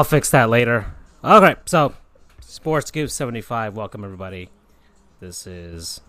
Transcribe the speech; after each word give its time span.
I'll 0.00 0.04
fix 0.04 0.30
that 0.30 0.48
later. 0.48 0.94
Okay. 1.22 1.56
So, 1.66 1.92
Sports 2.40 2.86
Scoop 2.88 3.10
75. 3.10 3.76
Welcome 3.76 4.02
everybody. 4.02 4.48
This 5.20 5.46
is 5.46 6.00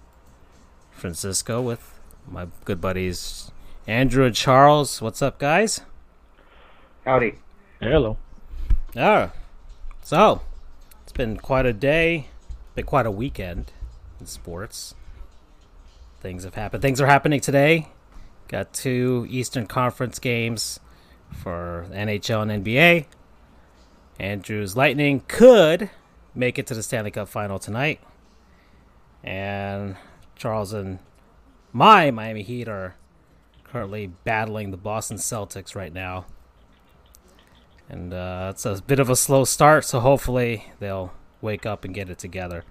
Francisco 0.91 1.62
with 1.62 1.99
my 2.26 2.48
good 2.63 2.80
buddies 2.80 3.52
Andrew 3.85 4.23
and 4.23 4.34
Charles. 4.34 5.02
What's 5.02 5.22
up, 5.22 5.40
guys? 5.40 5.82
Howdy. 7.04 7.35
Hello. 7.82 8.16
Ah, 8.96 9.34
so 10.04 10.41
it's 11.04 11.12
been 11.12 11.35
quite 11.35 11.65
a 11.65 11.74
day, 11.74 12.27
been 12.76 12.85
quite 12.85 13.05
a 13.05 13.12
weekend 13.12 13.74
in 14.21 14.26
sports. 14.26 14.96
Things 16.21 16.46
have 16.46 16.55
happened. 16.55 16.82
Things 16.82 17.02
are 17.02 17.08
happening 17.08 17.41
today. 17.41 17.90
Got 18.48 18.71
two 18.71 19.27
Eastern 19.30 19.68
Conference 19.68 20.18
games 20.18 20.80
for 21.30 21.87
NHL 21.91 22.49
and 22.49 22.63
NBA. 22.63 23.05
Andrew's 24.22 24.77
Lightning 24.77 25.24
could 25.27 25.90
make 26.36 26.60
it 26.60 26.68
to 26.68 26.76
the 26.76 26.84
Stanley 26.84 27.10
Cup 27.10 27.27
final 27.27 27.58
tonight. 27.58 28.00
And 29.24 29.98
Charles 30.36 30.74
and 30.74 31.00
my 31.74 32.12
Miami 32.12 32.44
Heat 32.44 32.68
are 32.68 32.96
currently 33.64 34.08
battling 34.24 34.70
the 34.70 34.77
Boston 34.77 35.18
Celtics 35.18 35.76
right 35.76 35.92
now. 35.92 36.27
And 37.90 38.14
uh, 38.14 38.49
it's 38.52 38.64
a 38.64 38.82
bit 38.86 38.99
of 38.99 39.10
a 39.10 39.16
slow 39.16 39.44
start, 39.44 39.86
so 39.86 39.99
hopefully 39.99 40.72
they'll 40.80 41.12
wake 41.42 41.66
up 41.66 41.84
and 41.84 41.94
get 41.94 42.10
it 42.10 42.20
together. 42.20 42.64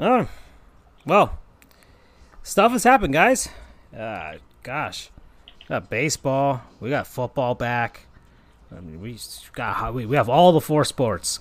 Oh, 0.00 0.28
well, 1.04 1.38
stuff 2.42 2.72
has 2.72 2.84
happened, 2.84 3.12
guys. 3.12 3.50
Uh, 3.96 4.36
gosh, 4.62 5.10
we 5.46 5.66
got 5.68 5.90
baseball, 5.90 6.62
we 6.80 6.88
got 6.88 7.06
football 7.06 7.54
back. 7.54 8.06
I 8.70 8.80
mean, 8.80 9.00
we 9.00 9.18
got 9.54 9.94
we 9.94 10.06
we 10.06 10.16
have 10.16 10.28
all 10.28 10.52
the 10.52 10.60
four 10.60 10.84
sports 10.84 11.40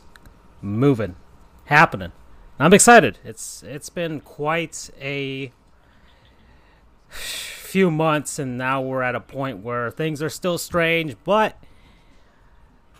moving, 0.61 1.15
happening. 1.65 2.11
I'm 2.59 2.73
excited. 2.73 3.19
It's 3.23 3.63
it's 3.63 3.89
been 3.89 4.21
quite 4.21 4.89
a 4.99 5.51
few 7.09 7.91
months, 7.91 8.39
and 8.39 8.57
now 8.57 8.81
we're 8.81 9.01
at 9.01 9.15
a 9.15 9.19
point 9.19 9.63
where 9.63 9.91
things 9.91 10.21
are 10.21 10.29
still 10.29 10.57
strange, 10.57 11.15
but 11.23 11.61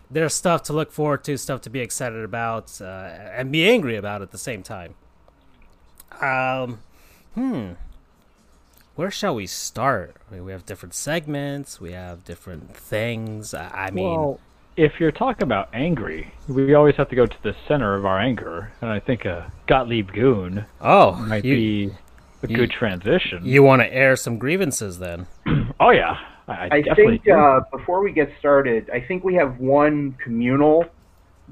there's 0.09 0.33
stuff 0.33 0.63
to 0.63 0.73
look 0.73 0.91
forward 0.91 1.23
to, 1.25 1.37
stuff 1.37 1.61
to 1.61 1.69
be 1.69 1.79
excited 1.79 2.23
about, 2.23 2.81
uh, 2.81 2.85
and 2.85 3.51
be 3.51 3.67
angry 3.67 3.95
about 3.95 4.21
at 4.21 4.31
the 4.31 4.37
same 4.37 4.63
time. 4.63 4.95
Um, 6.21 6.79
hmm. 7.33 7.71
Where 8.95 9.11
shall 9.11 9.35
we 9.35 9.45
start? 9.45 10.15
I 10.29 10.35
mean, 10.35 10.45
we 10.45 10.53
have 10.53 10.65
different 10.65 10.93
segments. 10.93 11.81
We 11.81 11.91
have 11.91 12.23
different 12.23 12.75
things. 12.75 13.53
I, 13.53 13.87
I 13.87 13.91
mean, 13.91 14.05
Well, 14.05 14.39
if 14.77 14.99
you're 14.99 15.11
talking 15.11 15.43
about 15.43 15.67
angry, 15.73 16.33
we 16.47 16.73
always 16.73 16.95
have 16.95 17.09
to 17.09 17.15
go 17.15 17.25
to 17.25 17.43
the 17.43 17.53
center 17.67 17.95
of 17.95 18.05
our 18.05 18.19
anger, 18.19 18.71
and 18.81 18.89
I 18.89 18.99
think 19.01 19.25
a 19.25 19.51
Gottlieb 19.67 20.13
Goon 20.13 20.65
oh, 20.79 21.13
might 21.13 21.43
you, 21.43 21.55
be 21.55 21.93
a 22.43 22.47
you- 22.47 22.55
good 22.55 22.71
transition. 22.71 23.45
you 23.45 23.63
want 23.63 23.81
to 23.81 23.93
air 23.93 24.15
some 24.15 24.37
grievances 24.37 24.99
then? 24.99 25.27
oh 25.79 25.89
yeah, 25.91 26.17
I, 26.47 26.53
I 26.53 26.83
I 26.91 26.95
think 26.95 27.27
uh, 27.27 27.61
before 27.71 28.01
we 28.01 28.13
get 28.13 28.31
started, 28.39 28.89
I 28.91 29.01
think 29.01 29.25
we 29.25 29.35
have 29.35 29.59
one 29.59 30.13
communal 30.23 30.85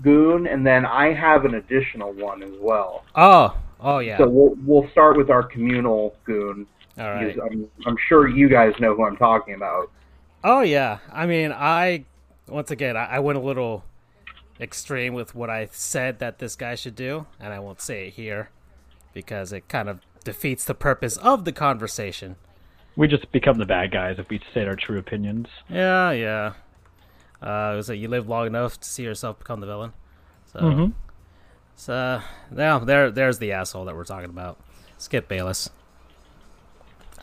goon, 0.02 0.48
and 0.48 0.66
then 0.66 0.86
I 0.86 1.14
have 1.14 1.44
an 1.44 1.56
additional 1.56 2.14
one 2.14 2.42
as 2.42 2.54
well. 2.60 3.04
Oh, 3.16 3.58
oh 3.82 4.00
yeah. 4.00 4.18
So 4.18 4.30
we'll 4.30 4.56
we'll 4.66 4.90
start 4.92 5.18
with 5.18 5.30
our 5.30 5.44
communal 5.44 6.16
goon. 6.26 6.68
All 6.98 7.10
right. 7.12 7.28
because 7.36 7.50
I'm, 7.52 7.68
I'm 7.86 7.98
sure 8.08 8.28
you 8.28 8.48
guys 8.50 8.74
know 8.80 8.96
who 8.96 9.04
I'm 9.04 9.18
talking 9.18 9.56
about. 9.56 9.92
Oh 10.44 10.62
yeah, 10.62 11.00
I 11.12 11.26
mean, 11.26 11.52
I 11.52 12.06
once 12.48 12.70
again 12.72 12.96
I, 12.98 13.06
I 13.06 13.20
went 13.20 13.38
a 13.38 13.42
little 13.42 13.84
extreme 14.60 15.14
with 15.14 15.34
what 15.34 15.50
I 15.50 15.68
said 15.72 16.20
that 16.20 16.40
this 16.40 16.56
guy 16.56 16.76
should 16.76 16.96
do, 16.96 17.26
and 17.40 17.54
I 17.54 17.60
won't 17.60 17.82
say 17.82 18.08
it 18.08 18.14
here 18.14 18.50
because 19.14 19.52
it 19.54 19.68
kind 19.68 19.90
of 19.90 20.00
defeats 20.24 20.66
the 20.66 20.74
purpose 20.76 21.18
of 21.18 21.46
the 21.46 21.52
conversation. 21.52 22.36
we 22.96 23.08
just 23.08 23.30
become 23.32 23.58
the 23.58 23.66
bad 23.66 23.92
guys 23.92 24.18
if 24.20 24.30
we 24.30 24.40
state 24.52 24.68
our 24.68 24.76
true 24.76 25.00
opinions. 25.00 25.48
Yeah, 25.70 26.12
yeah. 26.12 26.54
Uh, 27.42 27.74
was 27.76 27.90
it 27.90 27.96
you 27.96 28.08
live 28.08 28.30
long 28.30 28.48
enough 28.48 28.80
to 28.80 28.88
see 28.88 29.04
yourself 29.04 29.40
become 29.40 29.60
the 29.60 29.66
villain? 29.68 29.92
So, 30.54 30.60
Mhm. 30.60 30.94
so 31.76 32.22
now 32.52 32.80
there, 32.80 33.10
there's 33.12 33.40
the 33.40 33.52
asshole 33.52 33.86
that 33.86 33.96
we're 33.96 34.04
talking 34.06 34.30
about. 34.30 34.58
Skip 34.98 35.28
Bayless. 35.28 35.70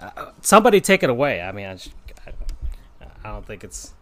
Uh, 0.01 0.31
somebody 0.41 0.81
take 0.81 1.03
it 1.03 1.11
away. 1.11 1.41
I 1.41 1.53
mean, 1.53 1.67
I, 1.67 1.77
sh- 1.77 1.91
I, 2.27 3.05
I 3.25 3.33
don't 3.33 3.47
think 3.47 3.65
it's. 3.65 3.93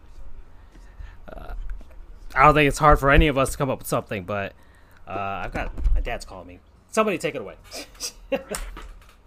Uh, 1.31 1.53
I 2.35 2.45
don't 2.45 2.53
think 2.53 2.67
it's 2.67 2.77
hard 2.77 2.99
for 2.99 3.11
any 3.11 3.27
of 3.27 3.37
us 3.37 3.51
to 3.51 3.57
come 3.57 3.69
up 3.69 3.79
with 3.79 3.87
something, 3.87 4.23
but 4.23 4.53
uh, 5.07 5.41
I've 5.43 5.51
got 5.51 5.71
my 5.93 6.01
dad's 6.01 6.25
calling 6.25 6.47
me. 6.47 6.59
Somebody 6.91 7.17
take 7.17 7.35
it 7.35 7.41
away. 7.41 7.55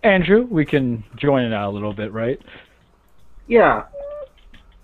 Andrew, 0.03 0.47
we 0.50 0.65
can 0.65 1.05
join 1.16 1.44
it 1.44 1.53
out 1.53 1.71
a 1.71 1.72
little 1.75 1.93
bit, 1.93 2.12
right? 2.12 2.41
Yeah, 3.47 3.84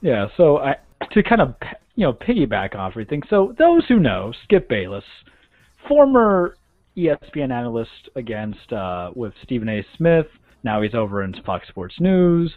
Yeah, 0.01 0.29
so 0.37 0.59
I 0.59 0.77
to 1.13 1.23
kind 1.23 1.41
of 1.41 1.55
you 1.95 2.05
know 2.07 2.13
piggyback 2.13 2.75
off 2.75 2.93
everything. 2.93 3.23
So 3.31 3.55
those 3.59 3.87
who 3.87 3.99
know, 3.99 4.33
Skip 4.45 4.69
Bayless, 4.69 5.05
former 5.89 6.57
ESPN 6.97 7.53
analyst 7.53 8.09
against 8.17 8.73
uh, 8.73 9.13
with 9.15 9.33
Stephen 9.45 9.69
A. 9.69 9.85
Smith. 9.97 10.27
Now 10.69 10.83
he's 10.83 10.95
over 10.95 11.23
in 11.23 11.33
Fox 11.47 11.67
Sports 11.67 11.95
News 11.99 12.53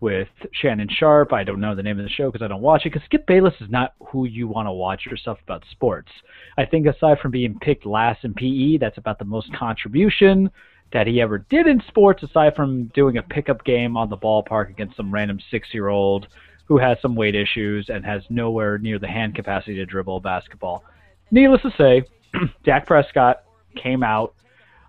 with 0.00 0.26
Shannon 0.60 0.88
Sharpe. 0.90 1.32
I 1.32 1.44
don't 1.44 1.60
know 1.60 1.76
the 1.76 1.84
name 1.84 2.00
of 2.00 2.04
the 2.04 2.10
show 2.10 2.28
because 2.28 2.44
I 2.44 2.48
don't 2.48 2.60
watch 2.60 2.80
it. 2.84 2.92
Because 2.92 3.06
Skip 3.06 3.28
Bayless 3.28 3.54
is 3.60 3.70
not 3.70 3.94
who 4.08 4.24
you 4.24 4.48
want 4.48 4.66
to 4.66 4.72
watch 4.72 5.02
your 5.06 5.16
stuff 5.16 5.38
about 5.44 5.62
sports. 5.70 6.10
I 6.58 6.64
think 6.66 6.88
aside 6.88 7.20
from 7.20 7.30
being 7.30 7.56
picked 7.60 7.86
last 7.86 8.24
in 8.24 8.34
PE, 8.34 8.78
that's 8.78 8.98
about 8.98 9.20
the 9.20 9.24
most 9.24 9.54
contribution 9.54 10.50
that 10.92 11.06
he 11.06 11.20
ever 11.20 11.46
did 11.48 11.68
in 11.68 11.80
sports, 11.86 12.24
aside 12.24 12.56
from 12.56 12.86
doing 12.86 13.18
a 13.18 13.22
pickup 13.22 13.64
game 13.64 13.96
on 13.96 14.10
the 14.10 14.18
ballpark 14.18 14.70
against 14.70 14.96
some 14.96 15.14
random 15.14 15.38
six-year-old 15.52 16.26
who 16.66 16.76
has 16.76 16.98
some 17.00 17.14
weight 17.14 17.36
issues 17.36 17.88
and 17.88 18.04
has 18.04 18.24
nowhere 18.30 18.78
near 18.78 18.98
the 18.98 19.06
hand 19.06 19.36
capacity 19.36 19.76
to 19.76 19.86
dribble 19.86 20.18
basketball. 20.18 20.82
Needless 21.30 21.62
to 21.62 21.70
say, 21.78 22.02
Dak 22.64 22.84
Prescott 22.84 23.44
came 23.80 24.02
out 24.02 24.34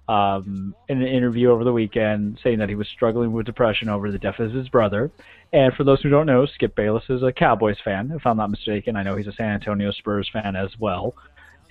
um, 0.08 0.76
in 0.88 1.02
an 1.02 1.08
interview 1.08 1.50
over 1.50 1.64
the 1.64 1.74
weekend 1.74 2.40
saying 2.44 2.60
that 2.60 2.70
he 2.70 2.76
was 2.76 2.88
struggling 2.88 3.32
with 3.32 3.46
depression 3.46 3.90
over 3.90 4.12
the 4.12 4.20
death 4.20 4.40
of 4.40 4.52
his 4.52 4.70
brother. 4.70 5.12
And 5.52 5.74
for 5.74 5.84
those 5.84 6.02
who 6.02 6.10
don't 6.10 6.26
know, 6.26 6.46
Skip 6.46 6.76
Bayless 6.76 7.06
is 7.10 7.24
a 7.24 7.32
Cowboys 7.32 7.78
fan, 7.84 8.12
if 8.16 8.26
I'm 8.26 8.38
not 8.38 8.50
mistaken. 8.50 8.96
I 8.96 9.04
know 9.04 9.16
he's 9.16 9.28
a 9.28 9.34
San 9.34 9.54
Antonio 9.54 9.92
Spurs 9.92 10.30
fan 10.32 10.56
as 10.56 10.70
well. 10.80 11.16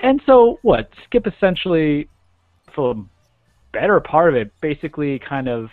And 0.00 0.20
so, 0.26 0.58
what? 0.62 0.90
Skip 1.04 1.26
essentially, 1.26 2.08
for 2.74 2.94
the 2.94 3.04
better 3.72 4.00
part 4.00 4.30
of 4.30 4.36
it, 4.36 4.52
basically 4.60 5.18
kind 5.18 5.48
of 5.48 5.70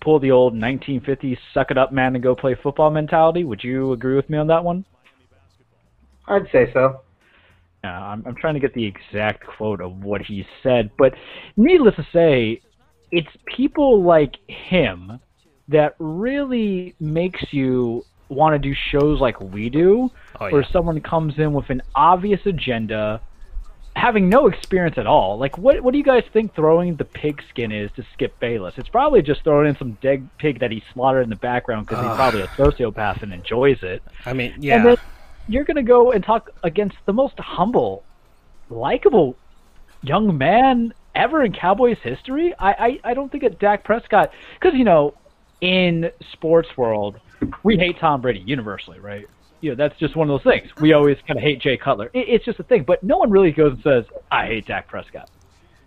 pull 0.00 0.18
the 0.18 0.30
old 0.30 0.54
1950s 0.54 1.38
suck 1.52 1.70
it 1.70 1.78
up 1.78 1.92
man 1.92 2.14
and 2.14 2.22
go 2.22 2.34
play 2.34 2.54
football 2.54 2.90
mentality. 2.90 3.44
Would 3.44 3.64
you 3.64 3.92
agree 3.92 4.14
with 4.14 4.28
me 4.30 4.38
on 4.38 4.46
that 4.48 4.62
one? 4.62 4.84
I'd 6.26 6.50
say 6.52 6.70
so. 6.72 7.00
Yeah, 7.84 8.00
I'm, 8.00 8.24
I'm 8.26 8.34
trying 8.34 8.54
to 8.54 8.60
get 8.60 8.74
the 8.74 8.84
exact 8.84 9.46
quote 9.46 9.80
of 9.80 10.02
what 10.02 10.22
he 10.22 10.46
said, 10.62 10.90
but 10.98 11.14
needless 11.56 11.94
to 11.96 12.06
say, 12.12 12.60
it's 13.12 13.28
people 13.46 14.02
like 14.02 14.36
him 14.48 15.20
that 15.68 15.94
really 15.98 16.94
makes 16.98 17.52
you 17.52 18.04
want 18.28 18.54
to 18.54 18.58
do 18.58 18.74
shows 18.90 19.20
like 19.20 19.40
we 19.40 19.70
do, 19.70 20.10
Oh, 20.40 20.50
where 20.50 20.64
someone 20.64 21.00
comes 21.00 21.38
in 21.38 21.52
with 21.52 21.70
an 21.70 21.82
obvious 21.94 22.40
agenda, 22.46 23.20
having 23.96 24.28
no 24.28 24.46
experience 24.46 24.98
at 24.98 25.06
all. 25.06 25.38
Like, 25.38 25.56
what 25.56 25.80
what 25.82 25.92
do 25.92 25.98
you 25.98 26.04
guys 26.04 26.24
think 26.32 26.54
throwing 26.54 26.96
the 26.96 27.04
pig 27.04 27.42
skin 27.48 27.72
is 27.72 27.90
to 27.96 28.04
Skip 28.12 28.38
Bayless? 28.40 28.74
It's 28.76 28.88
probably 28.88 29.22
just 29.22 29.44
throwing 29.44 29.68
in 29.68 29.76
some 29.76 29.92
dead 30.02 30.28
pig 30.38 30.60
that 30.60 30.70
he 30.70 30.82
slaughtered 30.92 31.24
in 31.24 31.30
the 31.30 31.36
background 31.36 31.86
because 31.86 32.04
he's 32.04 32.16
probably 32.16 32.42
a 32.42 32.46
sociopath 32.48 33.22
and 33.22 33.32
enjoys 33.32 33.82
it. 33.82 34.02
I 34.26 34.32
mean, 34.32 34.54
yeah. 34.58 34.96
You're 35.48 35.64
going 35.64 35.76
to 35.76 35.82
go 35.82 36.12
and 36.12 36.22
talk 36.22 36.50
against 36.62 36.96
the 37.06 37.12
most 37.12 37.38
humble, 37.38 38.04
likable 38.68 39.34
young 40.02 40.36
man 40.36 40.92
ever 41.14 41.42
in 41.42 41.52
Cowboys 41.52 41.96
history. 42.02 42.54
I, 42.58 42.70
I, 42.72 43.10
I 43.10 43.14
don't 43.14 43.32
think 43.32 43.42
that 43.44 43.58
Dak 43.58 43.82
Prescott, 43.82 44.30
because, 44.60 44.76
you 44.78 44.84
know, 44.84 45.14
in 45.60 46.10
sports 46.32 46.68
world, 46.76 47.18
we 47.64 47.76
hate 47.76 47.98
Tom 47.98 48.20
Brady 48.20 48.42
universally, 48.44 49.00
right? 49.00 49.26
You 49.60 49.70
know, 49.70 49.76
that's 49.76 49.98
just 49.98 50.14
one 50.14 50.30
of 50.30 50.40
those 50.40 50.52
things. 50.52 50.70
We 50.80 50.92
always 50.92 51.16
kind 51.26 51.38
of 51.38 51.42
hate 51.42 51.60
Jay 51.60 51.76
Cutler. 51.76 52.10
It, 52.12 52.28
it's 52.28 52.44
just 52.44 52.60
a 52.60 52.62
thing. 52.62 52.84
But 52.86 53.02
no 53.02 53.16
one 53.16 53.30
really 53.30 53.50
goes 53.50 53.72
and 53.72 53.82
says, 53.82 54.04
I 54.30 54.46
hate 54.46 54.66
Dak 54.66 54.86
Prescott. 54.86 55.30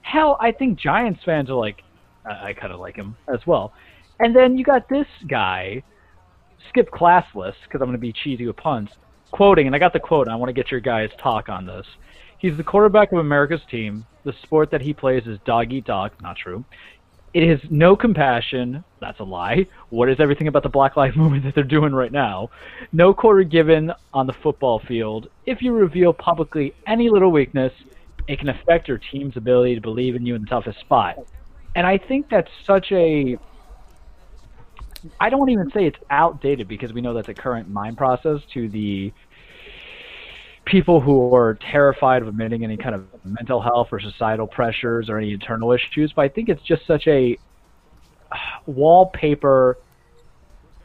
Hell, 0.02 0.38
I 0.42 0.52
think 0.52 0.80
Giants 0.80 1.22
fans 1.24 1.50
are 1.50 1.54
like, 1.54 1.84
I, 2.26 2.50
I 2.50 2.54
kind 2.54 2.74
of 2.74 2.80
like 2.80 2.96
him 2.96 3.16
as 3.34 3.46
well. 3.46 3.74
And 4.20 4.36
then 4.36 4.58
you 4.58 4.66
got 4.66 4.90
this 4.90 5.08
guy, 5.30 5.84
skip 6.70 6.90
classless 6.90 7.54
because 7.64 7.76
I'm 7.82 7.88
going 7.88 7.92
to 7.92 7.98
be 7.98 8.12
cheesy 8.12 8.48
with 8.48 8.58
puns. 8.58 8.90
Quoting, 9.32 9.68
and 9.68 9.76
I 9.76 9.80
got 9.80 9.94
the 9.94 10.00
quote. 10.00 10.28
And 10.28 10.34
I 10.34 10.36
want 10.36 10.50
to 10.50 10.54
get 10.54 10.72
your 10.72 10.80
guys' 10.80 11.10
talk 11.22 11.50
on 11.50 11.66
this. 11.66 11.86
He's 12.38 12.58
the 12.58 12.64
quarterback 12.64 13.12
of 13.12 13.20
America's 13.20 13.62
team. 13.70 14.06
The 14.24 14.34
sport 14.44 14.72
that 14.72 14.82
he 14.82 14.94
plays 14.94 15.26
is 15.26 15.38
dog 15.46 15.72
eat 15.72 15.86
dog. 15.86 16.12
Not 16.22 16.38
true. 16.38 16.66
It 17.34 17.44
is 17.44 17.62
no 17.70 17.96
compassion. 17.96 18.84
That's 19.00 19.20
a 19.20 19.24
lie. 19.24 19.66
What 19.90 20.10
is 20.10 20.18
everything 20.20 20.48
about 20.48 20.64
the 20.64 20.70
Black 20.70 20.98
Lives 20.98 21.16
Movement 21.18 21.46
that 21.46 21.56
they're 21.56 21.64
doing 21.64 21.94
right 21.94 22.12
now? 22.12 22.50
No 22.92 23.14
quarter 23.14 23.44
given 23.44 23.92
on 24.14 24.28
the 24.28 24.34
football 24.44 24.82
field. 24.88 25.30
If 25.46 25.62
you 25.62 25.72
reveal 25.74 26.12
publicly 26.14 26.74
any 26.88 27.10
little 27.10 27.32
weakness, 27.32 27.72
it 28.28 28.40
can 28.40 28.50
affect 28.50 28.88
your 28.88 29.00
team's 29.12 29.38
ability 29.38 29.76
to 29.76 29.82
believe 29.82 30.16
in 30.16 30.26
you 30.26 30.36
in 30.36 30.42
the 30.42 30.48
toughest 30.48 30.80
spot. 30.82 31.18
And 31.76 31.88
I 31.88 31.98
think 31.98 32.28
that's 32.30 32.50
such 32.68 32.92
a 32.92 33.38
I 35.20 35.30
don't 35.30 35.50
even 35.50 35.72
say 35.72 35.86
it's 35.86 36.00
outdated 36.10 36.68
because 36.68 36.94
we 36.94 37.02
know 37.02 37.14
that's 37.14 37.30
a 37.30 37.34
current 37.34 37.70
mind 37.70 37.98
process 37.98 38.40
to 38.54 38.70
the 38.70 39.12
people 40.66 41.02
who 41.02 41.34
are 41.36 41.56
terrified 41.56 42.22
of 42.22 42.28
admitting 42.28 42.64
any 42.64 42.78
kind 42.78 42.94
of 42.94 43.08
mental 43.26 43.62
health 43.62 43.88
or 43.92 44.00
societal 44.00 44.48
pressures 44.48 45.10
or 45.10 45.18
any 45.18 45.34
internal 45.34 45.72
issues. 45.72 46.14
But 46.16 46.24
I 46.24 46.30
think 46.30 46.50
it's 46.50 46.62
just 46.62 46.86
such 46.86 47.08
a 47.08 47.38
uh, 48.32 48.36
wallpaper 48.66 49.78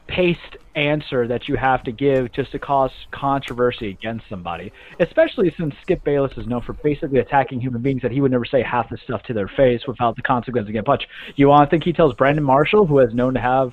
paste 0.09 0.57
answer 0.77 1.27
that 1.27 1.49
you 1.49 1.57
have 1.57 1.83
to 1.83 1.93
give 1.93 2.33
just 2.33 2.53
to 2.53 2.59
cause 2.59 2.93
controversy 3.11 3.91
against 3.91 4.25
somebody, 4.29 4.73
especially 5.01 5.53
since 5.59 5.75
Skip 5.83 6.05
Bayless 6.05 6.33
is 6.37 6.47
known 6.47 6.63
for 6.63 6.75
basically 6.75 7.19
attacking 7.19 7.61
human 7.61 7.83
beings 7.83 8.03
that 8.03 8.13
he 8.13 8.21
would 8.21 8.31
never 8.31 8.45
say 8.45 8.63
half 8.63 8.89
the 8.89 8.97
stuff 8.99 9.23
to 9.25 9.33
their 9.33 9.49
face 9.49 9.83
without 9.87 10.17
the 10.17 10.23
consequence 10.23 10.69
of 10.69 10.73
getting 10.73 10.85
punched. 10.85 11.07
You 11.35 11.49
want 11.49 11.69
to 11.69 11.71
think 11.71 11.85
he 11.85 11.93
tells 11.93 12.15
Brandon 12.15 12.45
Marshall, 12.45 12.87
who 12.87 13.01
is 13.01 13.13
known 13.15 13.35
to 13.35 13.41
have, 13.41 13.73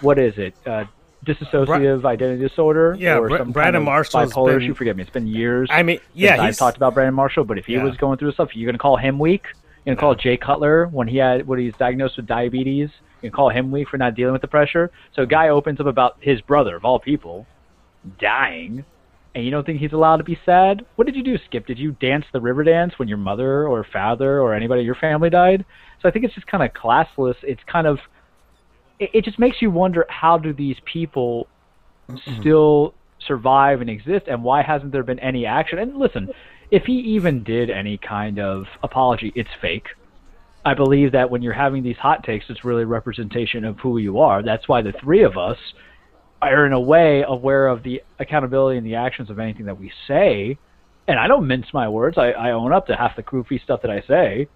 what 0.00 0.18
is 0.18 0.36
it, 0.38 0.54
uh, 0.66 0.84
dissociative 1.24 2.00
Bra- 2.00 2.10
identity 2.10 2.46
disorder? 2.46 2.96
Yeah, 2.98 3.18
or 3.18 3.28
Br- 3.28 3.38
some 3.38 3.52
Brandon 3.52 3.82
Marshall. 3.82 4.20
Bipolar 4.20 4.54
been, 4.54 4.62
issue. 4.62 4.74
Forgive 4.74 4.96
me, 4.96 5.02
it's 5.02 5.12
been 5.12 5.26
years. 5.26 5.68
I 5.70 5.82
mean, 5.82 6.00
yeah, 6.14 6.40
I've 6.40 6.56
talked 6.56 6.76
about 6.76 6.94
Brandon 6.94 7.14
Marshall, 7.14 7.44
but 7.44 7.58
if 7.58 7.66
he 7.66 7.74
yeah. 7.74 7.84
was 7.84 7.96
going 7.96 8.18
through 8.18 8.32
stuff, 8.32 8.54
you're 8.54 8.66
going 8.66 8.74
to 8.74 8.78
call 8.78 8.96
him 8.96 9.18
weak. 9.18 9.46
You're 9.84 9.94
to 9.94 10.00
call 10.00 10.14
Jay 10.14 10.36
Cutler 10.36 10.86
when 10.86 11.08
he 11.08 11.16
had 11.16 11.46
when 11.46 11.58
he's 11.58 11.74
diagnosed 11.74 12.16
with 12.16 12.26
diabetes 12.26 12.90
you 13.22 13.30
can 13.30 13.36
call 13.36 13.50
him 13.50 13.72
weak 13.72 13.88
for 13.88 13.98
not 13.98 14.14
dealing 14.14 14.32
with 14.32 14.42
the 14.42 14.48
pressure. 14.48 14.90
So 15.14 15.22
a 15.22 15.26
guy 15.26 15.48
opens 15.48 15.80
up 15.80 15.86
about 15.86 16.18
his 16.20 16.40
brother, 16.40 16.76
of 16.76 16.84
all 16.84 17.00
people, 17.00 17.46
dying, 18.20 18.84
and 19.34 19.44
you 19.44 19.50
don't 19.50 19.66
think 19.66 19.80
he's 19.80 19.92
allowed 19.92 20.18
to 20.18 20.24
be 20.24 20.38
sad? 20.46 20.86
What 20.94 21.06
did 21.06 21.16
you 21.16 21.24
do, 21.24 21.36
Skip? 21.46 21.66
Did 21.66 21.78
you 21.78 21.92
dance 21.92 22.26
the 22.32 22.40
river 22.40 22.62
dance 22.62 22.98
when 22.98 23.08
your 23.08 23.18
mother 23.18 23.66
or 23.66 23.84
father 23.84 24.40
or 24.40 24.54
anybody 24.54 24.80
in 24.80 24.86
your 24.86 24.94
family 24.94 25.30
died? 25.30 25.64
So 26.00 26.08
I 26.08 26.12
think 26.12 26.24
it's 26.24 26.34
just 26.34 26.46
kind 26.46 26.62
of 26.62 26.72
classless. 26.72 27.36
It's 27.42 27.62
kind 27.64 27.86
of 27.86 27.98
it, 28.98 29.10
it 29.14 29.24
just 29.24 29.38
makes 29.38 29.60
you 29.60 29.70
wonder 29.70 30.06
how 30.08 30.38
do 30.38 30.52
these 30.52 30.76
people 30.84 31.48
mm-hmm. 32.08 32.40
still 32.40 32.94
survive 33.26 33.80
and 33.80 33.90
exist 33.90 34.26
and 34.28 34.42
why 34.42 34.62
hasn't 34.62 34.92
there 34.92 35.02
been 35.02 35.18
any 35.18 35.46
action? 35.46 35.78
And 35.78 35.96
listen, 35.96 36.30
if 36.70 36.84
he 36.84 36.94
even 36.94 37.42
did 37.42 37.70
any 37.70 37.98
kind 37.98 38.38
of 38.38 38.64
apology, 38.82 39.32
it's 39.34 39.50
fake. 39.60 39.88
I 40.64 40.74
believe 40.74 41.12
that 41.12 41.30
when 41.30 41.42
you're 41.42 41.54
having 41.54 41.82
these 41.82 41.96
hot 41.96 42.24
takes, 42.24 42.46
it's 42.48 42.64
really 42.64 42.82
a 42.82 42.86
representation 42.86 43.64
of 43.64 43.78
who 43.78 43.98
you 43.98 44.18
are. 44.18 44.42
That's 44.42 44.68
why 44.68 44.82
the 44.82 44.92
three 44.92 45.22
of 45.22 45.38
us 45.38 45.56
are 46.42 46.66
in 46.66 46.72
a 46.72 46.80
way 46.80 47.24
aware 47.26 47.68
of 47.68 47.82
the 47.82 48.02
accountability 48.18 48.78
and 48.78 48.86
the 48.86 48.94
actions 48.94 49.30
of 49.30 49.38
anything 49.38 49.66
that 49.66 49.78
we 49.78 49.90
say. 50.06 50.58
And 51.06 51.18
I 51.18 51.26
don't 51.26 51.46
mince 51.46 51.66
my 51.72 51.88
words. 51.88 52.18
I, 52.18 52.30
I 52.32 52.50
own 52.50 52.72
up 52.72 52.86
to 52.88 52.96
half 52.96 53.16
the 53.16 53.22
goofy 53.22 53.60
stuff 53.64 53.82
that 53.82 53.90
I 53.90 54.02
say, 54.06 54.48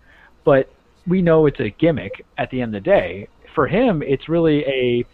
but 0.45 0.71
we 1.07 1.23
know 1.23 1.47
it's 1.47 1.61
a 1.61 1.71
gimmick 1.71 2.25
at 2.37 2.51
the 2.51 2.61
end 2.61 2.77
of 2.77 2.83
the 2.83 2.91
day. 2.91 3.29
For 3.55 3.67
him, 3.67 4.03
it's 4.03 4.29
really 4.29 4.65
a 4.65 5.07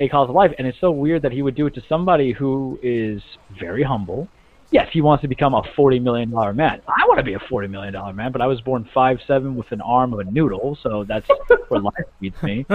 a 0.00 0.08
cause 0.08 0.28
of 0.28 0.34
life, 0.34 0.52
and 0.58 0.66
it's 0.66 0.80
so 0.80 0.90
weird 0.90 1.22
that 1.22 1.32
he 1.32 1.42
would 1.42 1.54
do 1.54 1.66
it 1.66 1.74
to 1.74 1.82
somebody 1.88 2.32
who 2.32 2.78
is 2.82 3.22
very 3.60 3.82
humble, 3.82 4.28
yes, 4.70 4.88
he 4.92 5.00
wants 5.00 5.22
to 5.22 5.28
become 5.28 5.54
a 5.54 5.62
forty 5.76 5.98
million 5.98 6.30
dollar 6.30 6.52
man. 6.52 6.82
I 6.88 7.06
want 7.06 7.18
to 7.18 7.24
be 7.24 7.34
a 7.34 7.38
forty 7.38 7.68
million 7.68 7.92
dollar 7.94 8.12
man, 8.12 8.32
but 8.32 8.42
I 8.42 8.46
was 8.46 8.60
born 8.60 8.88
five 8.92 9.18
seven 9.26 9.56
with 9.56 9.70
an 9.72 9.80
arm 9.80 10.12
of 10.12 10.18
a 10.18 10.24
noodle, 10.24 10.76
so 10.82 11.04
that's 11.04 11.26
where 11.68 11.80
life 11.80 11.94
beats 12.20 12.42
me. 12.42 12.66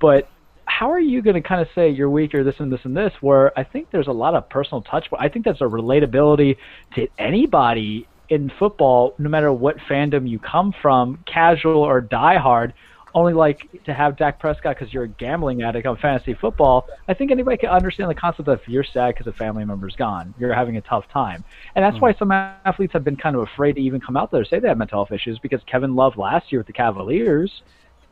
But 0.00 0.28
how 0.64 0.90
are 0.90 1.00
you 1.00 1.22
going 1.22 1.34
to 1.34 1.46
kind 1.46 1.60
of 1.60 1.68
say 1.74 1.90
you're 1.90 2.10
weak 2.10 2.34
or 2.34 2.42
this 2.42 2.56
and 2.58 2.72
this 2.72 2.80
and 2.84 2.96
this? 2.96 3.12
Where 3.20 3.56
I 3.58 3.64
think 3.64 3.90
there's 3.90 4.08
a 4.08 4.12
lot 4.12 4.34
of 4.34 4.48
personal 4.48 4.82
touch. 4.82 5.08
I 5.16 5.28
think 5.28 5.44
that's 5.44 5.60
a 5.60 5.64
relatability 5.64 6.56
to 6.94 7.06
anybody 7.18 8.08
in 8.28 8.50
football, 8.58 9.14
no 9.18 9.28
matter 9.28 9.52
what 9.52 9.76
fandom 9.90 10.28
you 10.28 10.38
come 10.38 10.74
from, 10.80 11.22
casual 11.26 11.82
or 11.82 12.00
diehard 12.00 12.72
only 13.14 13.32
like 13.32 13.84
to 13.84 13.92
have 13.92 14.16
Dak 14.16 14.38
Prescott 14.38 14.76
because 14.76 14.92
you're 14.92 15.04
a 15.04 15.08
gambling 15.08 15.62
addict 15.62 15.86
on 15.86 15.96
fantasy 15.96 16.34
football. 16.34 16.86
I 17.08 17.14
think 17.14 17.30
anybody 17.30 17.56
can 17.56 17.68
understand 17.68 18.10
the 18.10 18.14
concept 18.14 18.48
of 18.48 18.60
you're 18.66 18.84
sad 18.84 19.14
because 19.14 19.26
a 19.26 19.32
family 19.32 19.64
member's 19.64 19.96
gone. 19.96 20.34
You're 20.38 20.54
having 20.54 20.76
a 20.76 20.80
tough 20.80 21.08
time. 21.12 21.44
And 21.74 21.84
that's 21.84 21.96
mm 21.96 22.02
why 22.02 22.14
some 22.14 22.32
athletes 22.32 22.92
have 22.94 23.04
been 23.04 23.14
kind 23.14 23.36
of 23.36 23.42
afraid 23.42 23.74
to 23.74 23.80
even 23.80 24.00
come 24.00 24.16
out 24.16 24.32
there 24.32 24.40
and 24.40 24.48
say 24.48 24.58
they 24.58 24.66
have 24.66 24.76
mental 24.76 24.98
health 24.98 25.12
issues 25.12 25.38
because 25.38 25.60
Kevin 25.66 25.94
Love 25.94 26.16
last 26.16 26.50
year 26.50 26.58
with 26.58 26.66
the 26.66 26.72
Cavaliers 26.72 27.62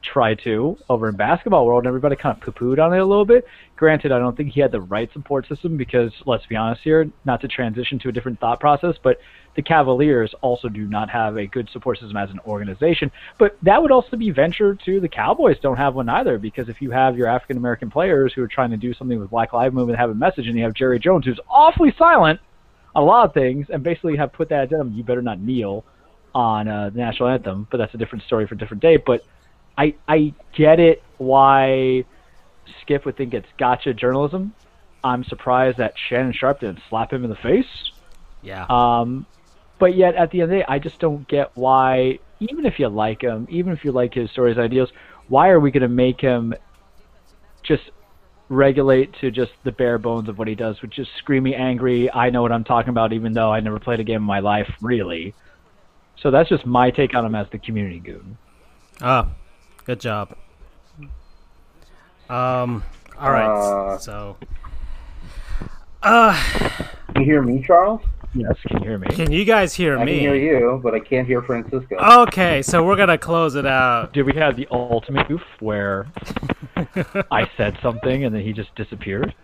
tried 0.02 0.40
to 0.44 0.78
over 0.88 1.08
in 1.08 1.16
basketball 1.16 1.66
world 1.66 1.84
and 1.84 1.88
everybody 1.88 2.16
kind 2.16 2.36
of 2.36 2.42
poo-pooed 2.42 2.78
on 2.78 2.94
it 2.94 2.98
a 2.98 3.04
little 3.04 3.24
bit. 3.24 3.44
Granted, 3.76 4.12
I 4.12 4.18
don't 4.18 4.36
think 4.36 4.52
he 4.52 4.60
had 4.60 4.72
the 4.72 4.80
right 4.80 5.12
support 5.12 5.46
system 5.46 5.76
because 5.76 6.12
let's 6.26 6.46
be 6.46 6.56
honest 6.56 6.82
here, 6.82 7.10
not 7.24 7.40
to 7.42 7.48
transition 7.48 7.98
to 8.00 8.08
a 8.08 8.12
different 8.12 8.40
thought 8.40 8.60
process, 8.60 8.96
but 9.02 9.18
the 9.56 9.62
Cavaliers 9.62 10.34
also 10.40 10.68
do 10.68 10.86
not 10.86 11.10
have 11.10 11.36
a 11.36 11.46
good 11.46 11.68
support 11.70 11.98
system 11.98 12.16
as 12.16 12.30
an 12.30 12.40
organization. 12.46 13.10
But 13.38 13.58
that 13.62 13.82
would 13.82 13.90
also 13.90 14.16
be 14.16 14.30
venture 14.30 14.74
to 14.86 15.00
the 15.00 15.08
Cowboys 15.08 15.58
don't 15.60 15.76
have 15.76 15.94
one 15.94 16.08
either 16.08 16.38
because 16.38 16.68
if 16.68 16.80
you 16.80 16.90
have 16.92 17.16
your 17.16 17.26
African 17.26 17.56
American 17.56 17.90
players 17.90 18.32
who 18.32 18.42
are 18.42 18.48
trying 18.48 18.70
to 18.70 18.76
do 18.76 18.94
something 18.94 19.18
with 19.18 19.30
Black 19.30 19.52
Lives 19.52 19.74
Movement 19.74 19.98
have 19.98 20.10
a 20.10 20.14
message, 20.14 20.46
and 20.46 20.56
you 20.56 20.64
have 20.64 20.74
Jerry 20.74 20.98
Jones 20.98 21.26
who's 21.26 21.40
awfully 21.48 21.92
silent 21.98 22.40
on 22.94 23.02
a 23.02 23.06
lot 23.06 23.26
of 23.26 23.34
things, 23.34 23.66
and 23.70 23.82
basically 23.82 24.16
have 24.16 24.32
put 24.32 24.48
that 24.48 24.64
agenda, 24.64 24.90
you 24.94 25.04
better 25.04 25.22
not 25.22 25.40
kneel 25.40 25.84
on 26.34 26.68
uh, 26.68 26.90
the 26.90 26.98
national 26.98 27.28
anthem. 27.28 27.66
But 27.70 27.78
that's 27.78 27.94
a 27.94 27.98
different 27.98 28.24
story 28.24 28.46
for 28.46 28.54
a 28.54 28.58
different 28.58 28.82
day. 28.82 28.96
But 28.96 29.24
I 29.80 29.94
I 30.06 30.34
get 30.54 30.78
it 30.78 31.02
why 31.16 32.04
Skip 32.82 33.06
would 33.06 33.16
think 33.16 33.32
it's 33.32 33.48
gotcha 33.58 33.94
journalism. 33.94 34.52
I'm 35.02 35.24
surprised 35.24 35.78
that 35.78 35.94
Shannon 35.96 36.34
Sharpe 36.34 36.60
didn't 36.60 36.80
slap 36.90 37.10
him 37.10 37.24
in 37.24 37.30
the 37.30 37.36
face. 37.36 37.92
Yeah. 38.42 38.66
Um, 38.68 39.24
but 39.78 39.96
yet 39.96 40.14
at 40.16 40.30
the 40.30 40.42
end 40.42 40.44
of 40.44 40.50
the 40.50 40.56
day, 40.56 40.64
I 40.68 40.78
just 40.78 40.98
don't 40.98 41.26
get 41.26 41.52
why. 41.54 42.18
Even 42.40 42.66
if 42.66 42.78
you 42.78 42.88
like 42.88 43.22
him, 43.22 43.46
even 43.50 43.72
if 43.72 43.84
you 43.84 43.92
like 43.92 44.12
his 44.12 44.30
stories, 44.30 44.58
ideals, 44.58 44.90
why 45.28 45.48
are 45.48 45.60
we 45.60 45.70
going 45.70 45.82
to 45.82 45.88
make 45.88 46.20
him 46.20 46.54
just 47.62 47.90
regulate 48.50 49.14
to 49.20 49.30
just 49.30 49.52
the 49.62 49.72
bare 49.72 49.98
bones 49.98 50.28
of 50.28 50.38
what 50.38 50.48
he 50.48 50.54
does, 50.54 50.82
which 50.82 50.98
is 50.98 51.08
screaming 51.18 51.54
angry. 51.54 52.12
I 52.12 52.30
know 52.30 52.42
what 52.42 52.52
I'm 52.52 52.64
talking 52.64 52.90
about, 52.90 53.12
even 53.12 53.32
though 53.32 53.52
I 53.52 53.60
never 53.60 53.78
played 53.78 54.00
a 54.00 54.04
game 54.04 54.16
in 54.16 54.22
my 54.22 54.40
life, 54.40 54.70
really. 54.82 55.34
So 56.16 56.30
that's 56.30 56.48
just 56.48 56.66
my 56.66 56.90
take 56.90 57.14
on 57.14 57.24
him 57.24 57.34
as 57.34 57.46
the 57.50 57.58
community 57.58 58.00
goon. 58.00 58.36
Ah, 59.00 59.28
good 59.84 60.00
job. 60.00 60.36
Um, 62.28 62.84
all 63.18 63.32
right, 63.32 63.46
uh, 63.46 63.98
so. 63.98 64.36
Uh, 66.02 66.78
you 67.16 67.24
hear 67.24 67.42
me, 67.42 67.62
Charles? 67.66 68.00
Yes, 68.34 68.54
can 68.66 68.82
you 68.82 68.88
hear 68.88 68.98
me? 68.98 69.08
Can 69.08 69.32
you 69.32 69.44
guys 69.44 69.74
hear 69.74 69.98
I 69.98 70.04
me? 70.04 70.12
I 70.12 70.14
can 70.14 70.40
hear 70.40 70.60
you, 70.60 70.80
but 70.82 70.94
I 70.94 71.00
can't 71.00 71.26
hear 71.26 71.42
Francisco. 71.42 71.96
Okay, 71.96 72.62
so 72.62 72.84
we're 72.84 72.96
gonna 72.96 73.18
close 73.18 73.56
it 73.56 73.66
out. 73.66 74.12
Did 74.12 74.24
we 74.24 74.34
have 74.34 74.56
the 74.56 74.68
ultimate 74.70 75.26
goof 75.26 75.42
where 75.58 76.06
I 77.30 77.50
said 77.56 77.76
something 77.82 78.24
and 78.24 78.34
then 78.34 78.42
he 78.42 78.52
just 78.52 78.72
disappeared? 78.76 79.34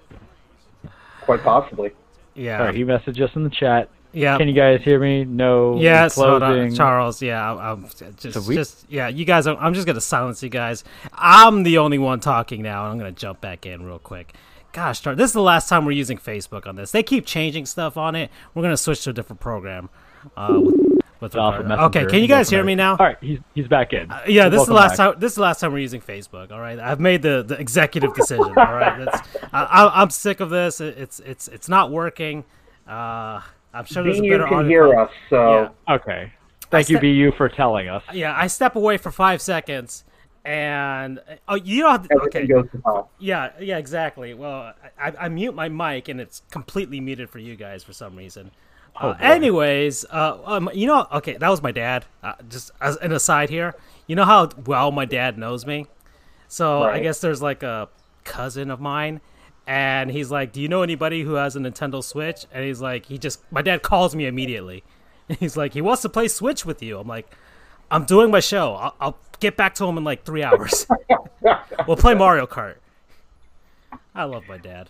Quite 1.22 1.42
possibly. 1.42 1.90
Yeah. 2.34 2.60
All 2.60 2.66
right, 2.66 2.74
he 2.74 2.84
messaged 2.84 3.20
us 3.20 3.34
in 3.34 3.42
the 3.42 3.50
chat. 3.50 3.90
Yeah. 4.16 4.38
Can 4.38 4.48
you 4.48 4.54
guys 4.54 4.82
hear 4.82 4.98
me? 4.98 5.24
No. 5.24 5.78
Yes. 5.78 6.14
Closing. 6.14 6.74
Charles. 6.74 7.20
Yeah. 7.20 7.54
I'm 7.54 7.88
just, 8.16 8.48
we... 8.48 8.54
just, 8.54 8.86
yeah. 8.88 9.08
You 9.08 9.24
guys. 9.24 9.46
I'm 9.46 9.74
just 9.74 9.86
gonna 9.86 10.00
silence 10.00 10.42
you 10.42 10.48
guys. 10.48 10.84
I'm 11.12 11.62
the 11.62 11.78
only 11.78 11.98
one 11.98 12.20
talking 12.20 12.62
now. 12.62 12.86
I'm 12.86 12.98
gonna 12.98 13.12
jump 13.12 13.40
back 13.40 13.66
in 13.66 13.84
real 13.84 13.98
quick 13.98 14.34
gosh 14.76 15.00
darn, 15.00 15.16
this 15.16 15.30
is 15.30 15.32
the 15.32 15.40
last 15.40 15.70
time 15.70 15.86
we're 15.86 15.92
using 15.92 16.18
Facebook 16.18 16.66
on 16.66 16.76
this. 16.76 16.90
They 16.90 17.02
keep 17.02 17.24
changing 17.24 17.64
stuff 17.64 17.96
on 17.96 18.14
it. 18.14 18.30
We're 18.54 18.62
gonna 18.62 18.76
switch 18.76 19.02
to 19.04 19.10
a 19.10 19.12
different 19.14 19.40
program. 19.40 19.88
Uh, 20.36 20.60
with, 20.60 21.34
with 21.34 21.36
okay, 21.36 22.04
can 22.04 22.20
you 22.20 22.28
guys 22.28 22.50
hear 22.50 22.62
me 22.62 22.74
now? 22.74 22.92
All 22.92 23.06
right, 23.06 23.16
he's 23.22 23.38
he's 23.54 23.68
back 23.68 23.94
in. 23.94 24.10
Uh, 24.10 24.22
yeah, 24.28 24.50
this 24.50 24.60
is 24.60 24.66
the 24.66 24.74
last 24.74 24.98
back. 24.98 25.12
time. 25.12 25.20
This 25.20 25.32
is 25.32 25.36
the 25.36 25.42
last 25.42 25.60
time 25.60 25.72
we're 25.72 25.78
using 25.78 26.02
Facebook. 26.02 26.52
All 26.52 26.60
right, 26.60 26.78
I've 26.78 27.00
made 27.00 27.22
the, 27.22 27.42
the 27.42 27.58
executive 27.58 28.14
decision. 28.14 28.44
all 28.44 28.74
right, 28.74 29.02
That's, 29.02 29.28
I, 29.50 30.02
am 30.02 30.10
sick 30.10 30.40
of 30.40 30.50
this. 30.50 30.80
It's 30.82 31.20
it's 31.20 31.48
it's 31.48 31.70
not 31.70 31.90
working. 31.90 32.44
Uh, 32.86 33.40
I'm 33.76 33.84
sure 33.84 34.02
there's 34.02 34.20
BU 34.20 34.26
a 34.26 34.38
better. 34.38 34.48
can 34.48 34.68
hear 34.68 34.98
us, 34.98 35.10
so 35.30 35.72
yeah. 35.88 35.94
okay. 35.94 36.32
Thank 36.70 36.88
you, 36.88 36.98
BU, 36.98 37.32
for 37.36 37.48
telling 37.48 37.88
us. 37.88 38.02
Yeah, 38.12 38.34
I 38.36 38.48
step 38.48 38.74
away 38.74 38.96
for 38.96 39.12
five 39.12 39.40
seconds 39.40 40.04
and 40.46 41.20
oh, 41.48 41.56
you 41.56 41.82
know, 41.82 42.00
okay, 42.26 42.48
yeah, 43.18 43.50
yeah, 43.58 43.78
exactly. 43.78 44.32
Well, 44.32 44.74
I, 44.96 45.12
I, 45.18 45.28
mute 45.28 45.56
my 45.56 45.68
mic 45.68 46.08
and 46.08 46.20
it's 46.20 46.42
completely 46.52 47.00
muted 47.00 47.28
for 47.28 47.40
you 47.40 47.56
guys 47.56 47.82
for 47.82 47.92
some 47.92 48.14
reason. 48.14 48.52
Oh, 49.00 49.10
uh, 49.10 49.16
anyways, 49.18 50.04
uh, 50.04 50.38
um, 50.44 50.70
you 50.72 50.86
know, 50.86 51.04
okay, 51.14 51.36
that 51.36 51.48
was 51.48 51.62
my 51.64 51.72
dad. 51.72 52.04
Uh, 52.22 52.34
just 52.48 52.70
as 52.80 52.96
an 52.98 53.10
aside 53.10 53.50
here, 53.50 53.74
you 54.06 54.14
know 54.14 54.24
how 54.24 54.50
well 54.64 54.92
my 54.92 55.04
dad 55.04 55.36
knows 55.36 55.66
me. 55.66 55.88
So 56.46 56.84
right. 56.84 56.94
I 56.94 57.00
guess 57.00 57.20
there's 57.20 57.42
like 57.42 57.64
a 57.64 57.88
cousin 58.22 58.70
of 58.70 58.80
mine, 58.80 59.20
and 59.66 60.10
he's 60.10 60.30
like, 60.30 60.52
"Do 60.52 60.60
you 60.60 60.68
know 60.68 60.82
anybody 60.82 61.22
who 61.22 61.34
has 61.34 61.56
a 61.56 61.60
Nintendo 61.60 62.02
Switch?" 62.02 62.46
And 62.52 62.64
he's 62.64 62.80
like, 62.80 63.06
he 63.06 63.18
just 63.18 63.40
my 63.50 63.62
dad 63.62 63.82
calls 63.82 64.14
me 64.14 64.26
immediately 64.26 64.84
He's 65.40 65.56
like, 65.56 65.74
he 65.74 65.80
wants 65.80 66.02
to 66.02 66.08
play 66.08 66.28
Switch 66.28 66.64
with 66.64 66.82
you. 66.82 66.98
I'm 66.98 67.08
like, 67.08 67.30
I'm 67.90 68.04
doing 68.04 68.30
my 68.30 68.40
show. 68.40 68.74
I'll, 68.74 68.94
I'll 69.00 69.18
get 69.40 69.56
back 69.56 69.74
to 69.76 69.84
him 69.84 69.98
in 69.98 70.04
like 70.04 70.24
three 70.24 70.42
hours. 70.42 70.86
we'll 71.86 71.96
play 71.96 72.14
Mario 72.14 72.46
Kart. 72.46 72.76
I 74.14 74.24
love 74.24 74.44
my 74.48 74.58
dad. 74.58 74.88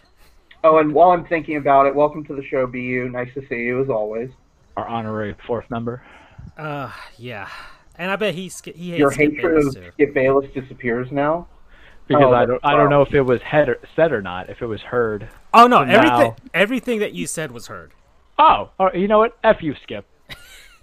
Oh, 0.62 0.78
and 0.78 0.92
while 0.92 1.10
I'm 1.10 1.24
thinking 1.26 1.56
about 1.56 1.86
it, 1.86 1.94
welcome 1.94 2.24
to 2.26 2.34
the 2.34 2.44
show, 2.44 2.66
BU. 2.66 3.08
Nice 3.12 3.32
to 3.34 3.46
see 3.48 3.56
you 3.56 3.82
as 3.82 3.88
always. 3.88 4.30
Our 4.76 4.86
honorary 4.86 5.34
fourth 5.46 5.68
member. 5.70 6.02
Uh, 6.56 6.90
yeah. 7.18 7.48
And 7.96 8.10
I 8.10 8.16
bet 8.16 8.34
he's 8.34 8.60
he 8.60 8.90
hates 8.90 8.98
Your 8.98 9.12
Skip 9.12 9.32
hatred 9.32 9.54
Bayless, 9.54 9.76
of 9.76 9.82
too. 9.82 9.90
Skip 9.92 10.14
Bayless 10.14 10.50
disappears 10.52 11.10
now. 11.10 11.48
Because 12.08 12.24
Oh, 12.24 12.32
I 12.34 12.46
don't 12.46 12.60
I 12.64 12.72
don't 12.76 12.88
know 12.90 13.02
if 13.02 13.12
it 13.14 13.22
was 13.22 13.42
head 13.42 13.68
or, 13.68 13.78
said 13.96 14.12
or 14.12 14.22
not, 14.22 14.48
if 14.48 14.62
it 14.62 14.66
was 14.66 14.80
heard. 14.80 15.28
Oh 15.52 15.66
no, 15.66 15.82
everything 15.82 16.18
now- 16.18 16.36
everything 16.54 17.00
that 17.00 17.12
you 17.14 17.26
said 17.26 17.50
was 17.50 17.66
heard. 17.66 17.92
Oh, 18.38 18.70
oh, 18.78 18.90
you 18.94 19.08
know 19.08 19.18
what? 19.18 19.36
F 19.42 19.62
you, 19.62 19.74
Skip. 19.82 20.04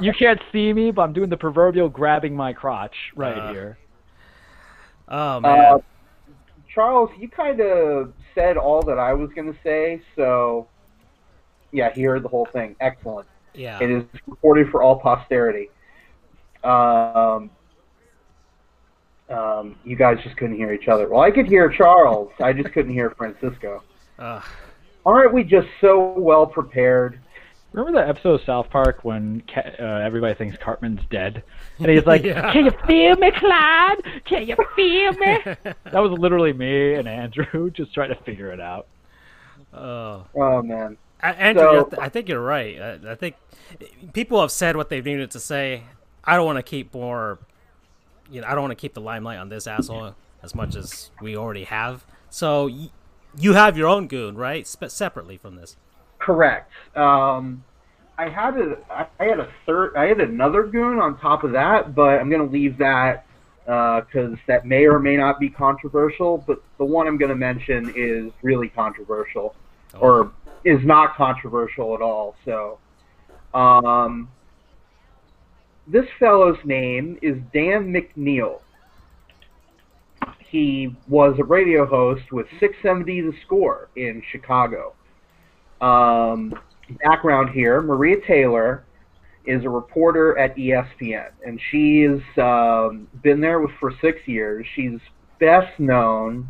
you 0.00 0.12
can't 0.12 0.40
see 0.52 0.72
me, 0.72 0.90
but 0.90 1.02
I'm 1.02 1.12
doing 1.12 1.30
the 1.30 1.36
proverbial 1.36 1.88
grabbing 1.88 2.36
my 2.36 2.52
crotch 2.52 2.94
right 3.16 3.36
Uh, 3.38 3.52
here. 3.52 3.78
Oh 5.08 5.40
man. 5.40 5.74
Uh, 5.74 5.78
Charles, 6.72 7.10
you 7.18 7.28
kind 7.28 7.60
of 7.60 8.12
said 8.34 8.56
all 8.56 8.82
that 8.82 8.98
I 8.98 9.12
was 9.14 9.30
going 9.34 9.52
to 9.52 9.58
say, 9.62 10.00
so 10.16 10.68
yeah, 11.70 11.92
he 11.94 12.02
heard 12.02 12.22
the 12.22 12.28
whole 12.28 12.46
thing. 12.46 12.76
Excellent. 12.80 13.26
yeah. 13.54 13.78
It 13.82 13.90
is 13.90 14.04
recorded 14.26 14.70
for 14.70 14.82
all 14.82 14.98
posterity. 14.98 15.70
Um, 16.64 17.50
um, 19.30 19.76
you 19.84 19.96
guys 19.96 20.18
just 20.22 20.36
couldn't 20.36 20.56
hear 20.56 20.72
each 20.72 20.88
other. 20.88 21.08
Well, 21.08 21.20
I 21.22 21.30
could 21.30 21.46
hear 21.46 21.68
Charles. 21.70 22.30
I 22.40 22.52
just 22.52 22.72
couldn't 22.72 22.92
hear 22.92 23.10
Francisco. 23.10 23.82
Ugh. 24.18 24.42
Aren't 25.04 25.32
we 25.34 25.42
just 25.44 25.68
so 25.80 26.14
well 26.18 26.46
prepared? 26.46 27.18
Remember 27.72 27.98
that 28.00 28.08
episode 28.10 28.34
of 28.40 28.40
South 28.44 28.68
Park 28.68 29.00
when 29.02 29.42
Ca- 29.52 29.76
uh, 29.80 29.84
everybody 30.04 30.34
thinks 30.34 30.58
Cartman's 30.58 31.00
dead, 31.10 31.42
and 31.78 31.88
he's 31.90 32.04
like, 32.04 32.22
Yeah. 32.24 32.52
"Can 32.52 32.66
you 32.66 32.70
feel 32.86 33.16
me, 33.16 33.30
Clyde? 33.30 34.22
Can 34.26 34.46
you 34.46 34.56
feel 34.76 35.12
me?" 35.14 35.38
that 35.64 35.74
was 35.94 36.12
literally 36.18 36.52
me 36.52 36.94
and 36.94 37.08
Andrew 37.08 37.70
just 37.74 37.94
trying 37.94 38.10
to 38.10 38.14
figure 38.24 38.52
it 38.52 38.60
out. 38.60 38.86
oh. 39.72 40.26
Oh 40.34 40.62
man. 40.62 40.98
A- 41.22 41.26
Andrew, 41.26 41.62
So- 41.64 41.72
you're- 41.72 41.98
I 41.98 42.08
think 42.10 42.28
you're 42.28 42.40
right. 42.42 42.78
I, 42.80 43.12
I 43.12 43.14
think 43.14 43.36
people 44.12 44.40
have 44.40 44.50
said 44.50 44.76
what 44.76 44.90
they've 44.90 45.04
needed 45.04 45.30
to 45.32 45.40
say. 45.40 45.84
I 46.24 46.36
don't 46.36 46.44
want 46.46 46.58
to 46.58 46.62
keep 46.62 46.92
more. 46.94 47.38
You 48.32 48.40
know, 48.40 48.46
I 48.48 48.52
don't 48.52 48.62
want 48.62 48.72
to 48.72 48.80
keep 48.80 48.94
the 48.94 49.00
limelight 49.00 49.38
on 49.38 49.48
this 49.48 49.66
asshole 49.66 50.14
as 50.42 50.54
much 50.54 50.74
as 50.74 51.10
we 51.20 51.36
already 51.36 51.64
have. 51.64 52.04
So 52.30 52.66
y- 52.66 52.90
you 53.38 53.52
have 53.52 53.76
your 53.76 53.88
own 53.88 54.06
goon, 54.08 54.36
right? 54.36 54.66
Spe- 54.66 54.88
separately 54.88 55.36
from 55.36 55.56
this. 55.56 55.76
Correct. 56.18 56.70
Um, 56.96 57.62
I 58.18 58.28
had 58.28 58.56
a 58.58 58.76
I 59.18 59.24
had 59.24 59.38
a 59.40 59.48
third, 59.66 59.96
I 59.96 60.06
had 60.06 60.20
another 60.20 60.64
goon 60.64 60.98
on 60.98 61.18
top 61.18 61.44
of 61.44 61.52
that, 61.52 61.94
but 61.94 62.18
I'm 62.20 62.30
going 62.30 62.44
to 62.46 62.52
leave 62.52 62.78
that 62.78 63.26
because 63.64 64.36
that 64.46 64.66
may 64.66 64.86
or 64.86 64.98
may 64.98 65.16
not 65.16 65.38
be 65.38 65.48
controversial. 65.48 66.38
But 66.38 66.62
the 66.78 66.84
one 66.84 67.06
I'm 67.06 67.18
going 67.18 67.30
to 67.30 67.34
mention 67.36 67.92
is 67.96 68.32
really 68.42 68.68
controversial, 68.68 69.54
or 69.98 70.32
is 70.64 70.84
not 70.84 71.16
controversial 71.16 71.94
at 71.94 72.02
all. 72.02 72.36
So, 72.44 72.78
um, 73.54 74.28
this 75.86 76.06
fellow's 76.18 76.58
name 76.64 77.18
is 77.22 77.36
Dan 77.52 77.92
McNeil. 77.92 78.60
He 80.48 80.94
was 81.08 81.36
a 81.38 81.44
radio 81.44 81.86
host 81.86 82.30
with 82.30 82.46
670 82.60 83.22
The 83.22 83.32
Score 83.44 83.88
in 83.96 84.22
Chicago. 84.30 84.94
Um, 85.80 86.54
background 87.02 87.50
here 87.50 87.80
Maria 87.80 88.18
Taylor 88.26 88.84
is 89.44 89.64
a 89.64 89.68
reporter 89.68 90.38
at 90.38 90.54
ESPN, 90.56 91.30
and 91.44 91.60
she's 91.70 92.20
um, 92.38 93.08
been 93.22 93.40
there 93.40 93.58
with, 93.60 93.72
for 93.80 93.92
six 94.00 94.20
years. 94.26 94.64
She's 94.76 95.00
best 95.40 95.80
known 95.80 96.48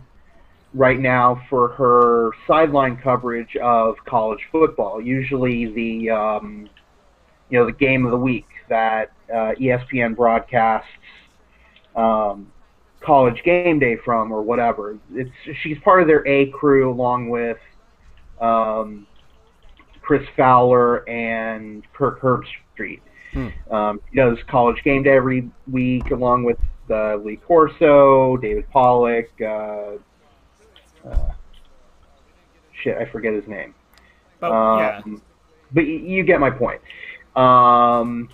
right 0.74 0.98
now 0.98 1.40
for 1.48 1.68
her 1.68 2.30
sideline 2.46 2.98
coverage 2.98 3.56
of 3.56 3.96
college 4.04 4.40
football, 4.50 5.00
usually 5.00 5.72
the 5.72 6.10
um, 6.10 6.68
you 7.48 7.58
know 7.58 7.64
the 7.64 7.72
game 7.72 8.04
of 8.04 8.10
the 8.10 8.18
week 8.18 8.46
that 8.72 9.12
uh, 9.30 9.52
ESPN 9.60 10.16
broadcasts 10.16 10.88
um, 11.94 12.50
college 13.00 13.42
game 13.44 13.78
day 13.78 13.98
from 14.02 14.32
or 14.32 14.40
whatever. 14.40 14.98
It's 15.12 15.30
she's 15.62 15.78
part 15.84 16.00
of 16.00 16.08
their 16.08 16.26
A 16.26 16.46
crew 16.46 16.90
along 16.90 17.28
with 17.28 17.58
um, 18.40 19.06
Chris 20.00 20.26
Fowler 20.36 21.06
and 21.08 21.86
Kirk 21.92 22.20
Herbstreit. 22.22 23.00
Hmm. 23.32 23.48
Um, 23.70 24.00
he 24.10 24.16
does 24.16 24.38
college 24.48 24.82
game 24.84 25.02
day 25.02 25.16
every 25.16 25.50
week 25.70 26.10
along 26.10 26.44
with 26.44 26.58
uh, 26.90 27.16
Lee 27.16 27.36
Corso, 27.36 28.38
David 28.38 28.68
Pollack. 28.70 29.28
Uh, 29.40 29.96
uh, 31.06 31.32
shit, 32.82 32.96
I 32.96 33.04
forget 33.10 33.34
his 33.34 33.46
name. 33.46 33.74
But 34.40 34.50
Um, 34.50 34.78
yeah, 34.78 35.18
But 35.72 35.86
you 35.86 36.24
get 36.24 36.40
my 36.40 36.50
point. 36.50 36.80
Um, 37.36 38.28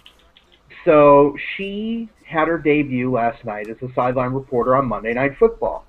so 0.88 1.36
she 1.54 2.08
had 2.26 2.48
her 2.48 2.56
debut 2.56 3.12
last 3.12 3.44
night 3.44 3.68
as 3.68 3.76
a 3.82 3.92
sideline 3.94 4.32
reporter 4.32 4.74
on 4.74 4.86
Monday 4.86 5.12
Night 5.12 5.32
Football. 5.38 5.84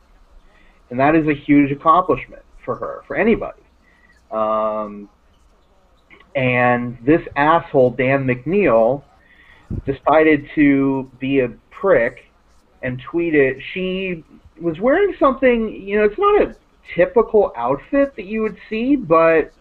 And 0.89 0.99
that 0.99 1.15
is 1.15 1.25
a 1.25 1.33
huge 1.33 1.71
accomplishment 1.71 2.41
for 2.65 2.75
her, 2.75 3.03
for 3.07 3.15
anybody. 3.15 3.61
Um, 4.29 5.07
and 6.35 6.97
this 7.05 7.21
asshole, 7.37 7.91
Dan 7.91 8.25
McNeil, 8.25 9.03
decided 9.85 10.49
to 10.55 11.09
be 11.17 11.39
a 11.39 11.47
prick 11.71 12.25
and 12.83 13.01
tweeted 13.01 13.61
she 13.73 14.25
was 14.59 14.81
wearing 14.81 15.13
something, 15.17 15.81
you 15.81 15.97
know, 15.97 16.03
it's 16.03 16.19
not 16.19 16.41
a 16.41 16.55
typical 16.93 17.53
outfit 17.55 18.17
that 18.17 18.25
you 18.25 18.41
would 18.41 18.57
see, 18.69 18.97
but 18.97 19.53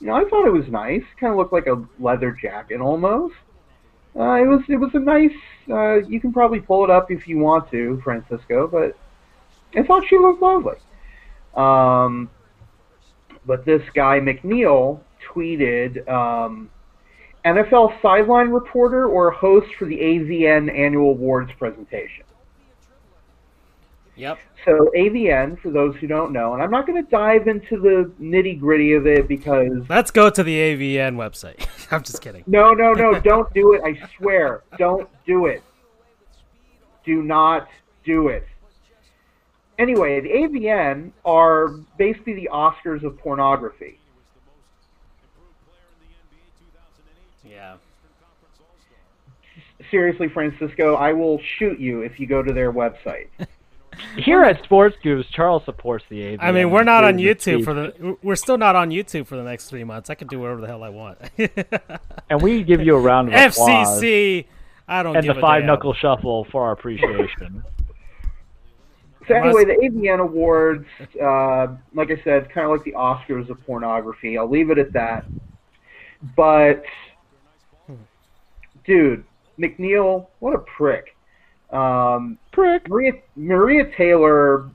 you 0.00 0.08
know, 0.08 0.14
I 0.14 0.24
thought 0.28 0.48
it 0.48 0.52
was 0.52 0.66
nice. 0.68 1.02
Kind 1.20 1.32
of 1.32 1.38
looked 1.38 1.52
like 1.52 1.68
a 1.68 1.84
leather 2.00 2.36
jacket 2.42 2.80
almost. 2.80 3.34
Uh, 4.18 4.34
it 4.34 4.46
was 4.46 4.60
it 4.68 4.76
was 4.76 4.90
a 4.94 4.98
nice. 4.98 5.30
Uh, 5.68 5.96
you 6.08 6.20
can 6.20 6.32
probably 6.32 6.60
pull 6.60 6.84
it 6.84 6.90
up 6.90 7.10
if 7.10 7.28
you 7.28 7.38
want 7.38 7.70
to, 7.70 8.00
Francisco. 8.02 8.66
But 8.66 8.96
I 9.78 9.84
thought 9.86 10.04
she 10.08 10.18
looked 10.18 10.42
lovely. 10.42 10.76
Um, 11.54 12.30
but 13.46 13.64
this 13.64 13.82
guy 13.94 14.18
McNeil 14.20 15.00
tweeted, 15.32 16.08
um, 16.08 16.70
"NFL 17.44 18.00
sideline 18.02 18.48
reporter 18.50 19.06
or 19.06 19.30
host 19.30 19.68
for 19.78 19.84
the 19.84 19.96
AVN 19.96 20.76
annual 20.76 21.10
awards 21.10 21.52
presentation." 21.58 22.24
Yep. 24.20 24.38
So 24.64 24.90
AVN, 24.96 25.58
for 25.60 25.70
those 25.70 25.96
who 25.96 26.06
don't 26.06 26.32
know, 26.32 26.52
and 26.52 26.62
I'm 26.62 26.70
not 26.70 26.86
going 26.86 27.02
to 27.02 27.10
dive 27.10 27.48
into 27.48 27.80
the 27.80 28.12
nitty 28.20 28.60
gritty 28.60 28.92
of 28.92 29.06
it 29.06 29.26
because 29.26 29.88
Let's 29.88 30.10
go 30.10 30.28
to 30.28 30.42
the 30.42 30.56
AVN 30.56 31.16
website. 31.16 31.66
I'm 31.90 32.02
just 32.02 32.20
kidding. 32.20 32.44
No, 32.46 32.72
no, 32.72 32.92
no, 32.92 33.18
don't 33.20 33.52
do 33.54 33.72
it. 33.72 33.82
I 33.82 33.98
swear. 34.16 34.62
Don't 34.78 35.08
do 35.26 35.46
it. 35.46 35.62
Do 37.04 37.22
not 37.22 37.68
do 38.04 38.28
it. 38.28 38.46
Anyway, 39.78 40.20
the 40.20 40.28
AVN 40.28 41.10
are 41.24 41.68
basically 41.96 42.34
the 42.34 42.50
Oscars 42.52 43.02
of 43.02 43.18
pornography. 43.18 43.98
Yeah. 47.42 47.76
Seriously, 49.90 50.28
Francisco, 50.28 50.96
I 50.96 51.14
will 51.14 51.40
shoot 51.58 51.80
you 51.80 52.02
if 52.02 52.20
you 52.20 52.26
go 52.26 52.42
to 52.42 52.52
their 52.52 52.72
website. 52.72 53.28
Here 54.16 54.42
at 54.42 54.62
Sports 54.64 54.96
Goofs, 55.04 55.28
Charles 55.30 55.64
supports 55.64 56.04
the 56.08 56.34
AV. 56.34 56.40
I 56.40 56.52
mean, 56.52 56.70
we're 56.70 56.84
not 56.84 57.04
on 57.04 57.18
YouTube 57.18 57.64
for 57.64 57.74
the. 57.74 58.16
We're 58.22 58.36
still 58.36 58.58
not 58.58 58.76
on 58.76 58.90
YouTube 58.90 59.26
for 59.26 59.36
the 59.36 59.42
next 59.42 59.68
three 59.68 59.84
months. 59.84 60.10
I 60.10 60.14
can 60.14 60.28
do 60.28 60.40
whatever 60.40 60.60
the 60.60 60.66
hell 60.66 60.82
I 60.82 60.88
want. 60.88 61.18
and 62.30 62.42
we 62.42 62.62
give 62.62 62.82
you 62.82 62.96
a 62.96 63.00
round 63.00 63.28
of 63.28 63.34
applause 63.34 64.02
FCC. 64.02 64.46
I 64.88 65.02
don't 65.02 65.16
and 65.16 65.24
give 65.24 65.34
the 65.34 65.38
a 65.38 65.40
five 65.40 65.62
damn. 65.62 65.68
knuckle 65.68 65.94
shuffle 65.94 66.46
for 66.50 66.64
our 66.64 66.72
appreciation. 66.72 67.64
So 69.28 69.36
anyway, 69.36 69.64
the 69.64 69.74
AVN 69.74 70.18
Awards, 70.18 70.86
uh, 71.22 71.68
like 71.94 72.10
I 72.10 72.20
said, 72.24 72.50
kind 72.50 72.64
of 72.64 72.72
like 72.72 72.82
the 72.82 72.94
Oscars 72.94 73.48
of 73.48 73.64
pornography. 73.64 74.36
I'll 74.36 74.50
leave 74.50 74.70
it 74.70 74.78
at 74.78 74.92
that. 74.94 75.24
But, 76.34 76.82
dude, 78.84 79.22
McNeil, 79.56 80.26
what 80.40 80.54
a 80.54 80.58
prick. 80.58 81.14
Um, 81.72 82.38
Prick. 82.52 82.88
Maria 82.88 83.12
Maria 83.36 83.84
Taylor, 83.96 84.70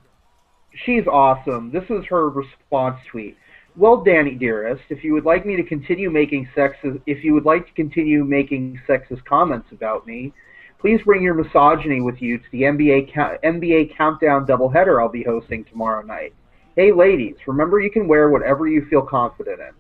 she's 0.86 1.06
awesome. 1.08 1.72
This 1.72 1.84
is 1.90 2.06
her 2.06 2.30
response 2.30 3.00
tweet. 3.10 3.38
Well, 3.78 4.04
Danny 4.04 4.36
dearest, 4.36 4.84
if 4.90 5.04
you 5.04 5.14
would 5.14 5.26
like 5.26 5.46
me 5.46 5.58
to 5.58 5.64
continue 5.64 6.10
making 6.10 6.48
sexist, 6.56 7.02
if 7.06 7.24
you 7.26 7.34
would 7.34 7.44
like 7.44 7.68
to 7.68 7.74
continue 7.74 8.24
making 8.24 8.80
sexist 8.88 9.26
comments 9.26 9.68
about 9.74 10.08
me, 10.08 10.32
please 10.80 11.02
bring 11.04 11.22
your 11.22 11.34
misogyny 11.34 12.00
with 12.00 12.22
you 12.22 12.38
to 12.38 12.44
the 12.52 12.62
NBA 12.62 13.14
count, 13.14 13.42
NBA 13.42 13.98
countdown 13.98 14.46
doubleheader 14.46 15.02
I'll 15.02 15.10
be 15.10 15.24
hosting 15.24 15.66
tomorrow 15.66 16.06
night. 16.06 16.34
Hey, 16.78 16.94
ladies, 16.94 17.36
remember 17.48 17.82
you 17.82 17.92
can 17.92 18.08
wear 18.08 18.30
whatever 18.30 18.68
you 18.68 18.86
feel 18.90 19.02
confident 19.02 19.60
in. 19.60 19.72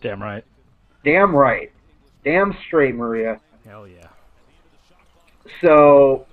Damn 0.00 0.22
right. 0.22 0.44
Damn 1.04 1.34
right. 1.34 1.70
Damn 2.24 2.54
straight, 2.66 2.94
Maria. 2.94 3.38
Hell 3.66 3.86
yeah. 3.86 4.08
So, 5.60 6.26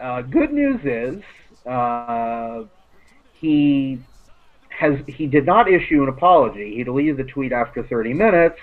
uh, 0.00 0.22
good 0.22 0.52
news 0.52 0.80
is 0.84 1.22
uh, 1.66 2.64
he 3.32 3.98
has 4.68 4.98
he 5.06 5.26
did 5.26 5.46
not 5.46 5.70
issue 5.70 6.02
an 6.02 6.08
apology. 6.08 6.76
He 6.76 6.84
deleted 6.84 7.16
the 7.16 7.24
tweet 7.24 7.52
after 7.52 7.82
30 7.82 8.12
minutes, 8.12 8.58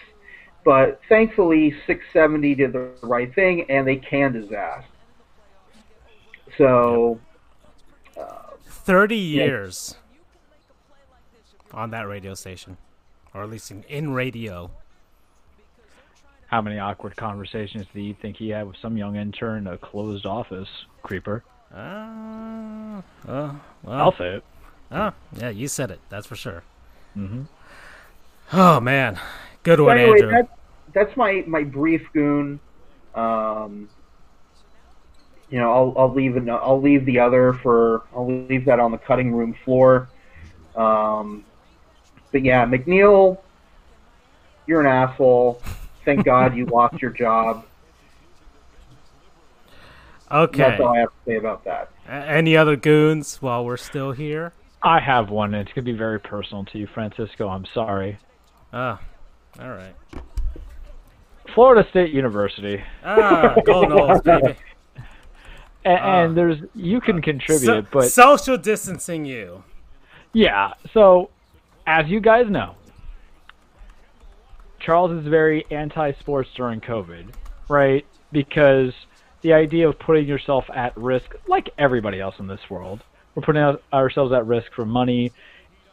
but 0.63 0.99
thankfully 1.09 1.71
670 1.87 2.55
did 2.55 2.73
the 2.73 2.91
right 3.01 3.33
thing 3.33 3.65
and 3.69 3.87
they 3.87 3.97
canned 3.97 4.35
his 4.35 4.51
ass. 4.51 4.83
So, 6.57 7.19
uh, 8.15 8.51
30 8.67 9.15
years 9.15 9.95
on 11.71 11.89
that 11.91 12.07
radio 12.07 12.35
station, 12.35 12.77
or 13.33 13.41
at 13.41 13.49
least 13.49 13.71
in, 13.71 13.83
in 13.83 14.13
radio. 14.13 14.69
How 16.47 16.62
many 16.62 16.77
awkward 16.77 17.15
conversations 17.15 17.85
do 17.93 18.01
you 18.01 18.15
think 18.21 18.38
he 18.38 18.50
had 18.50 18.67
with 18.67 18.77
some 18.81 18.95
young 18.95 19.15
intern 19.15 19.67
in 19.67 19.73
a 19.73 19.77
closed 19.77 20.25
office, 20.25 20.69
creeper? 21.01 21.43
Uh, 21.73 23.01
uh, 23.27 23.53
well, 23.83 24.00
I'll 24.00 24.15
say 24.15 24.35
it. 24.35 24.43
Oh, 24.91 25.12
yeah, 25.38 25.50
you 25.50 25.67
said 25.67 25.89
it. 25.89 26.00
That's 26.09 26.27
for 26.27 26.35
sure. 26.35 26.63
Mm-hmm. 27.17 27.43
Oh 28.51 28.79
man, 28.79 29.19
good 29.63 29.77
so 29.77 29.85
one, 29.85 29.97
anyway, 29.97 30.19
Andrew. 30.21 30.31
that, 30.31 30.57
that's 30.93 31.17
my 31.17 31.43
my 31.47 31.63
brief 31.63 32.07
goon. 32.13 32.59
Um, 33.15 33.89
you 35.50 35.59
know, 35.59 35.71
I'll 35.71 35.93
I'll 35.97 36.13
leave 36.13 36.38
an, 36.38 36.50
I'll 36.50 36.81
leave 36.81 37.05
the 37.05 37.19
other 37.19 37.53
for 37.53 38.03
I'll 38.15 38.27
leave 38.47 38.65
that 38.65 38.79
on 38.79 38.91
the 38.91 38.97
cutting 38.97 39.31
room 39.31 39.55
floor. 39.65 40.09
Um, 40.75 41.45
but 42.31 42.43
yeah, 42.43 42.65
McNeil, 42.65 43.39
you're 44.67 44.81
an 44.81 44.88
asshole. 44.88 45.62
Thank 46.05 46.25
God 46.25 46.55
you 46.55 46.65
lost 46.65 47.01
your 47.01 47.12
job. 47.12 47.65
Okay. 50.31 50.57
That's 50.57 50.81
all 50.81 50.95
I 50.95 51.00
have 51.00 51.10
to 51.10 51.15
say 51.25 51.36
about 51.36 51.63
that. 51.65 51.89
Any 52.07 52.57
other 52.57 52.75
goons 52.75 53.41
while 53.41 53.63
we're 53.63 53.77
still 53.77 54.12
here? 54.12 54.53
I 54.81 55.00
have 55.00 55.29
one. 55.29 55.53
and 55.53 55.65
It's 55.67 55.74
gonna 55.75 55.86
be 55.86 55.91
very 55.93 56.19
personal 56.19 56.65
to 56.65 56.77
you, 56.77 56.88
Francisco. 56.88 57.48
I'm 57.48 57.65
sorry. 57.74 58.17
Ah, 58.74 59.00
all 59.62 59.69
right. 59.69 59.95
Florida 61.53 61.88
State 61.89 62.12
University, 62.12 62.81
Ah, 63.05 63.53
go 63.65 63.83
Noles, 63.83 64.24
baby. 64.24 64.55
and, 65.86 66.00
Ah. 66.01 66.24
and 66.24 66.36
there's 66.38 66.57
you 66.74 67.00
can 67.00 67.22
contribute, 67.22 67.65
So- 67.65 67.81
but 67.91 68.12
social 68.12 68.57
distancing 68.57 69.25
you. 69.25 69.63
Yeah. 70.33 70.74
So, 70.93 71.29
as 71.86 72.07
you 72.07 72.19
guys 72.19 72.50
know, 72.50 72.75
Charles 74.83 75.11
is 75.11 75.25
very 75.25 75.65
anti-sports 75.71 76.49
during 76.55 76.81
COVID, 76.81 77.33
right? 77.69 78.05
Because 78.31 78.93
the 79.41 79.53
idea 79.53 79.88
of 79.88 79.97
putting 79.97 80.27
yourself 80.27 80.65
at 80.73 80.95
risk, 80.97 81.36
like 81.47 81.69
everybody 81.77 82.19
else 82.19 82.36
in 82.39 82.47
this 82.47 82.60
world, 82.69 83.01
we're 83.34 83.43
putting 83.43 83.77
ourselves 83.93 84.34
at 84.34 84.45
risk 84.45 84.73
for 84.73 84.86
money. 84.86 85.31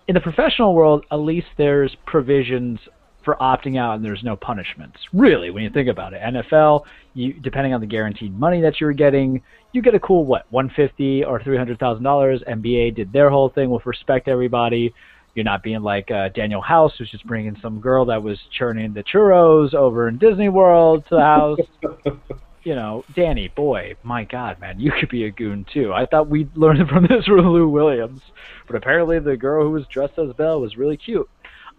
In 0.08 0.14
the 0.14 0.20
professional 0.20 0.74
world, 0.74 1.04
at 1.10 1.16
least 1.16 1.46
there's 1.56 1.96
provisions 2.04 2.80
for 3.24 3.36
opting 3.36 3.78
out 3.78 3.96
and 3.96 4.04
there's 4.04 4.24
no 4.24 4.34
punishments. 4.34 4.98
Really, 5.12 5.50
when 5.50 5.62
you 5.62 5.70
think 5.70 5.88
about 5.88 6.12
it, 6.12 6.20
NFL, 6.22 6.84
you 7.14 7.34
depending 7.34 7.74
on 7.74 7.80
the 7.80 7.86
guaranteed 7.86 8.36
money 8.36 8.60
that 8.62 8.80
you're 8.80 8.92
getting, 8.92 9.42
you 9.72 9.82
get 9.82 9.94
a 9.94 10.00
cool 10.00 10.24
what, 10.24 10.46
150 10.50 11.24
or 11.24 11.42
300,000 11.42 12.02
dollars. 12.02 12.42
NBA 12.48 12.96
did 12.96 13.12
their 13.12 13.30
whole 13.30 13.50
thing 13.50 13.70
with 13.70 13.86
respect 13.86 14.26
everybody. 14.26 14.92
You're 15.34 15.44
not 15.44 15.62
being 15.62 15.82
like 15.82 16.10
uh, 16.10 16.28
Danuel 16.30 16.64
House, 16.64 16.92
who's 16.98 17.10
just 17.10 17.26
bringing 17.26 17.56
some 17.62 17.80
girl 17.80 18.06
that 18.06 18.22
was 18.22 18.38
churning 18.56 18.92
the 18.92 19.04
churros 19.04 19.74
over 19.74 20.08
in 20.08 20.18
Disney 20.18 20.48
World 20.48 21.04
to 21.08 21.14
the 21.16 21.20
house. 21.20 21.58
you 22.64 22.74
know, 22.74 23.04
Danny, 23.14 23.48
boy, 23.48 23.94
my 24.02 24.24
God, 24.24 24.60
man, 24.60 24.80
you 24.80 24.92
could 24.98 25.08
be 25.08 25.24
a 25.24 25.30
goon 25.30 25.64
too. 25.72 25.92
I 25.92 26.06
thought 26.06 26.28
we'd 26.28 26.56
learned 26.56 26.88
from 26.92 27.04
this 27.04 27.24
from 27.26 27.48
Lou 27.48 27.68
Williams, 27.68 28.20
but 28.66 28.76
apparently 28.76 29.18
the 29.18 29.36
girl 29.36 29.64
who 29.64 29.70
was 29.70 29.84
dressed 29.86 30.18
as 30.18 30.34
Belle 30.36 30.60
was 30.60 30.76
really 30.76 30.96
cute. 30.96 31.28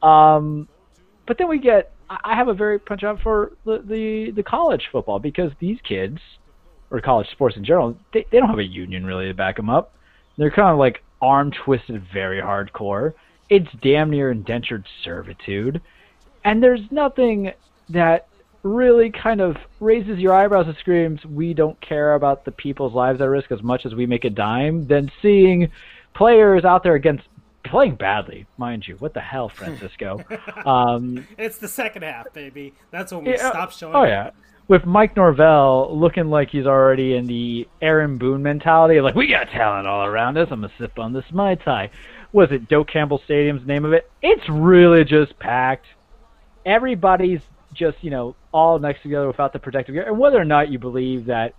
Um, 0.01 0.67
but 1.27 1.37
then 1.37 1.47
we 1.47 1.59
get, 1.59 1.93
I 2.09 2.17
I 2.23 2.35
have 2.35 2.47
a 2.47 2.53
very 2.53 2.79
punch 2.79 3.03
out 3.03 3.19
for 3.21 3.53
the, 3.65 3.83
the 3.85 4.31
the 4.35 4.43
college 4.43 4.83
football 4.91 5.19
because 5.19 5.51
these 5.59 5.77
kids, 5.87 6.17
or 6.89 6.99
college 6.99 7.27
sports 7.31 7.55
in 7.57 7.63
general, 7.63 7.97
they 8.13 8.25
they 8.31 8.39
don't 8.39 8.49
have 8.49 8.59
a 8.59 8.63
union 8.63 9.05
really 9.05 9.27
to 9.27 9.33
back 9.33 9.57
them 9.57 9.69
up. 9.69 9.93
They're 10.37 10.51
kind 10.51 10.71
of 10.71 10.79
like 10.79 11.03
arm 11.21 11.51
twisted, 11.51 12.03
very 12.11 12.41
hardcore. 12.41 13.13
It's 13.51 13.67
damn 13.81 14.09
near 14.09 14.31
indentured 14.31 14.85
servitude, 15.03 15.81
and 16.45 16.63
there's 16.63 16.89
nothing 16.89 17.51
that 17.89 18.29
really 18.63 19.11
kind 19.11 19.41
of 19.41 19.57
raises 19.81 20.19
your 20.19 20.33
eyebrows 20.33 20.67
and 20.67 20.77
screams, 20.77 21.25
"We 21.25 21.53
don't 21.53 21.79
care 21.81 22.13
about 22.13 22.45
the 22.45 22.51
people's 22.51 22.93
lives 22.93 23.19
at 23.19 23.25
risk 23.25 23.51
as 23.51 23.61
much 23.61 23.85
as 23.85 23.93
we 23.93 24.05
make 24.05 24.23
a 24.23 24.29
dime." 24.29 24.87
Than 24.87 25.11
seeing 25.21 25.69
players 26.13 26.63
out 26.63 26.81
there 26.83 26.95
against 26.95 27.25
playing 27.65 27.95
badly, 27.95 28.45
mind 28.57 28.87
you. 28.87 28.95
What 28.99 29.13
the 29.13 29.19
hell, 29.19 29.49
Francisco? 29.53 30.23
um, 30.65 31.27
It's 31.37 31.57
the 31.57 31.67
second 31.67 32.03
half, 32.03 32.31
baby. 32.31 32.73
That's 32.89 33.11
when 33.11 33.25
we 33.25 33.31
yeah, 33.31 33.49
stop 33.49 33.73
showing. 33.73 33.95
Oh 33.95 34.03
yeah, 34.03 34.31
with 34.69 34.85
Mike 34.85 35.17
Norvell 35.17 35.89
looking 35.99 36.29
like 36.29 36.49
he's 36.49 36.65
already 36.65 37.15
in 37.15 37.25
the 37.25 37.67
Aaron 37.81 38.17
Boone 38.17 38.41
mentality, 38.41 39.01
like 39.01 39.15
we 39.15 39.27
got 39.27 39.49
talent 39.49 39.87
all 39.87 40.05
around 40.05 40.37
us. 40.37 40.47
I'm 40.51 40.61
gonna 40.61 40.71
sip 40.77 40.97
on 40.97 41.11
this 41.11 41.25
mai 41.33 41.55
tai. 41.55 41.89
Was 42.33 42.49
it 42.51 42.69
Doak 42.69 42.87
Campbell 42.87 43.21
Stadium's 43.25 43.65
name 43.67 43.85
of 43.85 43.93
it? 43.93 44.09
It's 44.21 44.47
really 44.49 45.03
just 45.03 45.37
packed. 45.39 45.85
Everybody's 46.65 47.41
just 47.73 47.97
you 48.01 48.09
know 48.09 48.35
all 48.51 48.79
next 48.79 49.01
together 49.01 49.27
without 49.27 49.53
the 49.53 49.59
protective 49.59 49.93
gear, 49.93 50.07
and 50.07 50.17
whether 50.17 50.39
or 50.39 50.45
not 50.45 50.69
you 50.69 50.79
believe 50.79 51.25
that 51.25 51.53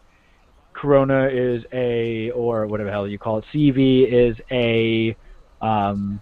Corona 0.72 1.28
is 1.28 1.64
a 1.72 2.30
or 2.30 2.66
whatever 2.66 2.88
the 2.88 2.92
hell 2.92 3.08
you 3.08 3.18
call 3.18 3.38
it, 3.38 3.44
CV 3.52 4.10
is 4.10 4.36
a 4.50 5.16
um, 5.64 6.20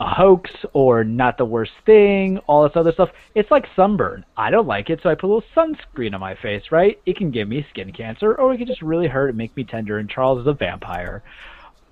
a 0.00 0.14
hoax 0.14 0.50
or 0.72 1.04
not 1.04 1.36
the 1.36 1.44
worst 1.44 1.72
thing, 1.84 2.38
all 2.46 2.62
this 2.62 2.72
other 2.74 2.92
stuff. 2.92 3.10
It's 3.34 3.50
like 3.50 3.66
sunburn. 3.76 4.24
I 4.36 4.50
don't 4.50 4.66
like 4.66 4.88
it, 4.88 5.00
so 5.02 5.10
I 5.10 5.14
put 5.14 5.26
a 5.26 5.32
little 5.34 5.48
sunscreen 5.54 6.14
on 6.14 6.20
my 6.20 6.34
face, 6.34 6.64
right? 6.70 6.98
It 7.04 7.16
can 7.16 7.30
give 7.30 7.48
me 7.48 7.66
skin 7.68 7.92
cancer, 7.92 8.34
or 8.34 8.52
it 8.54 8.58
can 8.58 8.66
just 8.66 8.82
really 8.82 9.08
hurt 9.08 9.28
and 9.28 9.38
make 9.38 9.54
me 9.56 9.64
tender, 9.64 9.98
and 9.98 10.08
Charles 10.08 10.40
is 10.40 10.46
a 10.46 10.54
vampire. 10.54 11.22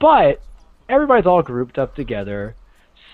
But 0.01 0.41
everybody's 0.89 1.27
all 1.27 1.43
grouped 1.43 1.79
up 1.79 1.95
together, 1.95 2.55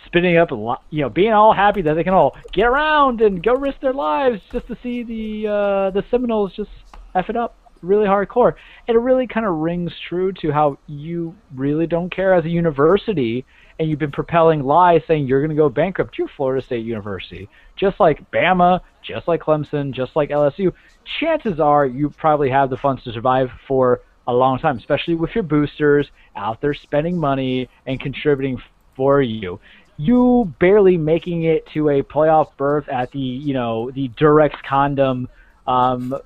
spinning 0.06 0.36
up 0.36 0.50
you 0.50 1.02
know, 1.02 1.08
being 1.08 1.32
all 1.32 1.52
happy 1.52 1.82
that 1.82 1.94
they 1.94 2.04
can 2.04 2.14
all 2.14 2.36
get 2.52 2.66
around 2.66 3.20
and 3.20 3.42
go 3.42 3.54
risk 3.54 3.80
their 3.80 3.92
lives 3.92 4.40
just 4.52 4.66
to 4.68 4.76
see 4.82 5.02
the 5.02 5.48
uh, 5.48 5.90
the 5.90 6.04
Seminoles 6.10 6.52
just 6.54 6.70
f 7.14 7.28
it 7.28 7.36
up 7.36 7.56
really 7.82 8.06
hardcore. 8.06 8.54
And 8.88 8.96
it 8.96 9.00
really 9.00 9.26
kind 9.26 9.46
of 9.46 9.54
rings 9.56 9.92
true 10.08 10.32
to 10.34 10.50
how 10.50 10.78
you 10.86 11.34
really 11.54 11.86
don't 11.86 12.10
care 12.10 12.34
as 12.34 12.44
a 12.44 12.48
university 12.48 13.44
and 13.78 13.90
you've 13.90 13.98
been 13.98 14.12
propelling 14.12 14.62
lies 14.62 15.02
saying 15.06 15.26
you're 15.26 15.40
going 15.40 15.50
to 15.50 15.56
go 15.56 15.68
bankrupt. 15.68 16.16
You're 16.16 16.28
Florida 16.28 16.64
State 16.64 16.84
University. 16.84 17.48
Just 17.76 17.98
like 17.98 18.30
Bama, 18.30 18.80
just 19.02 19.26
like 19.26 19.42
Clemson, 19.42 19.92
just 19.92 20.14
like 20.14 20.30
LSU. 20.30 20.72
Chances 21.20 21.58
are 21.58 21.84
you 21.84 22.10
probably 22.10 22.50
have 22.50 22.70
the 22.70 22.76
funds 22.76 23.02
to 23.04 23.12
survive 23.12 23.50
for 23.66 24.00
a 24.26 24.32
long 24.32 24.58
time, 24.58 24.78
especially 24.78 25.14
with 25.14 25.34
your 25.34 25.44
boosters 25.44 26.08
out 26.34 26.60
there 26.60 26.74
spending 26.74 27.18
money 27.18 27.68
and 27.86 28.00
contributing 28.00 28.62
for 28.96 29.20
you. 29.20 29.60
You 29.96 30.52
barely 30.58 30.96
making 30.96 31.44
it 31.44 31.66
to 31.74 31.88
a 31.88 32.02
playoff 32.02 32.56
berth 32.56 32.88
at 32.88 33.12
the, 33.12 33.18
you 33.18 33.54
know, 33.54 33.90
the 33.90 34.08
Durex 34.08 34.60
condom 34.62 35.28
um, 35.66 36.16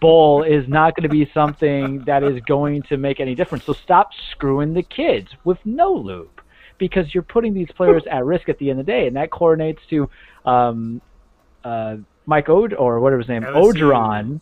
bowl 0.00 0.42
is 0.42 0.66
not 0.68 0.96
going 0.96 1.04
to 1.04 1.08
be 1.08 1.30
something 1.32 2.00
that 2.04 2.24
is 2.24 2.40
going 2.46 2.82
to 2.84 2.96
make 2.96 3.20
any 3.20 3.34
difference. 3.34 3.64
So 3.64 3.72
stop 3.72 4.10
screwing 4.30 4.74
the 4.74 4.82
kids 4.82 5.28
with 5.44 5.58
no 5.64 5.92
loop 5.92 6.40
because 6.78 7.14
you're 7.14 7.22
putting 7.22 7.54
these 7.54 7.70
players 7.70 8.02
at 8.10 8.24
risk 8.24 8.48
at 8.48 8.58
the 8.58 8.70
end 8.70 8.80
of 8.80 8.86
the 8.86 8.92
day, 8.92 9.06
and 9.06 9.16
that 9.16 9.30
coordinates 9.30 9.80
to 9.90 10.10
um, 10.44 11.00
uh, 11.62 11.96
Mike 12.26 12.48
Ode 12.48 12.74
or 12.74 13.00
whatever 13.00 13.20
his 13.20 13.28
name. 13.28 13.42
Orgeron, 13.42 14.40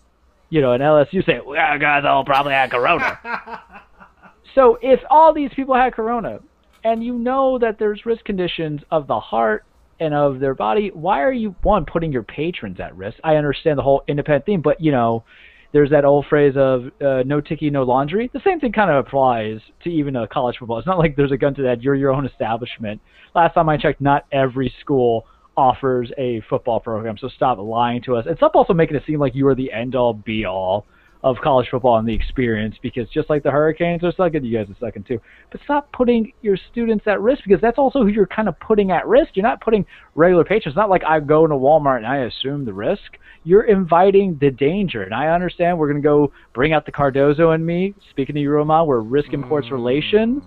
you 0.52 0.60
know, 0.60 0.72
and 0.72 0.82
LSU 0.82 1.24
say, 1.24 1.40
well, 1.42 1.78
guys 1.78 2.04
all 2.06 2.26
probably 2.26 2.52
had 2.52 2.70
corona. 2.70 3.18
so 4.54 4.78
if 4.82 5.00
all 5.08 5.32
these 5.32 5.48
people 5.56 5.74
had 5.74 5.94
corona, 5.94 6.40
and 6.84 7.02
you 7.02 7.14
know 7.14 7.58
that 7.58 7.78
there's 7.78 8.04
risk 8.04 8.22
conditions 8.26 8.82
of 8.90 9.06
the 9.06 9.18
heart 9.18 9.64
and 9.98 10.12
of 10.12 10.40
their 10.40 10.54
body, 10.54 10.90
why 10.92 11.22
are 11.22 11.32
you 11.32 11.56
one 11.62 11.86
putting 11.86 12.12
your 12.12 12.22
patrons 12.22 12.80
at 12.80 12.94
risk? 12.94 13.16
I 13.24 13.36
understand 13.36 13.78
the 13.78 13.82
whole 13.82 14.02
independent 14.06 14.44
theme, 14.44 14.60
but 14.60 14.78
you 14.78 14.92
know, 14.92 15.24
there's 15.72 15.88
that 15.88 16.04
old 16.04 16.26
phrase 16.28 16.52
of 16.54 16.84
uh, 17.00 17.22
no 17.24 17.40
ticky, 17.40 17.70
no 17.70 17.84
laundry. 17.84 18.28
The 18.30 18.42
same 18.44 18.60
thing 18.60 18.72
kind 18.72 18.90
of 18.90 19.06
applies 19.06 19.58
to 19.84 19.88
even 19.88 20.14
uh, 20.14 20.26
college 20.30 20.56
football. 20.58 20.76
It's 20.76 20.86
not 20.86 20.98
like 20.98 21.16
there's 21.16 21.32
a 21.32 21.38
gun 21.38 21.54
to 21.54 21.62
that. 21.62 21.80
You're 21.80 21.94
your 21.94 22.10
own 22.10 22.26
establishment. 22.26 23.00
Last 23.34 23.54
time 23.54 23.70
I 23.70 23.78
checked, 23.78 24.02
not 24.02 24.26
every 24.30 24.70
school 24.82 25.24
offers 25.56 26.10
a 26.18 26.42
football 26.48 26.80
program, 26.80 27.16
so 27.18 27.28
stop 27.28 27.58
lying 27.58 28.02
to 28.02 28.16
us. 28.16 28.26
And 28.26 28.36
stop 28.36 28.54
also 28.54 28.72
making 28.72 28.96
it 28.96 29.02
seem 29.06 29.20
like 29.20 29.34
you 29.34 29.46
are 29.48 29.54
the 29.54 29.72
end 29.72 29.94
all 29.94 30.14
be 30.14 30.44
all 30.44 30.86
of 31.22 31.36
college 31.42 31.68
football 31.70 31.98
and 31.98 32.08
the 32.08 32.14
experience 32.14 32.74
because 32.82 33.08
just 33.10 33.30
like 33.30 33.42
the 33.44 33.50
Hurricanes, 33.50 34.02
are 34.02 34.12
sucking 34.12 34.44
you 34.44 34.58
guys 34.58 34.68
a 34.68 34.78
second 34.84 35.06
too. 35.06 35.20
But 35.52 35.60
stop 35.64 35.92
putting 35.92 36.32
your 36.42 36.56
students 36.70 37.06
at 37.06 37.20
risk 37.20 37.42
because 37.44 37.60
that's 37.60 37.78
also 37.78 38.02
who 38.02 38.08
you're 38.08 38.26
kind 38.26 38.48
of 38.48 38.58
putting 38.58 38.90
at 38.90 39.06
risk. 39.06 39.30
You're 39.34 39.44
not 39.44 39.60
putting 39.60 39.86
regular 40.16 40.44
patrons. 40.44 40.72
It's 40.72 40.76
not 40.76 40.90
like 40.90 41.04
I 41.04 41.20
go 41.20 41.44
into 41.44 41.56
Walmart 41.56 41.98
and 41.98 42.06
I 42.06 42.18
assume 42.18 42.64
the 42.64 42.72
risk. 42.72 43.18
You're 43.44 43.64
inviting 43.64 44.36
the 44.40 44.50
danger. 44.50 45.02
And 45.02 45.14
I 45.14 45.28
understand 45.28 45.78
we're 45.78 45.90
going 45.90 46.02
to 46.02 46.06
go 46.06 46.32
bring 46.54 46.72
out 46.72 46.86
the 46.86 46.92
Cardozo 46.92 47.50
and 47.50 47.64
me. 47.64 47.94
Speaking 48.10 48.36
of 48.36 48.42
Euromon, 48.42 48.86
we're 48.86 49.00
risk 49.00 49.32
imports 49.32 49.68
mm. 49.68 49.72
relation. 49.72 50.42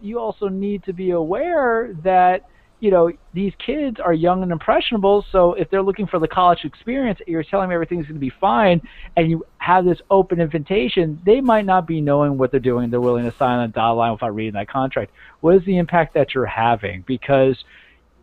you 0.00 0.18
also 0.18 0.48
need 0.48 0.84
to 0.84 0.92
be 0.92 1.10
aware 1.10 1.94
that 2.04 2.46
you 2.80 2.90
know, 2.90 3.10
these 3.32 3.52
kids 3.64 3.98
are 4.00 4.12
young 4.12 4.42
and 4.42 4.52
impressionable. 4.52 5.24
So 5.32 5.54
if 5.54 5.70
they're 5.70 5.82
looking 5.82 6.06
for 6.06 6.18
the 6.18 6.28
college 6.28 6.64
experience, 6.64 7.18
you're 7.26 7.42
telling 7.42 7.68
them 7.68 7.74
everything's 7.74 8.04
going 8.04 8.16
to 8.16 8.20
be 8.20 8.32
fine, 8.40 8.82
and 9.16 9.30
you 9.30 9.46
have 9.58 9.84
this 9.84 9.98
open 10.10 10.40
invitation, 10.40 11.20
they 11.24 11.40
might 11.40 11.64
not 11.64 11.86
be 11.86 12.00
knowing 12.00 12.36
what 12.36 12.50
they're 12.50 12.60
doing. 12.60 12.90
They're 12.90 13.00
willing 13.00 13.24
to 13.24 13.36
sign 13.36 13.66
the 13.66 13.72
dotted 13.72 13.96
line 13.96 14.12
without 14.12 14.34
reading 14.34 14.54
that 14.54 14.68
contract. 14.68 15.12
What 15.40 15.56
is 15.56 15.64
the 15.64 15.78
impact 15.78 16.14
that 16.14 16.34
you're 16.34 16.46
having? 16.46 17.02
Because 17.06 17.56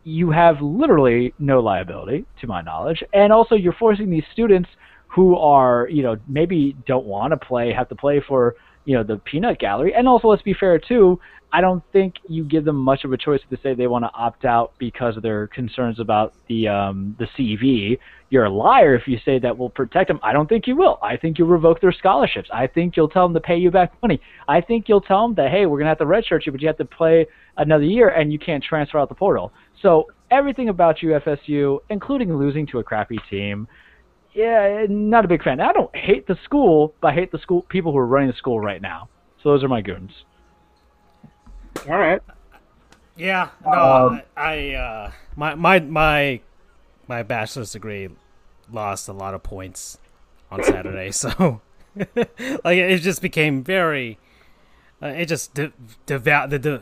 you 0.04 0.32
have 0.32 0.62
literally 0.62 1.34
no 1.40 1.60
liability, 1.60 2.26
to 2.42 2.48
my 2.48 2.62
knowledge, 2.62 3.04
and 3.14 3.34
also 3.34 3.56
you're 3.56 3.74
forcing 3.74 4.10
these 4.10 4.26
students 4.32 4.70
who 5.08 5.36
are, 5.38 5.88
you 5.90 6.04
know, 6.04 6.18
maybe 6.28 6.76
don't 6.86 7.06
want 7.06 7.32
to 7.32 7.38
play, 7.38 7.72
have 7.72 7.90
to 7.90 7.96
play 7.96 8.20
for 8.28 8.56
you 8.86 8.96
know 8.96 9.04
the 9.04 9.18
peanut 9.18 9.60
gallery 9.60 9.94
and 9.94 10.08
also 10.08 10.28
let's 10.28 10.42
be 10.42 10.54
fair 10.54 10.78
too 10.80 11.20
I 11.54 11.62
don't 11.62 11.84
think 11.94 12.16
you 12.28 12.44
give 12.44 12.66
them 12.66 12.78
much 12.78 13.04
of 13.04 13.14
a 13.14 13.18
choice 13.18 13.42
to 13.52 13.58
say 13.62 13.76
they 13.76 13.86
want 13.86 14.06
to 14.06 14.12
opt 14.16 14.44
out 14.44 14.74
because 14.80 15.16
of 15.16 15.22
their 15.22 15.46
concerns 15.48 16.00
about 16.00 16.34
the 16.48 16.68
um, 16.68 17.16
the 17.20 17.28
CV. 17.38 18.00
You're 18.32 18.46
a 18.46 18.50
liar 18.50 18.96
if 18.96 19.08
you 19.08 19.20
say 19.24 19.38
that 19.38 19.56
will 19.56 19.70
protect 19.70 20.08
them. 20.08 20.20
I 20.24 20.34
don't 20.34 20.50
think 20.50 20.66
you 20.66 20.76
will. 20.76 20.98
I 21.04 21.16
think 21.16 21.38
you'll 21.38 21.50
revoke 21.50 21.80
their 21.80 21.92
scholarships. 21.92 22.50
I 22.52 22.66
think 22.66 22.98
you'll 22.98 23.08
tell 23.08 23.28
them 23.28 23.36
to 23.36 23.40
pay 23.40 23.56
you 23.56 23.70
back 23.70 23.94
money. 24.02 24.20
I 24.48 24.62
think 24.62 24.90
you'll 24.90 25.02
tell 25.02 25.22
them 25.28 25.36
that 25.36 25.52
hey, 25.52 25.68
we're 25.68 25.78
gonna 25.78 25.92
have 25.92 26.00
to 26.00 26.06
redshirt 26.06 26.44
you, 26.48 26.52
but 26.52 26.60
you 26.60 26.66
have 26.66 26.78
to 26.78 26.86
play 26.86 27.28
another 27.58 27.86
year 27.86 28.10
and 28.10 28.34
you 28.34 28.40
can't 28.40 28.64
transfer 28.64 28.98
out 28.98 29.10
the 29.10 29.16
portal. 29.16 29.54
So 29.80 30.08
everything 30.32 30.70
about 30.70 31.04
you, 31.04 31.10
FSU, 31.10 31.82
including 31.92 32.36
losing 32.36 32.66
to 32.68 32.80
a 32.80 32.84
crappy 32.84 33.20
team, 33.30 33.68
yeah, 34.34 34.86
not 34.90 35.26
a 35.26 35.28
big 35.28 35.44
fan. 35.44 35.60
I 35.60 35.72
don't 35.74 35.96
hate 35.96 36.28
the 36.28 36.38
school, 36.44 36.94
but 37.02 37.10
I 37.10 37.14
hate 37.14 37.32
the 37.32 37.40
school 37.40 37.62
people 37.64 37.92
who 37.92 37.98
are 37.98 38.06
running 38.06 38.30
the 38.30 38.38
school 38.38 38.60
right 38.60 38.82
now. 38.82 39.10
So 39.42 39.50
those 39.50 39.64
are 39.64 39.68
my 39.68 39.82
goons. 39.82 40.12
All 41.88 41.98
right. 41.98 42.22
Yeah. 43.16 43.50
No, 43.64 43.72
um, 43.72 44.22
I, 44.36 44.72
I 44.72 44.76
uh, 44.76 45.12
my 45.36 45.56
my 45.56 45.80
my 45.80 46.42
my 47.08 47.24
bachelor's 47.24 47.72
degree 47.72 48.10
lost 48.72 49.08
a 49.08 49.14
lot 49.14 49.34
of 49.34 49.44
points 49.44 50.00
on 50.50 50.64
Saturday, 50.64 51.12
so 51.12 51.62
like 52.16 52.78
it 52.78 53.00
just 53.00 53.22
became 53.22 53.64
very. 53.64 54.18
Uh, 55.02 55.08
it 55.08 55.26
just 55.26 55.56
the 55.56 55.74
the, 56.06 56.18
the 56.18 56.58
the 56.58 56.82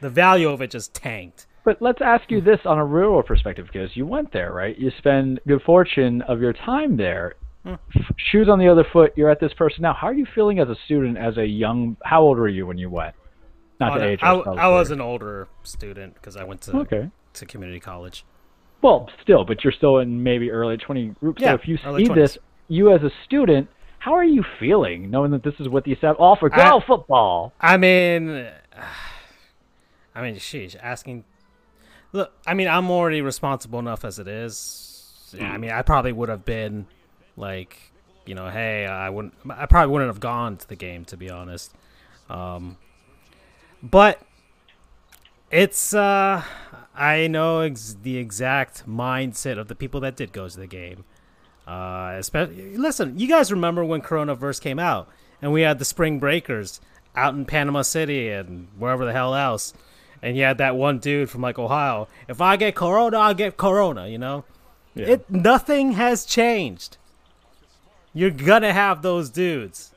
the 0.00 0.10
value 0.10 0.48
of 0.48 0.62
it 0.62 0.70
just 0.70 0.94
tanked. 0.94 1.46
But 1.68 1.82
let's 1.82 2.00
ask 2.00 2.30
you 2.30 2.40
this 2.40 2.60
on 2.64 2.78
a 2.78 2.84
real 2.84 3.22
perspective, 3.22 3.66
because 3.70 3.94
you 3.94 4.06
went 4.06 4.32
there, 4.32 4.54
right? 4.54 4.74
You 4.78 4.90
spend 4.96 5.38
good 5.46 5.60
fortune 5.60 6.22
of 6.22 6.40
your 6.40 6.54
time 6.54 6.96
there. 6.96 7.34
Hmm. 7.62 7.74
Shoes 8.16 8.48
on 8.48 8.58
the 8.58 8.68
other 8.68 8.86
foot. 8.90 9.12
You're 9.16 9.28
at 9.28 9.38
this 9.38 9.52
person 9.52 9.82
now. 9.82 9.92
How 9.92 10.06
are 10.06 10.14
you 10.14 10.24
feeling 10.34 10.60
as 10.60 10.70
a 10.70 10.76
student? 10.86 11.18
As 11.18 11.36
a 11.36 11.44
young, 11.44 11.98
how 12.02 12.22
old 12.22 12.38
were 12.38 12.48
you 12.48 12.66
when 12.66 12.78
you 12.78 12.88
went? 12.88 13.14
Not 13.78 14.00
oh, 14.00 14.02
age. 14.02 14.20
I, 14.22 14.32
I 14.32 14.68
was 14.68 14.90
an 14.90 15.02
older 15.02 15.46
student 15.62 16.14
because 16.14 16.38
I 16.38 16.44
went 16.44 16.62
to 16.62 16.76
okay. 16.78 17.10
to 17.34 17.44
community 17.44 17.80
college. 17.80 18.24
Well, 18.80 19.10
still, 19.20 19.44
but 19.44 19.62
you're 19.62 19.74
still 19.74 19.98
in 19.98 20.22
maybe 20.22 20.50
early 20.50 20.78
twenty 20.78 21.08
group. 21.20 21.38
Yeah, 21.38 21.50
so 21.50 21.54
if 21.56 21.68
you 21.68 21.76
see 21.76 22.08
20s. 22.08 22.14
this, 22.14 22.38
you 22.68 22.94
as 22.94 23.02
a 23.02 23.10
student, 23.26 23.68
how 23.98 24.14
are 24.14 24.24
you 24.24 24.42
feeling 24.58 25.10
knowing 25.10 25.32
that 25.32 25.42
this 25.42 25.56
is 25.60 25.68
what 25.68 25.84
these 25.84 25.98
have 26.00 26.16
offer? 26.18 26.48
Go 26.48 26.80
football. 26.86 27.52
I 27.60 27.76
mean, 27.76 28.48
I 30.14 30.22
mean, 30.22 30.36
sheesh, 30.36 30.74
asking. 30.82 31.24
Look, 32.12 32.32
I 32.46 32.54
mean, 32.54 32.68
I'm 32.68 32.90
already 32.90 33.20
responsible 33.20 33.78
enough 33.78 34.04
as 34.04 34.18
it 34.18 34.28
is. 34.28 35.34
Yeah, 35.36 35.52
I 35.52 35.58
mean, 35.58 35.70
I 35.70 35.82
probably 35.82 36.12
would 36.12 36.28
have 36.28 36.44
been 36.44 36.86
like, 37.36 37.78
you 38.24 38.34
know, 38.34 38.48
hey, 38.48 38.86
I 38.86 39.10
wouldn't. 39.10 39.34
I 39.50 39.66
probably 39.66 39.92
wouldn't 39.92 40.08
have 40.08 40.20
gone 40.20 40.56
to 40.56 40.68
the 40.68 40.76
game 40.76 41.04
to 41.06 41.16
be 41.16 41.28
honest. 41.30 41.74
Um, 42.30 42.76
but 43.82 44.20
it's 45.50 45.94
uh 45.94 46.42
I 46.94 47.26
know 47.28 47.60
ex- 47.60 47.96
the 48.02 48.18
exact 48.18 48.86
mindset 48.88 49.58
of 49.58 49.68
the 49.68 49.74
people 49.74 50.00
that 50.00 50.16
did 50.16 50.32
go 50.32 50.48
to 50.48 50.56
the 50.58 50.66
game. 50.66 51.04
Uh, 51.66 52.14
especially, 52.18 52.76
listen, 52.76 53.18
you 53.18 53.28
guys 53.28 53.52
remember 53.52 53.84
when 53.84 54.00
Corona 54.00 54.34
Verse 54.34 54.58
came 54.58 54.78
out 54.78 55.08
and 55.40 55.52
we 55.52 55.60
had 55.62 55.78
the 55.78 55.84
spring 55.84 56.18
breakers 56.18 56.80
out 57.14 57.34
in 57.34 57.44
Panama 57.44 57.82
City 57.82 58.30
and 58.30 58.68
wherever 58.78 59.04
the 59.04 59.12
hell 59.12 59.34
else, 59.34 59.74
and 60.22 60.36
you 60.36 60.42
had 60.44 60.58
that 60.58 60.76
one 60.76 60.98
dude 60.98 61.30
from 61.30 61.40
like 61.40 61.58
Ohio. 61.58 62.08
If 62.28 62.40
I 62.40 62.56
get 62.56 62.74
Corona, 62.74 63.18
I 63.18 63.32
get 63.32 63.56
Corona. 63.56 64.08
You 64.08 64.18
know, 64.18 64.44
yeah. 64.94 65.06
it 65.06 65.30
nothing 65.30 65.92
has 65.92 66.24
changed. 66.24 66.96
You're 68.14 68.30
gonna 68.30 68.72
have 68.72 69.02
those 69.02 69.30
dudes 69.30 69.92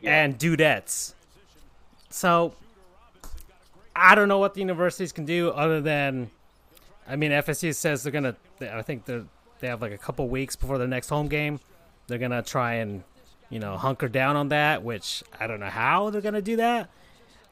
yeah. 0.00 0.22
and 0.22 0.38
dudettes. 0.38 1.14
So 2.08 2.54
I 3.94 4.14
don't 4.14 4.28
know 4.28 4.38
what 4.38 4.54
the 4.54 4.60
universities 4.60 5.12
can 5.12 5.24
do 5.24 5.50
other 5.50 5.80
than, 5.80 6.30
I 7.06 7.16
mean, 7.16 7.30
FSU 7.30 7.74
says 7.74 8.02
they're 8.02 8.12
gonna. 8.12 8.36
I 8.60 8.82
think 8.82 9.04
they 9.04 9.22
they 9.60 9.68
have 9.68 9.82
like 9.82 9.92
a 9.92 9.98
couple 9.98 10.28
weeks 10.28 10.56
before 10.56 10.78
their 10.78 10.88
next 10.88 11.08
home 11.08 11.28
game. 11.28 11.60
They're 12.06 12.18
gonna 12.18 12.42
try 12.42 12.74
and, 12.74 13.04
you 13.50 13.60
know, 13.60 13.76
hunker 13.76 14.08
down 14.08 14.36
on 14.36 14.48
that. 14.48 14.82
Which 14.82 15.22
I 15.38 15.46
don't 15.46 15.60
know 15.60 15.66
how 15.66 16.10
they're 16.10 16.20
gonna 16.20 16.42
do 16.42 16.56
that. 16.56 16.90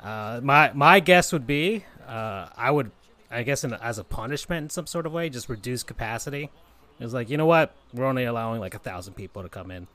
Uh, 0.00 0.40
my 0.42 0.72
my 0.74 1.00
guess 1.00 1.32
would 1.32 1.46
be, 1.46 1.84
uh, 2.06 2.48
I 2.56 2.70
would, 2.70 2.90
I 3.30 3.42
guess, 3.42 3.64
in, 3.64 3.72
as 3.74 3.98
a 3.98 4.04
punishment 4.04 4.64
in 4.64 4.70
some 4.70 4.86
sort 4.86 5.06
of 5.06 5.12
way, 5.12 5.28
just 5.28 5.48
reduce 5.48 5.82
capacity. 5.82 6.50
It's 7.00 7.12
like 7.12 7.30
you 7.30 7.36
know 7.36 7.46
what, 7.46 7.74
we're 7.92 8.04
only 8.06 8.24
allowing 8.24 8.60
like 8.60 8.74
a 8.74 8.78
thousand 8.78 9.14
people 9.14 9.42
to 9.42 9.48
come 9.48 9.70
in, 9.70 9.86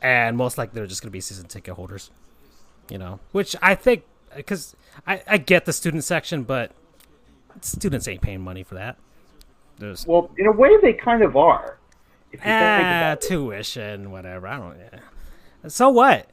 and 0.00 0.36
most 0.36 0.58
likely 0.58 0.74
they're 0.76 0.86
just 0.86 1.02
gonna 1.02 1.10
be 1.10 1.20
season 1.20 1.46
ticket 1.46 1.74
holders. 1.74 2.10
You 2.90 2.98
know, 2.98 3.20
which 3.32 3.54
I 3.62 3.74
think 3.74 4.04
because 4.34 4.74
I, 5.06 5.22
I 5.26 5.38
get 5.38 5.66
the 5.66 5.72
student 5.72 6.04
section, 6.04 6.42
but 6.44 6.72
students 7.60 8.08
ain't 8.08 8.22
paying 8.22 8.40
money 8.40 8.62
for 8.62 8.74
that. 8.74 8.96
There's, 9.78 10.06
well, 10.06 10.30
in 10.36 10.46
a 10.46 10.52
way, 10.52 10.76
they 10.80 10.92
kind 10.92 11.22
of 11.22 11.36
are. 11.36 11.78
Ah, 12.44 13.16
tuition, 13.20 14.10
whatever. 14.10 14.46
I 14.46 14.56
don't. 14.56 14.78
Yeah. 14.78 15.68
So 15.68 15.90
what? 15.90 16.28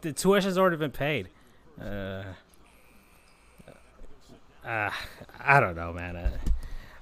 The 0.00 0.12
tuition's 0.12 0.58
already 0.58 0.76
been 0.76 0.90
paid. 0.90 1.28
Uh, 1.80 2.24
uh, 4.64 4.90
I 5.40 5.60
don't 5.60 5.74
know, 5.74 5.92
man. 5.92 6.16
Uh, 6.16 6.30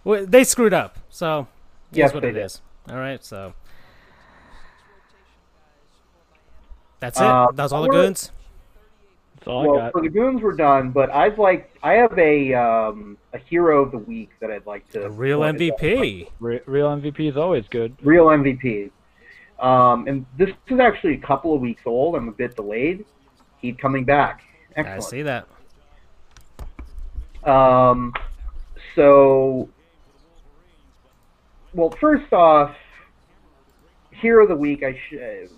well, 0.05 0.27
they 0.27 0.45
screwed 0.45 0.73
up, 0.73 0.99
so 1.11 1.49
yes, 1.91 2.14
what 2.14 2.25
it 2.25 2.33
did. 2.33 2.45
is. 2.45 2.61
All 2.88 2.97
right, 2.97 3.23
so 3.25 3.53
that's 7.01 7.19
it. 7.19 7.25
Uh, 7.25 7.49
that's 7.53 7.73
all 7.73 7.83
the 7.83 7.88
goons 7.88 8.31
all 9.49 9.67
well, 9.67 9.79
I 9.79 9.85
got. 9.87 9.93
So 9.95 10.01
the 10.01 10.09
goons 10.09 10.43
were 10.43 10.53
done, 10.53 10.91
but 10.91 11.11
I'd 11.11 11.38
like 11.38 11.75
I 11.83 11.95
have 11.95 12.17
a 12.19 12.55
um, 12.55 13.17
a 13.33 13.38
hero 13.38 13.83
of 13.83 13.91
the 13.91 13.99
week 13.99 14.31
that 14.41 14.51
I'd 14.51 14.67
like 14.67 14.88
to. 14.91 15.07
A 15.07 15.11
real 15.11 15.41
MVP. 15.41 16.29
Re- 16.38 16.61
real 16.67 16.88
MVP 16.88 17.29
is 17.29 17.37
always 17.37 17.67
good. 17.69 17.97
Real 18.03 18.27
MVP. 18.27 18.91
Um, 19.59 20.07
and 20.07 20.27
this 20.37 20.51
is 20.68 20.79
actually 20.79 21.14
a 21.14 21.21
couple 21.21 21.55
of 21.55 21.61
weeks 21.61 21.83
old. 21.85 22.14
I'm 22.14 22.29
a 22.29 22.33
bit 22.33 22.55
delayed. 22.57 23.05
He's 23.61 23.77
coming 23.77 24.05
back. 24.05 24.42
Excellent. 24.77 25.03
I 25.03 25.07
see 25.07 25.23
that. 25.23 25.49
Um, 27.51 28.12
so, 28.94 29.68
well, 31.73 31.90
first 32.01 32.33
off, 32.33 32.75
hero 34.12 34.44
of 34.44 34.49
the 34.49 34.57
week. 34.57 34.83
I 34.83 34.99
should 35.09 35.51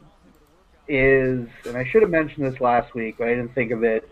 is, 0.90 1.48
and 1.64 1.76
I 1.76 1.84
should 1.84 2.02
have 2.02 2.10
mentioned 2.10 2.44
this 2.44 2.60
last 2.60 2.94
week, 2.94 3.16
but 3.18 3.28
I 3.28 3.30
didn't 3.30 3.54
think 3.54 3.70
of 3.70 3.84
it. 3.84 4.08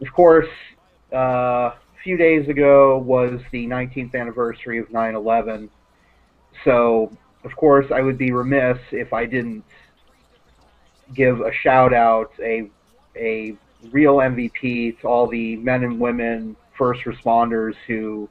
Of 0.00 0.12
course, 0.14 0.48
uh, 1.12 1.16
a 1.16 1.78
few 2.02 2.16
days 2.16 2.48
ago 2.48 2.98
was 2.98 3.40
the 3.52 3.66
19th 3.66 4.14
anniversary 4.14 4.78
of 4.78 4.90
9 4.90 5.14
11. 5.14 5.68
So, 6.64 7.12
of 7.44 7.56
course, 7.56 7.86
I 7.90 8.00
would 8.00 8.18
be 8.18 8.32
remiss 8.32 8.78
if 8.92 9.12
I 9.12 9.26
didn't 9.26 9.64
give 11.14 11.40
a 11.40 11.52
shout 11.52 11.92
out, 11.92 12.32
a, 12.40 12.70
a 13.16 13.56
real 13.90 14.16
MVP 14.16 15.00
to 15.00 15.08
all 15.08 15.26
the 15.26 15.56
men 15.56 15.84
and 15.84 15.98
women, 15.98 16.56
first 16.76 17.02
responders 17.04 17.74
who 17.86 18.28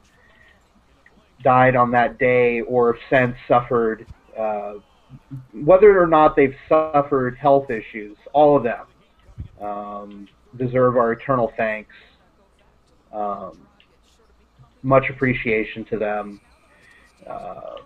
died 1.42 1.76
on 1.76 1.90
that 1.92 2.18
day 2.18 2.60
or 2.62 2.92
have 2.92 3.02
since 3.08 3.36
suffered 3.48 4.06
uh, 4.38 4.74
whether 5.52 6.00
or 6.00 6.06
not 6.06 6.36
they've 6.36 6.56
suffered 6.68 7.36
health 7.36 7.70
issues, 7.70 8.16
all 8.32 8.56
of 8.56 8.62
them 8.62 8.86
um, 9.60 10.28
deserve 10.56 10.96
our 10.96 11.12
eternal 11.12 11.52
thanks. 11.56 11.94
Um, 13.12 13.66
much 14.82 15.10
appreciation 15.10 15.84
to 15.86 15.98
them. 15.98 16.40
Uh, 17.26 17.76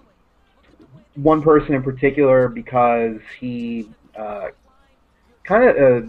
one 1.14 1.42
person 1.42 1.74
in 1.74 1.82
particular 1.82 2.48
because 2.48 3.20
he 3.38 3.88
uh, 4.18 4.48
kind 5.44 5.64
of 5.64 5.76
uh, 5.76 6.06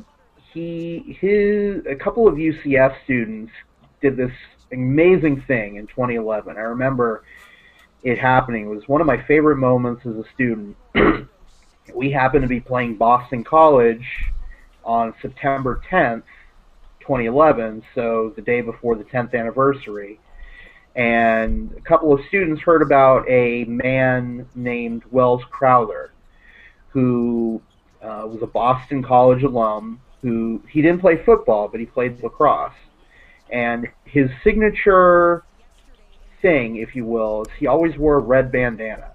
he 0.54 1.18
his 1.20 1.86
a 1.86 1.96
couple 1.96 2.28
of 2.28 2.36
UCF 2.36 2.96
students 3.04 3.52
did 4.02 4.18
this 4.18 4.32
amazing 4.72 5.41
thing 5.41 5.76
in 5.76 5.88
2011. 5.88 6.58
I 6.58 6.62
remember 6.62 7.24
it 8.04 8.18
happening. 8.18 8.65
It 8.65 8.70
was 8.70 8.88
one 8.88 9.02
of 9.02 9.08
my 9.08 9.22
favorite 9.24 9.58
moments 9.58 10.06
as 10.06 10.15
a 10.15 10.24
student. 10.34 10.76
we 11.94 12.12
happened 12.12 12.44
to 12.44 12.48
be 12.48 12.60
playing 12.60 12.96
Boston 12.96 13.44
College 13.44 14.06
on 14.84 15.13
September 15.22 15.82
10th, 15.89 16.24
2011, 17.00 17.84
so 17.96 18.34
the 18.36 18.41
day 18.41 18.62
before 18.62 18.96
the 18.96 19.04
10th 19.04 19.34
anniversary. 19.34 20.20
And 20.96 21.74
a 21.78 21.82
couple 21.82 22.14
of 22.14 22.22
students 22.28 22.62
heard 22.62 22.82
about 22.82 23.30
a 23.30 23.66
man 23.66 24.48
named 24.56 25.04
Wells 25.12 25.44
Crowther, 25.50 26.12
who 26.90 27.62
uh, 28.02 28.24
was 28.26 28.42
a 28.42 28.48
Boston 28.48 29.04
College 29.04 29.44
alum. 29.44 30.00
Who 30.22 30.64
he 30.70 30.82
didn't 30.82 31.02
play 31.02 31.24
football, 31.24 31.68
but 31.68 31.80
he 31.80 31.86
played 31.86 32.24
lacrosse. 32.24 32.74
And 33.52 33.88
his 34.06 34.32
signature 34.44 35.44
thing, 36.42 36.78
if 36.78 36.96
you 36.96 37.06
will, 37.06 37.44
is 37.44 37.50
he 37.60 37.68
always 37.68 37.96
wore 37.96 38.16
a 38.16 38.20
red 38.20 38.52
bandana 38.52 39.12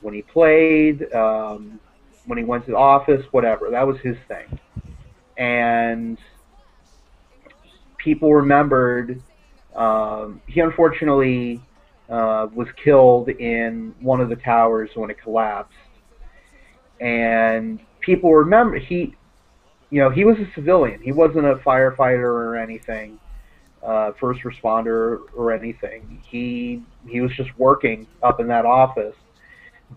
when 0.00 0.12
he 0.12 0.22
played, 0.22 1.12
um, 1.12 1.78
when 2.26 2.36
he 2.38 2.44
went 2.44 2.64
to 2.64 2.72
the 2.72 2.76
office, 2.76 3.24
whatever. 3.30 3.70
That 3.70 3.86
was 3.86 4.00
his 4.00 4.16
thing. 4.26 4.58
And 5.36 6.18
people 7.98 8.34
remembered. 8.34 9.22
Um, 9.76 10.40
he 10.46 10.60
unfortunately 10.60 11.60
uh, 12.08 12.48
was 12.52 12.68
killed 12.82 13.28
in 13.28 13.94
one 14.00 14.20
of 14.20 14.28
the 14.28 14.36
towers 14.36 14.90
when 14.94 15.10
it 15.10 15.20
collapsed, 15.22 15.74
and 17.00 17.80
people 18.00 18.34
remember 18.34 18.78
he, 18.78 19.14
you 19.90 20.00
know, 20.00 20.10
he 20.10 20.24
was 20.24 20.36
a 20.38 20.50
civilian. 20.54 21.00
He 21.02 21.12
wasn't 21.12 21.46
a 21.46 21.56
firefighter 21.56 22.24
or 22.24 22.56
anything, 22.56 23.18
uh, 23.84 24.12
first 24.18 24.40
responder 24.40 25.20
or 25.36 25.52
anything. 25.52 26.20
He 26.28 26.82
he 27.06 27.20
was 27.20 27.30
just 27.36 27.50
working 27.58 28.06
up 28.22 28.40
in 28.40 28.48
that 28.48 28.66
office, 28.66 29.14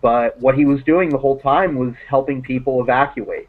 but 0.00 0.38
what 0.40 0.54
he 0.54 0.64
was 0.64 0.82
doing 0.84 1.10
the 1.10 1.18
whole 1.18 1.40
time 1.40 1.76
was 1.76 1.94
helping 2.08 2.42
people 2.42 2.80
evacuate, 2.80 3.48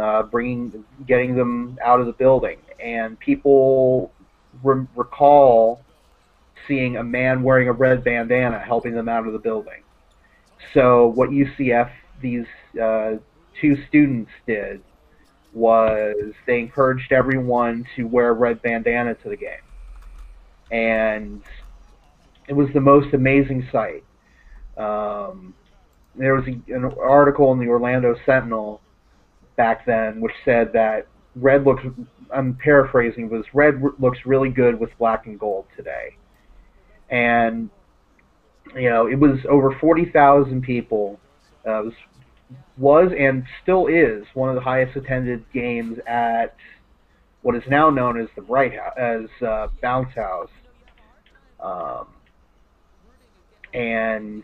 uh, 0.00 0.22
bringing, 0.22 0.84
getting 1.06 1.36
them 1.36 1.78
out 1.84 2.00
of 2.00 2.06
the 2.06 2.12
building, 2.12 2.58
and 2.80 3.18
people 3.20 4.10
re- 4.62 4.86
recall 4.94 5.82
seeing 6.66 6.96
a 6.96 7.04
man 7.04 7.42
wearing 7.42 7.68
a 7.68 7.72
red 7.72 8.04
bandana 8.04 8.58
helping 8.58 8.94
them 8.94 9.08
out 9.08 9.26
of 9.26 9.32
the 9.32 9.38
building. 9.38 9.82
So 10.72 11.08
what 11.08 11.30
UCF 11.30 11.90
these 12.20 12.46
uh, 12.80 13.14
two 13.60 13.76
students 13.88 14.30
did 14.46 14.82
was 15.52 16.32
they 16.46 16.58
encouraged 16.58 17.12
everyone 17.12 17.86
to 17.96 18.04
wear 18.04 18.30
a 18.30 18.32
red 18.32 18.62
bandana 18.62 19.14
to 19.14 19.28
the 19.28 19.36
game, 19.36 19.62
and 20.70 21.42
it 22.48 22.54
was 22.54 22.68
the 22.72 22.80
most 22.80 23.14
amazing 23.14 23.68
sight. 23.70 24.04
Um, 24.76 25.54
there 26.16 26.34
was 26.34 26.46
a, 26.46 26.74
an 26.74 26.92
article 27.00 27.52
in 27.52 27.58
the 27.58 27.68
Orlando 27.68 28.16
Sentinel 28.26 28.80
back 29.56 29.86
then 29.86 30.20
which 30.20 30.32
said 30.44 30.72
that 30.72 31.06
red 31.36 31.64
looks. 31.64 31.82
I'm 32.32 32.54
paraphrasing, 32.54 33.28
was 33.28 33.44
red 33.52 33.82
looks 33.98 34.18
really 34.24 34.50
good 34.50 34.78
with 34.78 34.90
black 34.98 35.26
and 35.26 35.38
gold 35.38 35.66
today, 35.76 36.16
and 37.10 37.70
you 38.74 38.90
know 38.90 39.06
it 39.06 39.18
was 39.18 39.38
over 39.48 39.76
forty 39.80 40.06
thousand 40.06 40.62
people. 40.62 41.18
Uh, 41.66 41.80
it 41.80 41.84
was 41.86 41.94
was 42.76 43.12
and 43.18 43.44
still 43.62 43.86
is 43.86 44.24
one 44.34 44.48
of 44.48 44.54
the 44.54 44.60
highest 44.60 44.96
attended 44.96 45.44
games 45.52 45.98
at 46.06 46.54
what 47.42 47.54
is 47.54 47.62
now 47.68 47.90
known 47.90 48.18
as 48.18 48.28
the 48.36 48.42
Bright 48.42 48.74
House, 48.74 48.94
as 48.96 49.46
uh, 49.46 49.68
Bounce 49.82 50.14
House, 50.14 50.50
um, 51.60 52.06
and 53.74 54.42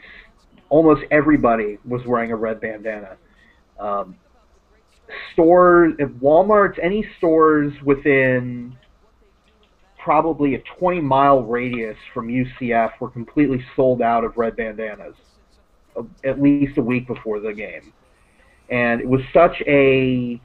almost 0.69 1.03
everybody 1.11 1.79
was 1.87 2.03
wearing 2.07 2.31
a 2.31 2.37
red 2.37 2.61
bandana. 2.61 3.17
Um, 3.79 4.17
stores, 5.33 5.95
if 5.99 6.09
Walmart's, 6.11 6.79
any 6.83 7.07
stores 7.19 7.73
within 7.85 8.77
probably 9.99 10.55
a 10.55 10.63
20 10.79 11.01
mile 11.01 11.43
radius 11.43 11.97
from 12.15 12.29
UCF 12.29 12.93
were 13.01 13.11
completely 13.11 13.65
sold 13.77 14.01
out 14.01 14.25
of 14.25 14.37
red 14.37 14.57
bandanas 14.57 15.15
uh, 15.97 16.03
at 16.25 16.41
least 16.41 16.79
a 16.79 16.83
week 16.83 17.07
before 17.07 17.41
the 17.41 17.53
game. 17.53 17.93
And 18.71 19.01
it 19.01 19.09
was 19.09 19.21
such 19.33 19.61
a 19.67 20.41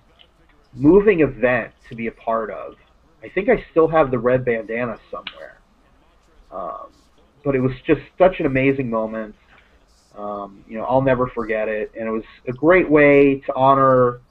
moving 0.74 1.22
event 1.22 1.72
to 1.90 1.96
be 1.96 2.08
a 2.08 2.12
part 2.12 2.52
of. 2.52 2.76
I 3.24 3.30
think 3.30 3.50
I 3.50 3.64
still 3.72 3.88
have 3.88 4.12
the 4.12 4.20
red 4.20 4.44
bandana 4.44 5.00
somewhere. 5.10 5.60
Um, 6.52 6.92
but 7.44 7.56
it 7.56 7.60
was 7.60 7.74
just 7.86 8.02
such 8.18 8.40
an 8.40 8.46
amazing 8.46 8.90
moment. 8.90 9.36
Um, 10.18 10.64
you 10.68 10.78
know, 10.78 10.86
I'll 10.86 11.02
never 11.02 11.28
forget 11.28 11.68
it. 11.68 11.92
And 11.98 12.08
it 12.08 12.12
was 12.12 12.24
a 12.48 12.54
great 12.54 12.90
way 12.90 13.42
to 13.46 13.56
honor 13.56 14.22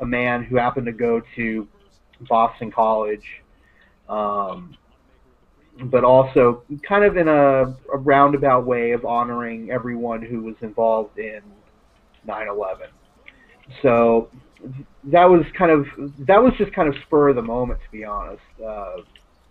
a 0.00 0.06
man 0.06 0.42
who 0.42 0.56
happened 0.56 0.86
to 0.86 0.92
go 0.92 1.22
to 1.36 1.68
Boston 2.28 2.70
College, 2.70 3.42
um, 4.08 4.76
but 5.84 6.04
also 6.04 6.62
kind 6.82 7.04
of 7.04 7.16
in 7.16 7.28
a, 7.28 7.76
a, 7.92 7.96
roundabout 7.96 8.66
way 8.66 8.90
of 8.90 9.04
honoring 9.04 9.70
everyone 9.70 10.20
who 10.20 10.42
was 10.42 10.56
involved 10.60 11.18
in 11.18 11.40
9/11. 12.26 12.88
So 13.82 14.28
that 15.04 15.24
was 15.24 15.44
kind 15.56 15.70
of 15.70 15.86
that 16.26 16.42
was 16.42 16.52
just 16.58 16.72
kind 16.72 16.88
of 16.88 17.00
spur 17.02 17.30
of 17.30 17.36
the 17.36 17.42
moment, 17.42 17.80
to 17.84 17.90
be 17.90 18.04
honest, 18.04 18.42
uh, 18.64 18.96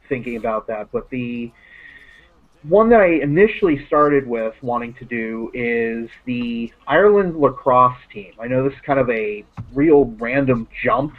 thinking 0.07 0.35
about 0.35 0.67
that. 0.67 0.91
But 0.91 1.09
the 1.09 1.51
one 2.63 2.89
that 2.89 2.99
I 2.99 3.07
initially 3.07 3.85
started 3.85 4.27
with 4.27 4.53
wanting 4.61 4.93
to 4.95 5.05
do 5.05 5.49
is 5.53 6.09
the 6.25 6.73
Ireland 6.87 7.37
lacrosse 7.37 7.97
team. 8.11 8.33
I 8.39 8.47
know 8.47 8.63
this 8.63 8.73
is 8.73 8.81
kind 8.81 8.99
of 8.99 9.09
a 9.09 9.45
real 9.73 10.05
random 10.17 10.67
jump, 10.83 11.13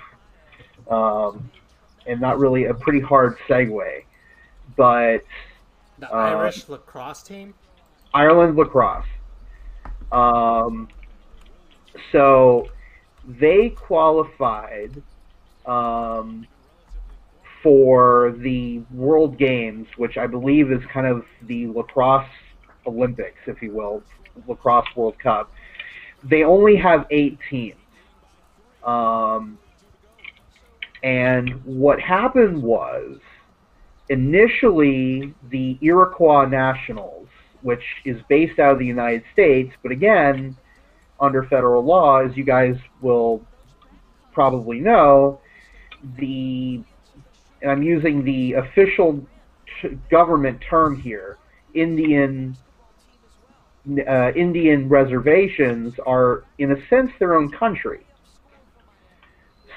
um, 0.90 1.50
and 2.06 2.20
not 2.20 2.38
really 2.38 2.66
a 2.66 2.74
pretty 2.74 3.00
hard 3.00 3.38
segue, 3.48 4.04
but 4.76 5.24
the 5.98 6.12
uh, 6.12 6.16
Irish 6.16 6.68
lacrosse 6.68 7.22
team, 7.22 7.54
Ireland 8.12 8.56
lacrosse. 8.56 9.06
Um, 10.12 10.88
so 12.12 12.68
they 13.26 13.70
qualified 13.70 15.02
um, 15.64 16.46
for 17.62 18.34
the 18.38 18.82
World 18.92 19.36
Games, 19.38 19.86
which 19.96 20.16
I 20.16 20.26
believe 20.26 20.72
is 20.72 20.80
kind 20.92 21.06
of 21.06 21.24
the 21.42 21.66
lacrosse 21.68 22.28
Olympics, 22.86 23.38
if 23.46 23.60
you 23.60 23.72
will, 23.72 24.02
lacrosse 24.46 24.86
World 24.96 25.18
Cup. 25.18 25.52
They 26.24 26.44
only 26.44 26.76
have 26.76 27.06
eight 27.10 27.38
teams. 27.50 27.76
Um, 28.84 29.58
and 31.02 31.64
what 31.64 32.00
happened 32.00 32.62
was 32.62 33.18
initially 34.08 35.34
the 35.50 35.78
Iroquois 35.80 36.46
Nationals, 36.46 37.28
which 37.62 37.82
is 38.04 38.20
based 38.28 38.58
out 38.58 38.72
of 38.72 38.78
the 38.78 38.86
United 38.86 39.22
States, 39.32 39.72
but 39.82 39.92
again, 39.92 40.56
under 41.20 41.42
federal 41.44 41.84
law, 41.84 42.18
as 42.18 42.34
you 42.36 42.44
guys 42.44 42.76
will 43.02 43.42
probably 44.32 44.80
know, 44.80 45.40
the 46.18 46.82
and 47.62 47.70
I'm 47.70 47.82
using 47.82 48.24
the 48.24 48.54
official 48.54 49.24
t- 49.80 49.98
government 50.10 50.60
term 50.68 51.00
here, 51.00 51.38
Indian 51.74 52.56
uh, 54.06 54.32
Indian 54.32 54.88
reservations 54.88 55.94
are, 56.06 56.44
in 56.58 56.72
a 56.72 56.88
sense, 56.88 57.10
their 57.18 57.34
own 57.34 57.50
country. 57.50 58.00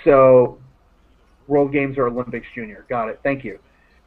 So, 0.04 0.60
World 1.48 1.72
Games 1.72 1.98
or 1.98 2.08
Olympics 2.08 2.48
Junior. 2.54 2.86
Got 2.90 3.10
it. 3.10 3.20
Thank 3.24 3.44
you. 3.44 3.60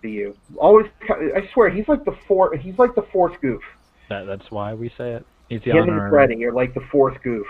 BU. 0.02 0.34
Always, 0.58 0.86
I 1.08 1.48
swear, 1.52 1.70
he's 1.70 1.88
like 1.88 2.04
the 2.04 2.16
fourth. 2.28 2.60
He's 2.60 2.78
like 2.78 2.94
the 2.94 3.06
fourth 3.12 3.40
goof. 3.40 3.62
That, 4.08 4.26
that's 4.26 4.50
why 4.50 4.74
we 4.74 4.90
say 4.96 5.12
it. 5.12 5.26
He's 5.48 5.62
the 5.62 5.72
Him 5.72 5.88
and 5.88 6.10
Freddie 6.10 6.44
are 6.44 6.52
like 6.52 6.74
the 6.74 6.86
fourth 6.92 7.22
goof. 7.22 7.46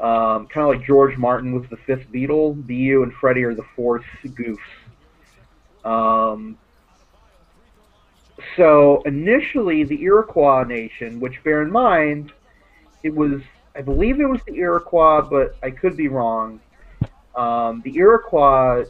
Um, 0.00 0.46
kind 0.46 0.66
of 0.66 0.76
like 0.76 0.86
George 0.86 1.16
Martin 1.16 1.52
was 1.52 1.68
the 1.70 1.76
fifth 1.86 2.06
Beatle. 2.12 2.54
BU 2.66 3.02
and 3.02 3.12
Freddie 3.20 3.44
are 3.44 3.54
the 3.54 3.66
fourth 3.76 4.04
goofs. 4.24 4.56
Um, 5.84 6.56
so 8.56 9.02
initially, 9.06 9.84
the 9.84 10.02
Iroquois 10.02 10.64
nation, 10.64 11.20
which 11.20 11.42
bear 11.44 11.62
in 11.62 11.70
mind, 11.70 12.32
it 13.02 13.14
was, 13.14 13.40
I 13.76 13.82
believe 13.82 14.20
it 14.20 14.26
was 14.26 14.40
the 14.46 14.54
Iroquois, 14.54 15.22
but 15.22 15.56
I 15.62 15.70
could 15.70 15.96
be 15.96 16.08
wrong. 16.08 16.60
Um, 17.36 17.82
the 17.84 17.96
Iroquois 17.96 18.84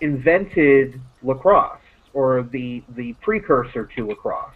invented 0.00 1.00
lacrosse, 1.22 1.78
or 2.12 2.42
the 2.42 2.82
the 2.96 3.14
precursor 3.20 3.88
to 3.96 4.06
lacrosse. 4.06 4.54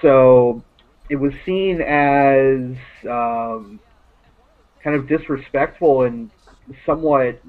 So 0.00 0.62
it 1.08 1.16
was 1.16 1.32
seen 1.44 1.80
as 1.80 2.76
um, 3.08 3.80
kind 4.82 4.96
of 4.96 5.08
disrespectful 5.08 6.02
and 6.02 6.30
somewhat 6.86 7.40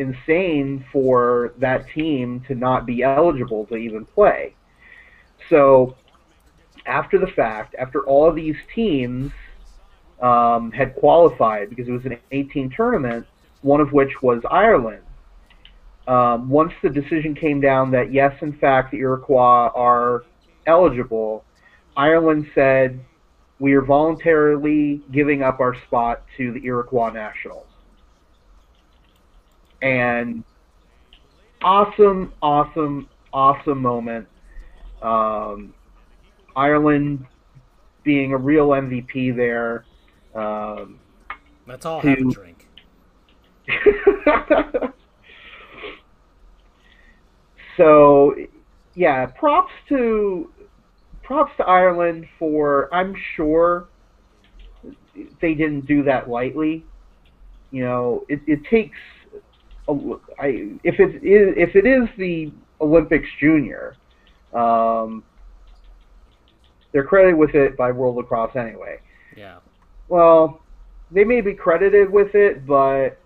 insane 0.00 0.84
for 0.92 1.52
that 1.58 1.88
team 1.94 2.42
to 2.48 2.54
not 2.54 2.86
be 2.86 3.02
eligible 3.02 3.66
to 3.66 3.76
even 3.76 4.04
play. 4.04 4.54
So, 5.48 5.96
after 6.86 7.18
the 7.18 7.26
fact, 7.26 7.74
after 7.78 8.00
all 8.00 8.28
of 8.28 8.34
these 8.34 8.56
teams 8.74 9.30
um, 10.22 10.72
had 10.72 10.94
qualified 10.96 11.70
because 11.70 11.86
it 11.86 11.92
was 11.92 12.04
an 12.06 12.18
18 12.32 12.70
tournament, 12.70 13.26
one 13.62 13.80
of 13.80 13.92
which 13.92 14.22
was 14.22 14.42
Ireland. 14.50 15.02
Um, 16.08 16.48
once 16.48 16.72
the 16.82 16.88
decision 16.88 17.34
came 17.34 17.60
down 17.60 17.90
that 17.92 18.12
yes, 18.12 18.34
in 18.40 18.52
fact, 18.54 18.90
the 18.90 18.98
Iroquois 18.98 19.70
are 19.74 20.24
eligible, 20.66 21.44
Ireland 21.96 22.46
said 22.54 23.00
we 23.58 23.74
are 23.74 23.82
voluntarily 23.82 25.02
giving 25.12 25.42
up 25.42 25.60
our 25.60 25.76
spot 25.86 26.22
to 26.38 26.52
the 26.52 26.64
Iroquois 26.64 27.10
Nationals. 27.10 27.66
And 29.82 30.44
awesome, 31.62 32.32
awesome, 32.42 33.08
awesome 33.32 33.80
moment. 33.80 34.28
Um, 35.02 35.74
Ireland 36.54 37.26
being 38.02 38.32
a 38.32 38.36
real 38.36 38.68
MVP 38.68 39.34
there. 39.36 39.84
Um, 40.34 41.00
Let's 41.66 41.86
all 41.86 42.00
have 42.00 42.18
a 42.18 42.24
drink. 42.24 42.66
so, 47.76 48.34
yeah, 48.94 49.26
props 49.26 49.72
to 49.88 50.50
props 51.22 51.52
to 51.58 51.64
Ireland 51.64 52.26
for. 52.38 52.92
I'm 52.92 53.14
sure 53.36 53.88
they 55.40 55.54
didn't 55.54 55.86
do 55.86 56.02
that 56.04 56.28
lightly. 56.28 56.84
You 57.70 57.84
know, 57.84 58.24
it, 58.28 58.40
it 58.46 58.64
takes. 58.68 58.98
I, 60.38 60.72
if 60.84 60.98
it 61.00 61.22
is 61.24 61.54
if 61.56 61.76
it 61.76 61.86
is 61.86 62.08
the 62.18 62.52
Olympics 62.80 63.28
Junior, 63.40 63.96
um, 64.54 65.22
they're 66.92 67.04
credited 67.04 67.36
with 67.36 67.54
it 67.54 67.76
by 67.76 67.92
World 67.92 68.16
Lacrosse 68.16 68.56
anyway. 68.56 68.98
Yeah. 69.36 69.58
Well, 70.08 70.60
they 71.10 71.24
may 71.24 71.40
be 71.40 71.54
credited 71.54 72.10
with 72.10 72.34
it, 72.34 72.66
but 72.66 73.18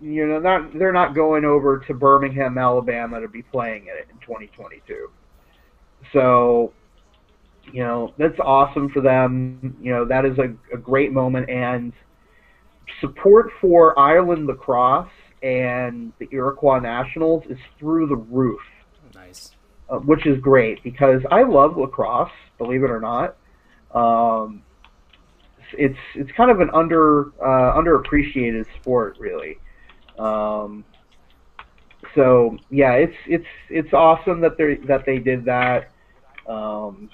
you 0.00 0.26
know, 0.26 0.38
not 0.38 0.78
they're 0.78 0.92
not 0.92 1.14
going 1.14 1.44
over 1.44 1.78
to 1.78 1.94
Birmingham, 1.94 2.58
Alabama, 2.58 3.20
to 3.20 3.28
be 3.28 3.42
playing 3.42 3.86
it 3.86 4.08
in 4.10 4.18
2022. 4.20 5.10
So, 6.12 6.72
you 7.72 7.82
know, 7.82 8.12
that's 8.18 8.38
awesome 8.40 8.90
for 8.90 9.00
them. 9.00 9.76
You 9.80 9.92
know, 9.92 10.04
that 10.04 10.24
is 10.24 10.38
a, 10.38 10.54
a 10.74 10.78
great 10.78 11.12
moment, 11.12 11.48
and 11.48 11.92
support 13.00 13.50
for 13.60 13.98
Ireland 13.98 14.46
lacrosse 14.46 15.08
and 15.46 16.12
the 16.18 16.28
Iroquois 16.32 16.80
Nationals 16.80 17.44
is 17.48 17.58
through 17.78 18.08
the 18.08 18.16
roof 18.16 18.60
Nice. 19.14 19.52
uh, 19.88 19.98
which 19.98 20.26
is 20.26 20.40
great 20.40 20.82
because 20.82 21.22
I 21.30 21.42
love 21.44 21.76
lacrosse, 21.76 22.32
believe 22.58 22.82
it 22.82 22.90
or 22.90 23.00
not. 23.00 23.36
Um, 23.94 24.62
it's 25.72 25.98
it's 26.14 26.30
kind 26.32 26.50
of 26.50 26.60
an 26.60 26.70
under 26.72 27.28
uh, 27.40 27.78
underappreciated 27.78 28.66
sport, 28.80 29.16
really. 29.18 29.58
Um, 30.18 30.84
so 32.14 32.56
yeah, 32.70 32.94
it's 32.94 33.16
it's 33.26 33.46
it's 33.70 33.92
awesome 33.92 34.40
that 34.40 34.56
they 34.58 34.76
that 34.86 35.04
they 35.06 35.18
did 35.18 35.44
that. 35.44 35.90
Um, 36.48 37.08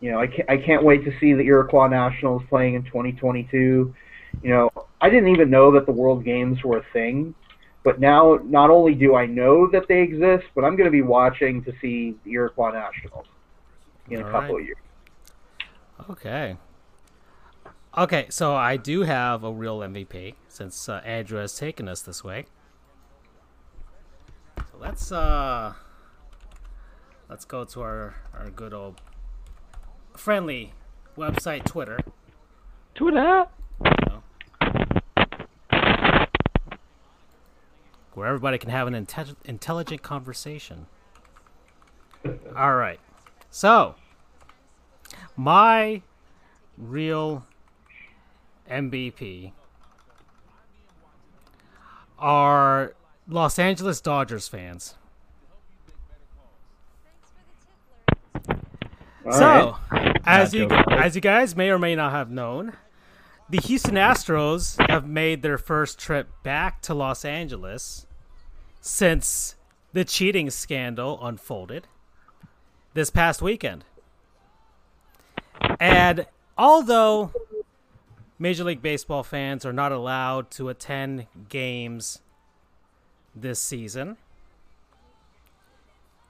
you 0.00 0.12
know, 0.12 0.20
I 0.20 0.26
can't, 0.26 0.50
I 0.50 0.58
can't 0.58 0.84
wait 0.84 1.04
to 1.04 1.12
see 1.20 1.32
the 1.32 1.42
Iroquois 1.42 1.88
Nationals 1.88 2.42
playing 2.48 2.74
in 2.74 2.84
2022. 2.84 3.94
You 4.42 4.50
know, 4.50 4.70
I 5.00 5.10
didn't 5.10 5.28
even 5.28 5.50
know 5.50 5.72
that 5.72 5.86
the 5.86 5.92
World 5.92 6.24
Games 6.24 6.62
were 6.62 6.78
a 6.78 6.84
thing, 6.92 7.34
but 7.82 8.00
now 8.00 8.38
not 8.44 8.70
only 8.70 8.94
do 8.94 9.14
I 9.14 9.26
know 9.26 9.68
that 9.70 9.88
they 9.88 10.02
exist, 10.02 10.46
but 10.54 10.64
I'm 10.64 10.76
going 10.76 10.86
to 10.86 10.90
be 10.90 11.02
watching 11.02 11.62
to 11.64 11.72
see 11.80 12.14
the 12.24 12.32
Iroquois 12.32 12.72
Nationals 12.72 13.26
in 14.08 14.20
a 14.20 14.24
couple 14.24 14.56
right. 14.56 14.60
of 14.60 14.66
years. 14.66 14.76
Okay. 16.10 16.56
Okay, 17.98 18.26
so 18.28 18.54
I 18.54 18.76
do 18.76 19.02
have 19.02 19.42
a 19.42 19.50
real 19.50 19.78
MVP 19.78 20.34
since 20.48 20.86
uh, 20.86 21.00
Andrew 21.04 21.38
has 21.38 21.56
taken 21.56 21.88
us 21.88 22.02
this 22.02 22.22
way. 22.22 22.44
So 24.58 24.64
let's 24.78 25.10
uh 25.10 25.72
let's 27.30 27.46
go 27.46 27.64
to 27.64 27.80
our 27.80 28.16
our 28.34 28.50
good 28.50 28.74
old 28.74 29.00
friendly 30.14 30.74
website 31.16 31.64
Twitter. 31.64 31.98
Twitter. 32.94 33.46
you 33.82 33.90
know, 34.08 34.22
where 38.16 38.26
everybody 38.26 38.56
can 38.56 38.70
have 38.70 38.86
an 38.86 38.94
inte- 38.94 39.36
intelligent 39.44 40.02
conversation. 40.02 40.86
All 42.56 42.74
right. 42.74 42.98
So, 43.50 43.94
my 45.36 46.00
real 46.78 47.44
MVP 48.70 49.52
are 52.18 52.94
Los 53.28 53.58
Angeles 53.58 54.00
Dodgers 54.00 54.48
fans. 54.48 54.94
All 59.26 59.32
so, 59.32 59.76
right. 59.90 60.16
as 60.24 60.54
you 60.54 60.68
as 60.70 61.14
you 61.16 61.20
guys 61.20 61.54
may 61.54 61.68
or 61.68 61.78
may 61.78 61.94
not 61.94 62.12
have 62.12 62.30
known, 62.30 62.72
the 63.48 63.58
Houston 63.58 63.94
Astros 63.94 64.76
have 64.88 65.06
made 65.06 65.42
their 65.42 65.58
first 65.58 65.98
trip 65.98 66.28
back 66.42 66.82
to 66.82 66.94
Los 66.94 67.24
Angeles 67.24 68.06
since 68.80 69.54
the 69.92 70.04
cheating 70.04 70.50
scandal 70.50 71.24
unfolded 71.24 71.86
this 72.94 73.10
past 73.10 73.40
weekend. 73.40 73.84
And 75.78 76.26
although 76.58 77.32
Major 78.38 78.64
League 78.64 78.82
Baseball 78.82 79.22
fans 79.22 79.64
are 79.64 79.72
not 79.72 79.92
allowed 79.92 80.50
to 80.52 80.68
attend 80.68 81.26
games 81.48 82.20
this 83.34 83.60
season, 83.60 84.16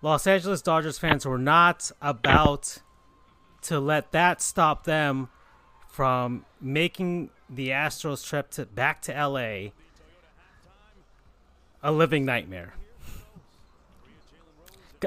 Los 0.03 0.27
Angeles 0.27 0.61
Dodgers 0.61 0.99
fans 0.99 1.25
were 1.25 1.39
not 1.39 1.91
about 2.03 2.79
to 3.63 3.81
let 3.81 4.13
that 4.13 4.43
stop 4.43 4.85
them 4.85 5.29
from 5.97 6.45
making 6.61 7.31
the 7.49 7.71
Astros 7.71 8.23
trip 8.23 8.51
to 8.51 8.67
back 8.67 9.01
to 9.01 9.13
LA 9.13 9.71
a 11.83 11.91
living 11.91 12.27
nightmare. 12.27 12.75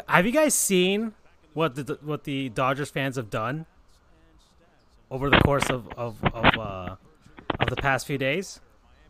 Have 0.07 0.25
you 0.25 0.31
guys 0.31 0.55
seen 0.55 1.13
what 1.53 1.75
the 1.75 1.99
what 2.01 2.23
the 2.23 2.49
Dodgers 2.49 2.89
fans 2.89 3.17
have 3.17 3.29
done 3.29 3.67
over 5.11 5.29
the 5.29 5.39
course 5.41 5.69
of 5.69 5.87
of 5.95 6.17
of, 6.33 6.57
uh, 6.57 6.95
of 7.59 7.69
the 7.69 7.75
past 7.75 8.07
few 8.07 8.17
days? 8.17 8.59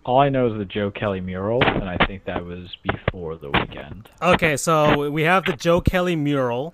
All 0.04 0.20
I 0.20 0.28
know 0.28 0.52
is 0.52 0.58
the 0.58 0.66
Joe 0.66 0.92
Kelly 0.92 1.22
mural, 1.22 1.64
and 1.64 1.88
I 1.88 1.98
think 2.08 2.26
that 2.26 2.44
was 2.44 2.76
before 2.84 3.38
the 3.38 3.52
weekend. 3.52 4.10
Okay, 4.22 4.58
so 4.58 5.10
we 5.10 5.22
have 5.24 5.46
the 5.46 5.54
Joe 5.54 5.80
Kelly 5.80 6.18
mural, 6.18 6.74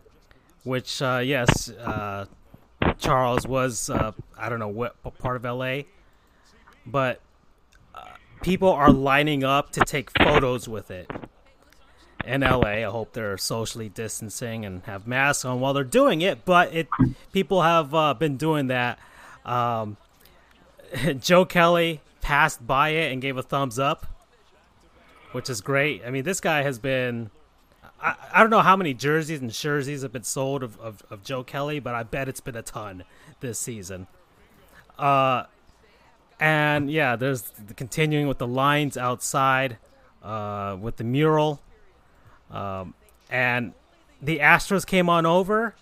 which 0.63 0.99
uh, 1.03 1.21
yes, 1.23 1.69
uh, 1.69 2.25
Charles 2.93 3.47
was 3.47 3.89
uh, 3.89 4.11
I 4.37 4.49
don't 4.49 4.59
know 4.59 4.67
what 4.67 4.95
part 5.19 5.35
of 5.35 5.43
LA, 5.43 5.81
but 6.85 7.19
uh, 7.93 8.03
people 8.41 8.69
are 8.69 8.91
lining 8.91 9.43
up 9.43 9.71
to 9.71 9.81
take 9.81 10.11
photos 10.17 10.67
with 10.67 10.91
it 10.91 11.09
in 12.25 12.41
LA. 12.41 12.61
I 12.67 12.81
hope 12.83 13.13
they're 13.13 13.37
socially 13.37 13.89
distancing 13.89 14.65
and 14.65 14.83
have 14.83 15.07
masks 15.07 15.45
on 15.45 15.59
while 15.59 15.73
they're 15.73 15.83
doing 15.83 16.21
it. 16.21 16.45
But 16.45 16.73
it 16.73 16.87
people 17.31 17.61
have 17.61 17.93
uh, 17.93 18.13
been 18.13 18.37
doing 18.37 18.67
that. 18.67 18.99
Um, 19.45 19.97
Joe 21.19 21.45
Kelly 21.45 22.01
passed 22.21 22.65
by 22.65 22.89
it 22.89 23.11
and 23.11 23.21
gave 23.21 23.37
a 23.37 23.43
thumbs 23.43 23.77
up, 23.79 24.05
which 25.31 25.49
is 25.49 25.61
great. 25.61 26.03
I 26.05 26.09
mean, 26.09 26.23
this 26.23 26.39
guy 26.39 26.63
has 26.63 26.79
been. 26.79 27.29
I, 28.01 28.15
I 28.33 28.39
don't 28.41 28.49
know 28.49 28.61
how 28.61 28.75
many 28.75 28.93
jerseys 28.93 29.41
and 29.41 29.51
jerseys 29.51 30.01
have 30.01 30.11
been 30.11 30.23
sold 30.23 30.63
of, 30.63 30.79
of, 30.79 31.03
of 31.09 31.23
Joe 31.23 31.43
Kelly, 31.43 31.79
but 31.79 31.95
I 31.95 32.03
bet 32.03 32.27
it's 32.27 32.41
been 32.41 32.55
a 32.55 32.61
ton 32.61 33.03
this 33.39 33.59
season. 33.59 34.07
Uh, 34.97 35.43
and 36.39 36.91
yeah, 36.91 37.15
there's 37.15 37.43
the 37.43 37.73
continuing 37.73 38.27
with 38.27 38.37
the 38.37 38.47
lines 38.47 38.97
outside, 38.97 39.77
uh, 40.23 40.77
with 40.79 40.97
the 40.97 41.03
mural, 41.03 41.61
um, 42.51 42.93
and 43.29 43.73
the 44.21 44.39
Astros 44.39 44.85
came 44.85 45.09
on 45.09 45.25
over, 45.25 45.75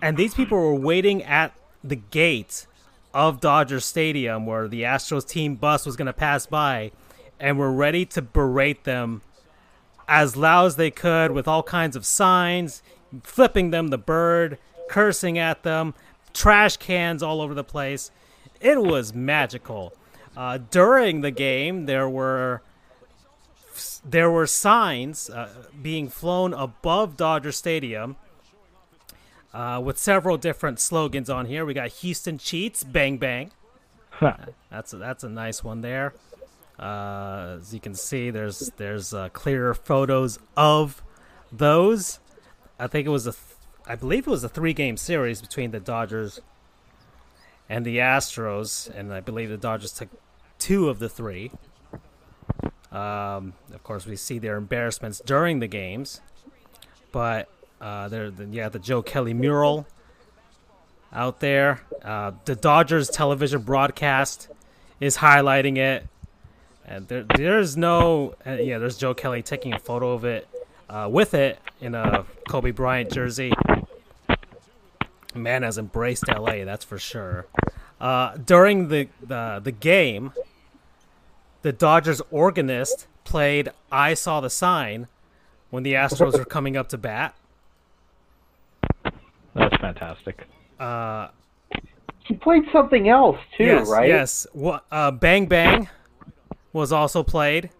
and 0.00 0.16
these 0.16 0.34
people 0.34 0.58
were 0.58 0.74
waiting 0.74 1.22
at 1.22 1.54
the 1.82 1.96
gate 1.96 2.66
of 3.12 3.40
Dodger 3.40 3.80
Stadium 3.80 4.46
where 4.46 4.68
the 4.68 4.82
Astros 4.82 5.28
team 5.28 5.56
bus 5.56 5.84
was 5.84 5.96
going 5.96 6.06
to 6.06 6.12
pass 6.12 6.46
by, 6.46 6.92
and 7.38 7.58
were 7.58 7.72
ready 7.72 8.06
to 8.06 8.22
berate 8.22 8.84
them 8.84 9.20
as 10.12 10.36
loud 10.36 10.66
as 10.66 10.76
they 10.76 10.90
could 10.90 11.32
with 11.32 11.48
all 11.48 11.62
kinds 11.62 11.96
of 11.96 12.04
signs, 12.04 12.82
flipping 13.22 13.70
them 13.70 13.88
the 13.88 13.96
bird, 13.96 14.58
cursing 14.90 15.38
at 15.38 15.62
them, 15.62 15.94
trash 16.34 16.76
cans 16.76 17.22
all 17.22 17.40
over 17.40 17.54
the 17.54 17.64
place. 17.64 18.10
It 18.60 18.82
was 18.82 19.14
magical. 19.14 19.94
Uh, 20.36 20.58
during 20.70 21.22
the 21.22 21.30
game, 21.30 21.86
there 21.86 22.10
were 22.10 22.60
there 24.04 24.30
were 24.30 24.46
signs 24.46 25.30
uh, 25.30 25.48
being 25.80 26.10
flown 26.10 26.52
above 26.52 27.16
Dodger 27.16 27.52
Stadium 27.52 28.16
uh, 29.54 29.80
with 29.82 29.96
several 29.96 30.36
different 30.36 30.78
slogans 30.78 31.30
on 31.30 31.46
here. 31.46 31.64
We 31.64 31.72
got 31.72 31.88
Houston 31.88 32.36
cheats, 32.36 32.84
bang 32.84 33.16
bang. 33.16 33.50
that's 34.70 34.92
a, 34.92 34.98
that's 34.98 35.24
a 35.24 35.30
nice 35.30 35.64
one 35.64 35.80
there. 35.80 36.12
Uh, 36.78 37.58
as 37.60 37.72
you 37.72 37.80
can 37.80 37.94
see, 37.94 38.30
there's 38.30 38.70
there's 38.76 39.14
uh, 39.14 39.28
clearer 39.30 39.74
photos 39.74 40.38
of 40.56 41.02
those. 41.50 42.18
I 42.78 42.86
think 42.86 43.06
it 43.06 43.10
was 43.10 43.26
a, 43.26 43.32
th- 43.32 43.44
I 43.86 43.94
believe 43.94 44.26
it 44.26 44.30
was 44.30 44.42
a 44.42 44.48
three 44.48 44.72
game 44.72 44.96
series 44.96 45.40
between 45.40 45.70
the 45.70 45.80
Dodgers 45.80 46.40
and 47.68 47.84
the 47.84 47.98
Astros, 47.98 48.92
and 48.94 49.12
I 49.12 49.20
believe 49.20 49.48
the 49.48 49.56
Dodgers 49.56 49.92
took 49.92 50.08
two 50.58 50.88
of 50.88 50.98
the 50.98 51.08
three. 51.08 51.52
Um, 52.90 53.54
of 53.72 53.82
course, 53.84 54.04
we 54.04 54.16
see 54.16 54.38
their 54.38 54.56
embarrassments 54.56 55.20
during 55.24 55.60
the 55.60 55.66
games, 55.66 56.20
but 57.10 57.48
uh, 57.80 58.08
there, 58.08 58.30
the, 58.30 58.44
yeah, 58.46 58.68
the 58.68 58.78
Joe 58.78 59.02
Kelly 59.02 59.34
mural 59.34 59.86
out 61.12 61.40
there. 61.40 61.80
Uh, 62.04 62.32
the 62.44 62.54
Dodgers 62.54 63.08
television 63.08 63.62
broadcast 63.62 64.48
is 65.00 65.18
highlighting 65.18 65.78
it, 65.78 66.06
and 66.84 67.08
there, 67.08 67.24
there's 67.36 67.76
no, 67.76 68.34
uh, 68.46 68.52
yeah, 68.52 68.78
there's 68.78 68.96
Joe 68.96 69.14
Kelly 69.14 69.42
taking 69.42 69.72
a 69.72 69.78
photo 69.78 70.12
of 70.12 70.24
it 70.24 70.48
uh, 70.88 71.08
with 71.10 71.34
it 71.34 71.58
in 71.80 71.94
a 71.94 72.24
Kobe 72.48 72.70
Bryant 72.70 73.10
jersey. 73.10 73.52
Man 75.34 75.62
has 75.62 75.78
embraced 75.78 76.28
LA, 76.28 76.64
that's 76.64 76.84
for 76.84 76.98
sure. 76.98 77.46
Uh, 78.00 78.36
during 78.36 78.88
the, 78.88 79.08
the 79.22 79.60
the 79.62 79.72
game, 79.72 80.32
the 81.62 81.72
Dodgers 81.72 82.20
organist 82.30 83.06
played 83.24 83.70
"I 83.90 84.14
Saw 84.14 84.40
the 84.40 84.50
Sign" 84.50 85.06
when 85.70 85.84
the 85.84 85.94
Astros 85.94 86.36
were 86.36 86.44
coming 86.44 86.76
up 86.76 86.88
to 86.88 86.98
bat. 86.98 87.34
That's 89.54 89.76
fantastic. 89.76 90.46
Uh, 90.78 91.28
he 92.24 92.34
played 92.34 92.64
something 92.72 93.08
else 93.08 93.38
too, 93.56 93.64
yes, 93.64 93.88
right? 93.88 94.08
Yes. 94.08 94.46
What? 94.52 94.84
Uh, 94.90 95.12
Bang 95.12 95.46
Bang 95.46 95.88
was 96.72 96.92
also 96.92 97.22
played 97.22 97.70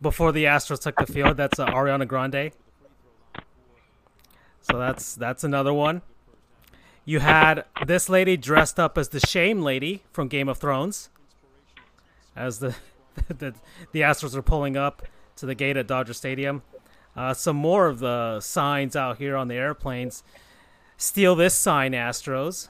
before 0.00 0.32
the 0.32 0.44
Astros 0.44 0.80
took 0.80 0.96
the 0.96 1.06
field. 1.06 1.36
That's 1.36 1.58
uh, 1.58 1.66
Ariana 1.66 2.06
Grande. 2.06 2.52
So 4.60 4.78
that's 4.78 5.14
that's 5.14 5.44
another 5.44 5.72
one. 5.72 6.02
You 7.04 7.20
had 7.20 7.64
this 7.86 8.08
lady 8.08 8.36
dressed 8.36 8.80
up 8.80 8.96
as 8.96 9.10
the 9.10 9.20
Shame 9.20 9.62
Lady 9.62 10.02
from 10.10 10.28
Game 10.28 10.48
of 10.48 10.56
Thrones, 10.58 11.10
as 12.34 12.60
the 12.60 12.74
the, 13.28 13.54
the 13.92 14.00
Astros 14.00 14.34
are 14.34 14.42
pulling 14.42 14.76
up 14.76 15.02
to 15.36 15.46
the 15.46 15.54
gate 15.54 15.76
at 15.76 15.86
Dodger 15.86 16.14
Stadium. 16.14 16.62
Uh, 17.16 17.32
some 17.32 17.56
more 17.56 17.86
of 17.86 18.00
the 18.00 18.40
signs 18.40 18.96
out 18.96 19.18
here 19.18 19.36
on 19.36 19.48
the 19.48 19.54
airplanes. 19.54 20.24
Steal 20.96 21.34
this 21.34 21.54
sign, 21.54 21.92
Astros. 21.92 22.68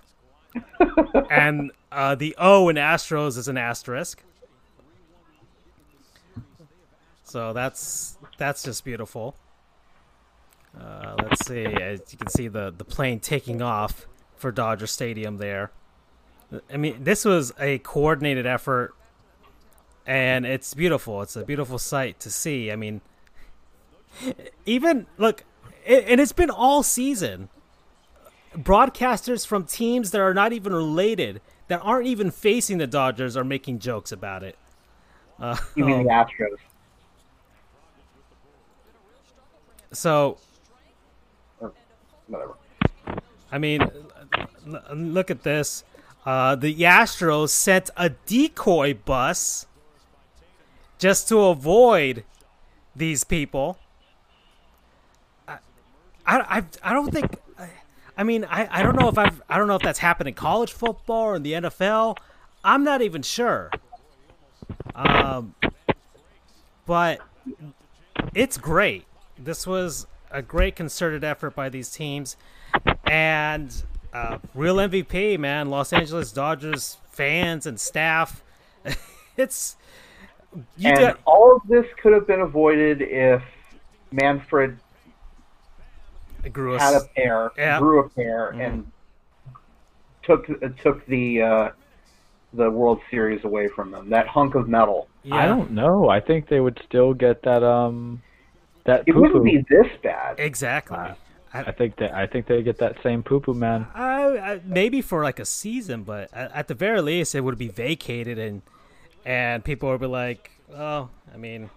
and 1.31 1.71
uh, 1.91 2.15
the 2.15 2.35
O 2.39 2.69
in 2.69 2.77
Astros 2.77 3.39
is 3.39 3.49
an 3.49 3.57
asterisk. 3.57 4.23
So 7.35 7.53
that's 7.53 8.17
that's 8.39 8.63
just 8.63 8.85
beautiful. 8.85 9.35
Uh, 10.81 11.17
let's 11.21 11.45
see. 11.45 11.65
As 11.65 12.01
you 12.13 12.17
can 12.17 12.29
see 12.29 12.47
the 12.47 12.73
the 12.79 12.85
plane 12.85 13.19
taking 13.19 13.61
off 13.61 14.07
for 14.37 14.53
Dodger 14.53 14.87
Stadium 14.87 15.39
there. 15.39 15.73
I 16.73 16.77
mean, 16.77 17.03
this 17.03 17.25
was 17.25 17.53
a 17.59 17.79
coordinated 17.79 18.47
effort, 18.47 18.95
and 20.07 20.47
it's 20.47 20.75
beautiful. 20.75 21.23
It's 21.23 21.35
a 21.35 21.45
beautiful 21.45 21.77
sight 21.77 22.21
to 22.21 22.31
see. 22.31 22.71
I 22.71 22.77
mean, 22.77 23.01
even 24.65 25.09
look, 25.19 25.43
it, 25.85 26.05
and 26.07 26.21
it's 26.21 26.31
been 26.31 26.51
all 26.51 26.85
season. 26.85 27.49
Broadcasters 28.57 29.45
from 29.45 29.65
teams 29.65 30.13
that 30.13 30.21
are 30.21 30.35
not 30.35 30.53
even 30.53 30.73
related, 30.73 31.41
that 31.67 31.81
aren't 31.83 32.07
even 32.07 32.31
facing 32.31 32.79
the 32.79 32.87
Dodgers, 32.87 33.37
are 33.37 33.43
making 33.43 33.81
jokes 33.81 34.13
about 34.13 34.45
it. 34.45 34.57
Uh, 35.41 35.57
You 35.75 35.85
mean 35.85 36.05
the 36.05 36.11
Astros? 36.11 36.59
So 39.95 40.39
Whatever. 42.27 42.55
I 43.53 43.59
mean, 43.59 43.89
look 44.93 45.31
at 45.31 45.43
this. 45.43 45.85
Uh, 46.25 46.55
the 46.57 46.75
Astros 46.81 47.51
sent 47.51 47.91
a 47.99 48.09
decoy 48.11 48.95
bus 48.95 49.67
just 50.99 51.29
to 51.29 51.41
avoid 51.43 52.25
these 52.97 53.25
people. 53.25 53.79
I, 55.47 55.59
I, 56.27 56.65
I- 56.83 56.93
don't 56.95 57.13
think. 57.13 57.37
I, 57.59 57.69
I 58.17 58.23
mean, 58.25 58.45
I, 58.47 58.67
I 58.71 58.83
don't 58.83 58.97
know 58.99 59.09
if 59.09 59.19
I've 59.19 59.43
I 59.51 59.59
don't 59.59 59.69
know 59.69 59.77
if 59.77 59.83
that's 59.83 59.99
happened 59.99 60.29
in 60.29 60.35
college 60.35 60.73
football 60.73 61.25
or 61.25 61.37
in 61.37 61.43
the 61.43 61.53
NFL. 61.53 62.17
I'm 62.65 62.85
not 62.85 63.03
even 63.03 63.21
sure. 63.21 63.71
Um, 64.95 65.55
but 66.87 67.21
it's 68.35 68.57
great. 68.57 69.05
This 69.39 69.67
was 69.67 70.07
a 70.31 70.43
great 70.43 70.77
concerted 70.77 71.25
effort 71.25 71.55
by 71.55 71.69
these 71.69 71.91
teams, 71.91 72.37
and 73.05 73.83
uh, 74.13 74.39
real 74.55 74.77
MVP, 74.77 75.39
man. 75.39 75.71
Los 75.71 75.93
Angeles 75.93 76.33
Dodgers 76.33 76.99
fans 77.11 77.67
and 77.67 77.79
staff. 77.79 78.43
it's 79.37 79.77
you 80.77 80.91
and 80.91 80.99
got- 80.99 81.21
all 81.27 81.57
of 81.57 81.63
this 81.69 81.87
could 82.01 82.13
have 82.13 82.27
been 82.27 82.41
avoided 82.41 83.03
if 83.03 83.43
Manfred 84.13 84.79
grew 86.53 86.75
had 86.75 86.95
a 86.95 87.01
pair, 87.17 87.51
Yeah. 87.57 87.79
grew 87.79 88.01
a 88.01 88.09
pair, 88.09 88.51
and 88.51 88.91
took 90.23 90.49
uh, 90.51 90.69
took 90.83 91.05
the 91.07 91.43
uh, 91.43 91.71
the 92.53 92.71
World 92.71 93.01
Series 93.11 93.45
away 93.45 93.69
from 93.69 93.91
them. 93.91 94.11
That 94.11 94.29
hunk 94.29 94.55
of 94.55 94.69
metal. 94.69 95.09
Yeah. 95.23 95.37
I 95.37 95.47
don't 95.47 95.73
know. 95.73 96.09
I 96.09 96.21
think 96.21 96.49
they 96.49 96.61
would 96.61 96.81
still 96.85 97.15
get 97.15 97.43
that 97.43 97.63
um 97.65 98.23
that 98.85 99.05
It 99.07 99.15
wouldn't 99.17 99.45
be 99.45 99.65
this 99.69 99.87
bad. 100.03 100.39
exactly. 100.39 100.97
Uh, 100.97 101.15
I, 101.53 101.61
I 101.61 101.73
think 101.73 101.97
that 101.97 102.13
I 102.13 102.27
think 102.27 102.47
they 102.47 102.63
get 102.63 102.79
that 102.79 102.97
same 103.03 103.23
poo 103.23 103.41
poo 103.41 103.55
man. 103.55 103.87
I, 103.95 104.39
I, 104.39 104.61
maybe 104.65 105.01
for 105.01 105.23
like 105.23 105.39
a 105.39 105.45
season, 105.45 106.03
but 106.03 106.29
at, 106.33 106.53
at 106.53 106.69
the 106.69 106.75
very 106.75 107.01
least, 107.01 107.35
it 107.35 107.43
would 107.43 107.57
be 107.59 107.69
vacated, 107.69 108.39
and 108.39 108.63
and 109.25 109.65
people 109.65 109.89
would 109.91 110.01
be 110.01 110.07
like, 110.07 110.51
"Oh, 110.75 111.11
I 111.33 111.37
mean, 111.37 111.71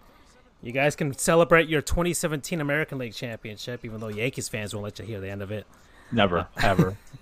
you 0.64 0.72
guys 0.72 0.95
can 0.95 1.16
celebrate 1.18 1.70
your 1.70 1.82
2017 1.82 2.60
American 2.60 2.97
League 2.97 3.14
championship, 3.14 3.86
even 3.86 3.99
though 3.99 4.08
Yankees 4.08 4.49
fans 4.49 4.74
won't 4.74 4.84
let 4.84 4.97
you 4.99 5.05
hear 5.05 5.20
the 5.20 5.30
end 5.30 5.43
of 5.43 5.51
it." 5.51 5.68
Never, 6.12 6.47
ever. 6.64 6.97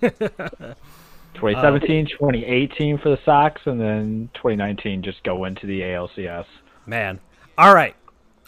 2017, 1.34 2.06
2018 2.06 2.98
for 2.98 3.10
the 3.10 3.18
Sox, 3.24 3.60
and 3.66 3.78
then 3.80 4.30
2019 4.34 5.02
just 5.02 5.22
go 5.24 5.44
into 5.44 5.66
the 5.66 5.80
ALCS. 5.80 6.46
Man, 6.86 7.20
all 7.58 7.74
right. 7.74 7.94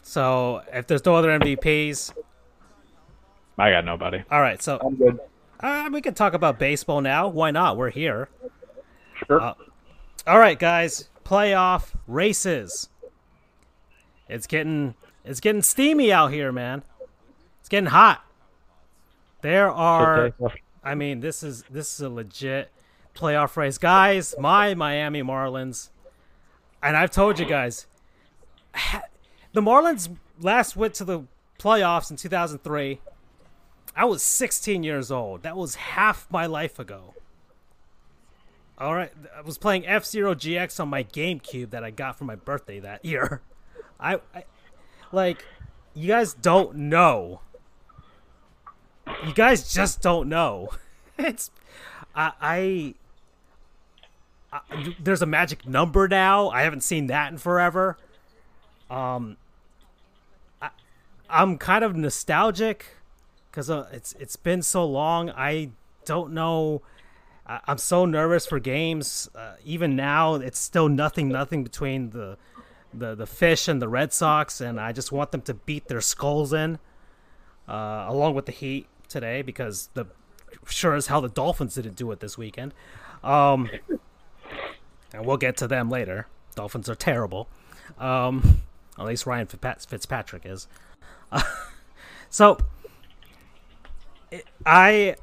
So 0.09 0.63
if 0.73 0.87
there's 0.87 1.05
no 1.05 1.13
other 1.15 1.29
MVPs, 1.39 2.13
I 3.59 3.69
got 3.69 3.85
nobody. 3.85 4.23
all 4.31 4.41
right. 4.41 4.59
So 4.59 4.79
I'm 4.83 4.95
good. 4.95 5.19
uh, 5.59 5.87
we 5.93 6.01
can 6.01 6.15
talk 6.15 6.33
about 6.33 6.57
baseball 6.57 6.99
now. 7.01 7.27
Why 7.27 7.51
not? 7.51 7.77
We're 7.77 7.91
here. 7.91 8.27
Sure. 9.27 9.39
Uh, 9.39 9.53
All 10.25 10.39
right, 10.39 10.57
guys. 10.57 11.09
Playoff 11.23 11.93
races. 12.07 12.89
It's 14.27 14.47
getting 14.47 14.95
it's 15.23 15.39
getting 15.39 15.61
steamy 15.61 16.11
out 16.11 16.31
here, 16.31 16.51
man. 16.51 16.81
It's 17.59 17.69
getting 17.69 17.89
hot. 17.91 18.25
There 19.41 19.69
are 19.69 20.33
Okay, 20.41 20.63
I 20.83 20.95
mean, 20.95 21.19
this 21.19 21.43
is 21.43 21.65
this 21.69 21.93
is 21.93 22.01
a 22.01 22.09
legit 22.09 22.71
playoff 23.13 23.55
race, 23.57 23.77
guys. 23.77 24.33
My 24.39 24.73
Miami 24.73 25.21
Marlins, 25.21 25.89
and 26.81 26.97
I've 26.97 27.11
told 27.11 27.37
you 27.37 27.45
guys, 27.45 27.85
ha- 28.73 29.03
the 29.53 29.61
Marlins 29.61 30.15
last 30.39 30.75
went 30.75 30.93
to 30.95 31.05
the 31.05 31.23
playoffs 31.57 32.11
in 32.11 32.17
2003. 32.17 33.01
I 33.95 34.05
was 34.05 34.23
16 34.23 34.83
years 34.83 35.11
old. 35.11 35.43
That 35.43 35.57
was 35.57 35.75
half 35.75 36.27
my 36.31 36.45
life 36.45 36.79
ago. 36.79 37.15
All 38.77 38.95
right, 38.95 39.11
I 39.35 39.41
was 39.41 39.57
playing 39.57 39.85
F 39.85 40.05
Zero 40.05 40.33
GX 40.33 40.79
on 40.79 40.87
my 40.87 41.03
GameCube 41.03 41.71
that 41.71 41.83
I 41.83 41.91
got 41.91 42.17
for 42.17 42.23
my 42.23 42.35
birthday 42.35 42.79
that 42.79 43.03
year. 43.03 43.41
I, 43.99 44.21
I 44.33 44.45
like, 45.11 45.43
you 45.93 46.07
guys 46.07 46.33
don't 46.33 46.75
know 46.75 47.41
you 49.25 49.33
guys 49.33 49.71
just 49.73 50.01
don't 50.01 50.29
know. 50.29 50.69
It's 51.21 51.51
I, 52.15 52.31
I, 52.39 52.93
I 54.53 54.95
there's 55.03 55.21
a 55.21 55.25
magic 55.25 55.67
number 55.67 56.07
now. 56.07 56.47
I 56.49 56.61
haven't 56.61 56.79
seen 56.79 57.07
that 57.07 57.29
in 57.29 57.37
forever. 57.37 57.97
Um, 58.89 59.37
I, 60.61 60.69
I'm 61.29 61.57
kind 61.57 61.83
of 61.83 61.95
nostalgic 61.95 62.85
because 63.51 63.69
uh, 63.69 63.87
it's 63.91 64.13
it's 64.13 64.35
been 64.35 64.61
so 64.61 64.85
long. 64.85 65.29
I 65.31 65.69
don't 66.05 66.33
know. 66.33 66.81
I, 67.45 67.59
I'm 67.67 67.77
so 67.77 68.05
nervous 68.05 68.45
for 68.45 68.59
games. 68.59 69.29
Uh, 69.35 69.53
even 69.63 69.95
now, 69.95 70.35
it's 70.35 70.59
still 70.59 70.89
nothing, 70.89 71.29
nothing 71.29 71.63
between 71.63 72.11
the 72.11 72.37
the 72.93 73.15
the 73.15 73.27
Fish 73.27 73.67
and 73.67 73.81
the 73.81 73.87
Red 73.87 74.13
Sox, 74.13 74.61
and 74.61 74.79
I 74.79 74.91
just 74.91 75.11
want 75.11 75.31
them 75.31 75.41
to 75.41 75.53
beat 75.53 75.87
their 75.87 76.01
skulls 76.01 76.53
in, 76.53 76.79
uh, 77.67 78.05
along 78.07 78.35
with 78.35 78.45
the 78.45 78.51
Heat 78.51 78.87
today, 79.07 79.41
because 79.41 79.89
the 79.93 80.05
sure 80.67 80.95
as 80.95 81.07
hell 81.07 81.21
the 81.21 81.29
Dolphins 81.29 81.75
didn't 81.75 81.95
do 81.95 82.11
it 82.11 82.19
this 82.19 82.37
weekend. 82.37 82.73
Um, 83.23 83.69
and 85.13 85.25
we'll 85.25 85.37
get 85.37 85.57
to 85.57 85.67
them 85.67 85.89
later. 85.89 86.27
Dolphins 86.55 86.89
are 86.89 86.95
terrible. 86.95 87.47
Um, 87.97 88.61
at 88.99 89.05
least 89.05 89.25
Ryan 89.25 89.47
Fitzpatrick 89.47 90.45
is. 90.45 90.67
Uh, 91.31 91.41
so 92.29 92.57
it, 94.31 94.45
I 94.65 95.15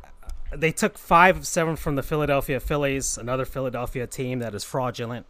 they 0.54 0.72
took 0.72 0.98
five 0.98 1.36
of 1.36 1.46
seven 1.46 1.76
from 1.76 1.96
the 1.96 2.02
Philadelphia 2.02 2.60
Phillies, 2.60 3.18
another 3.18 3.44
Philadelphia 3.44 4.06
team 4.06 4.38
that 4.40 4.54
is 4.54 4.64
fraudulent. 4.64 5.26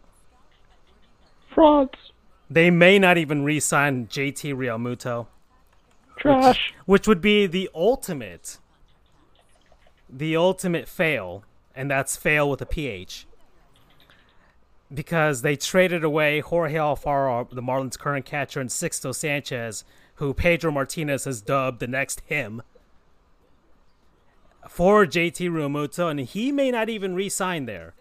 Frauds. 1.53 1.97
They 2.49 2.69
may 2.69 2.97
not 2.97 3.17
even 3.17 3.43
re-sign 3.43 4.07
JT 4.07 4.53
Realmuto. 4.53 5.27
Trash. 6.17 6.47
Which, 6.47 6.73
which 6.85 7.07
would 7.07 7.21
be 7.21 7.45
the 7.45 7.69
ultimate, 7.75 8.57
the 10.09 10.35
ultimate 10.35 10.87
fail, 10.87 11.43
and 11.75 11.91
that's 11.91 12.15
fail 12.15 12.49
with 12.49 12.61
a 12.61 12.65
PH. 12.65 13.26
Because 14.93 15.41
they 15.41 15.55
traded 15.55 16.03
away 16.03 16.39
Jorge 16.39 16.75
Alfaro, 16.75 17.49
the 17.49 17.61
Marlins' 17.61 17.99
current 17.99 18.25
catcher, 18.25 18.61
and 18.61 18.69
Sixto 18.69 19.13
Sanchez, 19.13 19.83
who 20.15 20.33
Pedro 20.33 20.71
Martinez 20.71 21.25
has 21.25 21.41
dubbed 21.41 21.79
the 21.79 21.87
next 21.87 22.21
him, 22.21 22.61
for 24.69 25.05
JT 25.05 25.49
Realmuto, 25.49 26.09
and 26.09 26.19
he 26.21 26.51
may 26.51 26.71
not 26.71 26.89
even 26.89 27.15
re-sign 27.15 27.65
there. 27.65 27.93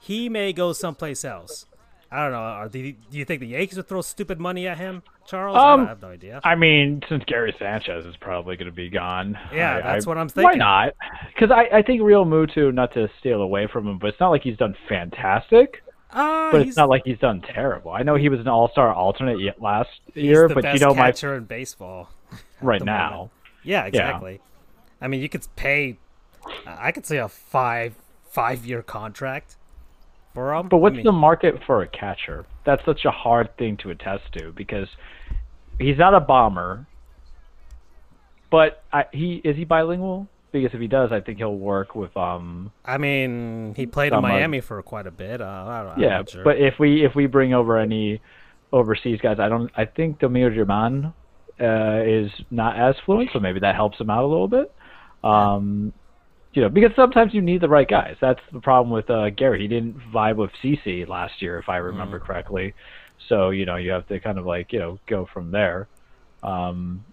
He 0.00 0.28
may 0.28 0.52
go 0.52 0.72
someplace 0.72 1.24
else. 1.24 1.66
I 2.10 2.22
don't 2.22 2.32
know. 2.32 2.38
Are 2.38 2.68
the, 2.68 2.92
do 3.10 3.18
you 3.18 3.24
think 3.24 3.40
the 3.40 3.48
Yankees 3.48 3.76
would 3.76 3.88
throw 3.88 4.00
stupid 4.00 4.38
money 4.38 4.68
at 4.68 4.78
him, 4.78 5.02
Charles? 5.26 5.56
Um, 5.56 5.80
I 5.80 5.88
have 5.88 6.00
no 6.00 6.08
idea. 6.08 6.40
I 6.44 6.54
mean, 6.54 7.02
since 7.08 7.24
Gary 7.26 7.54
Sanchez 7.58 8.06
is 8.06 8.14
probably 8.20 8.56
going 8.56 8.66
to 8.66 8.72
be 8.72 8.88
gone. 8.88 9.36
Yeah, 9.52 9.76
I, 9.76 9.80
that's 9.80 10.06
I, 10.06 10.08
what 10.08 10.18
I'm 10.18 10.28
thinking. 10.28 10.60
Why 10.60 10.84
not? 10.84 10.94
Because 11.34 11.50
I, 11.50 11.78
I 11.78 11.82
think 11.82 12.02
Realmuto, 12.02 12.72
not 12.72 12.94
to 12.94 13.08
steal 13.18 13.40
away 13.42 13.66
from 13.72 13.88
him, 13.88 13.98
but 13.98 14.08
it's 14.08 14.20
not 14.20 14.30
like 14.30 14.42
he's 14.42 14.56
done 14.56 14.76
fantastic. 14.88 15.82
Uh, 16.14 16.52
But 16.52 16.62
it's 16.62 16.76
not 16.76 16.88
like 16.88 17.02
he's 17.04 17.18
done 17.18 17.40
terrible. 17.40 17.90
I 17.90 18.02
know 18.04 18.14
he 18.14 18.28
was 18.28 18.38
an 18.40 18.46
All-Star 18.48 18.94
alternate 18.94 19.40
yet 19.40 19.60
last 19.60 19.90
year, 20.14 20.46
the 20.48 20.54
but 20.54 20.62
best 20.62 20.80
you 20.80 20.86
know 20.86 20.94
my 20.94 21.06
catcher 21.10 21.34
in 21.34 21.44
baseball 21.44 22.08
right 22.62 22.82
now. 22.82 23.10
moment. 23.10 23.30
Yeah, 23.64 23.84
exactly. 23.86 24.40
I 25.00 25.08
mean, 25.08 25.20
you 25.20 25.28
could 25.28 25.44
pay. 25.56 25.98
I 26.66 26.92
could 26.92 27.04
say 27.04 27.16
a 27.18 27.28
five 27.28 27.94
five 28.30 28.64
year 28.64 28.82
contract 28.82 29.56
for 30.34 30.54
him. 30.54 30.68
But 30.68 30.78
what's 30.78 30.94
I 30.94 30.96
mean, 30.98 31.04
the 31.04 31.12
market 31.12 31.60
for 31.66 31.82
a 31.82 31.88
catcher? 31.88 32.46
That's 32.64 32.84
such 32.84 33.04
a 33.04 33.10
hard 33.10 33.56
thing 33.56 33.76
to 33.78 33.90
attest 33.90 34.32
to 34.34 34.52
because 34.52 34.88
he's 35.78 35.98
not 35.98 36.14
a 36.14 36.20
bomber. 36.20 36.86
But 38.50 38.84
I, 38.92 39.06
he 39.12 39.40
is 39.42 39.56
he 39.56 39.64
bilingual? 39.64 40.28
Because 40.62 40.74
if 40.74 40.80
he 40.80 40.86
does, 40.86 41.10
I 41.10 41.20
think 41.20 41.38
he'll 41.38 41.56
work 41.56 41.94
with 41.96 42.16
um. 42.16 42.70
I 42.84 42.96
mean, 42.98 43.74
he 43.76 43.86
played 43.86 44.12
in 44.12 44.22
Miami 44.22 44.60
for 44.60 44.80
quite 44.82 45.06
a 45.06 45.10
bit. 45.10 45.40
Uh, 45.40 45.44
I 45.44 45.94
yeah, 45.98 46.22
sure. 46.24 46.44
but 46.44 46.58
if 46.58 46.78
we 46.78 47.04
if 47.04 47.14
we 47.16 47.26
bring 47.26 47.52
over 47.54 47.76
any 47.76 48.20
overseas 48.72 49.20
guys, 49.20 49.38
I 49.40 49.48
don't. 49.48 49.70
I 49.76 49.84
think 49.84 50.20
Domingo 50.20 50.54
German 50.54 51.12
uh, 51.60 52.02
is 52.04 52.30
not 52.50 52.78
as 52.78 52.94
fluent, 53.04 53.30
so 53.32 53.40
maybe 53.40 53.60
that 53.60 53.74
helps 53.74 53.98
him 54.00 54.10
out 54.10 54.22
a 54.22 54.28
little 54.28 54.46
bit. 54.48 54.72
Um, 55.24 55.92
you 56.52 56.62
know, 56.62 56.68
because 56.68 56.92
sometimes 56.94 57.34
you 57.34 57.40
need 57.42 57.60
the 57.60 57.68
right 57.68 57.88
guys. 57.88 58.14
That's 58.20 58.40
the 58.52 58.60
problem 58.60 58.92
with 58.92 59.10
uh, 59.10 59.30
Gary. 59.30 59.62
He 59.62 59.66
didn't 59.66 59.98
vibe 60.14 60.36
with 60.36 60.50
CC 60.62 61.08
last 61.08 61.42
year, 61.42 61.58
if 61.58 61.68
I 61.68 61.78
remember 61.78 62.20
Mm. 62.20 62.24
correctly. 62.24 62.74
So 63.28 63.50
you 63.50 63.66
know, 63.66 63.74
you 63.74 63.90
have 63.90 64.06
to 64.06 64.20
kind 64.20 64.38
of 64.38 64.46
like 64.46 64.72
you 64.72 64.78
know 64.78 65.00
go 65.08 65.28
from 65.32 65.50
there. 65.50 65.88
Um, 66.44 67.04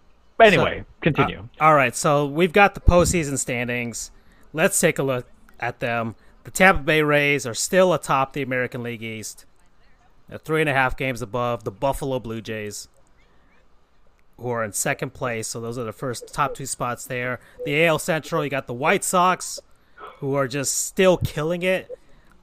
but 0.42 0.54
anyway, 0.54 0.86
continue. 1.02 1.48
Uh, 1.60 1.64
all 1.64 1.76
right, 1.76 1.96
so 1.96 2.26
we've 2.26 2.54
got 2.54 2.74
the 2.74 2.82
postseason 2.82 3.38
standings. 3.38 4.12
Let's 4.54 4.80
take 4.80 4.98
a 4.98 5.04
look 5.04 5.28
at 5.60 5.80
them. 5.80 6.16
The 6.44 6.52
Tampa 6.52 6.82
Bay 6.82 7.04
Rays 7.04 7.46
are 7.46 7.54
still 7.54 7.94
atop 7.94 8.34
the 8.34 8.42
American 8.42 8.82
League 8.82 9.04
East. 9.04 9.46
They're 10.28 10.40
three 10.40 10.62
and 10.62 10.70
a 10.70 10.74
half 10.74 10.98
games 10.98 11.22
above 11.22 11.64
the 11.64 11.72
Buffalo 11.72 12.20
Blue 12.20 12.42
Jays, 12.42 12.88
who 14.38 14.50
are 14.50 14.64
in 14.64 14.74
second 14.74 15.14
place. 15.14 15.48
So 15.48 15.62
those 15.62 15.78
are 15.78 15.84
the 15.84 15.94
first 15.94 16.34
top 16.34 16.56
two 16.56 16.66
spots 16.66 17.06
there. 17.06 17.40
The 17.66 17.86
AL 17.86 18.00
Central, 18.00 18.44
you 18.44 18.50
got 18.50 18.66
the 18.66 18.74
White 18.74 19.04
Sox, 19.04 19.60
who 20.18 20.34
are 20.34 20.48
just 20.48 20.74
still 20.74 21.18
killing 21.18 21.62
it. 21.62 21.92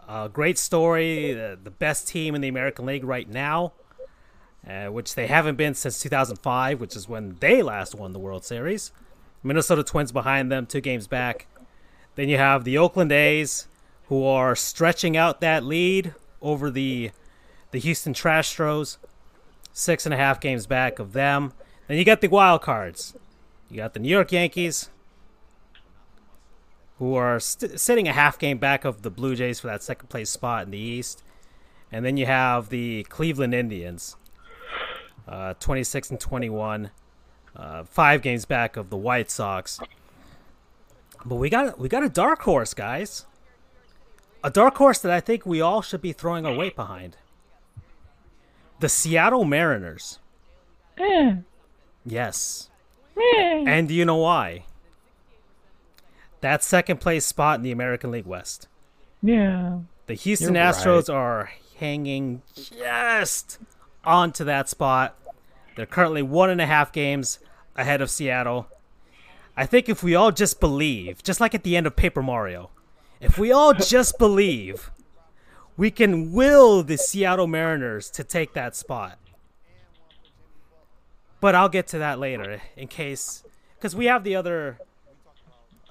Uh, 0.07 0.29
great 0.29 0.59
story. 0.59 1.33
The, 1.33 1.59
the 1.61 1.71
best 1.71 2.07
team 2.07 2.35
in 2.35 2.41
the 2.41 2.49
American 2.49 2.87
League 2.87 3.05
right 3.05 3.29
now 3.29 3.73
uh, 4.69 4.87
which 4.87 5.15
they 5.15 5.27
haven't 5.27 5.57
been 5.57 5.75
since 5.75 6.01
2005, 6.01 6.81
which 6.81 6.95
is 6.95 7.09
when 7.09 7.37
they 7.41 7.63
last 7.63 7.95
won 7.95 8.13
the 8.13 8.19
World 8.19 8.45
Series. 8.45 8.93
Minnesota 9.43 9.83
Twins 9.83 10.13
behind 10.13 10.51
them, 10.53 10.67
two 10.67 10.81
games 10.81 11.07
back. 11.07 11.47
Then 12.17 12.29
you 12.29 12.37
have 12.37 12.65
the 12.65 12.77
Oakland 12.77 13.13
A's, 13.13 13.69
who 14.09 14.25
are 14.25 14.57
stretching 14.57 15.17
out 15.17 15.41
that 15.41 15.65
lead 15.65 16.15
over 16.43 16.71
the 16.71 17.13
the 17.71 17.79
Houston 17.79 18.15
Trastros, 18.15 18.97
six 19.73 20.07
and 20.07 20.15
a 20.15 20.17
half 20.17 20.41
games 20.41 20.67
back 20.67 20.99
of 20.99 21.13
them. 21.13 21.53
Then 21.87 21.99
you 21.99 22.05
got 22.05 22.21
the 22.21 22.29
wild 22.29 22.63
cards. 22.63 23.15
You 23.71 23.77
got 23.77 23.93
the 23.93 24.01
New 24.01 24.09
York 24.09 24.33
Yankees, 24.33 24.89
who 26.99 27.15
are 27.15 27.39
st- 27.39 27.79
sitting 27.79 28.09
a 28.09 28.13
half 28.13 28.39
game 28.39 28.59
back 28.59 28.85
of 28.85 29.03
the 29.03 29.11
Blue 29.11 29.37
Jays 29.37 29.61
for 29.61 29.67
that 29.67 29.83
second 29.83 30.09
place 30.09 30.31
spot 30.31 30.65
in 30.65 30.71
the 30.71 30.79
East. 30.79 31.23
And 31.93 32.05
then 32.05 32.17
you 32.17 32.27
have 32.27 32.71
the 32.71 33.05
Cleveland 33.05 33.55
Indians, 33.55 34.17
uh, 35.29 35.55
26 35.61 36.11
and 36.11 36.21
21, 36.21 36.91
uh, 37.57 37.85
five 37.85 38.23
games 38.23 38.45
back 38.45 38.77
of 38.77 38.91
the 38.91 38.97
White 38.97 39.31
Sox. 39.31 39.79
But 41.25 41.35
we 41.37 41.51
got 41.51 41.79
we 41.79 41.89
got 41.89 42.03
a 42.05 42.09
dark 42.09 42.43
horse, 42.43 42.75
guys. 42.75 43.27
A 44.45 44.51
dark 44.51 44.77
horse 44.77 44.99
that 45.01 45.11
I 45.13 45.21
think 45.21 45.45
we 45.45 45.61
all 45.61 45.83
should 45.83 46.01
be 46.01 46.13
throwing 46.13 46.47
our 46.47 46.55
weight 46.55 46.77
behind. 46.77 47.17
The 48.81 48.89
Seattle 48.89 49.45
Mariners. 49.45 50.21
Eh, 50.97 51.37
Yes. 52.07 52.71
eh. 53.17 53.65
And 53.67 53.89
do 53.89 53.95
you 53.95 54.05
know 54.05 54.17
why? 54.17 54.65
That 56.41 56.63
second 56.63 57.01
place 57.01 57.27
spot 57.27 57.57
in 57.59 57.63
the 57.65 57.73
American 57.73 58.13
League 58.13 58.27
West. 58.27 58.69
Yeah. 59.21 59.81
The 60.07 60.15
Houston 60.15 60.55
You're 60.55 60.65
Astros 60.65 61.13
are 61.13 61.51
hanging 61.79 62.43
just 62.55 63.59
onto 64.09 64.43
that 64.45 64.69
spot. 64.69 65.17
They're 65.77 65.87
currently 65.87 66.23
one 66.23 66.51
and 66.51 66.61
a 66.61 66.67
half 66.67 66.91
games 66.91 67.39
ahead 67.77 68.01
of 68.01 68.11
Seattle. 68.11 68.67
I 69.57 69.67
think 69.67 69.89
if 69.89 70.03
we 70.03 70.15
all 70.15 70.33
just 70.33 70.61
believe, 70.61 71.23
just 71.23 71.41
like 71.41 71.55
at 71.55 71.63
the 71.63 71.77
end 71.77 71.87
of 71.87 71.95
Paper 71.95 72.23
Mario, 72.23 72.71
if 73.21 73.39
we 73.39 73.53
all 73.53 73.75
just 73.95 74.19
believe, 74.19 74.91
we 75.77 75.91
can 75.91 76.33
will 76.33 76.83
the 76.83 76.97
Seattle 76.97 77.47
Mariners 77.47 78.11
to 78.11 78.25
take 78.25 78.55
that 78.55 78.75
spot. 78.75 79.19
But 81.41 81.55
I'll 81.55 81.69
get 81.69 81.87
to 81.89 81.99
that 81.99 82.19
later 82.19 82.61
in 82.77 82.89
case, 82.89 83.45
because 83.77 83.95
we 83.95 84.07
have 84.07 84.25
the 84.25 84.35
other, 84.35 84.79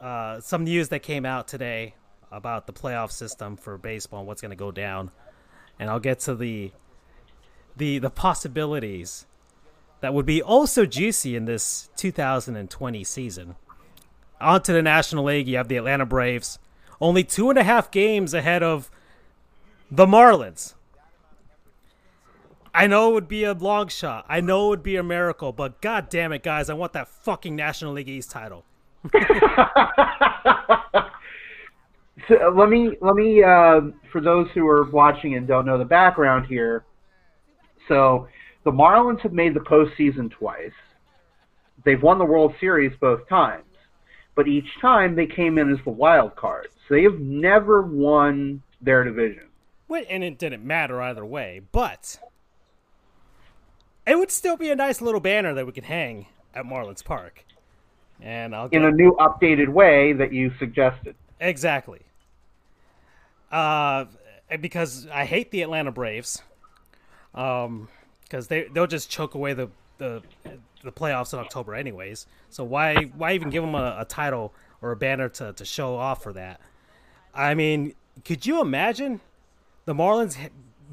uh, 0.01 0.41
some 0.41 0.65
news 0.65 0.89
that 0.89 0.99
came 0.99 1.25
out 1.25 1.47
today 1.47 1.95
about 2.31 2.67
the 2.67 2.73
playoff 2.73 3.11
system 3.11 3.55
for 3.55 3.77
baseball 3.77 4.19
and 4.19 4.27
what's 4.27 4.41
going 4.41 4.49
to 4.51 4.57
go 4.57 4.71
down, 4.71 5.11
and 5.79 5.89
I'll 5.89 6.01
get 6.01 6.19
to 6.21 6.35
the, 6.35 6.71
the 7.77 7.99
the 7.99 8.09
possibilities 8.09 9.25
that 10.01 10.13
would 10.13 10.25
be 10.25 10.41
also 10.41 10.85
juicy 10.85 11.35
in 11.35 11.45
this 11.45 11.89
2020 11.95 13.03
season. 13.03 13.55
On 14.39 14.61
to 14.61 14.73
the 14.73 14.83
National 14.83 15.23
League, 15.23 15.47
you 15.47 15.57
have 15.57 15.67
the 15.67 15.77
Atlanta 15.77 16.05
Braves, 16.05 16.59
only 17.01 17.23
two 17.23 17.49
and 17.49 17.57
a 17.57 17.63
half 17.63 17.89
games 17.89 18.33
ahead 18.33 18.61
of 18.61 18.91
the 19.89 20.05
Marlins. 20.05 20.75
I 22.73 22.85
know 22.85 23.09
it 23.09 23.13
would 23.13 23.27
be 23.27 23.43
a 23.43 23.53
long 23.53 23.87
shot. 23.87 24.25
I 24.29 24.39
know 24.39 24.67
it 24.67 24.69
would 24.69 24.83
be 24.83 24.97
a 24.97 25.03
miracle, 25.03 25.51
but 25.51 25.81
god 25.81 26.09
damn 26.09 26.31
it, 26.31 26.43
guys, 26.43 26.69
I 26.69 26.75
want 26.75 26.93
that 26.93 27.07
fucking 27.07 27.55
National 27.55 27.93
League 27.93 28.09
East 28.09 28.29
title. 28.29 28.65
So 32.27 32.53
let 32.55 32.69
me 32.69 32.91
let 32.99 33.15
me 33.15 33.43
uh, 33.43 33.81
for 34.11 34.21
those 34.21 34.47
who 34.53 34.67
are 34.67 34.89
watching 34.89 35.35
and 35.35 35.47
don't 35.47 35.65
know 35.65 35.77
the 35.77 35.85
background 35.85 36.47
here. 36.47 36.83
So 37.87 38.27
the 38.63 38.71
Marlins 38.71 39.21
have 39.21 39.33
made 39.33 39.53
the 39.53 39.59
postseason 39.61 40.31
twice. 40.31 40.71
They've 41.85 42.01
won 42.01 42.17
the 42.17 42.25
World 42.25 42.53
Series 42.59 42.91
both 42.99 43.27
times, 43.29 43.63
but 44.35 44.47
each 44.47 44.67
time 44.81 45.15
they 45.15 45.25
came 45.25 45.57
in 45.57 45.71
as 45.71 45.79
the 45.83 45.91
wild 45.91 46.35
card. 46.35 46.67
So 46.87 46.95
they 46.95 47.03
have 47.03 47.19
never 47.19 47.81
won 47.81 48.61
their 48.81 49.03
division. 49.03 49.43
And 50.09 50.23
it 50.23 50.37
didn't 50.37 50.65
matter 50.65 51.01
either 51.01 51.25
way, 51.25 51.61
but 51.71 52.19
it 54.05 54.17
would 54.17 54.31
still 54.31 54.57
be 54.57 54.69
a 54.69 54.75
nice 54.75 55.01
little 55.01 55.19
banner 55.19 55.53
that 55.53 55.65
we 55.65 55.71
could 55.71 55.85
hang 55.85 56.27
at 56.53 56.65
Marlins 56.65 57.03
Park. 57.03 57.45
And 58.21 58.55
I'll 58.55 58.67
in 58.69 58.83
a 58.83 58.91
new 58.91 59.15
updated 59.19 59.69
way 59.69 60.13
that 60.13 60.33
you 60.33 60.51
suggested. 60.57 61.15
exactly. 61.39 62.01
Uh, 63.51 64.05
because 64.59 65.07
I 65.07 65.25
hate 65.25 65.51
the 65.51 65.61
Atlanta 65.61 65.91
Braves. 65.91 66.41
Um, 67.37 67.87
because 68.23 68.47
they 68.47 68.63
they'll 68.73 68.87
just 68.87 69.09
choke 69.09 69.35
away 69.35 69.53
the 69.53 69.69
the 69.99 70.21
the 70.83 70.91
playoffs 70.91 71.33
in 71.33 71.39
October 71.39 71.75
anyways. 71.75 72.25
So 72.49 72.63
why 72.63 73.03
why 73.15 73.33
even 73.33 73.49
give 73.49 73.63
them 73.63 73.75
a, 73.75 73.97
a 73.99 74.05
title 74.05 74.53
or 74.81 74.91
a 74.91 74.95
banner 74.95 75.29
to 75.29 75.53
to 75.53 75.65
show 75.65 75.95
off 75.95 76.23
for 76.23 76.33
that? 76.33 76.59
I 77.33 77.53
mean, 77.53 77.93
could 78.25 78.45
you 78.45 78.61
imagine 78.61 79.21
the 79.85 79.93
Marlins? 79.93 80.49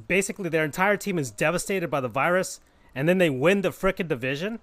Basically, 0.06 0.48
their 0.48 0.64
entire 0.64 0.96
team 0.96 1.18
is 1.18 1.30
devastated 1.30 1.88
by 1.88 2.00
the 2.00 2.08
virus, 2.08 2.60
and 2.94 3.08
then 3.08 3.18
they 3.18 3.30
win 3.30 3.62
the 3.62 3.70
frickin' 3.70 4.08
division. 4.08 4.58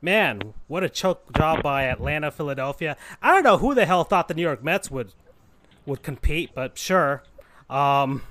Man, 0.00 0.54
what 0.66 0.82
a 0.82 0.88
choke 0.88 1.32
job 1.36 1.62
by 1.62 1.84
Atlanta, 1.84 2.30
Philadelphia. 2.32 2.96
I 3.22 3.32
don't 3.32 3.44
know 3.44 3.58
who 3.58 3.74
the 3.74 3.86
hell 3.86 4.02
thought 4.04 4.26
the 4.26 4.34
New 4.34 4.42
York 4.42 4.62
Mets 4.62 4.90
would 4.90 5.12
would 5.86 6.02
compete, 6.02 6.50
but 6.54 6.76
sure. 6.76 7.22
Um, 7.70 8.22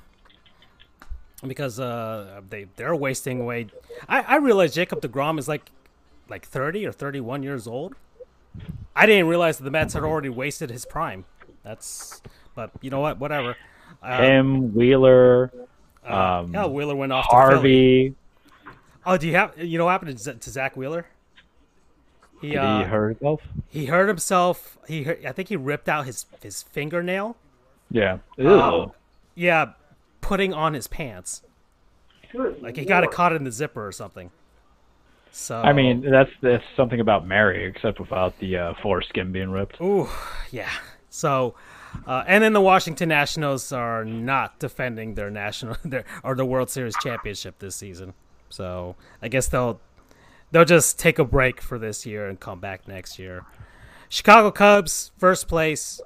because 1.47 1.79
uh, 1.79 2.41
they 2.49 2.67
they're 2.75 2.95
wasting 2.95 3.41
away. 3.41 3.67
I, 4.07 4.21
I 4.21 4.35
realize 4.37 4.73
Jacob 4.73 5.01
Degrom 5.01 5.39
is 5.39 5.47
like 5.47 5.71
like 6.29 6.45
thirty 6.45 6.85
or 6.85 6.91
thirty 6.91 7.19
one 7.19 7.43
years 7.43 7.67
old. 7.67 7.95
I 8.95 9.05
didn't 9.05 9.27
realize 9.27 9.57
that 9.57 9.63
the 9.63 9.71
Mets 9.71 9.93
had 9.93 10.03
already 10.03 10.29
wasted 10.29 10.69
his 10.69 10.85
prime. 10.85 11.25
That's 11.63 12.21
but 12.55 12.71
you 12.81 12.89
know 12.89 12.99
what? 12.99 13.19
Whatever. 13.19 13.55
Um, 14.03 14.23
Him, 14.23 14.73
Wheeler, 14.73 15.51
uh, 16.07 16.39
um, 16.41 16.53
yeah, 16.53 16.65
Wheeler 16.65 16.95
went 16.95 17.11
off. 17.11 17.25
To 17.29 17.35
Harvey. 17.35 18.15
Oh, 19.05 19.17
do 19.17 19.27
you 19.27 19.35
have 19.35 19.57
you 19.57 19.77
know 19.77 19.85
what 19.85 19.91
happened 19.91 20.17
to, 20.17 20.33
to 20.33 20.49
Zack 20.49 20.75
Wheeler? 20.75 21.05
He, 22.41 22.49
Did 22.49 22.53
he 22.53 22.57
uh, 22.57 22.83
hurt 22.85 23.09
himself. 23.09 23.41
He 23.69 23.85
hurt 23.85 24.07
himself. 24.07 24.77
He 24.87 25.03
hurt, 25.03 25.23
I 25.25 25.31
think 25.31 25.49
he 25.49 25.55
ripped 25.55 25.87
out 25.87 26.05
his 26.05 26.25
his 26.41 26.63
fingernail. 26.63 27.37
Yeah. 27.91 28.17
Um, 28.39 28.93
yeah, 29.35 29.73
putting 30.21 30.53
on 30.53 30.73
his 30.73 30.87
pants. 30.87 31.43
Like 32.33 32.77
he 32.77 32.85
got 32.85 33.03
it 33.03 33.11
caught 33.11 33.33
in 33.33 33.43
the 33.43 33.51
zipper 33.51 33.85
or 33.85 33.91
something. 33.91 34.31
So 35.31 35.61
I 35.61 35.73
mean, 35.73 36.01
that's 36.01 36.31
that's 36.41 36.63
something 36.75 36.99
about 36.99 37.25
Mary, 37.25 37.65
except 37.65 37.99
without 37.99 38.37
the 38.39 38.57
uh, 38.57 38.73
foreskin 38.81 39.31
being 39.31 39.49
ripped. 39.49 39.79
Ooh, 39.81 40.09
yeah. 40.51 40.69
So, 41.09 41.55
uh, 42.05 42.23
and 42.27 42.43
then 42.43 42.53
the 42.53 42.61
Washington 42.61 43.09
Nationals 43.09 43.71
are 43.71 44.03
not 44.03 44.59
defending 44.59 45.15
their 45.15 45.29
national 45.29 45.77
their 45.85 46.05
or 46.23 46.35
the 46.35 46.45
World 46.45 46.69
Series 46.69 46.95
championship 47.01 47.59
this 47.59 47.75
season. 47.75 48.13
So 48.49 48.95
I 49.21 49.29
guess 49.29 49.47
they'll 49.47 49.79
they'll 50.51 50.65
just 50.65 50.99
take 50.99 51.17
a 51.17 51.25
break 51.25 51.61
for 51.61 51.79
this 51.79 52.05
year 52.05 52.27
and 52.27 52.39
come 52.39 52.59
back 52.59 52.87
next 52.87 53.17
year. 53.17 53.45
Chicago 54.09 54.51
Cubs, 54.51 55.11
first 55.17 55.47
place, 55.47 56.01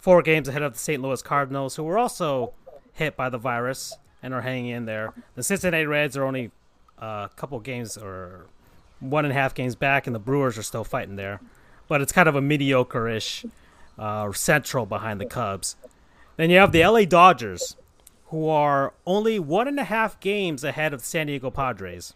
four 0.00 0.22
games 0.22 0.48
ahead 0.48 0.62
of 0.62 0.72
the 0.72 0.78
St. 0.78 1.00
Louis 1.00 1.22
Cardinals, 1.22 1.76
who 1.76 1.84
were 1.84 1.96
also 1.96 2.52
hit 2.96 3.16
by 3.16 3.28
the 3.28 3.38
virus 3.38 3.96
and 4.22 4.34
are 4.34 4.40
hanging 4.40 4.70
in 4.70 4.86
there. 4.86 5.12
The 5.34 5.42
Cincinnati 5.42 5.86
Reds 5.86 6.16
are 6.16 6.24
only 6.24 6.50
a 6.98 7.30
couple 7.36 7.60
games 7.60 7.96
or 7.96 8.46
one 9.00 9.24
and 9.24 9.32
a 9.32 9.34
half 9.34 9.54
games 9.54 9.74
back, 9.74 10.06
and 10.06 10.14
the 10.14 10.20
Brewers 10.20 10.56
are 10.58 10.62
still 10.62 10.84
fighting 10.84 11.16
there. 11.16 11.40
But 11.88 12.00
it's 12.00 12.12
kind 12.12 12.28
of 12.28 12.34
a 12.34 12.40
mediocre-ish 12.40 13.44
uh, 13.98 14.32
central 14.32 14.86
behind 14.86 15.20
the 15.20 15.26
Cubs. 15.26 15.76
Then 16.36 16.50
you 16.50 16.58
have 16.58 16.72
the 16.72 16.84
LA 16.84 17.04
Dodgers, 17.04 17.76
who 18.26 18.48
are 18.48 18.92
only 19.06 19.38
one 19.38 19.68
and 19.68 19.78
a 19.78 19.84
half 19.84 20.18
games 20.20 20.64
ahead 20.64 20.92
of 20.92 21.00
the 21.00 21.06
San 21.06 21.28
Diego 21.28 21.50
Padres. 21.50 22.14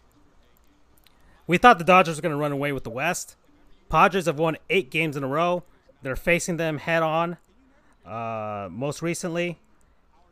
We 1.47 1.57
thought 1.57 1.77
the 1.77 1.85
Dodgers 1.85 2.17
were 2.17 2.21
going 2.21 2.33
to 2.33 2.37
run 2.37 2.51
away 2.51 2.71
with 2.71 2.83
the 2.83 2.89
West. 2.89 3.35
Padres 3.89 4.25
have 4.25 4.39
won 4.39 4.57
eight 4.69 4.89
games 4.89 5.15
in 5.15 5.23
a 5.23 5.27
row. 5.27 5.63
They're 6.01 6.15
facing 6.15 6.57
them 6.57 6.79
head 6.79 7.03
on. 7.03 7.37
Uh, 8.05 8.67
most 8.71 9.01
recently, 9.01 9.59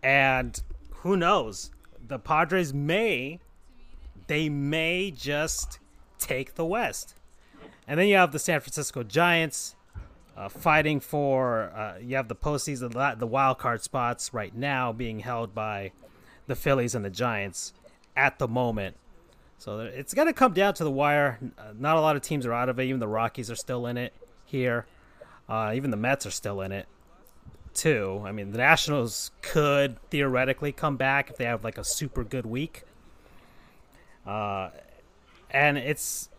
and 0.03 0.61
who 0.97 1.17
knows? 1.17 1.71
The 2.05 2.19
Padres 2.19 2.73
may, 2.73 3.39
they 4.27 4.49
may 4.49 5.11
just 5.11 5.79
take 6.17 6.55
the 6.55 6.65
West. 6.65 7.15
And 7.87 7.99
then 7.99 8.07
you 8.07 8.15
have 8.15 8.31
the 8.31 8.39
San 8.39 8.59
Francisco 8.59 9.03
Giants 9.03 9.75
uh, 10.37 10.49
fighting 10.49 10.99
for, 10.99 11.71
uh, 11.75 11.97
you 11.99 12.15
have 12.15 12.27
the 12.27 12.35
postseason, 12.35 13.19
the 13.19 13.27
wild 13.27 13.57
card 13.57 13.81
spots 13.81 14.33
right 14.33 14.55
now 14.55 14.93
being 14.93 15.19
held 15.19 15.53
by 15.53 15.91
the 16.47 16.55
Phillies 16.55 16.95
and 16.95 17.03
the 17.03 17.09
Giants 17.09 17.73
at 18.15 18.39
the 18.39 18.47
moment. 18.47 18.95
So 19.57 19.79
it's 19.79 20.13
going 20.13 20.27
to 20.27 20.33
come 20.33 20.53
down 20.53 20.73
to 20.75 20.83
the 20.83 20.91
wire. 20.91 21.37
Not 21.77 21.97
a 21.97 22.01
lot 22.01 22.15
of 22.15 22.21
teams 22.21 22.45
are 22.45 22.53
out 22.53 22.69
of 22.69 22.79
it. 22.79 22.85
Even 22.85 22.99
the 22.99 23.07
Rockies 23.07 23.51
are 23.51 23.55
still 23.55 23.85
in 23.87 23.97
it 23.97 24.13
here. 24.45 24.85
Uh, 25.49 25.73
even 25.75 25.91
the 25.91 25.97
Mets 25.97 26.25
are 26.25 26.31
still 26.31 26.61
in 26.61 26.71
it 26.71 26.87
too. 27.73 28.21
I 28.25 28.31
mean, 28.31 28.51
the 28.51 28.57
Nationals 28.57 29.31
could 29.41 29.97
theoretically 30.09 30.71
come 30.71 30.97
back 30.97 31.29
if 31.29 31.37
they 31.37 31.45
have 31.45 31.63
like 31.63 31.77
a 31.77 31.83
super 31.83 32.23
good 32.23 32.45
week. 32.45 32.83
Uh, 34.25 34.69
and 35.51 35.77
it's 35.77 36.29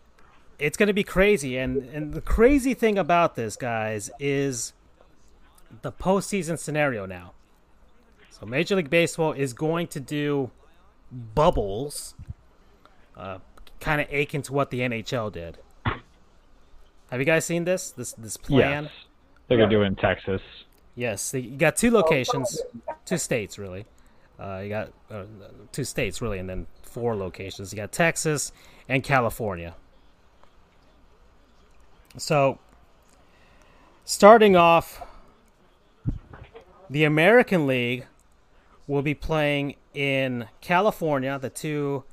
it's 0.59 0.77
going 0.77 0.87
to 0.87 0.93
be 0.93 1.03
crazy. 1.03 1.57
And 1.57 1.77
and 1.89 2.13
the 2.13 2.21
crazy 2.21 2.73
thing 2.73 2.97
about 2.97 3.35
this, 3.35 3.55
guys, 3.55 4.09
is 4.19 4.73
the 5.81 5.91
postseason 5.91 6.57
scenario 6.57 7.05
now. 7.05 7.33
So 8.29 8.45
Major 8.45 8.75
League 8.75 8.89
Baseball 8.89 9.33
is 9.33 9.53
going 9.53 9.87
to 9.87 9.99
do 9.99 10.51
bubbles, 11.11 12.15
uh, 13.17 13.39
kind 13.79 14.01
of 14.01 14.11
akin 14.11 14.41
to 14.43 14.53
what 14.53 14.69
the 14.69 14.79
NHL 14.79 15.31
did. 15.31 15.57
Have 17.11 17.19
you 17.19 17.25
guys 17.25 17.45
seen 17.45 17.65
this? 17.65 17.91
This 17.91 18.13
this 18.13 18.37
plan? 18.37 18.83
Yes. 18.85 18.93
They're 19.47 19.57
gonna 19.57 19.69
do 19.69 19.81
it 19.81 19.87
in 19.87 19.95
Texas. 19.95 20.41
Yes, 20.95 21.33
you 21.33 21.51
got 21.51 21.75
two 21.75 21.91
locations, 21.91 22.59
two 23.05 23.17
states 23.17 23.57
really. 23.57 23.85
Uh, 24.39 24.59
you 24.63 24.69
got 24.69 24.91
uh, 25.09 25.23
two 25.71 25.83
states 25.83 26.21
really, 26.21 26.39
and 26.39 26.49
then 26.49 26.67
four 26.83 27.15
locations. 27.15 27.71
You 27.71 27.77
got 27.77 27.91
Texas 27.91 28.51
and 28.89 29.03
California. 29.03 29.75
So, 32.17 32.59
starting 34.03 34.55
off, 34.55 35.01
the 36.89 37.05
American 37.05 37.67
League 37.67 38.05
will 38.85 39.01
be 39.01 39.13
playing 39.13 39.75
in 39.93 40.47
California, 40.59 41.39
the 41.39 41.49
two 41.49 42.03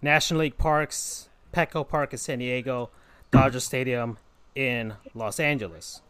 National 0.00 0.40
League 0.40 0.56
parks, 0.56 1.28
Petco 1.52 1.86
Park 1.86 2.12
in 2.12 2.18
San 2.18 2.38
Diego, 2.38 2.90
Dodger 3.32 3.58
Stadium 3.58 4.18
in 4.54 4.94
Los 5.14 5.40
Angeles. 5.40 6.00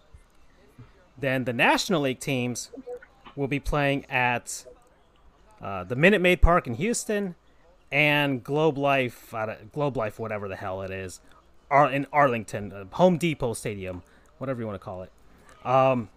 Then 1.20 1.44
the 1.44 1.52
National 1.52 2.02
League 2.02 2.20
teams 2.20 2.70
will 3.36 3.48
be 3.48 3.60
playing 3.60 4.06
at 4.06 4.64
uh, 5.60 5.84
the 5.84 5.96
Minute 5.96 6.20
Maid 6.20 6.40
Park 6.40 6.66
in 6.66 6.74
Houston 6.74 7.34
and 7.92 8.42
Globe 8.42 8.78
Life, 8.78 9.34
uh, 9.34 9.56
Globe 9.72 9.96
Life, 9.96 10.18
whatever 10.18 10.48
the 10.48 10.56
hell 10.56 10.82
it 10.82 10.90
is, 10.90 11.20
Ar- 11.70 11.90
in 11.90 12.06
Arlington, 12.12 12.72
uh, 12.72 12.84
Home 12.96 13.18
Depot 13.18 13.52
Stadium, 13.52 14.02
whatever 14.38 14.60
you 14.60 14.66
want 14.66 14.80
to 14.80 14.84
call 14.84 15.02
it. 15.02 15.12
Um, 15.64 16.08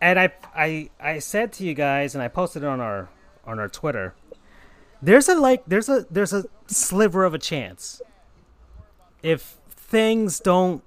and 0.00 0.20
I, 0.20 0.32
I, 0.54 0.90
I 1.00 1.18
said 1.20 1.52
to 1.54 1.64
you 1.64 1.74
guys, 1.74 2.14
and 2.14 2.22
I 2.22 2.28
posted 2.28 2.62
it 2.62 2.66
on 2.66 2.80
our 2.80 3.08
on 3.46 3.58
our 3.58 3.68
Twitter. 3.68 4.14
There's 5.00 5.28
a 5.28 5.34
like, 5.34 5.62
there's 5.66 5.88
a 5.88 6.04
there's 6.10 6.32
a 6.32 6.44
sliver 6.66 7.24
of 7.24 7.32
a 7.32 7.38
chance 7.38 8.02
if 9.22 9.56
things 9.70 10.40
don't 10.40 10.82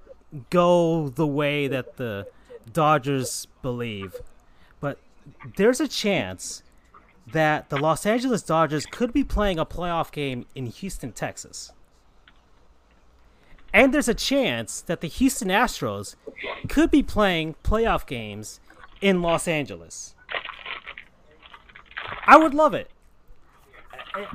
go 0.50 1.08
the 1.08 1.26
way 1.26 1.68
that 1.68 1.96
the 1.96 2.26
Dodgers 2.72 3.46
believe, 3.62 4.16
but 4.80 4.98
there's 5.56 5.80
a 5.80 5.88
chance 5.88 6.62
that 7.26 7.68
the 7.68 7.78
Los 7.78 8.06
Angeles 8.06 8.42
Dodgers 8.42 8.86
could 8.86 9.12
be 9.12 9.24
playing 9.24 9.58
a 9.58 9.66
playoff 9.66 10.10
game 10.10 10.46
in 10.54 10.66
Houston, 10.66 11.12
Texas. 11.12 11.72
And 13.72 13.94
there's 13.94 14.08
a 14.08 14.14
chance 14.14 14.80
that 14.82 15.00
the 15.00 15.06
Houston 15.06 15.48
Astros 15.48 16.16
could 16.68 16.90
be 16.90 17.02
playing 17.02 17.54
playoff 17.62 18.06
games 18.06 18.58
in 19.00 19.22
Los 19.22 19.46
Angeles. 19.46 20.14
I 22.26 22.36
would 22.36 22.54
love 22.54 22.74
it. 22.74 22.90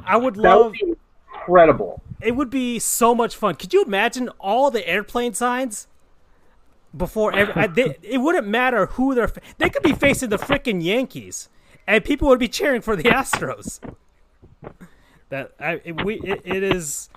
I 0.05 0.15
would 0.15 0.37
love. 0.37 0.73
Would 0.81 0.97
incredible. 1.45 2.01
It 2.25 2.35
would 2.35 2.49
be 2.49 2.79
so 2.79 3.13
much 3.13 3.35
fun. 3.35 3.55
Could 3.55 3.73
you 3.73 3.83
imagine 3.83 4.29
all 4.39 4.71
the 4.71 4.87
airplane 4.87 5.33
signs 5.33 5.87
before 6.95 7.35
every? 7.35 7.53
I, 7.53 7.67
they, 7.67 7.97
it 8.03 8.17
wouldn't 8.17 8.47
matter 8.47 8.87
who 8.87 9.13
they're. 9.13 9.31
They 9.59 9.69
could 9.69 9.83
be 9.83 9.93
facing 9.93 10.29
the 10.29 10.37
freaking 10.37 10.83
Yankees, 10.83 11.49
and 11.85 12.03
people 12.03 12.27
would 12.29 12.39
be 12.39 12.47
cheering 12.47 12.81
for 12.81 12.95
the 12.95 13.03
Astros. 13.03 13.79
That 15.29 15.53
I, 15.59 15.81
it, 15.83 16.03
we 16.03 16.19
it, 16.21 16.41
it 16.43 16.63
is. 16.63 17.09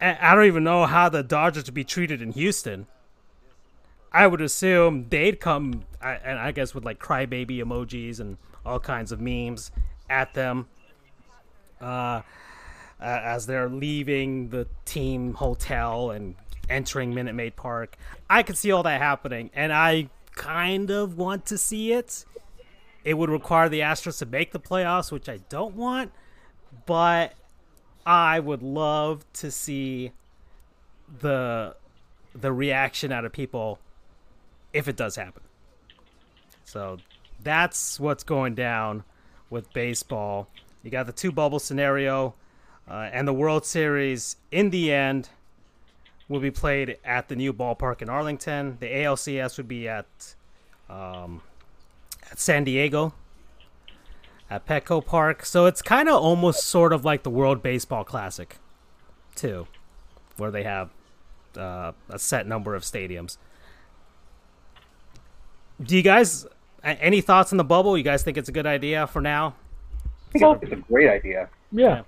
I, 0.00 0.16
I 0.20 0.34
don't 0.34 0.44
even 0.44 0.62
know 0.62 0.86
how 0.86 1.08
the 1.08 1.22
Dodgers 1.22 1.66
would 1.66 1.74
be 1.74 1.84
treated 1.84 2.22
in 2.22 2.32
Houston. 2.32 2.86
I 4.12 4.28
would 4.28 4.40
assume 4.40 5.08
they'd 5.08 5.40
come, 5.40 5.84
and 6.00 6.38
I 6.38 6.52
guess 6.52 6.74
with 6.74 6.84
like 6.84 6.98
crybaby 7.00 7.58
emojis 7.58 8.20
and 8.20 8.38
all 8.64 8.78
kinds 8.78 9.10
of 9.12 9.20
memes 9.20 9.72
at 10.08 10.32
them. 10.32 10.68
Uh, 11.80 12.22
uh, 13.00 13.20
as 13.22 13.46
they're 13.46 13.68
leaving 13.68 14.50
the 14.50 14.66
team 14.84 15.34
hotel 15.34 16.10
and 16.10 16.34
entering 16.68 17.14
Minute 17.14 17.34
Maid 17.34 17.56
Park. 17.56 17.96
I 18.28 18.42
could 18.42 18.56
see 18.56 18.72
all 18.72 18.82
that 18.82 19.00
happening, 19.00 19.50
and 19.54 19.72
I 19.72 20.08
kind 20.34 20.90
of 20.90 21.16
want 21.16 21.46
to 21.46 21.58
see 21.58 21.92
it 21.92 22.24
it 23.06 23.16
would 23.16 23.30
require 23.30 23.68
the 23.68 23.80
Astros 23.80 24.18
to 24.18 24.26
make 24.26 24.50
the 24.50 24.58
playoffs, 24.58 25.12
which 25.12 25.28
I 25.28 25.38
don't 25.48 25.76
want. 25.76 26.10
But 26.86 27.34
I 28.04 28.40
would 28.40 28.64
love 28.64 29.24
to 29.34 29.50
see 29.52 30.10
the 31.20 31.76
the 32.34 32.52
reaction 32.52 33.12
out 33.12 33.24
of 33.24 33.32
people 33.32 33.78
if 34.72 34.88
it 34.88 34.96
does 34.96 35.14
happen. 35.14 35.44
So 36.64 36.98
that's 37.40 38.00
what's 38.00 38.24
going 38.24 38.56
down 38.56 39.04
with 39.50 39.72
baseball. 39.72 40.48
You 40.82 40.90
got 40.90 41.06
the 41.06 41.12
two 41.12 41.30
bubble 41.30 41.60
scenario, 41.60 42.34
uh, 42.88 43.08
and 43.12 43.26
the 43.26 43.32
World 43.32 43.66
Series 43.66 44.36
in 44.50 44.70
the 44.70 44.92
end 44.92 45.30
will 46.28 46.40
be 46.40 46.50
played 46.50 46.98
at 47.04 47.28
the 47.28 47.36
new 47.36 47.52
ballpark 47.52 48.02
in 48.02 48.08
Arlington. 48.08 48.76
The 48.80 48.86
ALCS 48.86 49.56
would 49.56 49.68
be 49.68 49.88
at 49.88 50.34
um, 50.88 51.42
at 52.30 52.38
San 52.38 52.64
Diego 52.64 53.14
at 54.50 54.66
Petco 54.66 55.04
Park. 55.04 55.44
So 55.44 55.66
it's 55.66 55.82
kind 55.82 56.08
of 56.08 56.14
almost 56.14 56.64
sort 56.64 56.92
of 56.92 57.04
like 57.04 57.22
the 57.22 57.30
World 57.30 57.62
Baseball 57.62 58.04
Classic, 58.04 58.58
too, 59.34 59.66
where 60.36 60.50
they 60.50 60.62
have 60.62 60.90
uh, 61.56 61.92
a 62.08 62.18
set 62.18 62.46
number 62.46 62.74
of 62.74 62.82
stadiums. 62.82 63.38
Do 65.82 65.96
you 65.96 66.02
guys 66.02 66.46
any 66.82 67.20
thoughts 67.20 67.52
on 67.52 67.58
the 67.58 67.64
bubble? 67.64 67.98
You 67.98 68.04
guys 68.04 68.22
think 68.22 68.36
it's 68.38 68.48
a 68.48 68.52
good 68.52 68.66
idea 68.66 69.06
for 69.06 69.20
now? 69.20 69.54
I 70.34 70.38
think 70.38 70.62
it's 70.62 70.72
a 70.72 70.76
great 70.76 71.08
idea. 71.08 71.48
Yeah. 71.72 72.02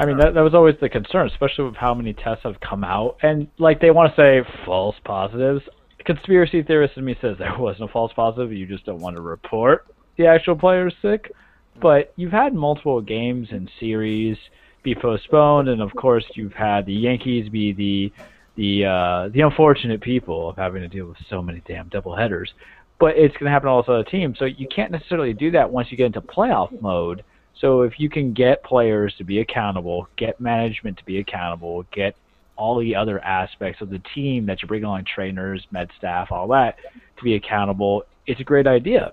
I 0.00 0.06
mean, 0.06 0.16
that, 0.16 0.32
that 0.32 0.40
was 0.40 0.54
always 0.54 0.76
the 0.80 0.88
concern, 0.88 1.26
especially 1.28 1.64
with 1.64 1.76
how 1.76 1.92
many 1.92 2.14
tests 2.14 2.44
have 2.44 2.58
come 2.60 2.84
out. 2.84 3.18
And, 3.22 3.48
like, 3.58 3.80
they 3.80 3.90
want 3.90 4.14
to 4.14 4.20
say 4.20 4.50
false 4.64 4.96
positives. 5.04 5.62
Conspiracy 6.06 6.62
theorist 6.62 6.96
in 6.96 7.04
me 7.04 7.16
says 7.20 7.36
there 7.38 7.54
wasn't 7.58 7.90
a 7.90 7.92
false 7.92 8.12
positive. 8.14 8.50
You 8.52 8.66
just 8.66 8.86
don't 8.86 9.00
want 9.00 9.16
to 9.16 9.22
report 9.22 9.86
the 10.16 10.26
actual 10.26 10.56
player's 10.56 10.94
sick. 11.02 11.30
But 11.82 12.14
you've 12.16 12.32
had 12.32 12.54
multiple 12.54 13.02
games 13.02 13.48
and 13.50 13.70
series 13.78 14.38
be 14.82 14.94
postponed, 14.94 15.68
and 15.68 15.82
of 15.82 15.94
course 15.94 16.24
you've 16.34 16.54
had 16.54 16.86
the 16.86 16.94
Yankees 16.94 17.48
be 17.48 17.72
the 17.72 18.12
the 18.56 18.84
uh, 18.84 19.28
the 19.28 19.42
unfortunate 19.42 20.00
people 20.00 20.50
of 20.50 20.56
having 20.56 20.82
to 20.82 20.88
deal 20.88 21.06
with 21.06 21.16
so 21.28 21.40
many 21.40 21.62
damn 21.66 21.88
double 21.88 22.16
headers 22.16 22.50
but 23.00 23.16
it's 23.16 23.34
going 23.38 23.46
to 23.46 23.50
happen 23.50 23.66
to 23.66 23.70
all 23.70 23.82
those 23.82 23.88
other 23.88 24.04
teams. 24.04 24.38
So 24.38 24.44
you 24.44 24.68
can't 24.68 24.92
necessarily 24.92 25.32
do 25.32 25.50
that 25.52 25.72
once 25.72 25.88
you 25.90 25.96
get 25.96 26.06
into 26.06 26.20
playoff 26.20 26.80
mode. 26.80 27.24
So 27.60 27.82
if 27.82 27.94
you 27.98 28.08
can 28.08 28.32
get 28.32 28.64
players 28.64 29.14
to 29.18 29.24
be 29.24 29.40
accountable, 29.40 30.08
get 30.16 30.40
management 30.40 30.96
to 30.98 31.04
be 31.04 31.18
accountable, 31.18 31.84
get 31.92 32.16
all 32.56 32.78
the 32.78 32.94
other 32.94 33.22
aspects 33.24 33.80
of 33.80 33.90
the 33.90 34.00
team 34.14 34.46
that 34.46 34.62
you 34.62 34.68
bring 34.68 34.84
on, 34.84 35.04
trainers, 35.04 35.66
med 35.70 35.90
staff, 35.98 36.28
all 36.30 36.48
that, 36.48 36.76
to 37.16 37.24
be 37.24 37.34
accountable, 37.34 38.04
it's 38.26 38.40
a 38.40 38.44
great 38.44 38.66
idea. 38.66 39.12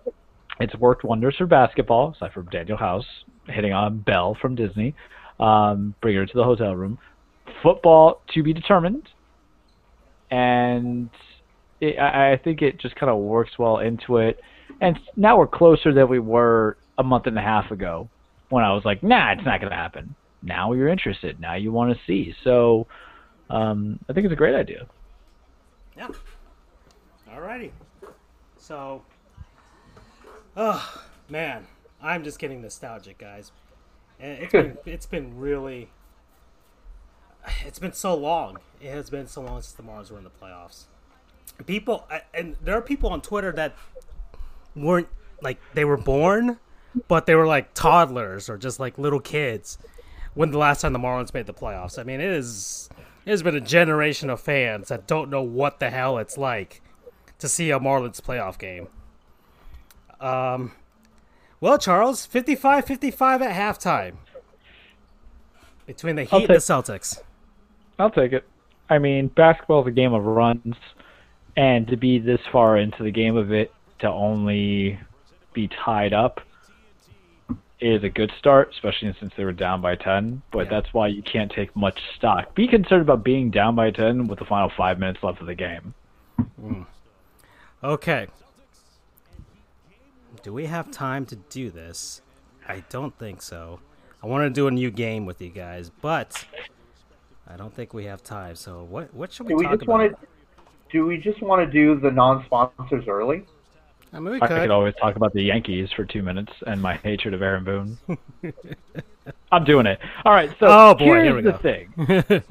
It's 0.59 0.75
worked 0.75 1.03
wonders 1.03 1.35
for 1.37 1.45
basketball, 1.45 2.13
aside 2.15 2.33
from 2.33 2.47
Danuel 2.47 2.79
House 2.79 3.05
hitting 3.47 3.73
on 3.73 3.99
Belle 3.99 4.35
from 4.41 4.55
Disney, 4.55 4.95
um, 5.39 5.93
bring 6.01 6.15
her 6.15 6.25
to 6.25 6.33
the 6.33 6.43
hotel 6.43 6.75
room. 6.75 6.97
Football 7.63 8.21
to 8.33 8.43
be 8.43 8.53
determined, 8.53 9.07
and 10.29 11.09
it, 11.79 11.97
I, 11.97 12.33
I 12.33 12.37
think 12.37 12.61
it 12.61 12.79
just 12.79 12.95
kind 12.95 13.09
of 13.09 13.19
works 13.19 13.51
well 13.57 13.79
into 13.79 14.17
it. 14.17 14.39
And 14.81 14.99
now 15.15 15.37
we're 15.37 15.47
closer 15.47 15.93
than 15.93 16.09
we 16.09 16.19
were 16.19 16.77
a 16.97 17.03
month 17.03 17.27
and 17.27 17.37
a 17.37 17.41
half 17.41 17.71
ago 17.71 18.09
when 18.49 18.63
I 18.63 18.73
was 18.73 18.85
like, 18.85 19.03
nah, 19.03 19.31
it's 19.31 19.45
not 19.45 19.59
going 19.59 19.71
to 19.71 19.77
happen. 19.77 20.15
Now 20.41 20.73
you're 20.73 20.87
interested. 20.87 21.39
Now 21.39 21.55
you 21.55 21.71
want 21.71 21.95
to 21.95 22.03
see. 22.05 22.35
So 22.43 22.87
um, 23.49 23.99
I 24.09 24.13
think 24.13 24.25
it's 24.25 24.33
a 24.33 24.37
great 24.37 24.55
idea. 24.55 24.87
Yeah. 25.95 26.09
Alrighty. 27.29 27.71
So, 28.57 29.03
oh 30.55 31.03
man, 31.29 31.67
I'm 32.01 32.23
just 32.23 32.39
getting 32.39 32.61
nostalgic, 32.61 33.17
guys. 33.17 33.51
It's 34.19 34.51
been 34.51 34.77
it's 34.85 35.05
been 35.05 35.37
really 35.37 35.89
it's 37.65 37.79
been 37.79 37.93
so 37.93 38.15
long. 38.15 38.57
It 38.81 38.91
has 38.91 39.09
been 39.09 39.27
so 39.27 39.41
long 39.41 39.61
since 39.61 39.73
the 39.73 39.83
Marlins 39.83 40.11
were 40.11 40.17
in 40.17 40.23
the 40.23 40.29
playoffs 40.29 40.85
people 41.65 42.07
and 42.33 42.55
there 42.61 42.75
are 42.75 42.81
people 42.81 43.09
on 43.09 43.21
Twitter 43.21 43.51
that 43.51 43.75
weren't 44.75 45.07
like 45.41 45.57
they 45.73 45.85
were 45.85 45.97
born, 45.97 46.59
but 47.07 47.25
they 47.25 47.35
were 47.35 47.47
like 47.47 47.73
toddlers 47.73 48.49
or 48.49 48.57
just 48.57 48.79
like 48.79 48.97
little 48.97 49.19
kids 49.19 49.77
when 50.33 50.51
the 50.51 50.57
last 50.57 50.81
time 50.81 50.93
the 50.93 50.99
Marlins 50.99 51.33
made 51.33 51.47
the 51.47 51.53
playoffs. 51.53 51.99
I 51.99 52.03
mean, 52.03 52.21
it 52.21 52.31
is 52.31 52.89
it 53.25 53.31
has 53.31 53.43
been 53.43 53.55
a 53.55 53.61
generation 53.61 54.29
of 54.29 54.39
fans 54.39 54.89
that 54.89 55.07
don't 55.07 55.29
know 55.29 55.41
what 55.41 55.79
the 55.79 55.89
hell 55.89 56.17
it's 56.17 56.37
like 56.37 56.81
to 57.39 57.47
see 57.47 57.71
a 57.71 57.79
Marlins 57.79 58.21
playoff 58.21 58.57
game. 58.57 58.87
Um, 60.19 60.71
well, 61.59 61.77
Charles, 61.77 62.25
55-55 62.25 63.41
at 63.41 63.55
halftime 63.55 64.15
between 65.85 66.15
the 66.15 66.23
Heat 66.23 66.33
and 66.33 66.47
the 66.47 66.53
Celtics. 66.55 67.21
I'll 67.99 68.11
take 68.11 68.31
it. 68.31 68.45
I 68.89 68.99
mean, 68.99 69.27
basketball 69.27 69.81
is 69.81 69.87
a 69.87 69.91
game 69.91 70.13
of 70.13 70.23
runs 70.23 70.75
and 71.55 71.87
to 71.87 71.97
be 71.97 72.19
this 72.19 72.39
far 72.51 72.77
into 72.77 73.03
the 73.03 73.11
game 73.11 73.35
of 73.35 73.51
it 73.51 73.73
to 73.99 74.07
only 74.07 74.99
be 75.53 75.67
tied 75.67 76.13
up 76.13 76.39
is 77.79 78.03
a 78.03 78.09
good 78.09 78.31
start, 78.39 78.71
especially 78.71 79.15
since 79.19 79.33
they 79.37 79.43
were 79.43 79.53
down 79.53 79.81
by 79.81 79.95
10. 79.95 80.41
But 80.51 80.65
yeah. 80.65 80.69
that's 80.69 80.93
why 80.93 81.07
you 81.07 81.21
can't 81.21 81.51
take 81.51 81.75
much 81.75 81.99
stock. 82.15 82.55
Be 82.55 82.67
concerned 82.67 83.01
about 83.01 83.23
being 83.23 83.51
down 83.51 83.75
by 83.75 83.91
10 83.91 84.27
with 84.27 84.39
the 84.39 84.45
final 84.45 84.71
five 84.75 84.99
minutes 84.99 85.19
left 85.21 85.41
of 85.41 85.47
the 85.47 85.55
game. 85.55 85.93
Mm. 86.61 86.85
Okay. 87.83 88.27
Do 90.43 90.53
we 90.53 90.65
have 90.65 90.91
time 90.91 91.25
to 91.27 91.35
do 91.35 91.69
this? 91.69 92.21
I 92.67 92.83
don't 92.89 93.17
think 93.17 93.41
so. 93.41 93.79
I 94.23 94.27
want 94.27 94.45
to 94.45 94.49
do 94.49 94.67
a 94.67 94.71
new 94.71 94.91
game 94.91 95.25
with 95.25 95.41
you 95.41 95.49
guys, 95.49 95.91
but 96.01 96.45
I 97.47 97.55
don't 97.55 97.73
think 97.73 97.93
we 97.93 98.05
have 98.05 98.23
time. 98.23 98.55
So 98.55 98.83
what 98.83 99.13
what 99.13 99.31
should 99.31 99.45
we, 99.45 99.53
do 99.53 99.63
talk 99.63 99.71
we 99.71 99.77
just 99.77 99.83
about? 99.83 99.99
Want 99.99 100.19
to, 100.19 100.27
do 100.91 101.05
we 101.05 101.17
just 101.17 101.41
want 101.41 101.65
to 101.65 101.71
do 101.71 101.99
the 101.99 102.11
non-sponsors 102.11 103.07
early? 103.07 103.45
I 104.17 104.19
mean, 104.19 104.33
we 104.33 104.41
I 104.41 104.47
could. 104.47 104.61
could 104.61 104.71
always 104.71 104.95
talk 104.95 105.15
about 105.15 105.31
the 105.33 105.43
Yankees 105.43 105.89
for 105.95 106.03
two 106.03 106.23
minutes 106.23 106.51
and 106.65 106.81
my 106.81 106.95
hatred 106.95 107.35
of 107.35 107.43
Aaron 107.43 107.63
Boone. 107.63 107.97
I'm 109.51 109.63
doing 109.63 109.85
it. 109.85 109.99
All 110.25 110.33
right, 110.33 110.49
so 110.59 110.65
oh, 110.67 110.95
boy, 110.95 111.05
here's 111.05 111.23
here 111.27 111.35
we 111.35 111.41
the 111.43 111.51
go. 111.51 111.57
thing. 112.39 112.43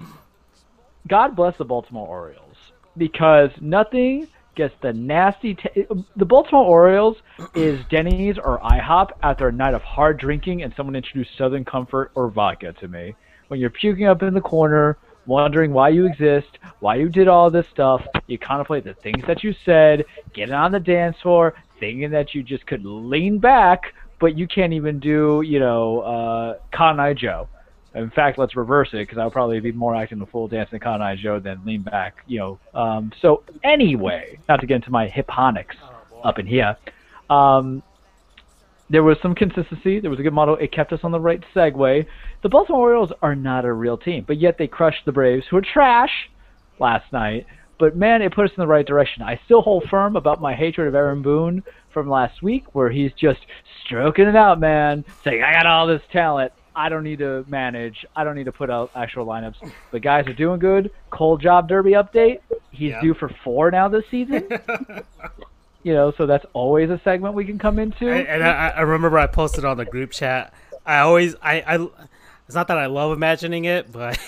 God 1.09 1.35
bless 1.35 1.57
the 1.59 1.65
Baltimore 1.65 2.07
Orioles 2.07 2.57
because 2.97 3.51
nothing 3.61 4.29
gets 4.55 4.75
the 4.81 4.93
nasty. 4.93 5.55
T- 5.55 5.87
the 6.15 6.25
Baltimore 6.25 6.65
Orioles 6.65 7.17
is 7.57 7.81
Denny's 7.91 8.39
or 8.39 8.61
IHOP 8.61 9.11
after 9.25 9.49
a 9.49 9.53
night 9.53 9.75
of 9.75 9.83
hard 9.83 10.21
drinking 10.21 10.63
and 10.63 10.73
someone 10.77 10.95
introduced 10.95 11.31
Southern 11.37 11.65
Comfort 11.65 12.13
or 12.15 12.29
vodka 12.31 12.75
to 12.75 12.87
me. 12.87 13.17
When 13.49 13.59
you're 13.59 13.71
puking 13.71 14.07
up 14.07 14.23
in 14.23 14.35
the 14.35 14.41
corner, 14.41 14.99
wondering 15.27 15.73
why 15.73 15.91
you 15.91 16.07
exist, 16.07 16.59
why 16.81 16.97
you 16.97 17.09
did 17.09 17.29
all 17.29 17.51
this 17.51 17.67
stuff. 17.73 18.03
You 18.27 18.39
contemplate 18.39 18.85
the 18.85 18.95
things 18.95 19.23
that 19.27 19.43
you 19.43 19.55
said, 19.65 20.05
get 20.35 20.51
on 20.51 20.73
the 20.73 20.81
dance 20.81 21.17
floor, 21.23 21.55
thinking 21.81 22.11
that 22.11 22.35
you 22.35 22.43
just 22.43 22.67
could 22.67 22.85
lean 22.85 23.39
back, 23.39 23.95
but 24.21 24.37
you 24.37 24.47
can't 24.47 24.73
even 24.73 24.99
do, 24.99 25.43
you 25.45 25.59
know, 25.59 26.01
uh, 26.01 26.59
Cotton 26.75 27.01
Eye 27.01 27.15
Joe. 27.15 27.49
In 27.95 28.11
fact, 28.11 28.39
let's 28.39 28.57
reverse 28.57 28.91
it 28.93 28.99
because 28.99 29.17
I'll 29.17 29.31
probably 29.31 29.59
be 29.61 29.73
more 29.73 29.97
acting 29.97 30.17
in 30.17 30.21
the 30.21 30.27
full 30.27 30.49
dance 30.49 30.71
than 30.71 30.81
Cotton 30.81 31.01
Eye 31.01 31.17
Joe 31.17 31.41
than 31.41 31.65
lean 31.65 31.83
back, 31.83 32.17
you 32.27 32.39
know. 32.39 32.59
Um, 32.75 33.11
so 33.23 33.43
anyway, 33.65 34.39
not 34.49 34.61
to 34.61 34.67
get 34.67 34.77
into 34.77 34.91
my 34.91 35.09
hipponics 35.09 35.77
up 36.23 36.39
in 36.39 36.47
here. 36.47 36.77
Um, 37.31 37.83
there 38.91 39.03
was 39.03 39.17
some 39.21 39.35
consistency. 39.35 40.01
There 40.01 40.11
was 40.11 40.21
a 40.21 40.23
good 40.23 40.33
model. 40.33 40.57
It 40.57 40.73
kept 40.73 40.93
us 40.93 41.01
on 41.03 41.11
the 41.13 41.21
right 41.21 41.43
segue. 41.55 42.07
The 42.43 42.49
Baltimore 42.49 42.81
Orioles 42.83 43.13
are 43.23 43.35
not 43.35 43.65
a 43.65 43.73
real 43.73 43.97
team, 43.99 44.25
but 44.27 44.39
yet 44.39 44.59
they 44.59 44.69
crushed 44.69 45.05
the 45.05 45.13
Braves, 45.13 45.47
who 45.51 45.57
are 45.57 45.63
trash, 45.63 46.31
last 46.79 47.13
night. 47.13 47.47
But 47.79 47.97
man, 47.97 48.23
it 48.23 48.33
put 48.35 48.45
us 48.47 48.53
in 48.57 48.61
the 48.61 48.67
right 48.67 48.87
direction. 48.87 49.23
I 49.23 49.39
still 49.45 49.61
hold 49.61 49.85
firm 49.91 50.17
about 50.17 50.41
my 50.41 50.55
hatred 50.55 50.89
of 50.89 50.95
Aaron 50.95 51.21
Boone 51.23 51.63
from 51.93 52.09
last 52.09 52.43
week, 52.43 52.65
where 52.75 52.89
he's 52.91 53.13
just 53.13 53.41
stroking 53.85 54.27
it 54.29 54.37
out, 54.37 54.61
man, 54.61 55.05
saying, 55.25 55.43
I 55.43 55.53
got 55.53 55.67
all 55.67 55.87
this 55.87 56.03
talent. 56.13 56.53
I 56.75 56.89
don't 56.91 57.05
need 57.05 57.19
to 57.21 57.45
manage. 57.49 58.05
I 58.15 58.23
don't 58.25 58.35
need 58.35 58.45
to 58.45 58.53
put 58.53 58.69
out 58.71 58.91
actual 58.95 59.25
lineups. 59.27 59.71
The 59.93 60.01
guys 60.01 60.27
are 60.27 60.35
doing 60.35 60.59
good. 60.59 60.91
Cole 61.11 61.39
Job 61.39 61.69
Derby 61.69 61.93
update. 61.93 62.41
He's 62.71 62.91
Yeah. 62.91 63.01
due 63.01 63.15
for 63.15 63.31
four 63.43 63.71
now 63.71 63.89
this 63.89 64.05
season. 64.11 64.47
you 65.87 65.95
know, 65.95 66.13
so 66.19 66.27
that's 66.27 66.45
always 66.53 66.91
a 66.91 67.01
segment 67.05 67.35
we 67.35 67.45
can 67.45 67.61
come 67.61 67.79
into. 67.79 68.09
and, 68.11 68.27
and 68.27 68.43
I, 68.43 68.71
I 68.71 68.81
remember 68.81 69.21
I 69.21 69.29
posted 69.29 69.65
on 69.65 69.77
the 69.77 69.85
group 69.85 70.11
chat. 70.11 70.53
I 70.85 70.99
always, 70.99 71.37
I, 71.41 71.61
I 71.61 71.89
it's 72.47 72.57
not 72.57 72.67
that 72.67 72.77
I 72.77 72.87
love 72.87 73.13
imagining 73.13 73.67
it, 73.67 73.93
but 73.93 74.19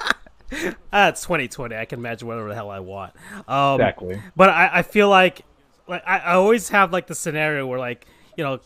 ah, 0.92 1.08
it's 1.08 1.22
2020. 1.22 1.74
I 1.74 1.86
can 1.86 1.98
imagine 1.98 2.28
whatever 2.28 2.48
the 2.48 2.54
hell 2.54 2.70
I 2.70 2.78
want. 2.78 3.14
Um, 3.48 3.80
Exactly. 3.80 4.22
But 4.36 4.50
I, 4.50 4.70
I 4.74 4.82
feel 4.82 5.08
like, 5.08 5.42
like 5.88 6.04
I, 6.06 6.18
I 6.18 6.32
always 6.34 6.68
have 6.68 6.92
like 6.92 7.08
the 7.08 7.16
scenario 7.16 7.66
where 7.66 7.80
like 7.80 8.06
you 8.36 8.44
know. 8.44 8.60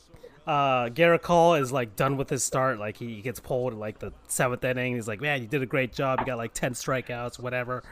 Uh, 0.46 0.90
Gerrit 0.90 1.22
Cole 1.22 1.54
is 1.54 1.72
like 1.72 1.96
done 1.96 2.18
with 2.18 2.28
his 2.28 2.44
start. 2.44 2.78
Like 2.78 2.98
he, 2.98 3.22
gets 3.22 3.40
pulled 3.40 3.72
in 3.72 3.78
like 3.78 3.98
the 3.98 4.12
seventh 4.28 4.62
inning. 4.62 4.94
He's 4.94 5.08
like, 5.08 5.22
"Man, 5.22 5.40
you 5.40 5.48
did 5.48 5.62
a 5.62 5.66
great 5.66 5.94
job. 5.94 6.20
You 6.20 6.26
got 6.26 6.36
like 6.36 6.52
ten 6.52 6.74
strikeouts, 6.74 7.38
whatever. 7.38 7.82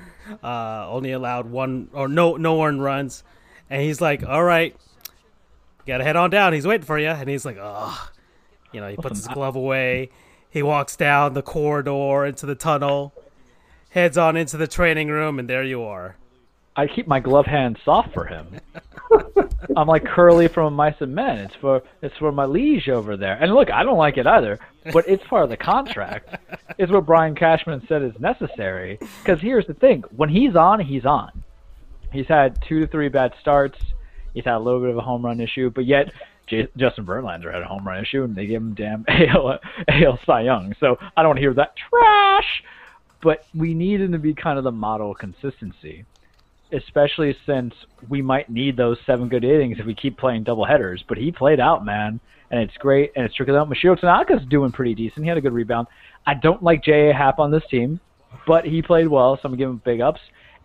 Uh, 0.45 0.87
only 0.91 1.13
allowed 1.13 1.47
one 1.47 1.89
or 1.95 2.09
no 2.09 2.37
no 2.37 2.63
earned 2.63 2.83
runs." 2.83 3.25
And 3.73 3.81
he's 3.81 4.03
like, 4.03 4.23
"All 4.23 4.45
right, 4.45 4.77
You 5.07 5.87
gotta 5.87 6.05
head 6.05 6.15
on 6.15 6.29
down. 6.29 6.53
He's 6.53 6.67
waiting 6.67 6.85
for 6.85 6.99
you." 6.99 7.09
And 7.09 7.27
he's 7.27 7.47
like, 7.47 7.57
"Oh," 7.59 8.11
you 8.71 8.83
know. 8.83 8.89
He 8.89 8.97
puts 8.97 9.21
his 9.21 9.29
glove 9.35 9.57
away. 9.57 10.11
He 10.51 10.63
walks 10.63 10.95
down 10.95 11.33
the 11.33 11.41
corridor 11.41 12.27
into 12.27 12.45
the 12.45 12.55
tunnel, 12.55 13.15
heads 13.89 14.19
on 14.19 14.37
into 14.37 14.59
the 14.59 14.67
training 14.67 15.09
room, 15.09 15.39
and 15.39 15.49
there 15.49 15.65
you 15.65 15.83
are. 15.83 16.17
I 16.77 16.87
keep 16.87 17.07
my 17.07 17.19
glove 17.19 17.47
hand 17.47 17.79
soft 17.83 18.13
for 18.13 18.27
him. 18.27 18.61
I'm 19.77 19.89
like 19.89 20.05
Curley 20.05 20.49
from 20.49 20.75
Mice 20.75 21.01
and 21.01 21.15
Men. 21.15 21.39
It's 21.39 21.55
for 21.55 21.83
it's 22.03 22.17
for 22.19 22.31
my 22.31 22.45
liege 22.45 22.91
over 22.91 23.17
there. 23.17 23.39
And 23.41 23.55
look, 23.55 23.71
I 23.71 23.85
don't 23.85 23.97
like 23.97 24.19
it 24.19 24.27
either, 24.27 24.59
but 24.93 25.09
it's 25.09 25.25
part 25.25 25.45
of 25.45 25.49
the 25.49 25.57
contract. 25.57 26.37
It's 26.77 26.93
what 26.93 27.07
Brian 27.07 27.35
Cashman 27.35 27.87
said 27.89 28.03
is 28.03 28.13
necessary. 28.21 28.99
Because 29.23 29.41
here's 29.41 29.67
the 29.67 29.75
thing: 29.75 30.05
when 30.15 30.29
he's 30.29 30.57
on, 30.57 30.79
he's 30.79 31.07
on. 31.07 31.42
He's 32.13 32.27
had 32.27 32.59
two 32.69 32.81
to 32.81 32.87
three 32.87 33.09
bad 33.09 33.33
starts. 33.41 33.79
He's 34.35 34.45
had 34.45 34.55
a 34.55 34.59
little 34.59 34.81
bit 34.81 34.91
of 34.91 34.97
a 34.97 35.01
home 35.01 35.25
run 35.25 35.41
issue, 35.41 35.71
but 35.71 35.85
yet 35.85 36.13
J- 36.47 36.69
Justin 36.77 37.05
Verlander 37.05 37.53
had 37.53 37.63
a 37.63 37.67
home 37.67 37.87
run 37.87 38.03
issue, 38.03 38.25
and 38.25 38.35
they 38.35 38.47
gave 38.47 38.61
him 38.61 38.75
damn 38.75 39.05
AL, 39.09 39.59
AL 39.89 40.19
Cy 40.25 40.43
Young. 40.43 40.75
So 40.81 40.97
I 41.17 41.23
don't 41.23 41.31
want 41.31 41.37
to 41.39 41.43
hear 41.43 41.55
that 41.55 41.75
trash. 41.77 42.63
But 43.23 43.45
we 43.55 43.75
need 43.75 44.01
him 44.01 44.13
to 44.13 44.19
be 44.19 44.35
kind 44.35 44.59
of 44.59 44.65
the 44.65 44.73
model 44.73 45.13
of 45.13 45.19
consistency 45.19 46.05
especially 46.73 47.37
since 47.47 47.75
we 48.09 48.23
might 48.23 48.51
need 48.51 48.77
those 48.77 48.99
seven 49.07 49.29
good 49.29 49.45
innings 49.45 49.79
if 49.79 49.87
we 49.87 49.95
keep 49.95 50.17
playing 50.19 50.43
double 50.43 50.65
headers. 50.65 51.05
But 51.07 51.19
he 51.19 51.31
played 51.31 51.61
out, 51.61 51.85
man, 51.85 52.19
and 52.51 52.61
it's 52.61 52.77
great, 52.79 53.13
and 53.15 53.25
it's 53.25 53.35
tricking 53.35 53.55
out. 53.55 53.69
Masahiro 53.69 53.99
Tanaka's 53.99 54.47
doing 54.49 54.73
pretty 54.73 54.95
decent. 54.95 55.25
He 55.25 55.29
had 55.29 55.39
a 55.39 55.43
good 55.43 55.53
rebound. 55.53 55.89
I 56.27 56.35
don't 56.35 56.63
like 56.63 56.83
J.A. 56.83 57.13
Happ 57.13 57.39
on 57.39 57.51
this 57.51 57.65
team, 57.71 58.01
but 58.47 58.65
he 58.65 58.83
played 58.83 59.09
well, 59.09 59.37
so 59.37 59.43
I'm 59.45 59.57
giving 59.57 59.75
him 59.75 59.83
big 59.85 60.01
ups. 60.01 60.21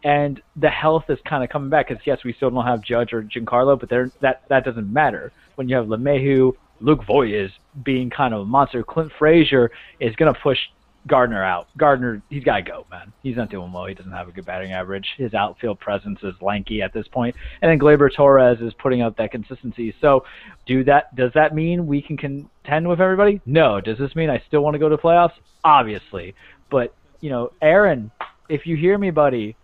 And 0.07 0.41
the 0.55 0.69
health 0.69 1.03
is 1.09 1.19
kind 1.25 1.43
of 1.43 1.49
coming 1.49 1.69
back 1.69 1.89
because 1.89 2.01
yes, 2.07 2.23
we 2.23 2.31
still 2.31 2.49
don't 2.49 2.65
have 2.65 2.81
Judge 2.81 3.11
or 3.11 3.23
Giancarlo, 3.23 3.77
but 3.77 3.89
that 4.21 4.41
that 4.47 4.63
doesn't 4.63 4.91
matter 4.91 5.33
when 5.55 5.67
you 5.67 5.75
have 5.75 5.87
LeMahieu, 5.87 6.53
Luke 6.79 7.03
Voit 7.05 7.33
is 7.33 7.51
being 7.83 8.09
kind 8.09 8.33
of 8.33 8.41
a 8.41 8.45
monster. 8.45 8.83
Clint 8.83 9.11
Frazier 9.19 9.69
is 9.99 10.15
going 10.15 10.33
to 10.33 10.39
push 10.39 10.59
Gardner 11.07 11.43
out. 11.43 11.67
Gardner, 11.75 12.21
he's 12.29 12.45
got 12.45 12.55
to 12.55 12.61
go, 12.61 12.85
man. 12.89 13.11
He's 13.21 13.35
not 13.35 13.49
doing 13.49 13.73
well. 13.73 13.85
He 13.85 13.95
doesn't 13.95 14.13
have 14.13 14.29
a 14.29 14.31
good 14.31 14.45
batting 14.45 14.71
average. 14.71 15.07
His 15.17 15.33
outfield 15.33 15.81
presence 15.81 16.19
is 16.23 16.35
lanky 16.39 16.81
at 16.81 16.93
this 16.93 17.05
point. 17.09 17.35
And 17.61 17.69
then 17.69 17.77
Gleyber 17.77 18.09
Torres 18.15 18.61
is 18.61 18.73
putting 18.75 19.01
up 19.01 19.17
that 19.17 19.31
consistency. 19.31 19.93
So, 19.99 20.23
do 20.65 20.85
that. 20.85 21.13
Does 21.17 21.33
that 21.33 21.53
mean 21.53 21.85
we 21.85 22.01
can 22.01 22.15
contend 22.15 22.87
with 22.87 23.01
everybody? 23.01 23.41
No. 23.45 23.81
Does 23.81 23.97
this 23.97 24.15
mean 24.15 24.29
I 24.29 24.41
still 24.47 24.61
want 24.61 24.75
to 24.75 24.79
go 24.79 24.87
to 24.87 24.97
playoffs? 24.97 25.33
Obviously. 25.65 26.33
But 26.69 26.95
you 27.19 27.29
know, 27.29 27.51
Aaron, 27.61 28.09
if 28.47 28.65
you 28.65 28.77
hear 28.77 28.97
me, 28.97 29.11
buddy, 29.11 29.57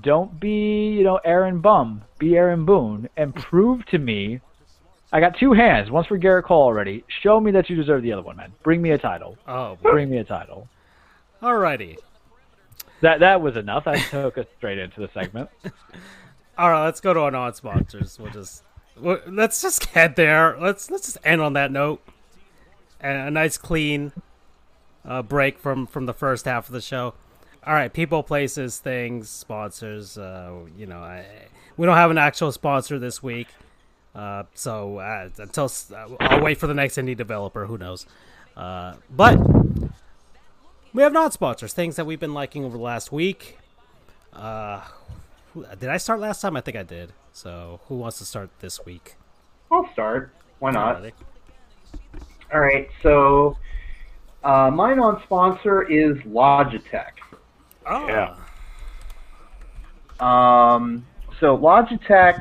don't 0.00 0.40
be 0.40 0.92
you 0.92 1.04
know 1.04 1.20
Aaron 1.24 1.60
Bum. 1.60 2.02
Be 2.18 2.36
Aaron 2.36 2.64
Boone 2.64 3.08
and 3.16 3.34
prove 3.34 3.84
to 3.86 3.98
me 3.98 4.40
I 5.14 5.20
got 5.20 5.38
two 5.38 5.52
hands. 5.52 5.92
One's 5.92 6.08
for 6.08 6.18
Gerrit 6.18 6.42
Cole 6.42 6.64
already. 6.64 7.04
Show 7.22 7.38
me 7.38 7.52
that 7.52 7.70
you 7.70 7.76
deserve 7.76 8.02
the 8.02 8.12
other 8.12 8.22
one, 8.22 8.36
man. 8.36 8.52
Bring 8.64 8.82
me 8.82 8.90
a 8.90 8.98
title. 8.98 9.38
Oh, 9.46 9.76
boy. 9.76 9.92
bring 9.92 10.10
me 10.10 10.18
a 10.18 10.24
title. 10.24 10.68
Alrighty. 11.40 11.98
That 13.00 13.20
that 13.20 13.40
was 13.40 13.56
enough. 13.56 13.84
That 13.84 13.98
took 14.10 14.38
us 14.38 14.46
straight 14.56 14.78
into 14.78 15.00
the 15.00 15.08
segment. 15.14 15.50
All 16.58 16.68
right, 16.68 16.84
let's 16.84 17.00
go 17.00 17.14
to 17.14 17.20
our 17.20 17.30
non-sponsors. 17.30 18.18
We'll 18.18 18.32
just 18.32 18.64
we'll, 18.98 19.20
let's 19.28 19.62
just 19.62 19.92
get 19.92 20.16
there. 20.16 20.56
Let's 20.58 20.90
let's 20.90 21.06
just 21.06 21.18
end 21.24 21.40
on 21.40 21.52
that 21.52 21.70
note. 21.70 22.02
And 23.00 23.28
a 23.28 23.30
nice 23.30 23.56
clean 23.56 24.12
uh, 25.04 25.22
break 25.22 25.60
from 25.60 25.86
from 25.86 26.06
the 26.06 26.14
first 26.14 26.44
half 26.44 26.66
of 26.66 26.72
the 26.72 26.80
show. 26.80 27.14
All 27.66 27.72
right, 27.72 27.90
people, 27.90 28.22
places, 28.22 28.78
things, 28.78 29.30
sponsors. 29.30 30.18
Uh, 30.18 30.52
you 30.76 30.86
know, 30.86 30.98
I, 30.98 31.24
we 31.78 31.86
don't 31.86 31.96
have 31.96 32.10
an 32.10 32.18
actual 32.18 32.52
sponsor 32.52 32.98
this 32.98 33.22
week. 33.22 33.48
Uh, 34.14 34.44
so 34.54 34.98
uh, 34.98 35.30
until 35.38 35.70
I'll 36.20 36.42
wait 36.42 36.58
for 36.58 36.66
the 36.66 36.74
next 36.74 36.96
indie 36.96 37.16
developer. 37.16 37.64
Who 37.66 37.78
knows? 37.78 38.06
Uh, 38.54 38.96
but 39.10 39.38
we 40.92 41.02
have 41.02 41.12
non 41.12 41.30
sponsors, 41.30 41.72
things 41.72 41.96
that 41.96 42.04
we've 42.04 42.20
been 42.20 42.34
liking 42.34 42.64
over 42.64 42.76
the 42.76 42.82
last 42.82 43.10
week. 43.10 43.58
Uh, 44.32 44.82
did 45.78 45.88
I 45.88 45.96
start 45.96 46.20
last 46.20 46.42
time? 46.42 46.56
I 46.56 46.60
think 46.60 46.76
I 46.76 46.82
did. 46.82 47.12
So 47.32 47.80
who 47.88 47.96
wants 47.96 48.18
to 48.18 48.26
start 48.26 48.50
this 48.60 48.84
week? 48.84 49.14
I'll 49.72 49.90
start. 49.92 50.34
Why 50.58 50.70
not? 50.70 51.02
All 52.52 52.60
right. 52.60 52.88
So 53.02 53.56
uh, 54.44 54.70
my 54.70 54.92
non-sponsor 54.94 55.90
is 55.90 56.16
Logitech. 56.18 57.12
Oh. 57.88 58.06
Yeah. 58.08 58.34
Um, 60.20 61.04
so 61.40 61.56
Logitech 61.56 62.40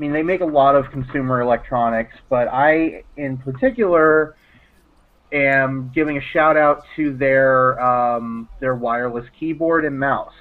mean, 0.00 0.14
they 0.14 0.22
make 0.22 0.40
a 0.40 0.46
lot 0.46 0.76
of 0.76 0.90
consumer 0.90 1.42
electronics, 1.42 2.14
but 2.30 2.48
I, 2.48 3.04
in 3.18 3.36
particular, 3.36 4.34
am 5.30 5.92
giving 5.94 6.16
a 6.16 6.22
shout 6.32 6.56
out 6.56 6.84
to 6.96 7.14
their 7.18 7.78
um, 7.78 8.48
their 8.60 8.76
wireless 8.76 9.26
keyboard 9.38 9.84
and 9.84 10.00
mouse. 10.00 10.32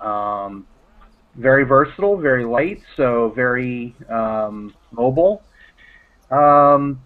Um, 0.00 0.64
very 1.34 1.64
versatile, 1.64 2.16
very 2.18 2.44
light, 2.44 2.80
so 2.96 3.32
very 3.34 3.96
um, 4.08 4.72
mobile. 4.92 5.42
Um, 6.30 7.00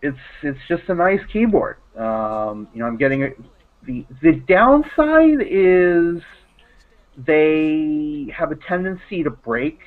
it's 0.00 0.16
it's 0.42 0.58
just 0.66 0.84
a 0.88 0.94
nice 0.94 1.20
keyboard. 1.30 1.76
Um, 1.94 2.68
you 2.72 2.80
know, 2.80 2.86
I'm 2.86 2.96
getting 2.96 3.34
the 3.86 4.04
the 4.22 4.32
downside 4.48 5.46
is 5.48 6.22
they 7.16 8.26
have 8.36 8.50
a 8.50 8.56
tendency 8.68 9.22
to 9.22 9.30
break 9.30 9.78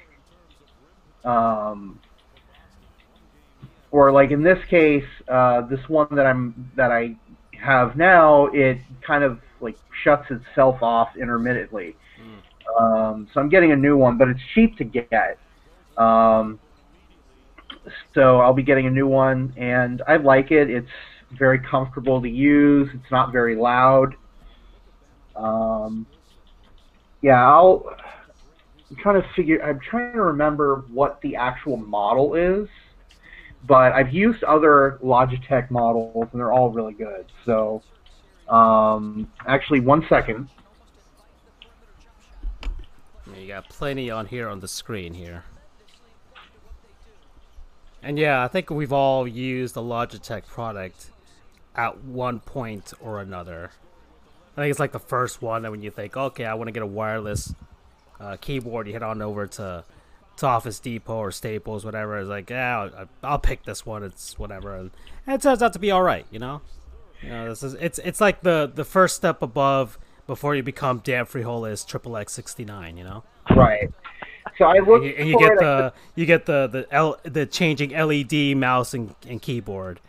um, 1.27 1.99
or 3.91 4.11
like 4.11 4.31
in 4.31 4.43
this 4.43 4.59
case, 4.69 5.03
uh, 5.31 5.61
this 5.67 5.79
one 5.87 6.07
that 6.11 6.25
I'm 6.25 6.71
that 6.75 6.91
I 6.91 7.15
have 7.61 7.97
now, 7.97 8.47
it 8.47 8.77
kind 9.05 9.23
of 9.23 9.39
like 9.59 9.77
shuts 10.03 10.25
itself 10.29 10.81
off 10.81 11.09
intermittently. 11.19 11.95
Mm. 12.21 12.81
Um, 12.81 13.27
so 13.33 13.39
I'm 13.39 13.49
getting 13.49 13.71
a 13.71 13.75
new 13.75 13.97
one, 13.97 14.17
but 14.17 14.27
it's 14.29 14.39
cheap 14.53 14.77
to 14.77 14.83
get. 14.83 15.39
Um, 15.97 16.59
so 18.13 18.39
I'll 18.39 18.53
be 18.53 18.63
getting 18.63 18.87
a 18.87 18.91
new 18.91 19.07
one, 19.07 19.53
and 19.57 20.01
I 20.07 20.17
like 20.17 20.51
it. 20.51 20.69
It's 20.69 20.87
very 21.31 21.59
comfortable 21.59 22.21
to 22.21 22.29
use. 22.29 22.89
It's 22.93 23.11
not 23.11 23.31
very 23.31 23.55
loud. 23.55 24.15
Um, 25.35 26.05
yeah, 27.21 27.45
I'll 27.45 27.95
I'm 28.89 28.95
trying 28.97 29.21
to 29.21 29.27
figure. 29.35 29.61
I'm 29.61 29.79
trying 29.79 30.13
to 30.13 30.21
remember 30.21 30.85
what 30.89 31.19
the 31.21 31.35
actual 31.35 31.77
model 31.77 32.35
is, 32.35 32.69
but 33.65 33.91
I've 33.91 34.13
used 34.13 34.43
other 34.43 34.97
Logitech 35.03 35.69
models 35.69 36.29
and 36.31 36.39
they're 36.39 36.53
all 36.53 36.69
really 36.69 36.93
good. 36.93 37.25
So, 37.45 37.81
um, 38.47 39.29
actually, 39.45 39.81
one 39.81 40.05
second. 40.07 40.49
You 43.37 43.47
got 43.47 43.67
plenty 43.69 44.09
on 44.09 44.25
here 44.25 44.47
on 44.47 44.61
the 44.61 44.67
screen 44.67 45.13
here. 45.13 45.43
And 48.01 48.17
yeah, 48.17 48.43
I 48.43 48.47
think 48.47 48.69
we've 48.69 48.93
all 48.93 49.27
used 49.27 49.75
a 49.75 49.81
Logitech 49.81 50.47
product 50.47 51.11
at 51.77 52.03
one 52.03 52.39
point 52.39 52.93
or 52.99 53.21
another. 53.21 53.71
I 54.55 54.61
think 54.61 54.71
it's 54.71 54.79
like 54.79 54.91
the 54.91 54.99
first 54.99 55.41
one 55.41 55.61
that 55.61 55.71
when 55.71 55.83
you 55.83 55.91
think, 55.91 56.17
okay, 56.17 56.45
I 56.45 56.55
want 56.55 56.67
to 56.67 56.71
get 56.71 56.81
a 56.81 56.87
wireless 56.87 57.53
uh, 58.19 58.37
keyboard, 58.41 58.87
you 58.87 58.93
head 58.93 59.03
on 59.03 59.21
over 59.21 59.45
to 59.47 59.83
to 60.37 60.45
Office 60.45 60.79
Depot 60.79 61.17
or 61.17 61.31
Staples, 61.31 61.83
whatever. 61.83 62.19
It's 62.19 62.29
like, 62.29 62.49
yeah, 62.49 62.79
I'll, 62.79 63.09
I'll 63.23 63.39
pick 63.39 63.63
this 63.63 63.85
one. 63.85 64.03
It's 64.03 64.37
whatever, 64.37 64.75
and, 64.75 64.91
and, 65.25 65.35
it 65.35 65.41
turns 65.41 65.63
out 65.63 65.73
to 65.73 65.79
be 65.79 65.91
all 65.91 66.03
right. 66.03 66.25
You 66.31 66.39
know, 66.39 66.61
you 67.21 67.29
know, 67.29 67.49
this 67.49 67.63
is 67.63 67.73
it's 67.75 67.99
it's 67.99 68.21
like 68.21 68.41
the 68.41 68.71
the 68.73 68.83
first 68.83 69.15
step 69.15 69.41
above 69.41 69.97
before 70.25 70.55
you 70.55 70.63
become 70.63 71.01
Dan 71.03 71.25
Frijoles 71.25 71.85
Triple 71.87 72.17
X 72.17 72.33
sixty 72.33 72.65
nine. 72.65 72.97
You 72.97 73.03
know, 73.03 73.23
right. 73.55 73.91
So 74.57 74.65
I 74.65 74.79
look, 74.79 75.03
and 75.03 75.05
you, 75.05 75.15
and 75.17 75.29
you 75.29 75.39
get 75.39 75.59
the 75.59 75.93
you 76.15 76.25
get 76.25 76.45
the 76.45 76.67
the 76.67 76.87
L, 76.91 77.19
the 77.23 77.45
changing 77.45 77.91
LED 77.91 78.57
mouse 78.57 78.93
and, 78.93 79.13
and 79.27 79.41
keyboard. 79.41 79.99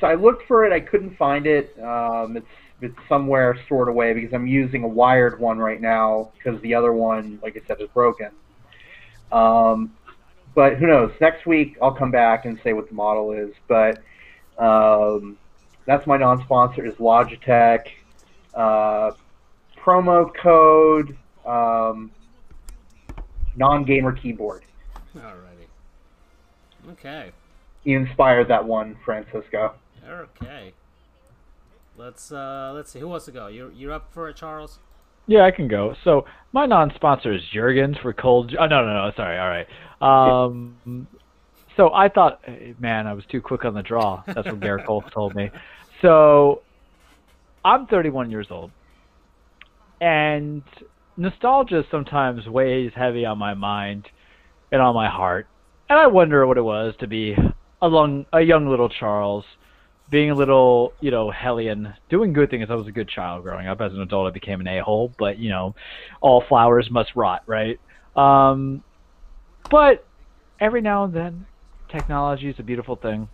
So 0.00 0.06
I 0.06 0.14
looked 0.14 0.46
for 0.46 0.64
it. 0.64 0.72
I 0.72 0.80
couldn't 0.80 1.16
find 1.16 1.46
it. 1.46 1.76
Um, 1.82 2.36
it's 2.36 2.46
it's 2.82 2.96
somewhere 3.08 3.58
stored 3.64 3.88
away 3.88 4.12
because 4.12 4.34
I'm 4.34 4.46
using 4.46 4.84
a 4.84 4.88
wired 4.88 5.40
one 5.40 5.58
right 5.58 5.80
now 5.80 6.32
because 6.36 6.60
the 6.60 6.74
other 6.74 6.92
one, 6.92 7.38
like 7.42 7.56
I 7.56 7.66
said, 7.66 7.80
is 7.80 7.88
broken. 7.94 8.30
Um, 9.32 9.94
but 10.54 10.76
who 10.76 10.86
knows? 10.86 11.12
Next 11.20 11.46
week 11.46 11.76
I'll 11.80 11.94
come 11.94 12.10
back 12.10 12.44
and 12.44 12.58
say 12.62 12.72
what 12.72 12.88
the 12.88 12.94
model 12.94 13.32
is. 13.32 13.54
But 13.68 14.02
um, 14.58 15.38
that's 15.86 16.06
my 16.06 16.16
non-sponsor 16.16 16.84
is 16.84 16.94
Logitech. 16.94 17.86
Uh, 18.54 19.12
promo 19.82 20.30
code 20.34 21.16
um, 21.46 22.10
non-gamer 23.56 24.12
keyboard. 24.12 24.64
Alrighty. 25.16 25.66
Okay. 26.90 27.32
You 27.86 28.00
inspired 28.00 28.48
that 28.48 28.64
one, 28.64 28.96
Francisco. 29.04 29.74
Okay. 30.04 30.74
Let's 31.96 32.32
uh 32.32 32.72
let's 32.74 32.90
see 32.90 32.98
who 32.98 33.06
wants 33.06 33.26
to 33.26 33.32
go. 33.32 33.46
You're 33.46 33.70
you're 33.70 33.92
up 33.92 34.12
for 34.12 34.28
it, 34.28 34.34
Charles. 34.34 34.80
Yeah, 35.28 35.44
I 35.44 35.52
can 35.52 35.68
go. 35.68 35.94
So 36.02 36.24
my 36.52 36.66
non-sponsor 36.66 37.32
is 37.32 37.42
Jergens 37.52 37.96
for 37.98 38.12
cold. 38.12 38.52
Oh 38.58 38.66
no, 38.66 38.84
no, 38.84 39.06
no. 39.06 39.12
Sorry. 39.16 39.38
All 39.38 39.48
right. 39.48 39.66
Um, 40.02 41.06
so 41.76 41.94
I 41.94 42.08
thought, 42.08 42.40
eh, 42.48 42.72
man, 42.80 43.06
I 43.06 43.12
was 43.12 43.24
too 43.26 43.40
quick 43.40 43.64
on 43.64 43.74
the 43.74 43.82
draw. 43.82 44.24
That's 44.26 44.48
what 44.48 44.58
Gerrit 44.58 44.84
Cole 44.84 45.02
told 45.02 45.36
me. 45.36 45.50
So 46.02 46.62
I'm 47.64 47.86
31 47.86 48.32
years 48.32 48.48
old, 48.50 48.72
and 50.00 50.64
nostalgia 51.16 51.84
sometimes 51.88 52.48
weighs 52.48 52.90
heavy 52.96 53.24
on 53.24 53.38
my 53.38 53.54
mind 53.54 54.08
and 54.72 54.82
on 54.82 54.92
my 54.92 55.08
heart, 55.08 55.46
and 55.88 56.00
I 56.00 56.08
wonder 56.08 56.44
what 56.48 56.58
it 56.58 56.62
was 56.62 56.94
to 56.98 57.06
be 57.06 57.36
a 57.82 57.88
young, 57.88 58.26
a 58.32 58.40
young 58.40 58.68
little 58.68 58.88
Charles, 58.88 59.44
being 60.10 60.30
a 60.30 60.34
little, 60.34 60.92
you 61.00 61.10
know, 61.10 61.30
hellion, 61.30 61.94
doing 62.08 62.32
good 62.32 62.50
things. 62.50 62.68
I 62.70 62.74
was 62.74 62.86
a 62.86 62.92
good 62.92 63.08
child 63.08 63.42
growing 63.42 63.66
up. 63.66 63.80
As 63.80 63.92
an 63.92 64.00
adult, 64.00 64.28
I 64.28 64.30
became 64.30 64.60
an 64.60 64.68
a-hole, 64.68 65.12
but 65.18 65.38
you 65.38 65.50
know, 65.50 65.74
all 66.20 66.42
flowers 66.48 66.90
must 66.90 67.14
rot, 67.16 67.42
right? 67.46 67.80
Um, 68.14 68.82
but 69.70 70.06
every 70.60 70.80
now 70.80 71.04
and 71.04 71.14
then, 71.14 71.46
technology 71.90 72.48
is 72.48 72.56
a 72.58 72.62
beautiful 72.62 72.96
thing. 72.96 73.28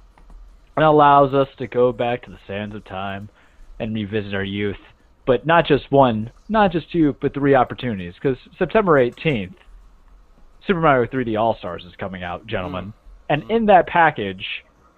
It 0.76 0.82
allows 0.82 1.34
us 1.34 1.48
to 1.58 1.66
go 1.66 1.92
back 1.92 2.22
to 2.22 2.30
the 2.30 2.38
sands 2.46 2.74
of 2.74 2.84
time 2.84 3.28
and 3.78 3.94
revisit 3.94 4.34
our 4.34 4.44
youth. 4.44 4.78
But 5.26 5.46
not 5.46 5.66
just 5.66 5.90
one, 5.92 6.32
not 6.48 6.72
just 6.72 6.90
two, 6.90 7.14
but 7.20 7.34
three 7.34 7.54
opportunities. 7.54 8.14
Because 8.14 8.38
September 8.58 8.92
18th, 8.92 9.54
Super 10.66 10.80
Mario 10.80 11.08
3D 11.08 11.38
All 11.38 11.56
Stars 11.56 11.84
is 11.84 11.94
coming 11.96 12.22
out, 12.22 12.46
gentlemen. 12.46 12.86
Mm. 12.86 12.92
And 13.32 13.50
in 13.50 13.64
that 13.66 13.86
package 13.86 14.44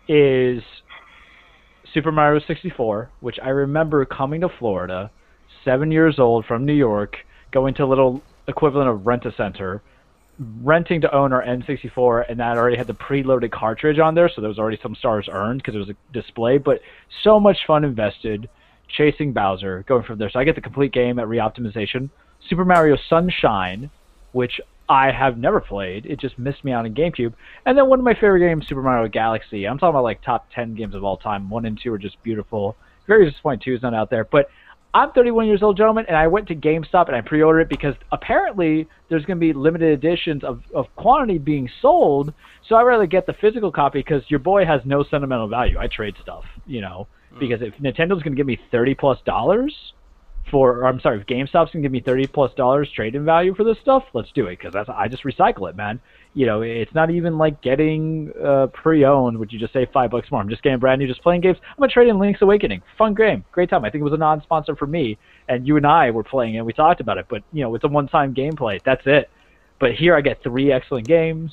is 0.09 0.61
Super 1.93 2.11
Mario 2.11 2.41
64, 2.45 3.09
which 3.21 3.39
I 3.41 3.51
remember 3.51 4.05
coming 4.05 4.41
to 4.41 4.49
Florida, 4.59 5.13
seven 5.65 5.93
years 5.93 6.19
old 6.19 6.45
from 6.45 6.67
New 6.67 6.75
York, 6.75 7.19
going 7.53 7.75
to 7.75 7.85
a 7.85 7.87
little 7.87 8.23
equivalent 8.49 8.91
of 8.91 9.07
Rent 9.07 9.25
a 9.25 9.33
Center, 9.37 9.83
renting 10.65 11.01
to 11.03 11.15
own 11.15 11.33
our 11.33 11.45
N64, 11.45 12.29
and 12.29 12.41
that 12.41 12.59
already 12.59 12.77
had 12.77 12.89
the 12.89 12.95
preloaded 12.95 13.53
cartridge 13.53 14.01
on 14.01 14.17
there, 14.17 14.29
so 14.29 14.41
there 14.41 14.49
was 14.49 14.59
already 14.59 14.81
some 14.83 14.97
stars 14.97 15.29
earned 15.31 15.63
because 15.63 15.77
it 15.77 15.79
was 15.79 15.91
a 15.91 16.13
display. 16.13 16.59
But 16.59 16.81
so 17.23 17.39
much 17.39 17.59
fun 17.69 17.85
invested 17.85 18.49
chasing 18.89 19.33
Bowser, 19.33 19.85
going 19.87 20.03
from 20.03 20.19
there. 20.19 20.29
So 20.29 20.41
I 20.41 20.45
get 20.45 20.57
the 20.57 20.61
complete 20.61 20.93
game 20.93 21.21
at 21.21 21.29
reoptimization. 21.29 22.11
Super 22.49 22.65
Mario 22.65 22.97
Sunshine, 23.09 23.91
which 24.33 24.61
I 24.89 25.11
have 25.11 25.39
never 25.39 25.61
played. 25.61 26.07
It 26.07 26.21
just 26.21 26.39
missed 26.39 26.65
me 26.65 26.73
out 26.73 26.85
in 26.85 26.95
GameCube. 26.95 27.33
And 27.65 27.77
then 27.77 27.89
one 27.89 27.99
of 27.99 28.05
my 28.05 28.15
favorite 28.15 28.41
games, 28.41 28.67
Super 28.69 28.83
Mario 28.83 29.09
Galaxy. 29.09 29.67
I'm 29.67 29.79
talking 29.79 29.91
about 29.91 30.05
like 30.05 30.23
top 30.23 30.47
10 30.55 30.75
games 30.75 30.95
of 30.95 31.05
all 31.05 31.17
time. 31.17 31.49
One 31.49 31.65
and 31.65 31.79
two 31.83 31.93
are 31.93 31.99
just 31.99 32.23
beautiful. 32.23 32.77
Very 33.07 33.29
disappointing 33.31 33.61
two 33.65 33.75
is 33.75 33.83
not 33.83 33.95
out 33.95 34.11
there. 34.11 34.25
But 34.25 34.49
I'm 34.93 35.11
31 35.11 35.47
years 35.47 35.63
old, 35.63 35.77
gentlemen, 35.77 36.05
and 36.07 36.17
I 36.17 36.29
went 36.29 36.47
to 36.49 36.55
GameStop 36.55 37.09
and 37.09 37.17
I 37.17 37.21
pre-ordered 37.21 37.63
it 37.63 37.69
because 37.69 37.95
apparently 38.13 38.87
there's 39.09 39.25
going 39.25 39.39
to 39.39 39.41
be 39.41 39.53
limited 39.53 39.93
editions 39.93 40.45
of, 40.45 40.63
of 40.73 40.87
quantity 40.97 41.39
being 41.39 41.69
sold. 41.83 42.33
So 42.69 42.77
I'd 42.77 42.83
rather 42.83 43.07
get 43.07 43.27
the 43.27 43.35
physical 43.41 43.73
copy 43.73 43.99
because 44.01 44.23
your 44.29 44.39
boy 44.39 44.65
has 44.67 44.83
no 44.85 45.03
sentimental 45.03 45.49
value. 45.49 45.79
I 45.79 45.89
trade 45.89 46.15
stuff, 46.23 46.45
you 46.67 46.81
know, 46.81 47.09
mm. 47.35 47.41
because 47.41 47.61
if 47.61 47.75
Nintendo's 47.75 48.23
going 48.23 48.33
to 48.33 48.37
give 48.37 48.47
me 48.47 48.59
30 48.71 48.95
plus 48.95 49.19
dollars 49.27 49.75
for, 50.51 50.85
I'm 50.85 51.01
sorry, 51.01 51.21
if 51.21 51.27
GameStop's 51.27 51.73
to 51.73 51.81
give 51.81 51.93
me 51.93 52.01
30 52.01 52.27
plus 52.29 52.53
dollars 52.55 52.91
trade-in 52.95 53.25
value 53.25 53.55
for 53.55 53.65
this 53.65 53.79
stuff, 53.83 54.05
let's 54.13 54.31
do 54.33 54.47
it 54.47 54.59
because 54.59 54.73
that's 54.73 54.89
I 54.89 55.09
just 55.09 55.25
recycle 55.25 55.69
it, 55.69 55.77
man 55.77 56.01
you 56.35 56.47
know, 56.47 56.63
it's 56.63 56.93
not 56.95 57.11
even 57.11 57.39
like 57.39 57.63
getting 57.63 58.33
uh, 58.45 58.67
pre-owned, 58.67 59.39
which 59.39 59.53
you 59.53 59.59
just 59.59 59.73
say 59.73 59.87
five 59.93 60.11
bucks 60.11 60.31
more. 60.33 60.41
I'm 60.41 60.49
just 60.49 60.65
getting 60.65 60.81
brand 60.81 60.99
new, 60.99 61.07
just 61.07 61.23
playing 61.23 61.41
games. 61.41 61.59
I'm 61.63 61.77
gonna 61.79 61.93
trade 61.93 62.09
in 62.09 62.19
Link's 62.19 62.43
Awakening. 62.43 62.83
Fun 62.99 63.15
game, 63.15 63.45
great 63.53 63.71
time. 63.71 63.85
I 63.85 63.91
think 63.91 64.01
it 64.01 64.05
was 64.05 64.13
a 64.13 64.19
non-sponsor 64.19 64.75
for 64.75 64.87
me, 64.87 65.17
and 65.49 65.67
you 65.67 65.77
and 65.77 65.87
I 65.87 66.11
were 66.11 66.25
playing 66.25 66.57
it. 66.57 66.65
We 66.65 66.73
talked 66.73 67.01
about 67.01 67.19
it, 67.19 67.27
but 67.29 67.45
you 67.53 67.63
know, 67.63 67.75
it's 67.77 67.85
a 67.85 67.89
one-time 67.89 68.35
gameplay. 68.35 68.81
That's 68.85 69.03
it. 69.07 69.31
But 69.79 69.93
here 69.93 70.17
I 70.17 70.21
get 70.21 70.43
three 70.43 70.73
excellent 70.73 71.07
games. 71.07 71.53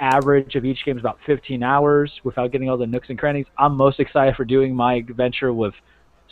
Average 0.00 0.54
of 0.54 0.64
each 0.64 0.84
game 0.84 0.96
is 0.96 1.02
about 1.02 1.18
15 1.26 1.62
hours 1.62 2.12
without 2.22 2.52
getting 2.52 2.68
all 2.68 2.76
the 2.76 2.86
nooks 2.86 3.08
and 3.08 3.18
crannies. 3.18 3.46
I'm 3.58 3.76
most 3.76 4.00
excited 4.00 4.34
for 4.36 4.44
doing 4.44 4.74
my 4.74 4.94
adventure 4.94 5.52
with 5.52 5.74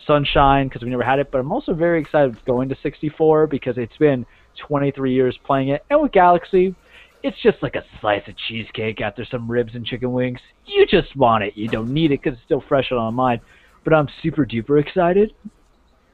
Sunshine 0.06 0.68
because 0.68 0.82
we 0.82 0.90
never 0.90 1.02
had 1.02 1.18
it, 1.18 1.30
but 1.30 1.38
I'm 1.38 1.52
also 1.52 1.74
very 1.74 2.00
excited 2.00 2.36
going 2.44 2.68
to 2.68 2.76
64 2.82 3.46
because 3.46 3.78
it's 3.78 3.96
been 3.96 4.26
23 4.66 5.12
years 5.12 5.38
playing 5.44 5.68
it, 5.68 5.84
and 5.90 6.00
with 6.00 6.12
Galaxy 6.12 6.74
it's 7.22 7.40
just 7.42 7.62
like 7.62 7.74
a 7.74 7.84
slice 8.00 8.26
of 8.28 8.34
cheesecake 8.36 9.00
after 9.00 9.24
some 9.24 9.50
ribs 9.50 9.74
and 9.74 9.84
chicken 9.84 10.12
wings. 10.12 10.40
You 10.66 10.86
just 10.86 11.14
want 11.16 11.44
it. 11.44 11.56
You 11.56 11.68
don't 11.68 11.92
need 11.92 12.12
it 12.12 12.22
because 12.22 12.34
it's 12.34 12.44
still 12.44 12.62
fresh 12.68 12.92
on 12.92 12.98
my 12.98 13.10
mind. 13.10 13.40
But 13.84 13.94
I'm 13.94 14.08
super 14.22 14.46
duper 14.46 14.80
excited. 14.80 15.32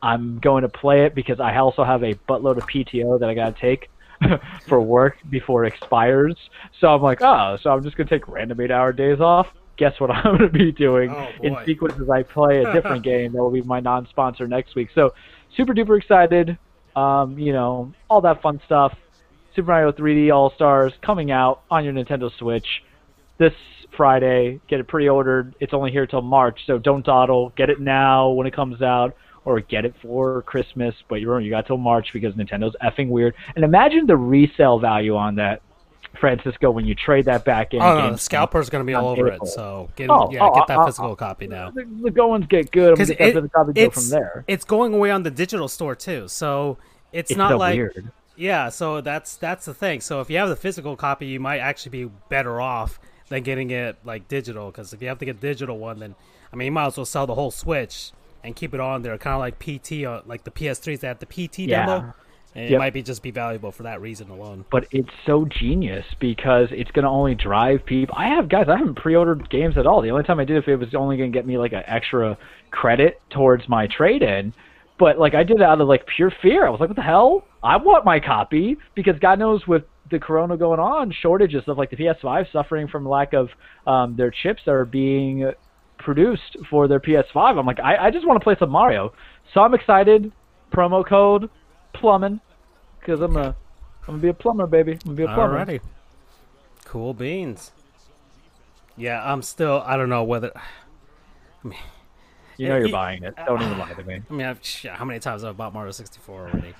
I'm 0.03 0.39
going 0.39 0.63
to 0.63 0.69
play 0.69 1.05
it 1.07 1.15
because 1.15 1.41
I 1.41 1.57
also 1.57 1.85
have 1.85 2.03
a 2.03 2.15
buttload 2.29 2.59
of 2.59 2.67
PTO 2.67 3.21
that 3.21 3.29
I 3.29 3.35
got 3.35 3.57
to 3.57 3.61
take 3.61 3.89
for 4.69 4.81
work 4.81 5.17
before 5.31 5.65
it 5.65 5.75
expires. 5.75 6.37
So 6.81 6.89
I'm 6.89 7.03
like, 7.03 7.23
oh, 7.23 7.57
so 7.63 7.71
I'm 7.71 7.83
just 7.83 7.97
going 7.97 8.07
to 8.07 8.15
take 8.15 8.29
random 8.29 8.61
eight 8.61 8.71
hour 8.71 8.93
days 8.93 9.21
off. 9.21 9.49
Guess 9.77 9.99
what 9.99 10.11
I'm 10.13 10.39
going 10.39 10.39
to 10.39 10.49
be 10.49 10.73
doing 10.73 11.11
oh, 11.11 11.29
in 11.43 11.57
sequence 11.65 11.95
as 12.01 12.11
I 12.11 12.23
play 12.23 12.63
a 12.63 12.73
different 12.73 13.03
game 13.05 13.33
that 13.33 13.39
will 13.39 13.51
be 13.51 13.63
my 13.63 13.81
non 13.81 14.07
sponsor 14.09 14.47
next 14.47 14.75
week. 14.75 14.89
So 14.95 15.15
super 15.57 15.75
duper 15.75 15.99
excited. 15.99 16.59
Um, 16.97 17.39
you 17.39 17.53
know, 17.53 17.93
all 18.09 18.21
that 18.21 18.41
fun 18.41 18.61
stuff 18.67 18.97
Super 19.55 19.71
Mario 19.71 19.93
3D 19.93 20.35
All 20.35 20.53
Stars 20.55 20.93
coming 21.01 21.31
out 21.31 21.63
on 21.71 21.85
your 21.85 21.93
Nintendo 21.93 22.31
Switch 22.39 22.67
this 23.39 23.53
Friday. 23.97 24.61
Get 24.69 24.81
it 24.81 24.89
pre-ordered. 24.89 25.55
It's 25.61 25.73
only 25.73 25.93
here 25.93 26.07
till 26.07 26.23
March, 26.23 26.61
so 26.67 26.79
don't 26.79 27.07
dawdle. 27.07 27.53
Get 27.57 27.71
it 27.71 27.81
now 27.81 28.31
when 28.31 28.49
it 28.49 28.55
comes 28.55 28.83
out, 28.83 29.17
or 29.45 29.61
get 29.61 29.85
it 29.85 29.95
for 30.03 30.43
Christmas. 30.43 30.95
But 31.09 31.17
you 31.17 31.39
you 31.39 31.51
got 31.51 31.69
till 31.69 31.77
March 31.77 32.09
because 32.13 32.35
Nintendo's 32.35 32.75
effing 32.83 33.11
weird. 33.11 33.35
And 33.55 33.65
imagine 33.65 34.07
the 34.07 34.17
resale 34.17 34.81
value 34.81 35.17
on 35.17 35.37
that, 35.37 35.63
Francisco, 36.19 36.71
when 36.71 36.85
you 36.87 36.95
trade 36.95 37.27
that 37.27 37.45
back 37.45 37.75
in. 37.75 37.83
Oh 37.83 37.99
no, 37.99 38.13
the 38.13 38.19
scalper's 38.19 38.71
going 38.71 38.83
to 38.83 38.87
be 38.87 38.95
all 38.95 39.09
over 39.09 39.29
it. 39.29 39.47
So 39.47 39.91
get 39.97 40.11
oh, 40.11 40.29
yeah, 40.31 40.45
oh, 40.45 40.55
get 40.55 40.67
that 40.69 40.79
uh, 40.79 40.87
physical 40.87 41.13
uh, 41.13 41.17
copy 41.17 41.47
now. 41.47 41.71
The, 41.71 41.85
the 42.03 42.11
goings 42.11 42.47
get 42.49 42.71
good. 42.71 42.95
Because 42.95 43.11
it, 43.11 43.53
copy 43.53 43.73
go 43.73 43.91
from 43.91 44.09
there. 44.11 44.45
It's 44.49 44.65
going 44.65 44.95
away 44.95 45.11
on 45.11 45.23
the 45.23 45.31
digital 45.31 45.69
store 45.69 45.95
too. 45.95 46.29
So 46.29 46.79
it's, 47.13 47.31
it's 47.31 47.39
not 47.39 47.51
so 47.51 47.57
like. 47.59 47.77
Weird 47.77 48.11
yeah, 48.37 48.69
so 48.69 49.01
that's 49.01 49.37
that's 49.37 49.65
the 49.65 49.75
thing. 49.75 50.01
So 50.01 50.21
if 50.21 50.31
you 50.31 50.39
have 50.39 50.49
the 50.49 50.57
physical 50.57 50.97
copy, 50.97 51.27
you 51.27 51.41
might 51.41 51.59
actually 51.59 52.05
be 52.05 52.11
better 52.29 52.61
off 52.61 52.99
than 53.29 53.43
getting 53.43 53.71
it 53.71 53.97
like 54.05 54.29
digital. 54.29 54.71
Because 54.71 54.93
if 54.93 55.01
you 55.01 55.09
have 55.09 55.19
to 55.19 55.25
get 55.25 55.41
digital 55.41 55.79
one, 55.79 56.01
then 56.01 56.15
I 56.53 56.57
mean, 56.57 56.67
you 56.67 56.73
might 56.73 56.87
as 56.87 56.97
well 56.97 57.07
sell 57.07 57.27
the 57.27 57.35
whole 57.35 57.51
Switch 57.51 58.13
and 58.43 58.55
keep 58.55 58.75
it 58.75 58.81
on 58.81 59.03
there, 59.03 59.17
kind 59.19 59.35
of 59.35 59.41
like 59.41 59.59
PT, 59.59 60.05
uh, 60.05 60.23
like 60.27 60.45
the 60.45 60.51
PS3s 60.51 61.01
that 61.01 61.07
have 61.07 61.19
the 61.19 61.27
PT 61.27 61.61
yeah. 61.61 61.87
demo. 61.87 62.15
And 62.55 62.71
yep. 62.71 62.77
it 62.77 62.79
might 62.79 62.95
be 62.95 63.03
just 63.03 63.23
be 63.23 63.33
valuable 63.33 63.73
for 63.73 63.83
that 63.83 64.01
reason 64.01 64.31
alone. 64.31 64.65
But 64.71 64.87
it's 64.93 65.11
so 65.27 65.45
genius 65.45 66.05
because 66.21 66.69
it's 66.71 66.91
going 66.93 67.03
to 67.03 67.09
only 67.11 67.35
drive 67.35 67.85
people. 67.85 68.15
I 68.17 68.29
have 68.29 68.49
guys. 68.49 68.67
I 68.69 68.79
haven't 68.79 68.95
pre-ordered 68.95 69.51
games 69.51 69.77
at 69.77 69.87
all. 69.87 70.03
The 70.03 70.11
only 70.11 70.23
time 70.23 70.39
I 70.39 70.45
did 70.45 70.57
it, 70.57 70.69
it 70.69 70.77
was 70.77 70.95
only 70.95 71.17
going 71.17 71.33
to 71.33 71.37
get 71.37 71.47
me 71.47 71.59
like 71.59 71.73
an 71.73 71.83
extra 71.87 72.39
credit 72.71 73.21
towards 73.31 73.69
my 73.69 73.89
trade-in. 73.89 74.55
But 74.99 75.19
like 75.19 75.35
I 75.35 75.43
did 75.43 75.57
it 75.57 75.63
out 75.63 75.81
of 75.81 75.89
like 75.89 76.07
pure 76.07 76.33
fear. 76.43 76.67
I 76.67 76.71
was 76.71 76.79
like, 76.79 76.89
what 76.89 76.97
the 76.97 77.03
hell? 77.03 77.45
I 77.63 77.77
want 77.77 78.05
my 78.05 78.21
copy 78.21 78.77
because 78.95 79.19
God 79.19 79.41
knows 79.41 79.67
with 79.67 79.83
the 80.11 80.21
corona 80.21 80.57
going 80.57 80.79
on, 80.79 81.13
shortages 81.23 81.65
of 81.67 81.77
like 81.77 81.91
the 81.91 81.97
PS5 81.97 82.53
suffering 82.53 82.87
from 82.87 83.09
lack 83.09 83.33
of 83.33 83.49
um, 83.87 84.15
their 84.17 84.31
chips 84.31 84.63
that 84.67 84.73
are 84.73 84.85
being 84.85 85.51
produced 85.99 86.57
for 86.71 86.87
their 86.87 87.01
PS5. 87.01 87.59
I'm 87.59 87.67
like, 87.67 87.81
I, 87.81 87.97
I 87.97 88.11
just 88.13 88.27
want 88.27 88.41
to 88.41 88.45
play 88.45 88.55
some 88.61 88.71
Mario. 88.71 89.13
So 89.53 89.61
I'm 89.61 89.75
excited. 89.75 90.31
Promo 90.73 91.07
code 91.07 91.51
plumbing 91.95 92.41
because 93.05 93.21
I'm 93.21 93.37
a 93.37 93.55
I'm 94.07 94.07
gonna 94.07 94.19
be 94.19 94.29
a 94.29 94.35
plumber, 94.35 94.67
baby. 94.67 94.93
I'm 94.93 94.99
gonna 94.99 95.17
be 95.17 95.23
a 95.25 95.27
plumber. 95.27 95.65
Alrighty. 95.65 95.81
Cool 96.85 97.15
beans. 97.15 97.73
Yeah, 98.97 99.23
I'm 99.25 99.43
still. 99.43 99.83
I 99.85 99.97
don't 99.97 100.09
know 100.09 100.25
whether. 100.25 100.53
I 101.65 101.69
mean, 101.69 101.79
you 102.57 102.69
know 102.69 102.77
you're 102.77 102.89
buying 102.91 103.23
it. 103.23 103.35
Don't 103.47 103.63
even 103.63 103.79
lie 103.79 103.93
to 103.93 104.05
me. 104.05 104.21
I 104.29 104.33
mean, 104.33 104.47
I've, 104.47 104.61
how 104.93 105.05
many 105.05 105.19
times 105.19 105.43
have 105.43 105.55
I 105.55 105.57
bought 105.57 105.73
Mario 105.73 105.93
64 105.93 106.41
already? 106.41 106.75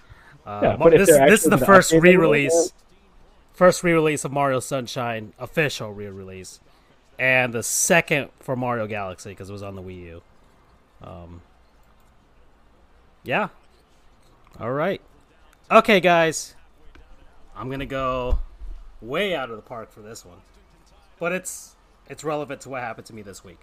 Uh, 0.47 0.61
yeah, 0.63 0.77
but 0.77 0.91
this, 0.91 1.09
this 1.09 1.45
is 1.45 1.51
the 1.51 1.57
first 1.57 1.91
re-release, 1.91 2.75
first 3.55 3.83
re-release 3.83 4.27
of 4.27 4.33
Mario 4.33 4.61
Sunshine, 4.61 5.33
official 5.39 5.91
re-release, 5.95 6.61
and 7.19 7.55
the 7.55 7.63
second 7.63 8.29
for 8.41 8.55
Mario 8.55 8.87
Galaxy 8.87 9.31
because 9.31 9.49
it 9.49 9.53
was 9.55 9.63
on 9.63 9.75
the 9.75 9.83
Wii 9.83 10.03
U. 10.03 10.23
Um, 11.03 11.41
yeah. 13.23 13.49
All 14.61 14.71
right. 14.71 15.01
Okay, 15.71 15.99
guys. 15.99 16.55
I'm 17.57 17.71
gonna 17.71 17.87
go 17.87 18.39
way 19.01 19.35
out 19.35 19.49
of 19.49 19.57
the 19.57 19.63
park 19.63 19.91
for 19.91 20.01
this 20.01 20.23
one, 20.23 20.37
but 21.19 21.33
it's 21.33 21.75
it's 22.07 22.23
relevant 22.23 22.61
to 22.63 22.69
what 22.69 22.83
happened 22.83 23.07
to 23.07 23.15
me 23.15 23.23
this 23.23 23.43
week. 23.43 23.61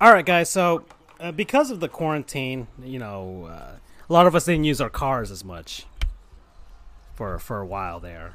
All 0.00 0.12
right, 0.12 0.24
guys. 0.24 0.48
So, 0.48 0.84
uh, 1.18 1.32
because 1.32 1.72
of 1.72 1.80
the 1.80 1.88
quarantine, 1.88 2.68
you 2.80 3.00
know, 3.00 3.46
uh, 3.50 3.72
a 4.08 4.12
lot 4.12 4.28
of 4.28 4.36
us 4.36 4.44
didn't 4.44 4.64
use 4.64 4.80
our 4.80 4.90
cars 4.90 5.32
as 5.32 5.44
much 5.44 5.86
for 7.14 7.40
for 7.40 7.60
a 7.60 7.66
while 7.66 7.98
there. 7.98 8.34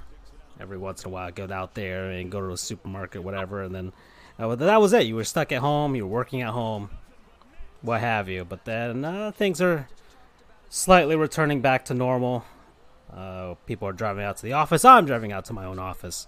Every 0.60 0.78
once 0.78 1.06
in 1.06 1.10
a 1.10 1.14
while, 1.14 1.28
I'd 1.28 1.36
go 1.36 1.48
out 1.54 1.76
there 1.76 2.12
and 2.12 2.30
go 2.30 2.42
to 2.42 2.52
a 2.52 2.58
supermarket, 2.58 3.24
whatever, 3.24 3.64
and 3.64 3.74
then 3.74 3.94
uh, 4.38 4.56
that 4.56 4.82
was 4.82 4.92
it. 4.92 5.06
You 5.06 5.16
were 5.16 5.24
stuck 5.24 5.54
at 5.54 5.60
home. 5.60 5.96
You 5.96 6.06
were 6.06 6.12
working 6.12 6.42
at 6.42 6.50
home, 6.50 6.90
what 7.82 8.02
have 8.02 8.28
you. 8.28 8.44
But 8.44 8.66
then 8.66 9.06
uh, 9.06 9.32
things 9.32 9.62
are 9.62 9.88
slightly 10.72 11.16
returning 11.18 11.62
back 11.62 11.86
to 11.86 11.94
normal. 11.94 12.46
Uh, 13.14 13.56
people 13.66 13.88
are 13.88 13.92
driving 13.94 14.24
out 14.24 14.38
to 14.38 14.44
the 14.44 14.54
office. 14.54 14.86
I'm 14.86 15.06
driving 15.06 15.32
out 15.34 15.44
to 15.46 15.54
my 15.54 15.66
own 15.66 15.78
office. 15.78 16.28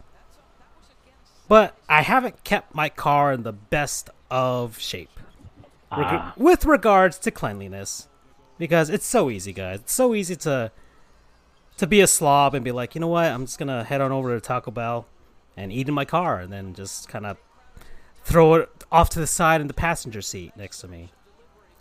But 1.47 1.77
I 1.89 2.01
haven't 2.01 2.43
kept 2.43 2.75
my 2.75 2.89
car 2.89 3.31
in 3.31 3.43
the 3.43 3.53
best 3.53 4.09
of 4.29 4.77
shape 4.79 5.09
Reg- 5.91 6.05
Ah. 6.09 6.33
with 6.37 6.65
regards 6.65 7.17
to 7.19 7.31
cleanliness, 7.31 8.07
because 8.57 8.89
it's 8.89 9.05
so 9.05 9.29
easy, 9.29 9.53
guys. 9.53 9.79
It's 9.79 9.93
so 9.93 10.13
easy 10.13 10.35
to 10.37 10.71
to 11.77 11.87
be 11.87 12.01
a 12.01 12.07
slob 12.07 12.53
and 12.53 12.63
be 12.63 12.71
like, 12.71 12.93
you 12.95 13.01
know 13.01 13.07
what? 13.07 13.25
I'm 13.25 13.45
just 13.47 13.57
gonna 13.57 13.83
head 13.83 13.99
on 14.01 14.11
over 14.11 14.33
to 14.35 14.39
Taco 14.41 14.69
Bell 14.71 15.07
and 15.57 15.71
eat 15.71 15.87
in 15.87 15.93
my 15.93 16.05
car, 16.05 16.39
and 16.39 16.51
then 16.53 16.73
just 16.75 17.07
kind 17.09 17.25
of 17.25 17.37
throw 18.23 18.55
it 18.55 18.69
off 18.91 19.09
to 19.11 19.19
the 19.19 19.25
side 19.27 19.59
in 19.61 19.67
the 19.67 19.73
passenger 19.73 20.21
seat 20.21 20.55
next 20.57 20.79
to 20.81 20.87
me. 20.87 21.11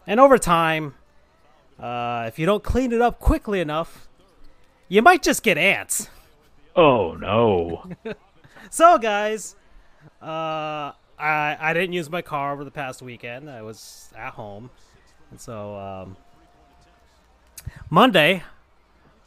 And 0.07 0.19
over 0.21 0.39
time, 0.39 0.95
uh, 1.79 2.25
if 2.27 2.39
you 2.39 2.47
don't 2.47 2.62
clean 2.62 2.93
it 2.93 3.01
up 3.01 3.18
quickly 3.20 3.61
enough, 3.61 4.09
you 4.89 5.03
might 5.03 5.23
just 5.23 5.43
get 5.43 5.59
ants. 5.59 6.09
Oh 6.75 7.14
no. 7.14 7.91
So, 8.70 8.97
guys, 8.97 9.55
uh, 10.23 10.93
I 11.18 11.57
I 11.61 11.75
didn't 11.75 11.93
use 11.93 12.09
my 12.09 12.23
car 12.23 12.55
over 12.55 12.64
the 12.64 12.70
past 12.70 13.03
weekend. 13.03 13.51
I 13.51 13.61
was 13.61 14.11
at 14.16 14.33
home, 14.33 14.70
and 15.31 15.39
so 15.39 15.77
um, 15.77 16.16
Monday, 17.91 18.45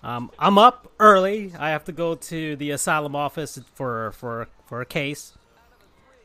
um, 0.02 0.32
I'm 0.40 0.58
up 0.58 0.92
early. 1.00 1.54
I 1.60 1.70
have 1.70 1.84
to 1.86 1.92
go 1.92 2.16
to 2.16 2.56
the 2.56 2.72
asylum 2.72 3.16
office 3.16 3.60
for 3.76 4.14
for 4.14 4.48
for 4.66 4.82
a 4.82 4.86
case. 4.86 5.34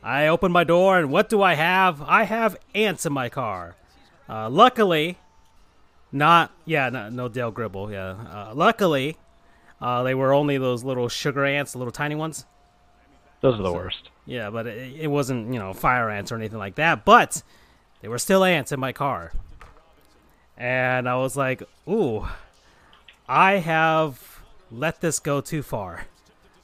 I 0.01 0.25
open 0.25 0.51
my 0.51 0.63
door, 0.63 0.97
and 0.97 1.11
what 1.11 1.29
do 1.29 1.43
I 1.43 1.53
have? 1.53 2.01
I 2.01 2.23
have 2.23 2.57
ants 2.73 3.05
in 3.05 3.13
my 3.13 3.29
car. 3.29 3.75
Uh, 4.27 4.49
luckily, 4.49 5.19
not 6.11 6.51
yeah, 6.65 6.89
no, 6.89 7.09
no 7.09 7.27
Dale 7.27 7.51
Gribble. 7.51 7.91
Yeah, 7.91 8.15
uh, 8.31 8.51
luckily, 8.53 9.17
uh, 9.81 10.03
they 10.03 10.13
were 10.13 10.33
only 10.33 10.57
those 10.57 10.83
little 10.83 11.09
sugar 11.09 11.45
ants, 11.45 11.71
the 11.73 11.77
little 11.77 11.91
tiny 11.91 12.15
ones. 12.15 12.45
Those 13.41 13.59
are 13.59 13.63
the 13.63 13.73
worst. 13.73 14.09
Yeah, 14.25 14.51
but 14.51 14.67
it, 14.67 15.01
it 15.01 15.07
wasn't, 15.07 15.51
you 15.51 15.59
know, 15.59 15.73
fire 15.73 16.09
ants 16.09 16.31
or 16.31 16.35
anything 16.35 16.59
like 16.59 16.75
that. 16.75 17.05
But 17.05 17.41
they 18.01 18.07
were 18.07 18.19
still 18.19 18.43
ants 18.43 18.71
in 18.71 18.79
my 18.79 18.91
car. 18.91 19.33
And 20.57 21.09
I 21.09 21.15
was 21.15 21.35
like, 21.35 21.63
ooh, 21.89 22.27
I 23.27 23.53
have 23.53 24.41
let 24.69 25.01
this 25.01 25.17
go 25.17 25.41
too 25.41 25.63
far. 25.63 26.05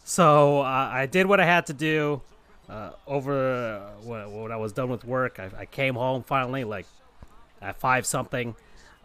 So 0.04 0.62
uh, 0.62 0.90
I 0.92 1.08
did 1.08 1.26
what 1.26 1.40
I 1.40 1.46
had 1.46 1.66
to 1.68 1.74
do 1.74 2.22
uh, 2.70 2.92
over 3.08 3.80
uh, 3.80 4.02
when, 4.04 4.32
when 4.42 4.52
I 4.52 4.58
was 4.58 4.72
done 4.72 4.90
with 4.90 5.04
work. 5.04 5.40
I, 5.40 5.50
I 5.62 5.66
came 5.66 5.96
home 5.96 6.24
finally, 6.24 6.64
like 6.64 6.86
at 7.60 7.80
five 7.80 8.06
something. 8.06 8.56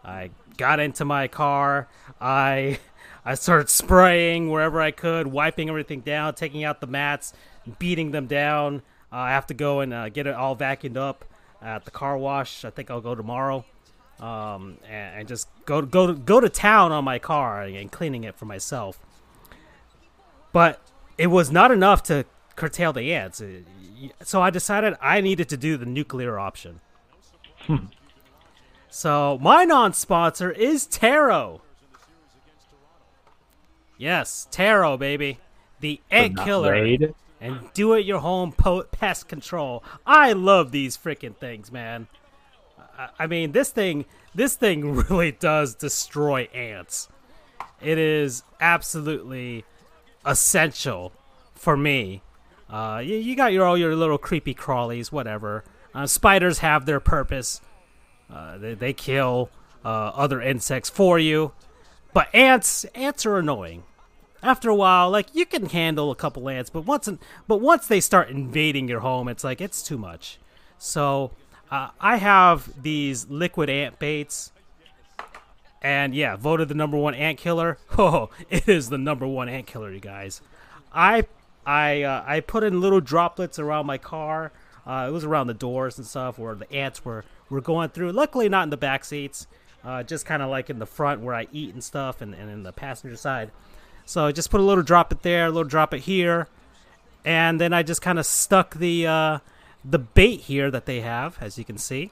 I 0.03 0.31
got 0.57 0.79
into 0.79 1.05
my 1.05 1.27
car. 1.27 1.87
I 2.19 2.79
I 3.25 3.35
started 3.35 3.69
spraying 3.69 4.49
wherever 4.49 4.81
I 4.81 4.91
could, 4.91 5.27
wiping 5.27 5.69
everything 5.69 6.01
down, 6.01 6.35
taking 6.35 6.63
out 6.63 6.81
the 6.81 6.87
mats, 6.87 7.33
beating 7.79 8.11
them 8.11 8.27
down. 8.27 8.81
Uh, 9.11 9.17
I 9.17 9.29
have 9.31 9.47
to 9.47 9.53
go 9.53 9.79
and 9.79 9.93
uh, 9.93 10.09
get 10.09 10.27
it 10.27 10.35
all 10.35 10.55
vacuumed 10.55 10.97
up 10.97 11.23
at 11.61 11.85
the 11.85 11.91
car 11.91 12.17
wash. 12.17 12.65
I 12.65 12.69
think 12.69 12.91
I'll 12.91 13.01
go 13.01 13.15
tomorrow, 13.15 13.63
um, 14.19 14.77
and, 14.89 15.19
and 15.19 15.27
just 15.27 15.47
go 15.65 15.81
go 15.81 16.13
go 16.13 16.39
to 16.39 16.49
town 16.49 16.91
on 16.91 17.03
my 17.03 17.19
car 17.19 17.61
and 17.63 17.91
cleaning 17.91 18.23
it 18.23 18.35
for 18.35 18.45
myself. 18.45 18.99
But 20.51 20.81
it 21.17 21.27
was 21.27 21.51
not 21.51 21.71
enough 21.71 22.03
to 22.03 22.25
curtail 22.55 22.93
the 22.93 23.13
ants, 23.13 23.41
Uh, 23.41 23.61
so 24.21 24.41
I 24.41 24.49
decided 24.49 24.95
I 25.01 25.21
needed 25.21 25.47
to 25.49 25.57
do 25.57 25.77
the 25.77 25.85
nuclear 25.85 26.37
option. 26.37 26.81
So 28.93 29.39
my 29.41 29.63
non-sponsor 29.63 30.51
is 30.51 30.85
Terro. 30.85 31.61
Yes, 33.97 34.47
Terro, 34.51 34.97
baby, 34.97 35.39
the 35.79 35.99
ant 36.11 36.37
killer 36.37 36.73
Raid. 36.73 37.15
and 37.41 37.73
do 37.73 37.93
it 37.93 38.05
your 38.05 38.19
home 38.19 38.51
po- 38.51 38.83
pest 38.83 39.27
control. 39.27 39.83
I 40.05 40.33
love 40.33 40.69
these 40.69 40.95
freaking 40.95 41.35
things, 41.35 41.71
man. 41.71 42.05
I-, 42.95 43.09
I 43.17 43.25
mean, 43.25 43.51
this 43.51 43.71
thing, 43.71 44.05
this 44.35 44.55
thing 44.55 44.93
really 45.09 45.31
does 45.31 45.73
destroy 45.73 46.43
ants. 46.53 47.09
It 47.81 47.97
is 47.97 48.43
absolutely 48.61 49.65
essential 50.23 51.13
for 51.55 51.75
me. 51.75 52.21
Uh, 52.69 53.01
you, 53.03 53.15
you 53.15 53.35
got 53.35 53.53
your 53.53 53.65
all 53.65 53.77
your 53.77 53.95
little 53.95 54.19
creepy 54.19 54.53
crawlies, 54.53 55.11
whatever. 55.11 55.63
Uh, 55.95 56.05
spiders 56.05 56.59
have 56.59 56.85
their 56.85 56.99
purpose. 56.99 57.59
Uh, 58.31 58.57
they, 58.57 58.73
they 58.73 58.93
kill 58.93 59.49
uh, 59.85 59.87
other 59.87 60.41
insects 60.41 60.89
for 60.89 61.19
you, 61.19 61.53
but 62.13 62.33
ants 62.33 62.85
ants 62.95 63.25
are 63.25 63.37
annoying 63.37 63.83
after 64.43 64.69
a 64.69 64.75
while, 64.75 65.09
like 65.09 65.33
you 65.33 65.45
can 65.45 65.67
handle 65.67 66.11
a 66.11 66.15
couple 66.15 66.49
ants, 66.49 66.69
but 66.69 66.81
once 66.81 67.09
but 67.47 67.57
once 67.61 67.87
they 67.87 68.01
start 68.01 68.29
invading 68.29 68.87
your 68.87 68.99
home, 68.99 69.27
it's 69.27 69.43
like 69.43 69.61
it's 69.61 69.81
too 69.81 69.97
much. 69.97 70.37
So 70.77 71.31
uh, 71.71 71.89
I 71.99 72.17
have 72.17 72.81
these 72.81 73.29
liquid 73.29 73.69
ant 73.69 73.97
baits, 73.99 74.51
and 75.81 76.13
yeah, 76.13 76.35
voted 76.35 76.67
the 76.67 76.75
number 76.75 76.97
one 76.97 77.15
ant 77.15 77.39
killer. 77.39 77.77
Oh, 77.97 78.29
it 78.49 78.67
is 78.67 78.89
the 78.89 78.97
number 78.97 79.25
one 79.25 79.47
ant 79.47 79.65
killer, 79.65 79.91
you 79.91 80.01
guys. 80.01 80.41
I 80.93 81.25
I 81.65 82.03
uh, 82.03 82.23
I 82.27 82.41
put 82.41 82.63
in 82.63 82.81
little 82.81 83.01
droplets 83.01 83.57
around 83.57 83.85
my 83.85 83.97
car. 83.97 84.51
Uh, 84.85 85.05
it 85.07 85.11
was 85.11 85.23
around 85.23 85.47
the 85.47 85.53
doors 85.53 85.97
and 85.97 86.05
stuff 86.05 86.37
where 86.37 86.55
the 86.55 86.71
ants 86.73 87.05
were 87.05 87.23
were 87.53 87.61
going 87.61 87.89
through. 87.89 88.11
Luckily, 88.11 88.49
not 88.49 88.63
in 88.63 88.69
the 88.69 88.77
back 88.77 89.05
seats. 89.05 89.47
Uh, 89.83 90.01
just 90.01 90.25
kind 90.25 90.41
of 90.41 90.49
like 90.49 90.69
in 90.69 90.79
the 90.79 90.85
front 90.85 91.21
where 91.21 91.35
I 91.35 91.47
eat 91.51 91.73
and 91.73 91.83
stuff, 91.83 92.21
and, 92.21 92.33
and 92.33 92.49
in 92.49 92.63
the 92.63 92.71
passenger 92.71 93.17
side. 93.17 93.51
So 94.05 94.25
I 94.25 94.31
just 94.31 94.49
put 94.49 94.59
a 94.59 94.63
little 94.63 94.83
drop 94.83 95.11
it 95.11 95.21
there, 95.23 95.45
a 95.45 95.49
little 95.49 95.63
drop 95.63 95.93
it 95.93 96.01
here, 96.01 96.47
and 97.25 97.59
then 97.59 97.73
I 97.73 97.83
just 97.83 98.01
kind 98.01 98.17
of 98.17 98.25
stuck 98.25 98.75
the 98.75 99.07
uh, 99.07 99.39
the 99.83 99.99
bait 99.99 100.41
here 100.41 100.71
that 100.71 100.85
they 100.85 101.01
have, 101.01 101.37
as 101.41 101.57
you 101.57 101.65
can 101.65 101.77
see, 101.77 102.11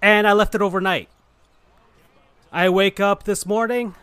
and 0.00 0.26
I 0.26 0.32
left 0.32 0.54
it 0.54 0.62
overnight. 0.62 1.08
I 2.52 2.68
wake 2.68 2.98
up 2.98 3.24
this 3.24 3.44
morning. 3.46 3.94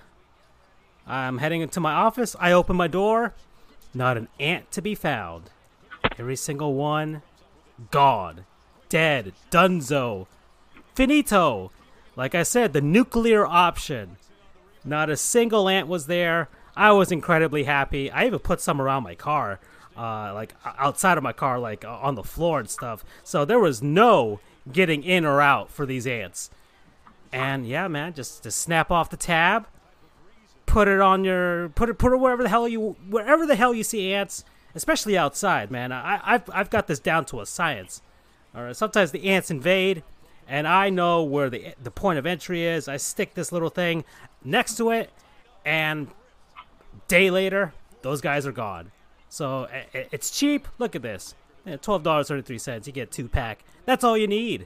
I'm 1.06 1.40
heading 1.40 1.62
into 1.62 1.80
my 1.80 1.94
office. 1.94 2.36
I 2.40 2.52
open 2.52 2.76
my 2.76 2.88
door. 2.88 3.34
Not 3.94 4.18
an 4.18 4.28
ant 4.40 4.72
to 4.72 4.82
be 4.82 4.94
found. 4.94 5.50
Every 6.18 6.36
single 6.36 6.76
one 6.76 7.24
gone, 7.91 8.46
dead, 8.90 9.34
dunzo, 9.52 10.28
finito. 10.96 11.72
Like 12.16 12.34
I 12.34 12.44
said, 12.44 12.74
the 12.74 12.82
nuclear 12.82 13.46
option. 13.46 14.18
Not 14.84 15.10
a 15.10 15.18
single 15.18 15.70
ant 15.70 15.88
was 15.88 16.08
there. 16.08 16.50
I 16.76 16.92
was 16.92 17.12
incredibly 17.12 17.64
happy. 17.64 18.10
I 18.10 18.26
even 18.26 18.40
put 18.40 18.62
some 18.62 18.82
around 18.82 19.04
my 19.04 19.16
car, 19.16 19.60
uh, 19.98 20.34
like 20.34 20.54
outside 20.64 21.18
of 21.18 21.24
my 21.24 21.34
car, 21.34 21.60
like 21.60 21.84
uh, 21.84 21.90
on 21.90 22.16
the 22.16 22.24
floor 22.24 22.60
and 22.60 22.70
stuff. 22.70 23.04
So 23.24 23.46
there 23.46 23.60
was 23.60 23.82
no 23.82 24.40
getting 24.72 25.04
in 25.04 25.26
or 25.26 25.42
out 25.42 25.72
for 25.72 25.86
these 25.86 26.08
ants. 26.08 26.50
And 27.32 27.68
yeah, 27.68 27.88
man, 27.88 28.14
just 28.14 28.44
to 28.44 28.52
snap 28.52 28.92
off 28.92 29.10
the 29.10 29.18
tab, 29.18 29.68
put 30.66 30.88
it 30.88 31.00
on 31.00 31.24
your 31.24 31.70
put 31.70 31.90
it 31.90 31.98
put 31.98 32.14
it 32.14 32.18
wherever 32.18 32.44
the 32.44 32.50
hell 32.50 32.68
you 32.68 32.96
wherever 33.10 33.46
the 33.46 33.56
hell 33.56 33.74
you 33.74 33.84
see 33.84 34.14
ants, 34.14 34.46
especially 34.76 35.18
outside, 35.18 35.72
man. 35.72 35.92
I, 35.92 36.22
I've 36.24 36.50
I've 36.54 36.70
got 36.70 36.88
this 36.88 37.00
down 37.00 37.26
to 37.26 37.42
a 37.42 37.46
science. 37.46 38.02
All 38.58 38.64
right, 38.64 38.76
sometimes 38.76 39.12
the 39.12 39.30
ants 39.30 39.52
invade, 39.52 40.02
and 40.48 40.68
I 40.68 40.90
know 40.90 41.22
where 41.22 41.48
the 41.48 41.76
the 41.82 41.92
point 41.92 42.18
of 42.18 42.26
entry 42.26 42.66
is. 42.66 42.88
I 42.88 42.98
stick 42.98 43.36
this 43.36 43.52
little 43.52 43.70
thing 43.70 44.04
next 44.44 44.78
to 44.78 44.90
it, 44.90 45.12
and 45.64 46.08
day 47.08 47.30
later, 47.30 47.72
those 48.02 48.20
guys 48.20 48.48
are 48.48 48.52
gone. 48.52 48.92
So 49.30 49.68
it's 49.94 50.32
cheap. 50.32 50.68
Look 50.80 50.96
at 50.96 51.04
this, 51.04 51.36
twelve 51.82 52.02
dollars 52.02 52.30
thirty 52.30 52.42
three 52.42 52.58
cents. 52.58 52.88
You 52.88 52.94
get 52.94 53.12
two 53.12 53.28
pack. 53.28 53.64
That's 53.86 54.04
all 54.04 54.18
you 54.18 54.28
need. 54.28 54.66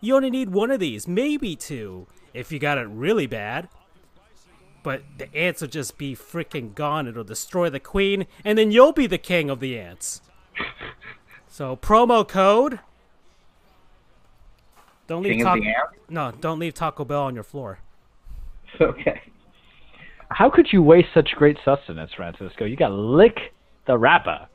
You 0.00 0.14
only 0.14 0.30
need 0.30 0.50
one 0.50 0.70
of 0.70 0.78
these, 0.78 1.08
maybe 1.08 1.56
two, 1.56 2.06
if 2.34 2.52
you 2.52 2.60
got 2.60 2.78
it 2.78 2.86
really 2.86 3.26
bad. 3.26 3.68
But 4.84 5.02
the 5.18 5.34
ants 5.34 5.60
will 5.60 5.68
just 5.68 5.98
be 5.98 6.14
freaking 6.14 6.72
gone. 6.76 7.08
It'll 7.08 7.24
destroy 7.24 7.68
the 7.68 7.80
queen, 7.80 8.26
and 8.44 8.56
then 8.56 8.70
you'll 8.70 8.92
be 8.92 9.08
the 9.08 9.18
king 9.18 9.50
of 9.50 9.58
the 9.58 9.76
ants. 9.76 10.20
So 11.48 11.74
promo 11.74 12.28
code. 12.28 12.78
Don't 15.06 15.22
leave 15.22 15.32
King 15.32 15.42
of 15.42 15.58
Taco- 15.58 15.60
the 15.60 16.14
no, 16.14 16.32
don't 16.40 16.58
leave 16.58 16.74
Taco 16.74 17.04
Bell 17.04 17.22
on 17.22 17.34
your 17.34 17.44
floor. 17.44 17.78
Okay. 18.80 19.20
How 20.30 20.50
could 20.50 20.72
you 20.72 20.82
waste 20.82 21.10
such 21.14 21.30
great 21.36 21.56
sustenance, 21.64 22.10
Francisco? 22.12 22.64
You 22.64 22.74
got 22.74 22.88
to 22.88 22.94
lick 22.94 23.54
the 23.86 23.96
wrapper. 23.96 24.48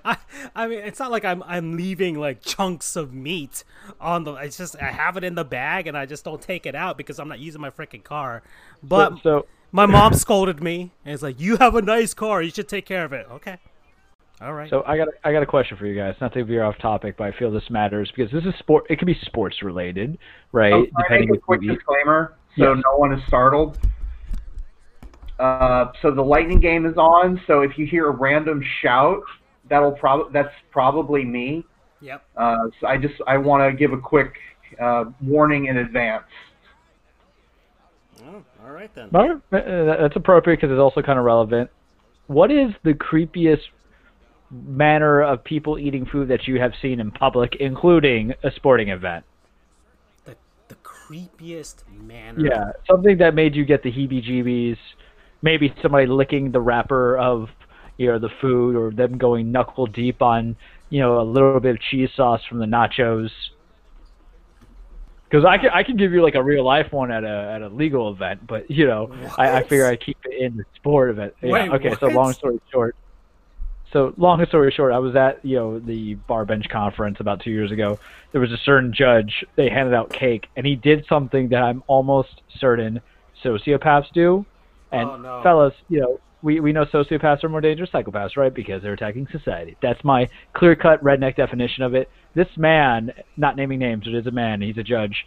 I, 0.05 0.17
I 0.55 0.67
mean, 0.67 0.79
it's 0.79 0.99
not 0.99 1.11
like 1.11 1.23
I'm 1.25 1.43
I'm 1.43 1.77
leaving 1.77 2.19
like 2.19 2.41
chunks 2.41 2.95
of 2.95 3.13
meat 3.13 3.63
on 3.99 4.23
the. 4.23 4.33
It's 4.35 4.57
just 4.57 4.75
I 4.81 4.91
have 4.91 5.17
it 5.17 5.23
in 5.23 5.35
the 5.35 5.43
bag 5.43 5.87
and 5.87 5.97
I 5.97 6.05
just 6.05 6.23
don't 6.23 6.41
take 6.41 6.65
it 6.65 6.75
out 6.75 6.97
because 6.97 7.19
I'm 7.19 7.27
not 7.27 7.39
using 7.39 7.61
my 7.61 7.69
freaking 7.69 8.03
car. 8.03 8.41
But 8.81 9.21
so 9.23 9.45
my 9.71 9.85
mom 9.85 10.13
scolded 10.13 10.61
me 10.61 10.91
and 11.05 11.13
it's 11.13 11.23
like, 11.23 11.39
"You 11.39 11.57
have 11.57 11.75
a 11.75 11.81
nice 11.81 12.13
car. 12.13 12.41
You 12.41 12.51
should 12.51 12.69
take 12.69 12.85
care 12.85 13.05
of 13.05 13.13
it." 13.13 13.27
Okay. 13.31 13.57
All 14.41 14.53
right. 14.53 14.69
So 14.69 14.83
I 14.87 14.95
got 14.97 15.09
a, 15.09 15.11
I 15.23 15.33
got 15.33 15.43
a 15.43 15.45
question 15.45 15.75
for 15.77 15.85
you 15.85 15.95
guys. 15.95 16.15
Not 16.21 16.33
to 16.33 16.43
veer 16.45 16.63
off 16.63 16.77
topic, 16.77 17.15
but 17.17 17.25
I 17.25 17.37
feel 17.37 17.51
this 17.51 17.69
matters 17.69 18.11
because 18.15 18.31
this 18.31 18.45
is 18.45 18.57
sport. 18.59 18.85
It 18.89 18.97
can 18.97 19.05
be 19.05 19.17
sports 19.23 19.61
related, 19.61 20.17
right? 20.53 20.71
Oh, 20.73 20.85
can 21.07 21.17
I 21.17 21.19
make 21.19 21.33
a 21.33 21.37
quick 21.37 21.61
disclaimer 21.61 22.35
so 22.57 22.73
Yes. 22.73 22.83
no 22.85 22.97
one 22.97 23.11
is 23.13 23.21
startled? 23.27 23.77
Uh, 25.39 25.91
so 26.01 26.11
the 26.11 26.21
lightning 26.21 26.59
game 26.59 26.85
is 26.85 26.95
on. 26.97 27.39
So 27.47 27.61
if 27.61 27.77
you 27.77 27.85
hear 27.85 28.07
a 28.07 28.11
random 28.11 28.61
shout, 28.81 29.21
that'll 29.69 29.91
prob 29.93 30.31
that's 30.33 30.53
probably 30.71 31.23
me. 31.25 31.65
yep. 32.01 32.23
Uh, 32.37 32.55
so 32.79 32.87
I 32.87 32.97
just 32.97 33.15
I 33.27 33.37
want 33.37 33.69
to 33.69 33.77
give 33.77 33.91
a 33.93 33.97
quick 34.01 34.33
uh, 34.81 35.05
warning 35.21 35.65
in 35.65 35.77
advance. 35.77 36.23
Oh, 38.25 38.43
all 38.63 38.71
right 38.71 38.93
then. 38.95 39.09
All 39.13 39.27
right, 39.51 39.63
uh, 39.65 39.97
That's 40.01 40.15
appropriate 40.15 40.57
because 40.57 40.71
it's 40.71 40.79
also 40.79 41.01
kind 41.01 41.17
of 41.19 41.25
relevant. 41.25 41.69
What 42.27 42.51
is 42.51 42.71
the 42.83 42.93
creepiest 42.93 43.61
manner 44.51 45.21
of 45.21 45.43
people 45.43 45.77
eating 45.77 46.05
food 46.05 46.27
that 46.29 46.47
you 46.47 46.59
have 46.59 46.73
seen 46.81 46.99
in 46.99 47.11
public, 47.11 47.55
including 47.59 48.33
a 48.43 48.51
sporting 48.51 48.89
event? 48.89 49.25
The 50.25 50.35
the 50.67 50.75
creepiest 50.75 51.83
manner. 51.89 52.45
Yeah, 52.45 52.71
something 52.87 53.17
that 53.19 53.35
made 53.35 53.55
you 53.55 53.65
get 53.65 53.83
the 53.83 53.91
heebie-jeebies. 53.91 54.77
Maybe 55.41 55.73
somebody 55.81 56.05
licking 56.07 56.51
the 56.51 56.61
wrapper 56.61 57.17
of 57.17 57.49
you 57.97 58.07
know 58.07 58.19
the 58.19 58.29
food, 58.41 58.75
or 58.75 58.91
them 58.91 59.17
going 59.17 59.51
knuckle 59.51 59.87
deep 59.87 60.21
on 60.21 60.55
you 60.89 60.99
know 60.99 61.21
a 61.21 61.23
little 61.23 61.59
bit 61.59 61.75
of 61.75 61.81
cheese 61.81 62.09
sauce 62.15 62.41
from 62.47 62.59
the 62.59 62.65
nachos. 62.65 63.29
Because 65.29 65.45
I 65.45 65.59
can 65.59 65.69
I 65.69 65.83
can 65.83 65.95
give 65.95 66.11
you 66.11 66.23
like 66.23 66.35
a 66.35 66.43
real 66.43 66.65
life 66.65 66.91
one 66.91 67.11
at 67.11 67.23
a 67.23 67.51
at 67.55 67.61
a 67.61 67.67
legal 67.69 68.11
event, 68.11 68.47
but 68.47 68.69
you 68.69 68.87
know 68.87 69.15
I, 69.37 69.57
I 69.57 69.63
figure 69.63 69.85
I 69.85 69.95
keep 69.95 70.17
it 70.25 70.41
in 70.41 70.57
the 70.57 70.65
sport 70.75 71.11
event. 71.11 71.35
Yeah, 71.41 71.51
Wait, 71.51 71.71
okay, 71.71 71.95
so 71.99 72.07
long 72.07 72.33
story 72.33 72.59
short. 72.71 72.95
So 73.91 74.13
long 74.17 74.45
story 74.45 74.71
short, 74.71 74.93
I 74.93 74.99
was 74.99 75.15
at 75.15 75.43
you 75.43 75.55
know 75.55 75.79
the 75.79 76.15
bar 76.15 76.45
bench 76.45 76.69
conference 76.69 77.19
about 77.19 77.41
two 77.41 77.51
years 77.51 77.71
ago. 77.71 77.99
There 78.31 78.41
was 78.41 78.51
a 78.51 78.57
certain 78.57 78.93
judge. 78.93 79.43
They 79.55 79.69
handed 79.69 79.93
out 79.93 80.11
cake, 80.11 80.47
and 80.55 80.65
he 80.65 80.75
did 80.75 81.05
something 81.09 81.49
that 81.49 81.63
I'm 81.63 81.83
almost 81.87 82.41
certain 82.59 83.01
sociopaths 83.43 84.11
do. 84.13 84.45
And 84.91 85.09
Oh, 85.09 85.17
no. 85.17 85.43
fellas, 85.43 85.73
you 85.87 86.01
know 86.01 86.19
we 86.41 86.59
we 86.59 86.71
know 86.71 86.85
sociopaths 86.85 87.43
are 87.43 87.49
more 87.49 87.61
dangerous 87.61 87.89
psychopaths, 87.89 88.37
right? 88.37 88.53
Because 88.53 88.81
they're 88.81 88.93
attacking 88.93 89.27
society. 89.31 89.75
That's 89.81 90.03
my 90.03 90.29
clear 90.53 90.75
cut 90.75 91.03
redneck 91.03 91.35
definition 91.35 91.83
of 91.83 91.95
it. 91.95 92.09
This 92.33 92.47
man, 92.57 93.11
not 93.37 93.55
naming 93.55 93.79
names, 93.79 94.05
but 94.05 94.13
is 94.15 94.27
a 94.27 94.31
man. 94.31 94.61
He's 94.61 94.77
a 94.77 94.83
judge. 94.83 95.25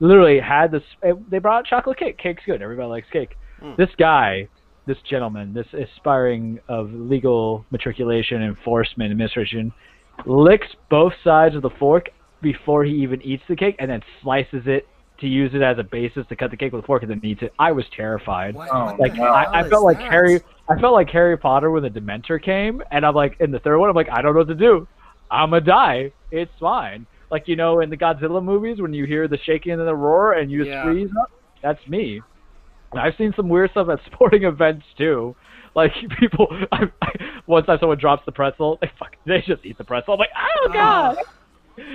Literally 0.00 0.40
had 0.40 0.70
this. 0.70 0.82
They 1.28 1.38
brought 1.38 1.66
chocolate 1.66 1.98
cake. 1.98 2.18
Cake's 2.18 2.42
good. 2.46 2.62
Everybody 2.62 2.88
likes 2.88 3.10
cake. 3.12 3.36
Mm. 3.62 3.76
This 3.76 3.90
guy, 3.98 4.48
this 4.88 4.98
gentleman, 5.08 5.54
this 5.54 5.66
aspiring 5.72 6.58
of 6.68 6.90
legal 6.92 7.64
matriculation, 7.70 8.42
enforcement, 8.42 9.10
administration, 9.12 9.72
licks 10.26 10.66
both 10.90 11.12
sides 11.22 11.54
of 11.54 11.62
the 11.62 11.70
fork 11.78 12.06
before 12.42 12.84
he 12.84 12.92
even 12.92 13.22
eats 13.22 13.42
the 13.48 13.54
cake, 13.56 13.76
and 13.78 13.88
then 13.90 14.00
slices 14.22 14.62
it 14.66 14.86
to 15.20 15.26
use 15.26 15.50
it 15.54 15.62
as 15.62 15.78
a 15.78 15.82
basis 15.82 16.24
to 16.28 16.36
cut 16.36 16.50
the 16.50 16.56
cake 16.56 16.72
with 16.72 16.82
a 16.84 16.86
fork, 16.86 17.02
and 17.02 17.10
then 17.10 17.20
eats 17.24 17.42
it. 17.42 17.52
I 17.58 17.72
was 17.72 17.84
terrified. 17.96 18.54
What, 18.54 18.68
Oh, 18.72 18.96
Like 18.98 19.14
the. 19.14 19.22
I, 19.22 19.60
I 19.60 19.68
felt 19.68 19.84
like 19.84 19.98
that? 19.98 20.10
Harry. 20.10 20.40
I 20.70 20.80
felt 20.80 20.92
like 20.94 21.08
Harry 21.10 21.36
Potter 21.36 21.70
when 21.70 21.82
the 21.82 21.88
Dementor 21.90 22.42
came, 22.42 22.82
and 22.90 23.04
I'm 23.04 23.14
like 23.14 23.36
in 23.40 23.50
the 23.50 23.58
third 23.60 23.78
one. 23.78 23.88
I'm 23.90 23.96
like, 23.96 24.10
I 24.10 24.22
don't 24.22 24.34
know 24.34 24.40
what 24.40 24.48
to 24.48 24.54
do. 24.54 24.86
I'm 25.30 25.50
gonna 25.50 25.60
die. 25.62 26.12
It's 26.30 26.52
fine. 26.60 27.06
Like 27.30 27.48
you 27.48 27.56
know, 27.56 27.80
in 27.80 27.90
the 27.90 27.96
Godzilla 27.96 28.42
movies, 28.42 28.80
when 28.80 28.94
you 28.94 29.04
hear 29.06 29.28
the 29.28 29.38
shaking 29.44 29.72
and 29.72 29.80
the 29.86 29.94
roar, 29.94 30.34
and 30.34 30.50
you 30.50 30.58
just 30.58 30.70
Yeah. 30.70 30.84
freeze 30.84 31.10
up. 31.20 31.30
That's 31.62 31.80
me. 31.88 32.20
And 32.92 33.00
I've 33.00 33.14
seen 33.16 33.32
some 33.36 33.48
weird 33.48 33.70
stuff 33.72 33.88
at 33.88 34.00
sporting 34.12 34.44
events 34.44 34.86
too. 34.96 35.34
Like 35.74 35.92
people, 36.18 36.48
I, 36.72 36.90
I, 37.02 37.12
one 37.46 37.64
time 37.64 37.78
someone 37.80 37.98
drops 37.98 38.24
the 38.26 38.32
pretzel, 38.32 38.78
they 38.80 38.90
fuck, 38.98 39.16
they 39.26 39.42
just 39.42 39.64
eat 39.64 39.78
the 39.78 39.84
pretzel. 39.84 40.14
I'm 40.14 40.18
like, 40.20 40.30
oh 40.36 40.70
god. 40.72 41.16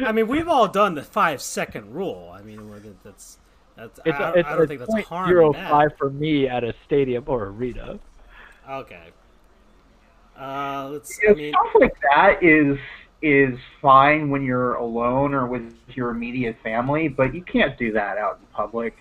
I 0.05 0.11
mean, 0.13 0.27
we've 0.27 0.47
all 0.47 0.67
done 0.67 0.95
the 0.95 1.01
five 1.03 1.41
second 1.41 1.93
rule. 1.93 2.31
I 2.33 2.41
mean, 2.41 2.69
we're- 2.69 2.79
that's 3.03 3.37
that's. 3.75 3.99
It's 4.05 4.17
I, 4.17 4.29
a, 4.29 4.33
it's 4.35 4.47
I 4.47 4.53
don't 4.53 4.63
a 4.63 4.67
think 4.67 4.79
that's 4.79 4.91
point 4.91 5.05
harm. 5.07 5.27
zero 5.27 5.51
that. 5.53 5.97
for 5.97 6.09
me 6.09 6.47
at 6.47 6.63
a 6.63 6.73
stadium 6.85 7.23
or 7.27 7.45
arena. 7.47 7.99
Okay. 8.69 9.07
Uh, 10.39 10.89
let's. 10.91 11.19
You 11.21 11.29
I 11.29 11.31
know, 11.33 11.37
mean, 11.37 11.51
stuff 11.53 11.81
like 11.81 11.93
that 12.15 12.43
is 12.43 12.77
is 13.21 13.57
fine 13.81 14.29
when 14.29 14.43
you're 14.43 14.75
alone 14.75 15.33
or 15.33 15.47
with 15.47 15.73
your 15.95 16.09
immediate 16.09 16.57
family, 16.63 17.07
but 17.07 17.33
you 17.33 17.41
can't 17.41 17.77
do 17.77 17.91
that 17.93 18.17
out 18.17 18.39
in 18.41 18.45
public. 18.53 18.95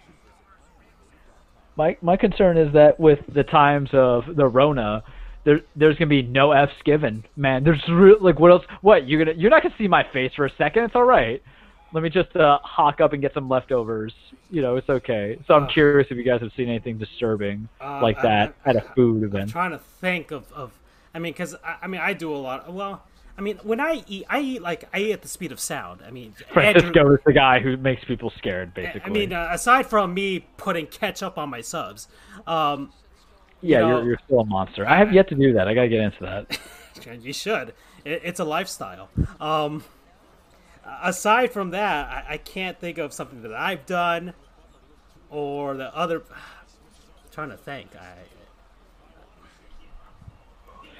My 1.76 1.96
my 2.02 2.16
concern 2.16 2.56
is 2.58 2.72
that 2.74 2.98
with 3.00 3.20
the 3.32 3.44
times 3.44 3.90
of 3.92 4.24
the 4.36 4.46
Rona, 4.46 5.02
there 5.44 5.60
there's 5.76 5.96
gonna 5.96 6.08
be 6.08 6.22
no 6.22 6.52
f's 6.52 6.72
given. 6.84 7.24
Man, 7.36 7.64
there's 7.64 7.82
re- 7.88 8.16
like 8.20 8.38
what 8.38 8.50
else? 8.50 8.64
What 8.82 9.08
you're 9.08 9.24
gonna 9.24 9.36
you're 9.38 9.50
not 9.50 9.62
gonna 9.62 9.74
see 9.78 9.88
my 9.88 10.04
face 10.12 10.32
for 10.34 10.44
a 10.46 10.50
second. 10.58 10.84
It's 10.84 10.94
all 10.94 11.04
right. 11.04 11.42
Let 11.94 12.02
me 12.02 12.08
just 12.08 12.34
uh, 12.36 12.58
hawk 12.62 13.02
up 13.02 13.12
and 13.12 13.20
get 13.20 13.34
some 13.34 13.48
leftovers. 13.50 14.14
You 14.50 14.62
know, 14.62 14.76
it's 14.76 14.88
okay. 14.88 15.38
So 15.46 15.54
I'm 15.54 15.64
Uh. 15.64 15.68
curious 15.68 16.08
if 16.10 16.16
you 16.16 16.22
guys 16.24 16.40
have 16.40 16.52
seen 16.56 16.68
anything 16.68 16.96
disturbing 16.98 17.68
Uh, 17.80 18.00
like 18.00 18.20
that 18.22 18.54
I- 18.64 18.70
at 18.70 18.76
a 18.76 18.80
food 18.94 19.24
event. 19.24 19.44
I'm 19.44 19.48
trying 19.48 19.70
to 19.72 19.78
think 19.78 20.30
of, 20.30 20.50
of 20.52 20.72
I 21.14 21.18
mean, 21.18 21.32
because 21.34 21.54
I, 21.64 21.76
I 21.82 21.86
mean, 21.88 22.00
I 22.00 22.12
do 22.14 22.32
a 22.34 22.36
lot. 22.36 22.72
Well, 22.72 23.02
I 23.36 23.40
mean, 23.40 23.58
when 23.62 23.80
I 23.80 24.04
eat, 24.06 24.26
I 24.28 24.40
eat 24.40 24.62
like 24.62 24.88
I 24.92 24.98
eat 24.98 25.12
at 25.12 25.22
the 25.22 25.28
speed 25.28 25.52
of 25.52 25.60
sound. 25.60 26.00
I 26.06 26.10
mean, 26.10 26.34
Francisco 26.52 26.88
Andrew- 26.88 27.14
is 27.14 27.20
the 27.24 27.32
guy 27.32 27.60
who 27.60 27.76
makes 27.76 28.04
people 28.04 28.30
scared, 28.36 28.74
basically. 28.74 29.02
I 29.02 29.08
mean, 29.08 29.32
uh, 29.32 29.48
aside 29.50 29.86
from 29.86 30.12
me 30.12 30.46
putting 30.56 30.86
ketchup 30.86 31.38
on 31.38 31.48
my 31.48 31.62
subs, 31.62 32.08
um, 32.46 32.92
yeah, 33.60 33.78
you 33.78 33.86
know- 33.86 33.96
you're 33.98 34.06
you're 34.08 34.18
still 34.26 34.40
a 34.40 34.44
monster. 34.44 34.86
I 34.86 34.98
have 34.98 35.12
yet 35.12 35.28
to 35.28 35.34
do 35.34 35.54
that. 35.54 35.66
I 35.66 35.74
gotta 35.74 35.88
get 35.88 36.00
into 36.00 36.20
that. 36.24 36.58
you 37.22 37.32
should. 37.32 37.74
It, 38.04 38.20
it's 38.24 38.40
a 38.40 38.44
lifestyle. 38.44 39.08
Um, 39.40 39.84
aside 41.02 41.52
from 41.52 41.70
that, 41.70 42.08
I, 42.08 42.34
I 42.34 42.36
can't 42.36 42.78
think 42.78 42.98
of 42.98 43.12
something 43.12 43.42
that 43.42 43.54
I've 43.54 43.86
done 43.86 44.34
or 45.30 45.74
the 45.74 45.94
other. 45.96 46.22
trying 47.30 47.50
to 47.50 47.56
think. 47.56 47.96
I. 47.96 48.12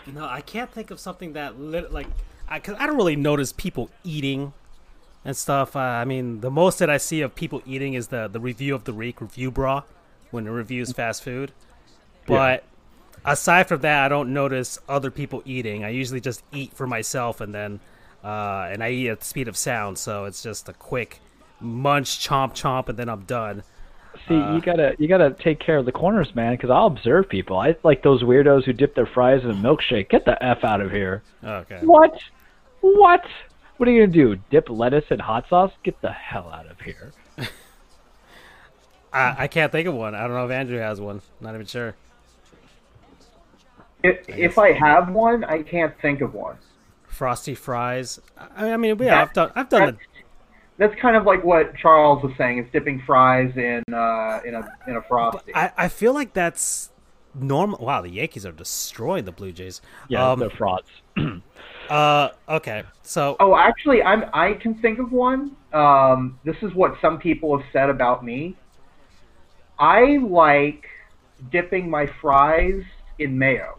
No, 0.06 0.24
I 0.24 0.40
can't 0.40 0.70
think 0.70 0.90
of 0.90 0.98
something 0.98 1.34
that 1.34 1.60
lit, 1.60 1.92
like 1.92 2.08
I, 2.48 2.58
cause 2.58 2.76
I 2.78 2.86
don't 2.86 2.96
really 2.96 3.16
notice 3.16 3.52
people 3.52 3.90
eating 4.04 4.52
and 5.24 5.36
stuff. 5.36 5.76
Uh, 5.76 5.80
I 5.80 6.04
mean, 6.04 6.40
the 6.40 6.50
most 6.50 6.78
that 6.80 6.90
I 6.90 6.96
see 6.96 7.20
of 7.20 7.34
people 7.34 7.62
eating 7.66 7.94
is 7.94 8.08
the 8.08 8.28
the 8.28 8.40
review 8.40 8.74
of 8.74 8.84
the 8.84 8.92
week 8.92 9.20
review 9.20 9.50
bra 9.50 9.82
when 10.30 10.46
it 10.46 10.50
reviews 10.50 10.92
fast 10.92 11.22
food. 11.22 11.52
But 12.26 12.64
aside 13.24 13.68
from 13.68 13.80
that, 13.82 14.04
I 14.04 14.08
don't 14.08 14.32
notice 14.32 14.78
other 14.88 15.10
people 15.10 15.42
eating. 15.44 15.84
I 15.84 15.90
usually 15.90 16.20
just 16.20 16.42
eat 16.52 16.72
for 16.72 16.86
myself, 16.86 17.40
and 17.40 17.54
then 17.54 17.80
uh, 18.24 18.68
and 18.70 18.82
I 18.82 18.90
eat 18.90 19.08
at 19.08 19.20
the 19.20 19.26
speed 19.26 19.48
of 19.48 19.56
sound, 19.56 19.98
so 19.98 20.24
it's 20.24 20.42
just 20.42 20.68
a 20.68 20.72
quick 20.72 21.20
munch, 21.60 22.26
chomp, 22.26 22.52
chomp, 22.54 22.88
and 22.88 22.98
then 22.98 23.08
I'm 23.08 23.22
done. 23.22 23.62
See, 24.28 24.34
you 24.34 24.40
uh, 24.40 24.60
gotta 24.60 24.96
you 24.98 25.08
gotta 25.08 25.30
take 25.30 25.58
care 25.58 25.78
of 25.78 25.86
the 25.86 25.92
corners, 25.92 26.34
man. 26.34 26.54
Because 26.54 26.70
I'll 26.70 26.86
observe 26.86 27.28
people. 27.28 27.58
I 27.58 27.76
like 27.82 28.02
those 28.02 28.22
weirdos 28.22 28.64
who 28.64 28.72
dip 28.72 28.94
their 28.94 29.06
fries 29.06 29.42
in 29.42 29.50
a 29.50 29.54
milkshake. 29.54 30.10
Get 30.10 30.24
the 30.24 30.42
f 30.42 30.64
out 30.64 30.80
of 30.80 30.90
here. 30.90 31.22
Okay. 31.42 31.80
What? 31.82 32.18
What? 32.80 33.24
What 33.76 33.88
are 33.88 33.92
you 33.92 34.02
gonna 34.06 34.12
do? 34.12 34.36
Dip 34.50 34.68
lettuce 34.68 35.06
in 35.10 35.18
hot 35.18 35.48
sauce? 35.48 35.72
Get 35.82 36.00
the 36.02 36.12
hell 36.12 36.50
out 36.52 36.70
of 36.70 36.80
here. 36.80 37.12
I, 39.12 39.34
I 39.38 39.46
can't 39.48 39.72
think 39.72 39.88
of 39.88 39.94
one. 39.94 40.14
I 40.14 40.22
don't 40.22 40.32
know 40.32 40.46
if 40.46 40.50
Andrew 40.50 40.78
has 40.78 41.00
one. 41.00 41.20
Not 41.40 41.54
even 41.54 41.66
sure. 41.66 41.94
If, 44.02 44.28
if 44.28 44.58
I 44.58 44.72
have 44.72 45.10
one, 45.10 45.44
I 45.44 45.62
can't 45.62 45.98
think 46.00 46.20
of 46.20 46.34
one. 46.34 46.56
Frosty 47.06 47.54
fries. 47.54 48.20
I, 48.56 48.72
I 48.72 48.76
mean, 48.76 48.98
yeah, 48.98 49.22
I've 49.22 49.32
done. 49.32 49.52
I've 49.54 49.68
done 49.68 49.86
the. 49.86 49.96
That's 50.82 51.00
kind 51.00 51.14
of 51.14 51.24
like 51.24 51.44
what 51.44 51.76
Charles 51.76 52.24
was 52.24 52.32
saying. 52.36 52.58
Is 52.58 52.66
dipping 52.72 53.00
fries 53.06 53.52
in 53.56 53.84
uh, 53.94 54.40
in 54.44 54.56
a 54.56 54.68
in 54.88 54.96
a 54.96 55.02
frosty. 55.02 55.54
I, 55.54 55.70
I 55.76 55.86
feel 55.86 56.12
like 56.12 56.32
that's 56.32 56.90
normal. 57.36 57.78
Wow, 57.78 58.02
the 58.02 58.10
Yankees 58.10 58.44
are 58.44 58.50
destroying 58.50 59.24
the 59.24 59.30
Blue 59.30 59.52
Jays. 59.52 59.80
Yeah, 60.08 60.32
Um, 60.32 60.40
they're 60.40 60.50
frauds. 60.50 60.88
uh. 61.88 62.30
Okay. 62.48 62.82
So. 63.02 63.36
Oh, 63.38 63.54
actually, 63.54 64.02
I'm 64.02 64.24
I 64.34 64.54
can 64.54 64.74
think 64.74 64.98
of 64.98 65.12
one. 65.12 65.54
Um, 65.72 66.40
this 66.44 66.56
is 66.62 66.74
what 66.74 66.96
some 67.00 67.20
people 67.20 67.56
have 67.56 67.66
said 67.72 67.88
about 67.88 68.24
me. 68.24 68.56
I 69.78 70.18
like 70.18 70.84
dipping 71.52 71.88
my 71.88 72.10
fries 72.20 72.82
in 73.20 73.38
mayo. 73.38 73.78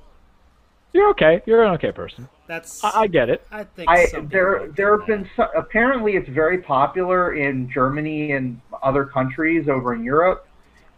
You're 0.93 1.09
okay. 1.09 1.41
You're 1.45 1.63
an 1.63 1.73
okay 1.73 1.91
person. 1.91 2.29
That's. 2.47 2.83
I, 2.83 3.01
I 3.01 3.07
get 3.07 3.29
it. 3.29 3.45
I 3.51 3.63
think 3.63 3.89
I 3.89 4.05
there 4.29 4.67
there 4.77 4.97
do 4.97 4.99
have 4.99 5.07
been 5.07 5.23
that. 5.37 5.51
so, 5.53 5.59
apparently 5.59 6.15
it's 6.15 6.29
very 6.29 6.59
popular 6.59 7.33
in 7.33 7.69
Germany 7.71 8.33
and 8.33 8.61
other 8.83 9.05
countries 9.05 9.67
over 9.67 9.93
in 9.95 10.03
Europe, 10.03 10.47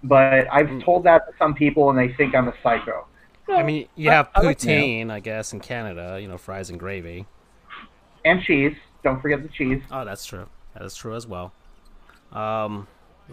but 0.03 0.47
I've 0.51 0.67
Hmm. 0.69 0.80
told 0.81 1.03
that 1.05 1.26
to 1.27 1.34
some 1.38 1.53
people 1.53 1.89
and 1.89 1.97
they 1.97 2.13
think 2.13 2.35
I'm 2.35 2.47
a 2.49 2.53
psycho. 2.61 3.05
I 3.47 3.63
mean, 3.63 3.88
you 3.95 4.09
I- 4.09 4.13
have 4.15 4.30
I 4.35 4.41
like 4.41 4.57
poutine, 4.57 5.09
I 5.11 5.19
guess, 5.22 5.53
in 5.53 5.59
Canada. 5.61 6.19
You 6.22 6.27
know, 6.27 6.38
fries 6.38 6.69
and 6.69 6.80
gravy. 6.80 7.26
And 8.26 8.41
cheese. 8.41 8.76
Don't 9.03 9.22
forget 9.22 9.43
the 9.43 9.49
cheese. 9.49 9.81
Oh, 9.91 10.03
that's 10.03 10.26
true. 10.26 10.47
That 10.73 10.84
is 10.84 10.95
true 10.95 11.15
as 11.15 11.27
well. 11.27 11.53
Um, 12.34 12.88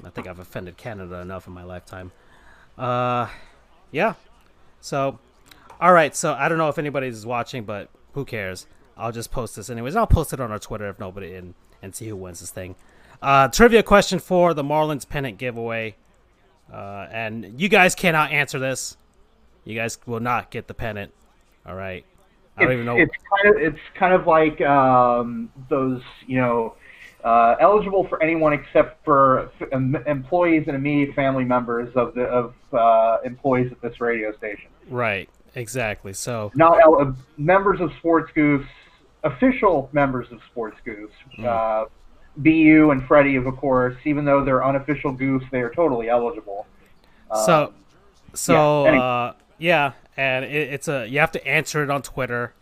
I 0.05 0.11
think 0.11 0.27
I've 0.29 0.39
offended 0.39 0.77
Canada 0.77 1.17
enough 1.17 1.47
in 1.47 1.53
my 1.55 1.65
lifetime. 1.65 2.13
Uh, 2.79 3.29
yeah. 3.91 4.15
So, 4.81 5.19
all 5.83 5.93
right. 5.93 6.15
So 6.15 6.33
I 6.33 6.49
don't 6.49 6.59
know 6.59 6.69
if 6.69 6.79
anybody's 6.79 7.27
watching, 7.27 7.65
but 7.65 7.91
who 8.13 8.25
cares? 8.25 8.67
I'll 8.97 9.11
just 9.11 9.33
post 9.33 9.57
this 9.57 9.69
anyways. 9.69 9.97
I'll 9.97 10.07
post 10.07 10.33
it 10.33 10.41
on 10.41 10.53
our 10.53 10.59
Twitter 10.61 10.89
if 10.89 11.01
nobody 11.01 11.35
in 11.35 11.55
and 11.83 11.93
see 11.95 12.07
who 12.07 12.15
wins 12.15 12.39
this 12.39 12.51
thing. 12.51 12.77
Uh, 13.21 13.49
trivia 13.49 13.83
question 13.83 14.21
for 14.21 14.55
the 14.55 14.63
Marlins 14.63 15.09
pennant 15.09 15.39
giveaway, 15.39 15.97
uh, 16.73 17.09
and 17.11 17.61
you 17.61 17.69
guys 17.69 17.97
cannot 17.97 18.31
answer 18.31 18.61
this. 18.61 18.97
You 19.65 19.75
guys 19.75 19.99
will 20.07 20.21
not 20.21 20.51
get 20.51 20.69
the 20.69 20.75
pennant. 20.75 21.13
All 21.67 21.75
right. 21.75 22.05
I 22.57 22.63
don't 22.63 22.71
it's, 22.71 22.75
even 22.75 22.87
know. 22.87 22.99
It's 22.99 23.15
kind 23.43 23.57
of 23.57 23.63
it's 23.63 23.83
kind 23.99 24.15
of 24.15 24.27
like 24.29 24.61
um, 24.61 25.51
those 25.69 26.01
you 26.29 26.37
know 26.37 26.77
uh, 27.25 27.57
eligible 27.61 28.07
for 28.07 28.23
anyone 28.23 28.53
except 28.53 29.05
for 29.05 29.51
em- 29.73 29.97
employees 30.07 30.65
and 30.69 30.77
immediate 30.77 31.15
family 31.17 31.45
members 31.45 31.93
of 31.97 32.15
the 32.15 32.23
of 32.23 32.55
uh, 32.73 33.19
employees 33.25 33.73
at 33.73 33.83
this 33.83 34.01
radio 34.01 34.37
station. 34.37 34.71
Right. 34.89 35.29
Exactly. 35.55 36.13
So 36.13 36.51
Not 36.55 36.81
el- 36.81 37.01
uh, 37.01 37.13
members 37.37 37.81
of 37.81 37.93
Sports 37.99 38.33
Goofs, 38.35 38.67
official 39.25 39.91
members 39.93 40.31
of 40.33 40.41
Sports 40.51 40.79
Goofs. 40.87 41.11
Uh, 41.45 41.87
BU 42.37 42.91
and 42.91 43.05
Freddie, 43.07 43.37
of 43.37 43.45
course, 43.57 43.97
even 44.05 44.25
though 44.25 44.45
they're 44.45 44.65
unofficial 44.65 45.15
goofs, 45.15 45.49
they 45.51 45.61
are 45.61 45.71
totally 45.71 46.09
eligible. 46.09 46.67
so 47.45 47.65
Um, 47.65 47.75
so 48.35 48.85
yeah, 48.85 49.03
uh, 49.03 49.33
yeah, 49.59 49.93
and 50.17 50.45
it, 50.45 50.73
it's 50.73 50.89
a 50.89 51.07
you 51.07 51.19
have 51.21 51.33
to 51.33 51.47
answer 51.47 51.83
it 51.83 51.91
on 51.91 52.03
Twitter. 52.03 52.55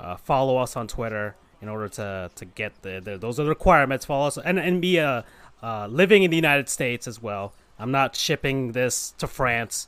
Uh, 0.00 0.16
follow 0.16 0.56
us 0.56 0.76
on 0.76 0.88
Twitter 0.88 1.36
in 1.60 1.68
order 1.68 1.88
to 1.88 2.30
to 2.34 2.44
get 2.44 2.82
the, 2.82 3.00
the 3.00 3.16
those 3.16 3.38
are 3.38 3.44
the 3.44 3.48
requirements. 3.48 4.04
Follow 4.04 4.26
us 4.26 4.36
and 4.36 4.58
and 4.58 4.82
be 4.82 4.98
uh, 4.98 5.22
uh, 5.62 5.86
living 5.86 6.24
in 6.24 6.30
the 6.30 6.36
United 6.36 6.68
States 6.68 7.06
as 7.06 7.22
well. 7.22 7.52
I'm 7.78 7.92
not 7.92 8.16
shipping 8.16 8.72
this 8.72 9.12
to 9.18 9.28
France. 9.28 9.86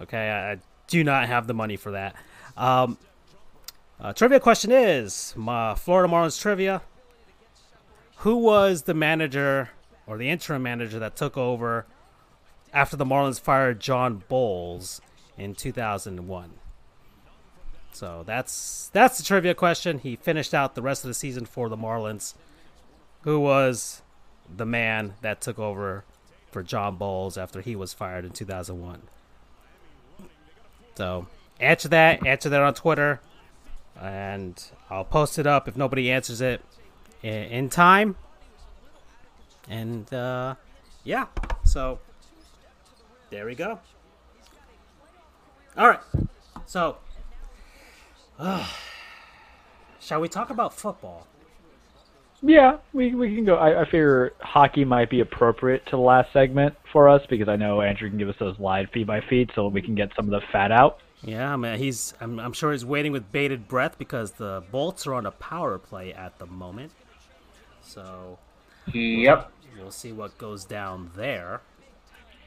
Okay, 0.00 0.30
I 0.30 0.58
do 0.86 1.04
not 1.04 1.26
have 1.26 1.46
the 1.46 1.54
money 1.54 1.76
for 1.76 1.92
that. 1.92 2.14
Um, 2.56 2.98
uh, 4.00 4.12
trivia 4.12 4.40
question 4.40 4.72
is 4.72 5.34
my 5.36 5.74
Florida 5.74 6.12
Marlins 6.12 6.40
trivia. 6.40 6.82
Who 8.18 8.36
was 8.36 8.82
the 8.82 8.94
manager 8.94 9.70
or 10.06 10.18
the 10.18 10.30
interim 10.30 10.62
manager 10.62 10.98
that 10.98 11.16
took 11.16 11.36
over 11.36 11.86
after 12.72 12.96
the 12.96 13.04
Marlins 13.04 13.40
fired 13.40 13.80
John 13.80 14.22
Boles 14.28 15.00
in 15.36 15.54
2001? 15.54 16.50
So 17.92 18.24
that's 18.26 18.90
that's 18.92 19.18
the 19.18 19.24
trivia 19.24 19.54
question. 19.54 20.00
He 20.00 20.16
finished 20.16 20.52
out 20.52 20.74
the 20.74 20.82
rest 20.82 21.04
of 21.04 21.08
the 21.08 21.14
season 21.14 21.46
for 21.46 21.68
the 21.68 21.76
Marlins. 21.76 22.34
Who 23.22 23.40
was 23.40 24.02
the 24.54 24.66
man 24.66 25.14
that 25.22 25.40
took 25.40 25.58
over 25.58 26.04
for 26.50 26.62
John 26.62 26.96
Boles 26.96 27.38
after 27.38 27.60
he 27.60 27.76
was 27.76 27.94
fired 27.94 28.24
in 28.24 28.32
2001? 28.32 29.02
So 30.94 31.26
answer 31.60 31.88
that. 31.88 32.26
Answer 32.26 32.48
that 32.48 32.60
on 32.60 32.74
Twitter, 32.74 33.20
and 34.00 34.62
I'll 34.90 35.04
post 35.04 35.38
it 35.38 35.46
up 35.46 35.68
if 35.68 35.76
nobody 35.76 36.10
answers 36.10 36.40
it 36.40 36.62
in, 37.22 37.68
time. 37.68 38.16
And 39.68 40.12
uh, 40.12 40.54
yeah, 41.02 41.26
so 41.64 41.98
there 43.30 43.46
we 43.46 43.54
go. 43.54 43.78
All 45.76 45.88
right, 45.88 46.00
so 46.66 46.98
uh, 48.38 48.68
shall 50.00 50.20
we 50.20 50.28
talk 50.28 50.50
about 50.50 50.74
football? 50.74 51.26
Yeah, 52.46 52.76
we 52.92 53.14
we 53.14 53.34
can 53.34 53.46
go. 53.46 53.56
I, 53.56 53.80
I 53.82 53.84
figure 53.86 54.32
hockey 54.40 54.84
might 54.84 55.08
be 55.08 55.20
appropriate 55.20 55.84
to 55.86 55.92
the 55.92 55.96
last 56.02 56.30
segment 56.34 56.74
for 56.92 57.08
us 57.08 57.22
because 57.30 57.48
I 57.48 57.56
know 57.56 57.80
Andrew 57.80 58.08
can 58.10 58.18
give 58.18 58.28
us 58.28 58.36
those 58.38 58.58
live 58.58 58.90
feed 58.92 59.06
by 59.06 59.22
feed, 59.22 59.50
so 59.54 59.66
we 59.68 59.80
can 59.80 59.94
get 59.94 60.10
some 60.14 60.26
of 60.26 60.30
the 60.30 60.46
fat 60.52 60.70
out. 60.70 60.98
Yeah, 61.22 61.52
I 61.52 61.56
mean, 61.56 61.78
he's. 61.78 62.12
I'm, 62.20 62.38
I'm 62.38 62.52
sure 62.52 62.72
he's 62.72 62.84
waiting 62.84 63.12
with 63.12 63.32
bated 63.32 63.66
breath 63.66 63.98
because 63.98 64.32
the 64.32 64.62
Bolts 64.70 65.06
are 65.06 65.14
on 65.14 65.24
a 65.26 65.30
power 65.30 65.78
play 65.78 66.12
at 66.12 66.38
the 66.38 66.46
moment. 66.46 66.92
So 67.80 68.38
Yep. 68.92 69.50
we'll 69.76 69.90
see 69.90 70.12
what 70.12 70.38
goes 70.38 70.64
down 70.64 71.10
there. 71.16 71.62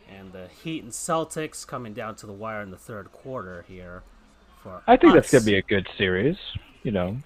And 0.08 0.32
the 0.32 0.48
Heat 0.48 0.84
and 0.84 0.92
Celtics 0.92 1.66
coming 1.68 1.94
down 1.94 2.16
to 2.18 2.26
the 2.26 2.34
wire 2.34 2.62
in 2.62 2.72
the 2.72 2.78
third 2.78 3.12
quarter 3.12 3.64
here. 3.68 4.04
For 4.64 4.82
I 4.88 4.98
think 4.98 5.14
that's 5.14 5.32
gonna 5.32 5.44
be 5.46 5.56
a 5.56 5.62
good 5.62 5.88
series. 5.98 6.38
You 6.84 6.92
know, 6.92 7.18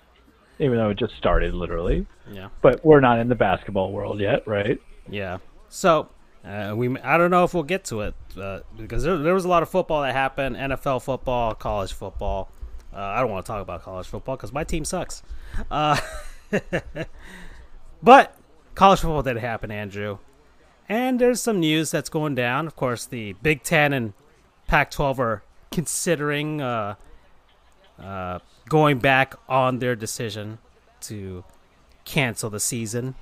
even 0.62 0.78
though 0.78 0.90
it 0.90 0.98
just 0.98 1.16
started 1.18 1.54
literally, 1.54 2.06
yeah, 2.32 2.50
but 2.62 2.84
we're 2.86 3.02
not 3.02 3.20
in 3.20 3.28
the 3.28 3.36
basketball 3.36 3.92
world 3.92 4.20
yet, 4.20 4.48
right? 4.48 4.80
yeah. 5.10 5.40
So 5.70 6.10
uh, 6.46 6.74
we. 6.76 6.98
I 7.00 7.18
don't 7.18 7.32
know 7.32 7.44
if 7.44 7.54
we'll 7.54 7.64
get 7.64 7.86
to 7.86 8.02
it 8.02 8.16
uh, 8.40 8.60
because 8.78 9.04
there, 9.04 9.18
there 9.18 9.34
was 9.34 9.46
a 9.46 9.48
lot 9.48 9.64
of 9.64 9.70
football 9.70 10.02
that 10.02 10.14
happened: 10.14 10.56
NFL 10.56 11.04
football, 11.04 11.54
college 11.56 11.94
football. 11.94 12.50
Uh, 12.94 13.00
I 13.00 13.22
don't 13.22 13.32
want 13.32 13.46
to 13.46 13.52
talk 13.52 13.62
about 13.62 13.84
college 13.84 14.08
football 14.08 14.36
because 14.36 14.52
my 14.52 14.64
team 14.64 14.84
sucks. 14.84 15.24
Uh, 15.70 15.98
but 18.04 18.36
college 18.76 19.00
football 19.00 19.24
did 19.24 19.38
happen, 19.38 19.72
Andrew. 19.72 20.18
And 20.90 21.22
there's 21.22 21.42
some 21.42 21.62
news 21.62 21.90
that's 21.90 22.10
going 22.10 22.36
down. 22.36 22.68
Of 22.68 22.76
course, 22.76 23.06
the 23.06 23.34
Big 23.42 23.64
Ten 23.64 23.94
and 23.94 24.12
Pac-12 24.68 25.20
are 25.20 25.44
considering 25.72 26.60
uh, 26.60 26.96
uh, 27.98 28.40
going 28.70 29.00
back 29.00 29.36
on 29.50 29.80
their 29.80 29.96
decision 29.96 30.60
to 31.02 31.44
cancel 32.06 32.50
the 32.50 32.60
season 32.60 33.16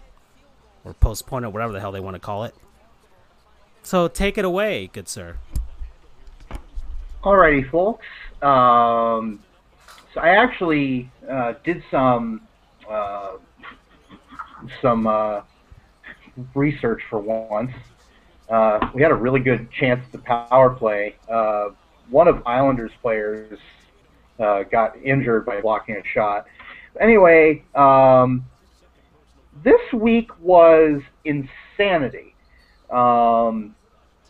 or 0.84 0.94
postpone 0.94 1.44
it, 1.44 1.50
whatever 1.50 1.74
the 1.74 1.80
hell 1.80 1.92
they 1.92 2.00
want 2.00 2.16
to 2.16 2.20
call 2.20 2.44
it. 2.44 2.56
So 3.84 4.08
take 4.08 4.38
it 4.38 4.46
away, 4.46 4.90
good 4.92 5.08
sir. 5.08 5.38
Alrighty, 7.24 7.70
folks. 7.70 8.06
Um, 8.42 9.44
so 10.14 10.22
I 10.22 10.30
actually 10.30 11.12
uh, 11.30 11.54
did 11.64 11.84
some 11.92 12.42
uh, 12.90 13.34
some 14.82 15.08
uh, 15.08 15.42
research 16.56 17.02
for 17.10 17.20
once. 17.20 17.72
Uh, 18.50 18.90
we 18.94 19.02
had 19.02 19.12
a 19.12 19.16
really 19.16 19.40
good 19.40 19.70
chance 19.72 20.04
the 20.12 20.18
power 20.18 20.70
play. 20.70 21.16
Uh, 21.30 21.70
one 22.10 22.28
of 22.28 22.42
Islanders' 22.46 22.92
players 23.02 23.60
uh, 24.40 24.64
got 24.64 24.96
injured 25.04 25.46
by 25.46 25.62
blocking 25.62 25.96
a 25.96 26.04
shot. 26.14 26.46
Anyway, 27.00 27.64
um, 27.76 28.46
this 29.64 29.82
week 29.94 30.30
was 30.40 31.02
insanity. 31.26 32.36
Um, 32.92 33.76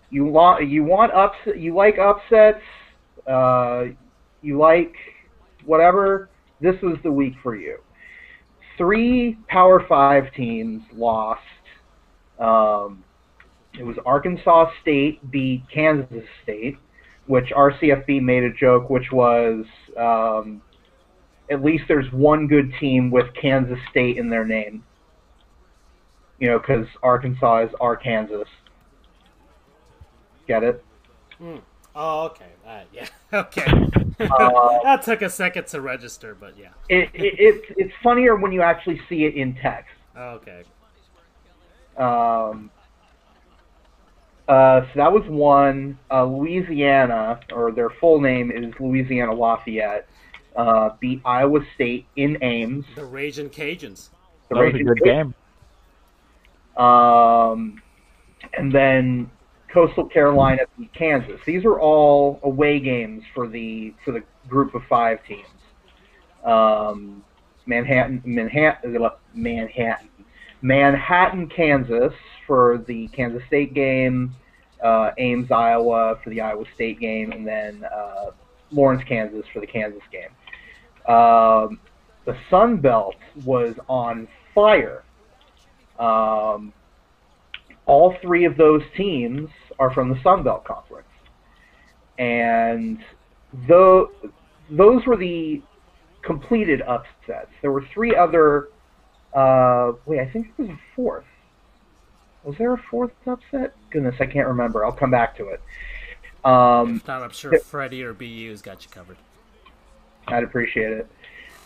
you 0.09 0.25
want 0.25 0.67
you 0.67 0.83
want 0.83 1.13
ups 1.13 1.37
you 1.55 1.75
like 1.75 1.97
upsets 1.97 2.61
uh, 3.27 3.85
you 4.41 4.57
like 4.57 4.93
whatever 5.65 6.29
this 6.61 6.75
was 6.81 6.97
the 7.03 7.11
week 7.11 7.33
for 7.43 7.55
you 7.55 7.77
three 8.77 9.37
power 9.47 9.83
five 9.87 10.23
teams 10.35 10.81
lost 10.93 11.41
um, 12.39 13.03
it 13.77 13.83
was 13.83 13.97
arkansas 14.05 14.71
state 14.81 15.19
beat 15.31 15.63
kansas 15.73 16.23
state 16.43 16.77
which 17.29 17.49
rcfb 17.51 18.21
made 18.21 18.43
a 18.43 18.53
joke 18.53 18.89
which 18.89 19.11
was 19.11 19.65
um, 19.97 20.61
at 21.49 21.63
least 21.63 21.83
there's 21.87 22.11
one 22.11 22.47
good 22.47 22.71
team 22.79 23.09
with 23.11 23.27
kansas 23.39 23.79
state 23.89 24.17
in 24.17 24.29
their 24.29 24.45
name 24.45 24.83
you 26.39 26.47
know 26.47 26.59
because 26.59 26.87
arkansas 27.01 27.65
is 27.65 27.71
arkansas 27.79 28.43
Get 30.49 30.63
it? 30.63 30.83
Oh, 31.95 32.23
okay. 32.25 32.51
Uh, 32.67 32.81
yeah. 32.91 33.07
Okay. 33.31 33.63
Uh, 34.19 34.79
that 34.83 35.03
took 35.03 35.21
a 35.21 35.29
second 35.29 35.67
to 35.67 35.79
register, 35.79 36.35
but 36.37 36.57
yeah. 36.57 36.69
it, 36.89 37.11
it, 37.13 37.39
it 37.39 37.61
it's 37.77 37.93
funnier 38.01 38.35
when 38.35 38.51
you 38.51 38.63
actually 38.63 38.99
see 39.07 39.25
it 39.25 39.35
in 39.35 39.53
text. 39.53 39.93
Okay. 40.17 40.63
Um, 41.95 42.71
uh, 44.49 44.81
so 44.81 44.91
that 44.95 45.13
was 45.13 45.23
one. 45.27 45.97
Uh, 46.11 46.25
Louisiana, 46.25 47.39
or 47.53 47.71
their 47.71 47.91
full 47.91 48.19
name 48.19 48.51
is 48.51 48.73
Louisiana 48.79 49.33
Lafayette, 49.33 50.07
uh, 50.55 50.89
beat 50.99 51.21
Iowa 51.23 51.59
State 51.75 52.07
in 52.15 52.35
Ames. 52.41 52.83
The 52.95 53.05
Raging 53.05 53.49
Cajuns. 53.51 54.09
The 54.49 54.55
That 54.55 54.61
was 54.61 54.69
a 54.69 54.73
Raging 54.73 54.87
good 54.87 55.01
game. 55.03 55.35
Um, 56.83 57.81
and 58.57 58.73
then 58.73 59.29
Coastal 59.71 60.05
Carolina 60.05 60.63
beat 60.79 60.91
Kansas. 60.93 61.39
These 61.45 61.63
are 61.63 61.79
all 61.79 62.39
away 62.41 62.79
games 62.79 63.23
for 63.35 63.47
the 63.47 63.93
for 64.03 64.11
the 64.11 64.23
group 64.47 64.73
of 64.73 64.81
five 64.89 65.19
teams. 65.25 65.45
Um, 66.43 67.23
Manhattan, 67.67 68.23
Manhattan, 68.25 68.97
Manhattan, 69.35 70.08
Manhattan, 70.61 71.49
Kansas 71.49 72.13
for 72.45 72.83
the 72.87 73.07
Kansas 73.09 73.41
State 73.47 73.73
game. 73.73 74.35
Uh, 74.83 75.11
Ames, 75.17 75.51
Iowa 75.51 76.15
for 76.23 76.29
the 76.29 76.39
Iowa 76.39 76.63
State 76.75 76.99
game, 76.99 77.31
and 77.33 77.45
then 77.45 77.83
uh, 77.83 78.31
Lawrence, 78.71 79.03
Kansas 79.07 79.45
for 79.51 79.59
the 79.59 79.67
Kansas 79.67 80.01
game. 80.11 80.29
Um, 81.13 81.79
the 82.25 82.37
Sun 82.49 82.77
Belt 82.77 83.15
was 83.43 83.75
on 83.87 84.27
fire. 84.55 85.03
Um, 85.99 86.71
all 87.85 88.15
three 88.21 88.45
of 88.45 88.55
those 88.55 88.81
teams 88.95 89.49
are 89.79 89.93
from 89.93 90.09
the 90.09 90.21
Sun 90.23 90.43
Belt 90.43 90.63
Conference, 90.63 91.07
and 92.17 92.99
tho- 93.67 94.11
those 94.69 95.05
were 95.05 95.17
the 95.17 95.61
completed 96.21 96.81
upsets. 96.83 97.51
There 97.61 97.71
were 97.71 97.83
three 97.93 98.15
other. 98.15 98.69
Uh, 99.33 99.93
wait, 100.05 100.19
I 100.19 100.29
think 100.29 100.47
it 100.47 100.61
was 100.61 100.69
a 100.69 100.79
fourth. 100.95 101.25
Was 102.43 102.57
there 102.57 102.73
a 102.73 102.77
fourth 102.77 103.11
upset? 103.27 103.75
Goodness, 103.91 104.15
I 104.19 104.25
can't 104.25 104.47
remember. 104.47 104.85
I'll 104.85 104.91
come 104.91 105.11
back 105.11 105.37
to 105.37 105.49
it. 105.49 105.61
Um, 106.45 106.97
If 106.97 107.07
not, 107.07 107.21
I'm 107.21 107.31
sure 107.31 107.57
Freddie 107.59 108.03
or 108.03 108.13
BU's 108.13 108.61
got 108.61 108.83
you 108.83 108.89
covered. 108.89 109.17
I'd 110.27 110.43
appreciate 110.43 110.91
it. 110.91 111.07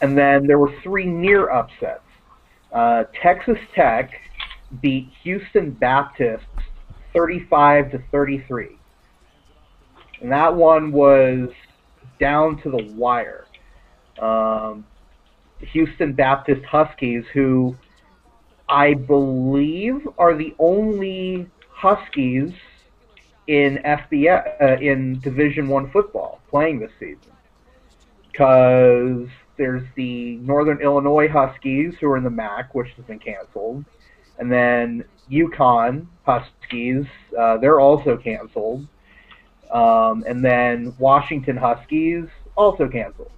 And 0.02 0.18
then 0.18 0.48
there 0.48 0.58
were 0.58 0.74
three 0.82 1.06
near 1.06 1.50
upsets. 1.50 2.02
Uh, 2.72 3.04
Texas 3.22 3.60
Tech 3.76 4.20
beat 4.82 5.10
Houston 5.22 5.72
Baptist 5.72 6.46
35 7.14 7.92
to 7.92 8.00
33. 8.12 8.78
And 10.22 10.32
that 10.32 10.56
one 10.56 10.92
was 10.92 11.50
down 12.20 12.60
to 12.64 12.72
the 12.72 12.84
wire. 12.96 13.46
Um, 14.20 14.86
Houston 15.72 16.14
Baptist 16.14 16.64
Huskies, 16.66 17.24
who 17.34 17.76
I 18.70 18.94
believe 18.94 20.08
are 20.18 20.36
the 20.36 20.56
only 20.60 21.50
Huskies 21.70 22.52
in 23.48 23.80
FBS 23.86 24.62
uh, 24.62 24.82
in 24.82 25.20
Division 25.20 25.68
One 25.68 25.92
football 25.92 26.40
playing 26.50 26.80
this 26.80 26.92
season 27.00 27.34
because 28.32 29.28
there's 29.58 29.84
the 29.96 30.38
Northern 30.38 30.82
Illinois 30.82 31.28
Huskies 31.28 31.94
who 32.00 32.08
are 32.08 32.18
in 32.18 32.24
the 32.24 32.30
MAC, 32.30 32.74
which 32.74 32.90
has 32.96 33.06
been 33.06 33.20
canceled, 33.20 33.86
and 34.40 34.52
then 34.52 35.04
UConn 35.32 36.08
Huskies, 36.26 37.06
uh, 37.38 37.58
they're 37.58 37.80
also 37.80 38.18
canceled, 38.18 38.88
um, 39.72 40.24
and 40.28 40.44
then 40.44 40.96
Washington 40.98 41.58
Huskies 41.58 42.26
also 42.56 42.88
canceled. 42.88 43.32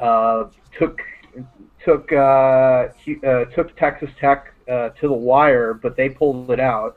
Uh, 0.00 0.44
took 0.78 1.00
took 1.84 2.12
uh, 2.12 2.88
uh, 3.26 3.44
took 3.54 3.76
Texas 3.76 4.10
Tech 4.20 4.54
uh, 4.68 4.90
to 4.90 5.08
the 5.08 5.12
wire, 5.12 5.74
but 5.74 5.96
they 5.96 6.08
pulled 6.08 6.50
it 6.50 6.60
out. 6.60 6.96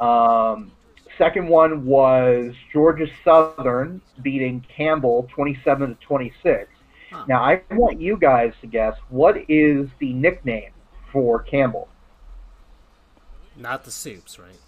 Um, 0.00 0.72
second 1.16 1.48
one 1.48 1.84
was 1.84 2.54
Georgia 2.72 3.06
Southern 3.24 4.00
beating 4.22 4.64
Campbell 4.74 5.28
27 5.34 5.90
to 5.90 5.94
26. 6.04 6.70
Huh. 7.10 7.24
Now 7.28 7.42
I 7.42 7.62
want 7.70 8.00
you 8.00 8.16
guys 8.16 8.52
to 8.60 8.66
guess 8.66 8.96
what 9.08 9.36
is 9.48 9.88
the 9.98 10.12
nickname 10.12 10.72
for 11.12 11.42
Campbell. 11.42 11.88
Not 13.56 13.84
the 13.84 13.90
soups, 13.90 14.38
right? 14.38 14.58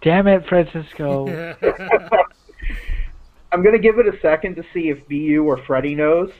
Damn 0.00 0.26
it, 0.28 0.46
Francisco. 0.46 1.26
I'm 3.52 3.62
gonna 3.62 3.78
give 3.78 3.98
it 3.98 4.06
a 4.06 4.18
second 4.20 4.56
to 4.56 4.64
see 4.72 4.88
if 4.88 5.06
BU 5.08 5.44
or 5.44 5.58
Freddie 5.58 5.94
knows. 5.94 6.30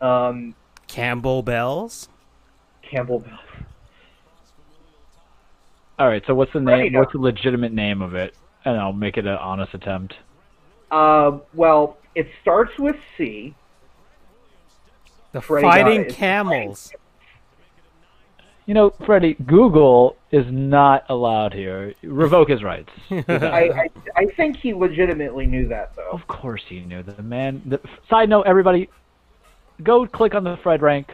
Um, 0.00 0.54
Campbell 0.86 1.42
Bells? 1.42 2.08
Campbell 2.82 3.20
Bell. 3.20 3.38
All 5.98 6.08
right, 6.08 6.22
so 6.26 6.34
what's 6.34 6.52
the 6.52 6.60
name? 6.60 6.92
knows. 6.92 7.00
What's 7.00 7.12
the 7.12 7.20
legitimate 7.20 7.72
name 7.72 8.02
of 8.02 8.14
it? 8.14 8.34
And 8.64 8.76
I'll 8.76 8.92
make 8.92 9.16
it 9.16 9.26
an 9.26 9.36
honest 9.36 9.72
attempt. 9.74 10.14
Uh, 10.90 11.38
well, 11.54 11.98
it 12.14 12.28
starts 12.42 12.78
with 12.78 12.96
C. 13.16 13.54
The 15.32 15.40
Freddie 15.40 15.62
got 15.62 15.72
Fighting 15.72 16.00
it. 16.02 16.06
It's 16.08 16.14
Camels. 16.16 16.92
You 18.66 18.74
know, 18.74 18.90
Freddie, 19.04 19.34
Google 19.46 20.16
is 20.32 20.44
not 20.50 21.04
allowed 21.08 21.54
here. 21.54 21.94
Revoke 22.02 22.48
his 22.48 22.64
rights. 22.64 22.90
I, 23.10 23.22
I 23.30 23.88
I 24.16 24.26
think 24.36 24.56
he 24.56 24.74
legitimately 24.74 25.46
knew 25.46 25.68
that 25.68 25.94
though. 25.94 26.10
Of 26.10 26.26
course 26.26 26.64
he 26.68 26.80
knew 26.80 27.04
the 27.04 27.22
man. 27.22 27.62
The, 27.64 27.80
side 28.10 28.28
note, 28.28 28.46
everybody, 28.46 28.88
go 29.82 30.06
click 30.06 30.34
on 30.34 30.44
the 30.44 30.56
Fred 30.62 30.82
rank. 30.82 31.08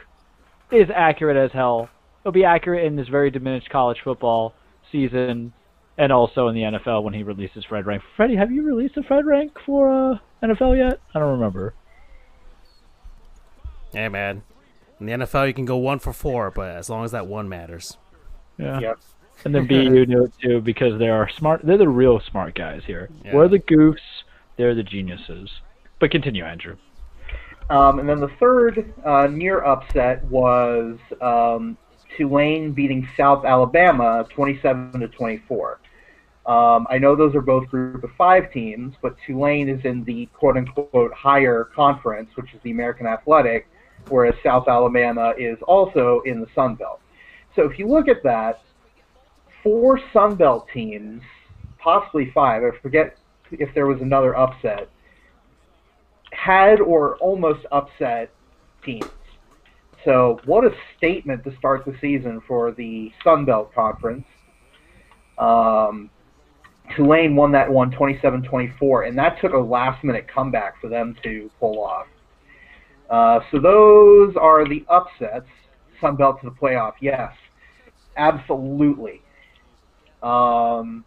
It 0.70 0.76
is 0.76 0.88
accurate 0.94 1.36
as 1.36 1.52
hell. 1.52 1.88
It'll 2.22 2.32
be 2.32 2.44
accurate 2.44 2.84
in 2.84 2.96
this 2.96 3.08
very 3.08 3.30
diminished 3.30 3.68
college 3.70 3.98
football 4.02 4.54
season, 4.90 5.52
and 5.98 6.12
also 6.12 6.48
in 6.48 6.54
the 6.54 6.62
NFL 6.62 7.02
when 7.02 7.14
he 7.14 7.22
releases 7.22 7.64
Fred 7.64 7.86
rank. 7.86 8.02
Freddie, 8.16 8.36
have 8.36 8.50
you 8.50 8.62
released 8.62 8.96
a 8.96 9.02
Fred 9.02 9.26
rank 9.26 9.52
for 9.66 9.90
uh, 9.90 10.18
NFL 10.42 10.76
yet? 10.78 11.00
I 11.14 11.18
don't 11.18 11.32
remember. 11.32 11.74
Hey, 13.92 14.08
man. 14.08 14.42
In 15.00 15.06
the 15.06 15.12
NFL, 15.12 15.48
you 15.48 15.54
can 15.54 15.64
go 15.64 15.76
one 15.76 15.98
for 15.98 16.12
four, 16.12 16.50
but 16.50 16.76
as 16.76 16.88
long 16.88 17.04
as 17.04 17.10
that 17.10 17.26
one 17.26 17.48
matters. 17.48 17.98
Yeah. 18.56 18.78
Yep. 18.78 18.98
And 19.44 19.54
then 19.54 19.66
BU 19.66 20.06
knew 20.06 20.24
it 20.24 20.32
too 20.40 20.60
because 20.60 20.98
they 20.98 21.08
are 21.08 21.28
smart. 21.28 21.62
They're 21.64 21.78
the 21.78 21.88
real 21.88 22.20
smart 22.20 22.54
guys 22.54 22.82
here. 22.86 23.10
Yeah. 23.24 23.34
We're 23.34 23.48
the 23.48 23.58
goofs. 23.58 23.96
They're 24.56 24.74
the 24.74 24.84
geniuses. 24.84 25.50
But 25.98 26.10
continue, 26.12 26.44
Andrew. 26.44 26.76
Um, 27.70 27.98
and 27.98 28.08
then 28.08 28.20
the 28.20 28.30
third 28.40 28.92
uh, 29.04 29.28
near 29.28 29.62
upset 29.64 30.24
was 30.24 30.98
um, 31.20 31.76
Tulane 32.16 32.72
beating 32.72 33.08
South 33.16 33.44
Alabama 33.44 34.26
27 34.30 35.00
to 35.00 35.08
24. 35.08 35.80
Um, 36.44 36.88
I 36.90 36.98
know 36.98 37.14
those 37.14 37.34
are 37.36 37.40
both 37.40 37.68
group 37.68 38.02
of 38.02 38.10
five 38.18 38.52
teams, 38.52 38.94
but 39.00 39.16
Tulane 39.26 39.68
is 39.68 39.84
in 39.84 40.02
the 40.04 40.26
quote 40.26 40.56
unquote 40.56 41.12
higher 41.14 41.68
conference, 41.74 42.30
which 42.34 42.52
is 42.52 42.60
the 42.64 42.72
American 42.72 43.06
Athletic, 43.06 43.68
whereas 44.08 44.34
South 44.42 44.66
Alabama 44.66 45.34
is 45.38 45.58
also 45.62 46.20
in 46.24 46.40
the 46.40 46.48
Sun 46.54 46.74
Belt. 46.74 47.00
So 47.54 47.62
if 47.62 47.78
you 47.78 47.86
look 47.86 48.08
at 48.08 48.24
that, 48.24 48.60
four 49.62 50.00
Sun 50.12 50.34
Belt 50.34 50.66
teams, 50.74 51.22
possibly 51.78 52.30
five, 52.32 52.64
I 52.64 52.76
forget 52.78 53.18
if 53.52 53.72
there 53.74 53.86
was 53.86 54.00
another 54.00 54.36
upset, 54.36 54.88
had 56.42 56.80
or 56.80 57.16
almost 57.16 57.60
upset 57.70 58.30
teams. 58.84 59.04
So, 60.04 60.40
what 60.44 60.64
a 60.64 60.70
statement 60.96 61.44
to 61.44 61.56
start 61.56 61.84
the 61.84 61.94
season 62.00 62.40
for 62.48 62.72
the 62.72 63.12
Sun 63.22 63.44
Belt 63.44 63.72
Conference. 63.72 64.24
Um, 65.38 66.10
Tulane 66.96 67.36
won 67.36 67.52
that 67.52 67.70
one 67.70 67.92
27 67.92 68.42
24, 68.42 69.04
and 69.04 69.16
that 69.16 69.40
took 69.40 69.52
a 69.52 69.58
last 69.58 70.02
minute 70.02 70.26
comeback 70.32 70.80
for 70.80 70.88
them 70.88 71.14
to 71.22 71.48
pull 71.60 71.84
off. 71.84 72.06
Uh, 73.08 73.40
so, 73.52 73.60
those 73.60 74.34
are 74.36 74.68
the 74.68 74.84
upsets. 74.88 75.46
Sun 76.00 76.16
Belt 76.16 76.40
to 76.40 76.50
the 76.50 76.56
playoff, 76.56 76.94
yes. 77.00 77.32
Absolutely. 78.16 79.22
Um, 80.22 81.04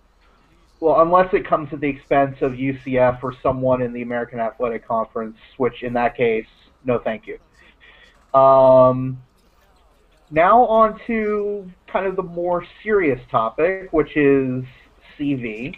well, 0.79 1.01
unless 1.01 1.33
it 1.33 1.47
comes 1.47 1.71
at 1.73 1.79
the 1.79 1.87
expense 1.87 2.41
of 2.41 2.53
UCF 2.53 3.23
or 3.23 3.33
someone 3.41 3.81
in 3.81 3.93
the 3.93 4.01
American 4.01 4.39
Athletic 4.39 4.87
Conference, 4.87 5.37
which 5.57 5.83
in 5.83 5.93
that 5.93 6.15
case, 6.15 6.47
no 6.83 6.99
thank 6.99 7.25
you. 7.27 7.39
Um, 8.39 9.21
now 10.31 10.65
on 10.65 10.99
to 11.07 11.71
kind 11.87 12.05
of 12.05 12.15
the 12.15 12.23
more 12.23 12.65
serious 12.83 13.21
topic, 13.31 13.91
which 13.91 14.17
is 14.17 14.65
CV. 15.17 15.77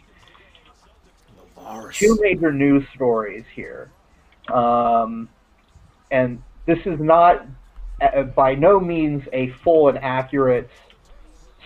Two 1.92 2.18
major 2.22 2.52
news 2.52 2.84
stories 2.96 3.46
here. 3.54 3.92
Um, 4.52 5.30
and 6.12 6.42
this 6.66 6.80
is 6.86 7.00
not 7.00 7.46
uh, 8.02 8.24
by 8.24 8.56
no 8.56 8.80
means 8.80 9.24
a 9.34 9.50
full 9.64 9.90
and 9.90 9.98
accurate 10.00 10.70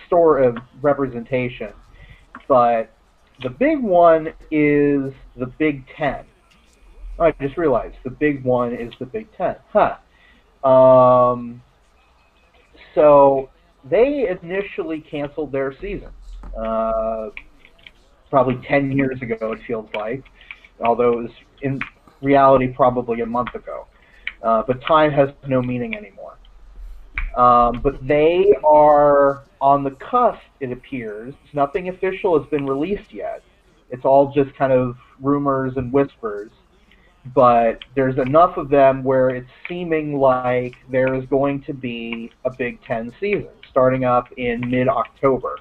store 0.06 0.38
of 0.38 0.58
representation, 0.82 1.72
but 2.48 2.91
the 3.42 3.50
big 3.50 3.80
one 3.80 4.32
is 4.50 5.12
the 5.36 5.46
Big 5.46 5.84
Ten. 5.96 6.24
Oh, 7.18 7.24
I 7.24 7.32
just 7.32 7.56
realized 7.56 7.96
the 8.04 8.10
big 8.10 8.44
one 8.44 8.74
is 8.74 8.92
the 8.98 9.06
Big 9.06 9.28
Ten. 9.36 9.56
Huh. 9.72 9.96
Um, 10.68 11.62
so 12.94 13.50
they 13.84 14.28
initially 14.28 15.00
canceled 15.00 15.52
their 15.52 15.72
season. 15.80 16.10
Uh, 16.56 17.30
probably 18.30 18.56
10 18.66 18.92
years 18.92 19.20
ago, 19.20 19.52
it 19.52 19.60
feels 19.66 19.88
like, 19.94 20.24
although 20.80 21.18
it 21.18 21.22
was 21.22 21.30
in 21.62 21.80
reality 22.22 22.68
probably 22.68 23.20
a 23.20 23.26
month 23.26 23.54
ago. 23.54 23.86
Uh, 24.42 24.62
but 24.66 24.80
time 24.82 25.10
has 25.12 25.30
no 25.46 25.62
meaning 25.62 25.96
anymore. 25.96 26.36
Um, 27.36 27.80
but 27.82 28.06
they 28.06 28.54
are 28.64 29.44
on 29.60 29.84
the 29.84 29.92
cusp, 29.92 30.40
it 30.60 30.72
appears. 30.72 31.34
Nothing 31.52 31.88
official 31.88 32.38
has 32.38 32.48
been 32.50 32.66
released 32.66 33.12
yet. 33.12 33.42
It's 33.90 34.04
all 34.04 34.32
just 34.32 34.54
kind 34.56 34.72
of 34.72 34.96
rumors 35.20 35.74
and 35.76 35.92
whispers. 35.92 36.50
But 37.34 37.78
there's 37.94 38.18
enough 38.18 38.56
of 38.56 38.68
them 38.68 39.04
where 39.04 39.30
it's 39.30 39.48
seeming 39.68 40.18
like 40.18 40.74
there 40.90 41.14
is 41.14 41.24
going 41.26 41.62
to 41.64 41.72
be 41.72 42.32
a 42.44 42.50
Big 42.50 42.82
Ten 42.82 43.12
season 43.20 43.50
starting 43.70 44.04
up 44.04 44.30
in 44.36 44.68
mid 44.68 44.88
October, 44.88 45.58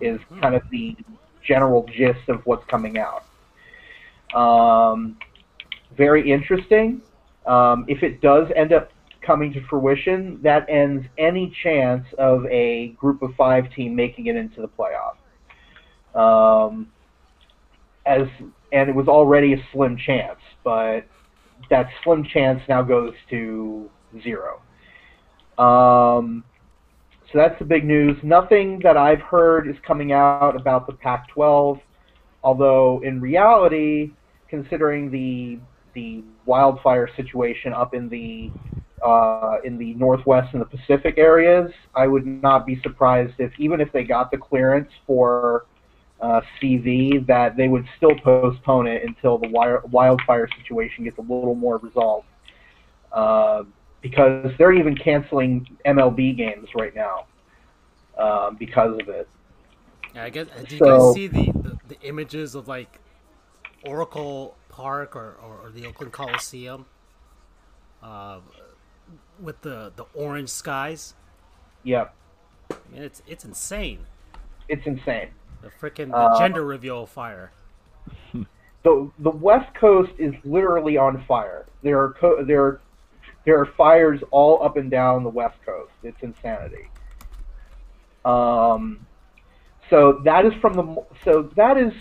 is 0.00 0.20
kind 0.40 0.54
of 0.54 0.62
the 0.70 0.96
general 1.42 1.86
gist 1.96 2.28
of 2.28 2.44
what's 2.46 2.64
coming 2.66 2.98
out. 2.98 3.24
Um, 4.34 5.16
very 5.96 6.30
interesting. 6.30 7.00
Um, 7.46 7.84
if 7.88 8.02
it 8.02 8.20
does 8.20 8.48
end 8.56 8.72
up 8.72 8.90
coming 9.24 9.52
to 9.52 9.60
fruition, 9.68 10.40
that 10.42 10.68
ends 10.68 11.06
any 11.18 11.54
chance 11.62 12.04
of 12.18 12.44
a 12.46 12.88
group 12.98 13.22
of 13.22 13.30
five 13.36 13.64
team 13.74 13.94
making 13.94 14.26
it 14.26 14.36
into 14.36 14.60
the 14.60 14.68
playoff. 14.68 15.16
Um, 16.14 16.88
as 18.06 18.22
and 18.72 18.88
it 18.88 18.94
was 18.94 19.08
already 19.08 19.54
a 19.54 19.56
slim 19.72 19.96
chance, 19.96 20.38
but 20.62 21.06
that 21.70 21.86
slim 22.02 22.24
chance 22.24 22.60
now 22.68 22.82
goes 22.82 23.14
to 23.30 23.88
zero. 24.22 24.60
Um, 25.58 26.44
so 27.32 27.38
that's 27.38 27.58
the 27.58 27.64
big 27.64 27.84
news. 27.84 28.16
Nothing 28.22 28.80
that 28.82 28.96
I've 28.96 29.20
heard 29.20 29.68
is 29.68 29.76
coming 29.86 30.12
out 30.12 30.54
about 30.56 30.86
the 30.86 30.92
Pac-12, 30.92 31.80
although 32.42 33.00
in 33.02 33.20
reality, 33.20 34.12
considering 34.48 35.10
the 35.10 35.58
the 35.94 36.24
wildfire 36.44 37.08
situation 37.16 37.72
up 37.72 37.94
in 37.94 38.08
the 38.08 38.50
uh, 39.04 39.58
in 39.64 39.76
the 39.76 39.94
Northwest 39.94 40.52
and 40.54 40.62
the 40.62 40.66
Pacific 40.66 41.18
areas, 41.18 41.70
I 41.94 42.06
would 42.06 42.26
not 42.26 42.66
be 42.66 42.80
surprised 42.82 43.34
if 43.38 43.52
even 43.58 43.80
if 43.80 43.92
they 43.92 44.04
got 44.04 44.30
the 44.30 44.38
clearance 44.38 44.90
for 45.06 45.66
uh, 46.20 46.40
CV, 46.60 47.24
that 47.26 47.56
they 47.56 47.68
would 47.68 47.86
still 47.96 48.14
postpone 48.20 48.86
it 48.86 49.02
until 49.04 49.36
the 49.36 49.48
wire, 49.48 49.82
wildfire 49.90 50.48
situation 50.58 51.04
gets 51.04 51.18
a 51.18 51.20
little 51.20 51.54
more 51.54 51.78
resolved. 51.78 52.26
Uh, 53.12 53.64
because 54.00 54.52
they're 54.58 54.72
even 54.72 54.96
canceling 54.96 55.66
MLB 55.86 56.36
games 56.36 56.68
right 56.74 56.94
now 56.94 57.26
um, 58.18 58.56
because 58.56 58.98
of 59.00 59.08
it. 59.08 59.28
Yeah, 60.14 60.24
I 60.24 60.30
guess. 60.30 60.46
Did 60.60 60.72
you 60.72 60.78
So- 60.78 60.98
guys 61.08 61.14
see 61.14 61.26
the, 61.26 61.52
the, 61.52 61.78
the 61.88 62.00
images 62.02 62.54
of 62.54 62.68
like 62.68 63.00
Oracle 63.84 64.56
Park 64.68 65.14
or, 65.14 65.36
or, 65.42 65.58
or 65.64 65.70
the 65.70 65.86
Oakland 65.86 66.12
Coliseum 66.12 66.86
uh, 68.02 68.40
with 69.40 69.60
the, 69.62 69.92
the 69.96 70.04
orange 70.14 70.48
skies? 70.50 71.14
Yep, 71.82 72.14
I 72.70 72.74
mean, 72.92 73.02
it's 73.02 73.22
it's 73.26 73.44
insane. 73.44 74.06
it's 74.68 74.86
insane. 74.86 75.28
The 75.62 75.68
freaking 75.68 76.10
the 76.10 76.16
Uh, 76.16 76.38
gender 76.38 76.64
reveal 76.64 77.06
fire. 77.06 77.52
the 78.32 79.10
the 79.18 79.30
West 79.30 79.74
Coast 79.74 80.12
is 80.18 80.34
literally 80.44 80.96
on 80.96 81.24
fire. 81.26 81.66
There 81.82 82.00
are 82.02 82.12
co- 82.14 82.44
there 82.44 82.62
are, 82.64 82.80
there 83.44 83.58
are 83.60 83.66
fires 83.66 84.20
all 84.30 84.62
up 84.62 84.76
and 84.76 84.90
down 84.90 85.22
the 85.24 85.30
West 85.30 85.56
Coast. 85.64 85.92
It's 86.02 86.22
insanity. 86.22 86.88
Um, 88.24 89.06
so 89.90 90.20
that 90.24 90.46
is 90.46 90.52
from 90.60 90.74
the 90.74 91.04
so 91.24 91.50
that 91.56 91.76
is 91.76 91.92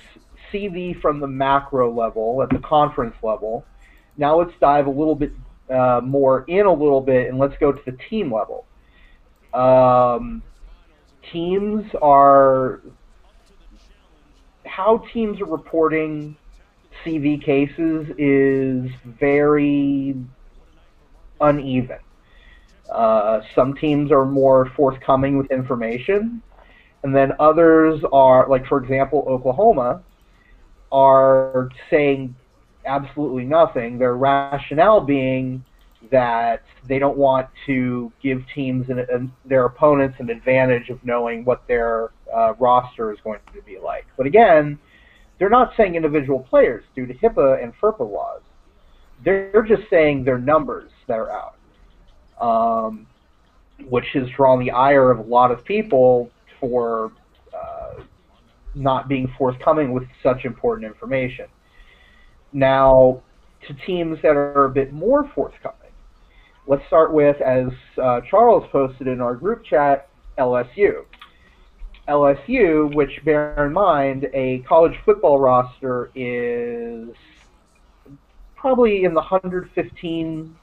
CV 0.52 1.00
from 1.02 1.20
the 1.20 1.28
macro 1.28 1.92
level 1.94 2.42
at 2.42 2.50
the 2.50 2.60
conference 2.60 3.16
level. 3.22 3.66
Now 4.18 4.38
let's 4.40 4.54
dive 4.62 4.88
a 4.88 4.92
little 4.92 5.16
bit 5.16 5.32
uh, 5.70 6.02
more 6.04 6.44
in 6.48 6.66
a 6.66 6.74
little 6.74 7.02
bit 7.02 7.30
and 7.30 7.38
let's 7.38 7.56
go 7.60 7.72
to 7.72 7.82
the 7.86 7.98
team 8.10 8.34
level. 8.34 8.66
Um, 9.54 10.42
teams 11.32 11.86
are 12.02 12.82
how 14.66 15.04
teams 15.14 15.40
are 15.40 15.46
reporting 15.46 16.36
CV 17.04 17.44
cases 17.44 18.08
is 18.18 18.90
very 19.06 20.16
uneven. 21.42 22.00
Uh, 22.90 23.42
some 23.56 23.76
teams 23.76 24.12
are 24.12 24.26
more 24.26 24.72
forthcoming 24.76 25.38
with 25.38 25.50
information, 25.52 26.42
and 27.04 27.16
then 27.16 27.34
others 27.40 28.02
are, 28.12 28.48
like 28.50 28.66
for 28.68 28.82
example, 28.82 29.26
Oklahoma, 29.28 30.02
are 30.92 31.70
saying 31.90 32.36
absolutely 32.86 33.46
nothing. 33.46 33.98
Their 33.98 34.16
rationale 34.16 35.02
being 35.02 35.64
that 36.12 36.64
they 36.88 37.00
don't 37.00 37.18
want 37.18 37.48
to 37.66 38.12
give 38.22 38.44
teams 38.54 38.90
and, 38.90 39.00
an, 39.00 39.32
their 39.46 39.66
opponents 39.66 40.18
an 40.20 40.30
advantage 40.30 40.90
of 40.90 41.04
knowing 41.04 41.46
what 41.46 41.66
their 41.68 42.12
uh, 42.36 42.54
roster 42.60 43.12
is 43.12 43.20
going 43.24 43.40
to 43.54 43.62
be 43.62 43.78
like. 43.78 44.06
But 44.18 44.26
again, 44.26 44.78
they're 45.40 45.50
not 45.50 45.74
saying 45.78 45.96
individual 45.96 46.40
players 46.40 46.84
due 46.96 47.06
to 47.06 47.14
HIPAA 47.14 47.64
and 47.64 47.74
FERPA 47.82 48.10
laws. 48.10 48.42
They're 49.24 49.66
just 49.68 49.84
saying 49.90 50.26
their 50.26 50.38
numbers 50.38 50.92
that 51.08 51.20
are 51.20 51.32
out, 51.32 51.56
um, 52.42 53.08
which 53.88 54.06
has 54.14 54.28
drawn 54.36 54.60
the 54.60 54.72
ire 54.72 55.10
of 55.12 55.20
a 55.20 55.24
lot 55.24 55.52
of 55.52 55.64
people 55.64 56.30
for 56.60 57.12
uh, 57.54 58.04
not 58.76 59.08
being 59.08 59.34
forthcoming 59.38 59.94
with 59.94 60.04
such 60.22 60.46
important 60.46 60.86
information. 60.86 61.46
Now, 62.54 63.22
to 63.68 63.74
teams 63.74 64.22
that 64.22 64.36
are 64.36 64.66
a 64.66 64.70
bit 64.70 64.94
more 64.94 65.28
forthcoming, 65.36 65.92
let's 66.68 66.86
start 66.88 67.14
with, 67.14 67.42
as 67.42 67.70
uh, 68.02 68.22
Charles 68.22 68.68
posted 68.72 69.08
in 69.08 69.22
our 69.22 69.36
group 69.36 69.64
chat, 69.64 70.10
LSU. 70.38 71.06
LSU, 72.08 72.94
which 72.94 73.24
bear 73.24 73.66
in 73.66 73.74
mind, 73.74 74.30
a 74.34 74.60
college 74.60 74.98
football 75.06 75.40
roster 75.40 76.12
is 76.16 77.10
probably 78.56 79.04
in 79.04 79.14
the 79.14 79.22
115 79.22 80.56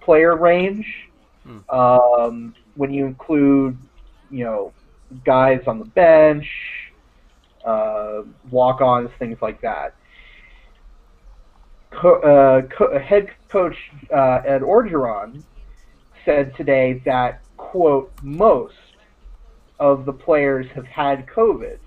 player 0.00 0.36
range. 0.36 1.08
Um, 1.68 2.54
when 2.76 2.92
you 2.92 3.06
include, 3.06 3.76
you 4.30 4.44
know, 4.44 4.72
guys 5.24 5.62
on 5.66 5.78
the 5.78 5.84
bench, 5.84 6.48
uh, 7.64 8.22
walk-ons, 8.50 9.10
things 9.18 9.38
like 9.42 9.60
that. 9.60 9.94
Co- 12.00 12.20
uh, 12.20 12.62
co- 12.76 12.98
head 12.98 13.28
coach 13.50 13.76
uh, 14.14 14.40
Ed 14.46 14.62
Orgeron 14.62 15.42
said 16.24 16.52
today 16.56 17.02
that 17.04 17.42
quote 17.56 18.12
most 18.22 18.74
of 19.78 20.04
the 20.04 20.12
players 20.12 20.66
have 20.74 20.86
had 20.86 21.26
COVID, 21.26 21.78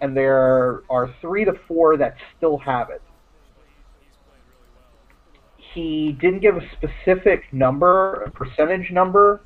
and 0.00 0.16
there 0.16 0.82
are 0.90 1.14
three 1.20 1.44
to 1.44 1.52
four 1.66 1.96
that 1.96 2.16
still 2.36 2.58
have 2.58 2.90
it. 2.90 3.02
He 5.74 6.16
didn't 6.20 6.40
give 6.40 6.56
a 6.56 6.62
specific 6.72 7.42
number, 7.52 8.22
a 8.22 8.30
percentage 8.30 8.90
number 8.90 9.40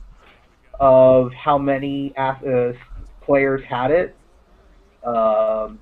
of 0.78 1.32
how 1.32 1.58
many 1.58 2.14
uh, 2.16 2.72
players 3.24 3.62
had 3.68 3.90
it. 3.90 4.16
Um, 5.04 5.78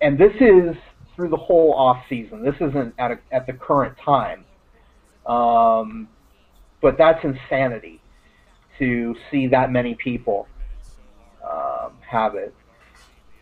and 0.00 0.18
this 0.18 0.32
is 0.40 0.76
through 1.18 1.28
the 1.28 1.36
whole 1.36 1.74
off 1.74 2.04
season. 2.08 2.44
This 2.44 2.54
isn't 2.60 2.94
at 2.96 3.10
a, 3.10 3.18
at 3.32 3.44
the 3.48 3.52
current 3.52 3.98
time. 3.98 4.44
Um, 5.26 6.08
but 6.80 6.96
that's 6.96 7.24
insanity 7.24 8.00
to 8.78 9.16
see 9.28 9.48
that 9.48 9.72
many 9.72 9.96
people 9.96 10.46
um, 11.42 11.90
have 12.08 12.36
it. 12.36 12.54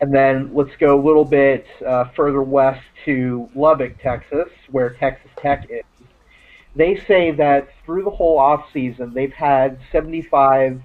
And 0.01 0.11
then 0.11 0.55
let's 0.55 0.75
go 0.79 0.99
a 0.99 1.01
little 1.01 1.23
bit 1.23 1.67
uh, 1.85 2.05
further 2.15 2.41
west 2.41 2.83
to 3.05 3.47
Lubbock, 3.53 4.01
Texas, 4.01 4.49
where 4.71 4.95
Texas 4.95 5.29
Tech 5.37 5.67
is. 5.69 5.83
They 6.75 6.99
say 7.07 7.29
that 7.29 7.69
through 7.85 8.05
the 8.05 8.09
whole 8.09 8.39
off 8.39 8.65
season, 8.73 9.13
they've 9.13 9.31
had 9.31 9.77
75 9.91 10.81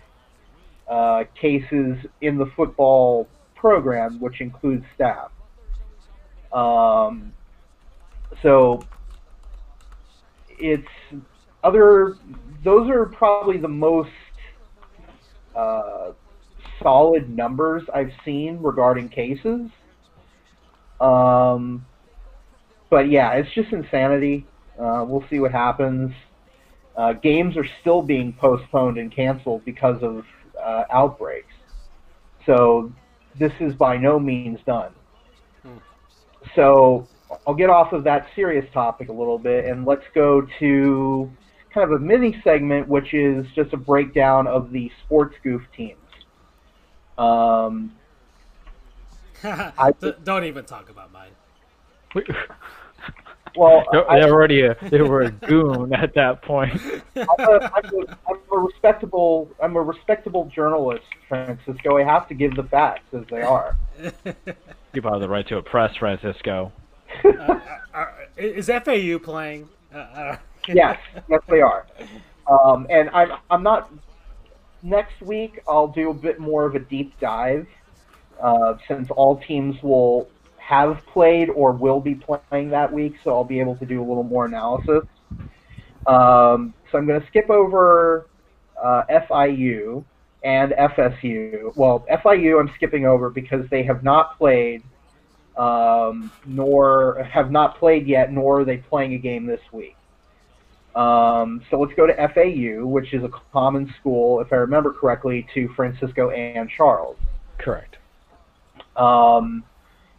uh, 0.86 1.24
cases 1.40 1.96
in 2.20 2.36
the 2.36 2.46
football 2.54 3.28
program, 3.54 4.20
which 4.20 4.42
includes 4.42 4.84
staff. 4.94 5.30
Um, 6.52 7.32
so 8.42 8.84
it's 10.48 10.88
other; 11.64 12.16
those 12.64 12.90
are 12.90 13.06
probably 13.06 13.58
the 13.58 13.68
most 13.68 14.10
uh, 15.56 16.12
solid 16.82 17.28
numbers 17.34 17.82
I've 17.94 18.12
seen 18.24 18.58
regarding 18.60 19.08
cases. 19.08 19.70
Um, 21.00 21.84
but 22.90 23.10
yeah, 23.10 23.32
it's 23.32 23.52
just 23.54 23.72
insanity. 23.72 24.46
Uh, 24.78 25.04
we'll 25.06 25.24
see 25.30 25.40
what 25.40 25.52
happens. 25.52 26.12
Uh, 26.96 27.14
games 27.14 27.56
are 27.56 27.66
still 27.80 28.02
being 28.02 28.32
postponed 28.34 28.98
and 28.98 29.14
canceled 29.14 29.64
because 29.64 30.02
of 30.02 30.24
uh, 30.62 30.84
outbreaks. 30.90 31.54
So 32.44 32.92
this 33.38 33.52
is 33.60 33.74
by 33.74 33.96
no 33.96 34.18
means 34.18 34.58
done. 34.66 34.92
So 36.54 37.08
I'll 37.46 37.54
get 37.54 37.70
off 37.70 37.92
of 37.92 38.04
that 38.04 38.26
serious 38.34 38.66
topic 38.72 39.08
a 39.08 39.12
little 39.12 39.38
bit 39.38 39.64
and 39.64 39.84
let's 39.84 40.04
go 40.14 40.46
to 40.58 41.30
kind 41.72 41.90
of 41.90 42.00
a 42.00 42.04
mini 42.04 42.40
segment, 42.44 42.88
which 42.88 43.14
is 43.14 43.46
just 43.54 43.72
a 43.72 43.76
breakdown 43.76 44.46
of 44.46 44.70
the 44.72 44.90
sports 45.04 45.36
goof 45.42 45.62
teams. 45.76 45.98
Um, 47.18 47.92
I- 49.44 49.92
D- 50.00 50.12
don't 50.22 50.44
even 50.44 50.64
talk 50.64 50.90
about 50.90 51.12
mine. 51.12 51.30
well, 53.56 53.84
They 53.90 53.98
I, 53.98 54.26
were 54.26 54.32
already 54.32 54.62
a, 54.62 54.76
they 54.90 55.00
were 55.00 55.22
a 55.22 55.30
goon 55.30 55.94
at 55.94 56.14
that 56.14 56.42
point. 56.42 56.80
I'm, 57.16 57.26
a, 57.38 57.70
I'm, 57.74 57.84
a, 57.84 58.16
I'm 58.28 58.36
a 58.52 58.58
respectable 58.58 59.50
I'm 59.62 59.76
a 59.76 59.80
respectable 59.82 60.50
journalist, 60.54 61.04
Francisco. 61.28 61.96
I 61.96 62.04
have 62.04 62.28
to 62.28 62.34
give 62.34 62.54
the 62.54 62.64
facts 62.64 63.14
as 63.14 63.24
they 63.30 63.42
are. 63.42 63.76
You 64.94 65.00
have 65.02 65.20
the 65.20 65.28
right 65.28 65.46
to 65.48 65.56
oppress 65.56 65.96
Francisco. 65.96 66.72
Uh, 67.24 68.06
is 68.36 68.66
FAU 68.68 69.18
playing? 69.18 69.68
Uh, 69.94 69.98
uh, 69.98 70.36
yes, 70.68 70.98
yes, 71.28 71.40
they 71.48 71.60
are. 71.60 71.86
Um, 72.50 72.86
and 72.90 73.10
I'm 73.10 73.32
I'm 73.50 73.62
not. 73.62 73.90
Next 74.82 75.20
week, 75.20 75.60
I'll 75.68 75.88
do 75.88 76.10
a 76.10 76.14
bit 76.14 76.40
more 76.40 76.64
of 76.64 76.74
a 76.74 76.78
deep 76.78 77.18
dive, 77.20 77.66
uh, 78.42 78.74
since 78.88 79.08
all 79.10 79.40
teams 79.40 79.80
will 79.82 80.28
have 80.56 81.04
played 81.06 81.50
or 81.50 81.72
will 81.72 82.00
be 82.00 82.14
playing 82.14 82.70
that 82.70 82.92
week, 82.92 83.14
so 83.22 83.30
I'll 83.30 83.44
be 83.44 83.60
able 83.60 83.76
to 83.76 83.86
do 83.86 84.00
a 84.00 84.06
little 84.06 84.24
more 84.24 84.46
analysis. 84.46 85.04
Um, 86.06 86.74
so 86.90 86.98
I'm 86.98 87.06
going 87.06 87.20
to 87.20 87.26
skip 87.28 87.48
over 87.50 88.26
uh, 88.82 89.02
FIU 89.10 90.04
and 90.44 90.72
FSU. 90.72 91.74
Well, 91.76 92.04
FIU 92.10 92.60
I'm 92.60 92.70
skipping 92.74 93.06
over 93.06 93.30
because 93.30 93.68
they 93.70 93.82
have 93.84 94.02
not 94.02 94.38
played, 94.38 94.82
um, 95.56 96.30
nor 96.46 97.22
have 97.22 97.50
not 97.50 97.78
played 97.78 98.06
yet, 98.06 98.32
nor 98.32 98.60
are 98.60 98.64
they 98.64 98.78
playing 98.78 99.14
a 99.14 99.18
game 99.18 99.46
this 99.46 99.60
week. 99.72 99.96
Um, 100.94 101.62
so 101.70 101.80
let's 101.80 101.94
go 101.94 102.06
to 102.06 102.14
FAU, 102.14 102.86
which 102.86 103.14
is 103.14 103.24
a 103.24 103.30
common 103.52 103.92
school, 103.98 104.40
if 104.40 104.52
I 104.52 104.56
remember 104.56 104.92
correctly, 104.92 105.46
to 105.54 105.68
Francisco 105.74 106.30
and 106.30 106.68
Charles. 106.68 107.16
Correct. 107.58 107.96
Um, 108.96 109.64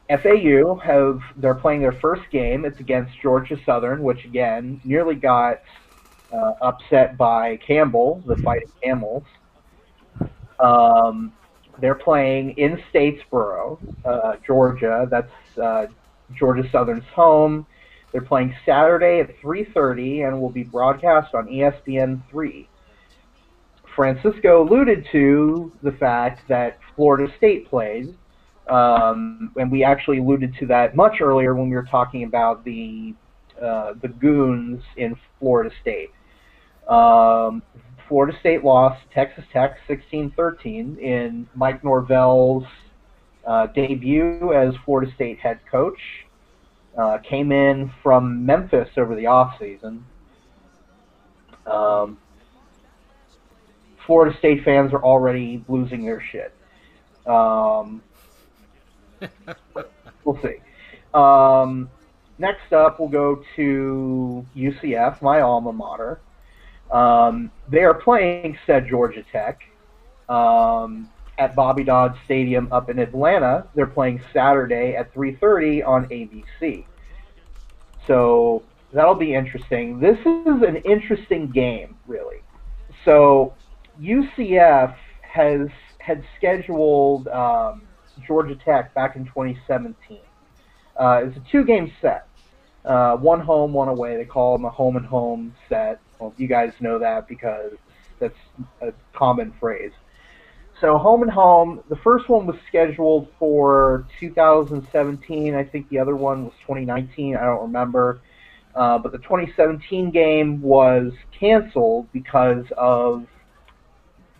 FAU 0.09 0.75
have 0.83 1.21
they're 1.37 1.55
playing 1.55 1.81
their 1.81 1.91
first 1.93 2.23
game. 2.31 2.65
It's 2.65 2.79
against 2.79 3.19
Georgia 3.21 3.57
Southern, 3.65 4.03
which 4.03 4.25
again 4.25 4.81
nearly 4.83 5.15
got 5.15 5.61
uh, 6.31 6.53
upset 6.61 7.17
by 7.17 7.57
Campbell, 7.57 8.23
the 8.25 8.35
Fighting 8.37 8.71
Camels. 8.81 9.23
Um, 10.59 11.33
they're 11.79 11.95
playing 11.95 12.51
in 12.57 12.81
Statesboro, 12.93 13.79
uh, 14.05 14.33
Georgia. 14.45 15.07
That's 15.09 15.57
uh, 15.61 15.87
Georgia 16.37 16.67
Southern's 16.71 17.05
home. 17.15 17.65
They're 18.11 18.21
playing 18.21 18.55
Saturday 18.65 19.19
at 19.19 19.35
3:30 19.41 20.27
and 20.27 20.39
will 20.39 20.51
be 20.51 20.63
broadcast 20.63 21.33
on 21.33 21.47
ESPN 21.47 22.21
three. 22.29 22.69
Francisco 23.95 24.63
alluded 24.63 25.07
to 25.11 25.71
the 25.83 25.91
fact 25.93 26.47
that 26.47 26.79
Florida 26.95 27.31
State 27.37 27.69
plays, 27.69 28.07
um, 28.67 29.51
and 29.55 29.71
we 29.71 29.83
actually 29.83 30.19
alluded 30.19 30.55
to 30.59 30.65
that 30.67 30.95
much 30.95 31.21
earlier 31.21 31.53
when 31.55 31.69
we 31.69 31.75
were 31.75 31.87
talking 31.89 32.23
about 32.23 32.63
the 32.63 33.13
uh, 33.61 33.93
the 34.01 34.07
goons 34.07 34.81
in 34.97 35.15
Florida 35.39 35.73
State. 35.81 36.11
Um, 36.87 37.63
Florida 38.07 38.37
State 38.39 38.63
lost 38.63 39.01
Texas 39.13 39.45
Tech 39.51 39.77
16-13 39.87 40.99
in 40.99 41.47
Mike 41.55 41.83
Norvell's 41.83 42.65
uh, 43.45 43.67
debut 43.67 44.53
as 44.53 44.73
Florida 44.85 45.11
State 45.13 45.39
head 45.39 45.59
coach. 45.69 45.99
Uh, 46.97 47.17
came 47.17 47.51
in 47.51 47.91
from 48.03 48.45
Memphis 48.45 48.89
over 48.97 49.15
the 49.15 49.23
offseason. 49.23 50.03
Um, 51.65 52.17
Florida 54.05 54.37
State 54.37 54.63
fans 54.63 54.93
are 54.93 55.03
already 55.03 55.63
losing 55.67 56.05
their 56.05 56.21
shit. 56.21 56.53
Um, 57.25 58.03
we'll 60.23 60.39
see. 60.41 60.57
Um, 61.13 61.89
next 62.37 62.73
up, 62.73 62.99
we'll 62.99 63.09
go 63.09 63.43
to 63.55 64.45
UCF, 64.55 65.21
my 65.21 65.41
alma 65.41 65.73
mater. 65.73 66.19
Um, 66.93 67.51
they 67.69 67.83
are 67.83 67.95
playing 67.95 68.57
said 68.67 68.87
Georgia 68.87 69.23
Tech 69.31 69.61
um, 70.29 71.09
at 71.39 71.55
Bobby 71.55 71.83
Dodd 71.83 72.15
Stadium 72.23 72.71
up 72.71 72.89
in 72.89 72.99
Atlanta. 72.99 73.67
They're 73.73 73.87
playing 73.87 74.21
Saturday 74.31 74.95
at 74.95 75.13
3:30 75.13 75.85
on 75.85 76.05
ABC. 76.05 76.85
So 78.05 78.61
that'll 78.93 79.15
be 79.15 79.33
interesting. 79.33 79.99
This 79.99 80.19
is 80.19 80.61
an 80.61 80.77
interesting 80.85 81.49
game, 81.49 81.97
really. 82.05 82.43
So 83.05 83.55
UCF 83.99 84.95
has 85.21 85.67
had 85.97 86.23
scheduled 86.37 87.27
um, 87.29 87.81
Georgia 88.27 88.55
Tech 88.55 88.93
back 88.93 89.15
in 89.15 89.25
2017. 89.25 90.19
Uh, 90.95 91.21
it's 91.25 91.37
a 91.37 91.51
two-game 91.51 91.91
set, 92.01 92.27
uh, 92.85 93.15
one 93.17 93.39
home, 93.39 93.73
one 93.73 93.87
away. 93.87 94.15
They 94.15 94.25
call 94.25 94.55
them 94.55 94.65
a 94.65 94.69
home 94.69 94.95
and 94.95 95.05
home 95.05 95.55
set. 95.69 95.99
Well, 96.19 96.33
you 96.37 96.47
guys 96.47 96.73
know 96.79 96.99
that 96.99 97.27
because 97.27 97.73
that's 98.19 98.37
a 98.81 98.93
common 99.13 99.53
phrase. 99.59 99.91
So 100.81 100.97
home 100.97 101.21
and 101.21 101.31
home. 101.31 101.83
The 101.89 101.95
first 101.97 102.27
one 102.27 102.45
was 102.45 102.57
scheduled 102.67 103.29
for 103.39 104.05
2017. 104.19 105.55
I 105.55 105.63
think 105.63 105.87
the 105.89 105.99
other 105.99 106.15
one 106.15 106.45
was 106.45 106.53
2019. 106.61 107.35
I 107.35 107.45
don't 107.45 107.61
remember. 107.61 108.21
Uh, 108.75 108.97
but 108.97 109.11
the 109.11 109.19
2017 109.19 110.09
game 110.09 110.61
was 110.61 111.13
canceled 111.37 112.11
because 112.11 112.65
of 112.75 113.27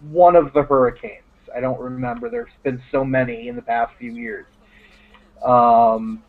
one 0.10 0.36
of 0.36 0.52
the 0.54 0.64
hurricanes. 0.64 1.22
I 1.56 1.60
don't 1.60 1.80
remember. 1.80 2.30
There's 2.30 2.50
been 2.64 2.82
so 2.92 3.06
many 3.06 3.48
in 3.48 3.56
the 3.56 3.62
past 3.62 3.94
few 4.00 4.12
years. 4.12 4.46
Um, 5.46 6.24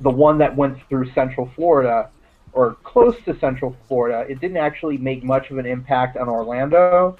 the 0.00 0.10
one 0.10 0.38
that 0.38 0.56
went 0.56 0.78
through 0.88 1.10
Central 1.12 1.50
Florida, 1.56 2.10
or 2.56 2.74
close 2.82 3.14
to 3.26 3.38
Central 3.38 3.76
Florida, 3.86 4.24
it 4.30 4.40
didn't 4.40 4.56
actually 4.56 4.96
make 4.96 5.22
much 5.22 5.50
of 5.50 5.58
an 5.58 5.66
impact 5.66 6.16
on 6.16 6.26
Orlando. 6.26 7.18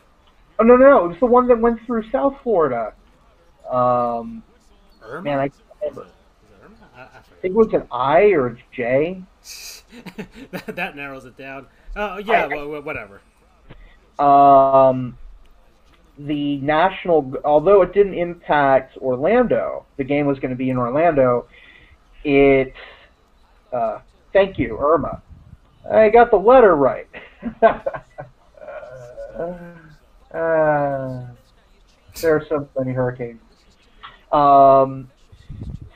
Oh 0.59 0.65
no, 0.65 0.77
no, 0.77 1.05
it 1.05 1.09
was 1.09 1.21
the 1.21 1.27
one 1.27 1.47
that 1.49 1.61
went 1.61 1.85
through 1.85 2.11
South 2.11 2.35
Florida. 2.43 2.95
Um, 3.71 4.43
Irma? 5.03 5.23
man, 5.23 5.39
I, 5.39 5.49
can't 5.49 5.61
remember. 5.81 6.03
Is 6.05 6.09
it 6.09 6.65
Irma? 6.65 6.77
I, 6.97 7.01
I 7.03 7.21
think 7.43 7.53
it 7.53 7.55
was 7.55 7.73
an 7.75 7.87
I 7.93 8.31
or 8.31 8.47
a 8.47 8.57
J. 8.75 9.23
that, 10.53 10.75
that 10.75 10.97
narrows 10.97 11.27
it 11.27 11.37
down. 11.37 11.67
Oh 11.95 12.17
yeah, 12.17 12.49
I- 12.51 12.65
wha- 12.65 12.81
whatever. 12.81 13.21
Um, 14.19 15.19
the 16.19 16.57
national, 16.59 17.35
although 17.45 17.83
it 17.83 17.93
didn't 17.93 18.15
impact 18.15 18.97
Orlando, 18.97 19.85
the 19.99 20.05
game 20.05 20.25
was 20.25 20.39
going 20.39 20.53
to 20.53 20.57
be 20.57 20.71
in 20.71 20.79
Orlando. 20.79 21.47
It, 22.25 22.73
uh, 23.71 24.01
thank 24.33 24.59
you, 24.59 24.79
Irma. 24.79 25.21
I 25.91 26.09
got 26.09 26.31
the 26.31 26.37
letter 26.37 26.75
right. 26.75 27.09
uh, 27.63 27.79
there 32.21 32.37
are 32.37 32.45
so 32.49 32.69
many 32.79 32.93
hurricanes. 32.93 33.41
Um, 34.33 35.11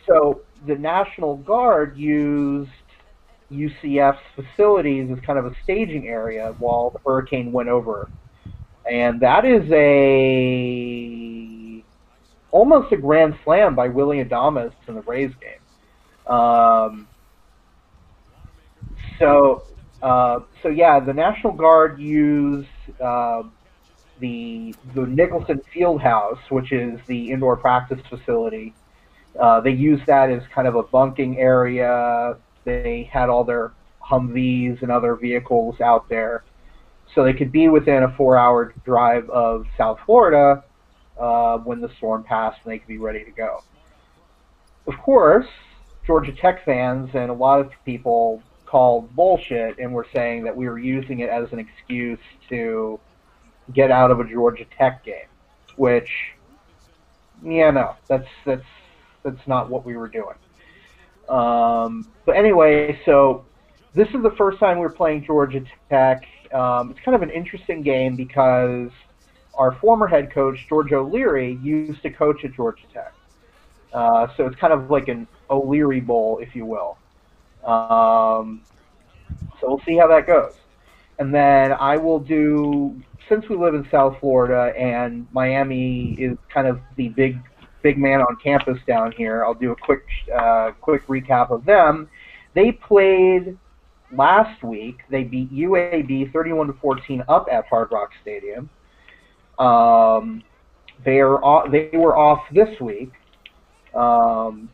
so 0.06 0.42
the 0.66 0.76
National 0.76 1.36
Guard 1.36 1.96
used 1.96 2.70
UCF's 3.50 4.20
facilities 4.36 5.10
as 5.10 5.18
kind 5.20 5.38
of 5.38 5.46
a 5.46 5.54
staging 5.64 6.08
area 6.08 6.54
while 6.58 6.90
the 6.90 6.98
hurricane 7.04 7.52
went 7.52 7.68
over. 7.68 8.10
And 8.90 9.20
that 9.20 9.44
is 9.44 9.70
a 9.72 11.00
almost 12.50 12.92
a 12.92 12.96
grand 12.96 13.36
slam 13.44 13.74
by 13.74 13.88
Willy 13.88 14.24
Adames 14.24 14.72
in 14.88 14.94
the 14.94 15.02
Rays 15.02 15.32
game. 15.40 15.60
Um, 16.32 17.06
so, 19.18 19.64
uh, 20.02 20.40
so 20.62 20.68
yeah, 20.68 21.01
the 21.01 21.12
National 21.12 21.52
Guard 21.52 22.01
used 22.01 22.68
uh, 23.01 23.43
the 24.18 24.74
the 24.94 25.06
Nicholson 25.06 25.60
Field 25.72 26.01
House, 26.01 26.39
which 26.48 26.72
is 26.72 27.01
the 27.06 27.31
indoor 27.31 27.56
practice 27.56 28.01
facility. 28.09 28.74
Uh, 29.39 29.60
they 29.60 29.70
used 29.70 30.06
that 30.06 30.31
as 30.31 30.43
kind 30.55 30.66
of 30.66 30.74
a 30.74 30.82
bunking 30.82 31.39
area. 31.39 32.36
They 32.64 33.09
had 33.12 33.28
all 33.28 33.44
their 33.44 33.72
Humvees 34.02 34.82
and 34.82 34.90
other 34.90 35.14
vehicles 35.14 35.81
out 35.81 36.09
there, 36.09 36.44
so 37.14 37.22
they 37.22 37.32
could 37.32 37.52
be 37.52 37.68
within 37.68 38.02
a 38.02 38.12
four-hour 38.16 38.74
drive 38.85 39.28
of 39.31 39.66
South 39.77 40.01
Florida 40.05 40.64
uh, 41.18 41.59
when 41.59 41.81
the 41.81 41.90
storm 41.97 42.24
passed, 42.24 42.59
and 42.64 42.72
they 42.72 42.78
could 42.78 42.89
be 42.89 42.98
ready 42.98 43.24
to 43.24 43.31
go. 43.31 43.62
Of 44.86 44.98
course, 44.98 45.47
Georgia 46.06 46.32
Tech 46.32 46.64
fans 46.64 47.10
and 47.14 47.31
a 47.31 47.35
lot 47.35 47.60
of 47.60 47.70
people 47.85 48.43
called 48.70 49.14
bullshit 49.16 49.78
and 49.80 49.92
were 49.92 50.06
saying 50.14 50.44
that 50.44 50.56
we 50.56 50.68
were 50.68 50.78
using 50.78 51.20
it 51.20 51.28
as 51.28 51.52
an 51.52 51.59
excuse 51.59 52.20
to 52.48 53.01
get 53.74 53.90
out 53.90 54.12
of 54.12 54.20
a 54.20 54.24
Georgia 54.24 54.64
Tech 54.78 55.05
game, 55.05 55.26
which, 55.76 56.10
yeah, 57.44 57.70
no, 57.72 57.97
that's 58.06 58.28
that's 58.47 58.64
that's 59.24 59.47
not 59.48 59.68
what 59.68 59.84
we 59.84 59.97
were 59.97 60.09
doing. 60.09 60.36
Um, 61.28 62.09
but 62.24 62.36
anyway, 62.36 63.01
so 63.05 63.44
this 63.92 64.09
is 64.09 64.22
the 64.22 64.34
first 64.38 64.60
time 64.60 64.78
we're 64.78 64.88
playing 64.88 65.24
Georgia 65.24 65.64
Tech. 65.88 66.24
Um, 66.52 66.92
it's 66.92 67.01
kind 67.01 67.16
of 67.16 67.22
an 67.22 67.30
interesting 67.30 67.82
game 67.82 68.14
because 68.14 68.90
our 69.55 69.72
former 69.80 70.06
head 70.06 70.32
coach 70.32 70.64
George 70.68 70.92
O'Leary 70.92 71.59
used 71.60 72.02
to 72.02 72.10
coach 72.10 72.44
at 72.44 72.55
Georgia 72.55 72.84
Tech, 72.94 73.12
uh, 73.92 74.28
so 74.36 74.47
it's 74.47 74.56
kind 74.56 74.72
of 74.72 74.90
like 74.90 75.09
an 75.09 75.26
O'Leary 75.51 76.01
Bowl, 76.01 76.38
if 76.40 76.55
you 76.55 76.64
will. 76.64 76.97
Um, 77.64 78.62
so 79.60 79.68
we'll 79.68 79.82
see 79.86 79.96
how 79.96 80.06
that 80.08 80.26
goes. 80.26 80.54
And 81.18 81.34
then 81.34 81.72
I 81.72 81.96
will 81.96 82.18
do, 82.18 83.00
since 83.28 83.48
we 83.48 83.56
live 83.56 83.74
in 83.74 83.86
South 83.90 84.16
Florida 84.20 84.76
and 84.78 85.26
Miami 85.32 86.14
is 86.18 86.38
kind 86.52 86.66
of 86.66 86.80
the 86.96 87.08
big 87.08 87.38
big 87.82 87.96
man 87.96 88.20
on 88.20 88.36
campus 88.42 88.78
down 88.86 89.12
here, 89.12 89.44
I'll 89.44 89.54
do 89.54 89.72
a 89.72 89.76
quick 89.76 90.04
uh, 90.34 90.72
quick 90.80 91.06
recap 91.06 91.50
of 91.50 91.64
them. 91.64 92.08
They 92.54 92.72
played 92.72 93.56
last 94.12 94.62
week. 94.62 94.98
They 95.10 95.24
beat 95.24 95.52
UAB 95.52 96.32
31 96.32 96.68
to 96.68 96.72
14 96.74 97.22
up 97.28 97.46
at 97.50 97.66
Hard 97.66 97.92
Rock 97.92 98.10
Stadium. 98.22 98.68
Um, 99.58 100.42
they 101.04 101.20
are 101.20 101.70
they 101.70 101.90
were 101.92 102.16
off 102.16 102.42
this 102.52 102.80
week. 102.80 103.12
Um, 103.94 104.70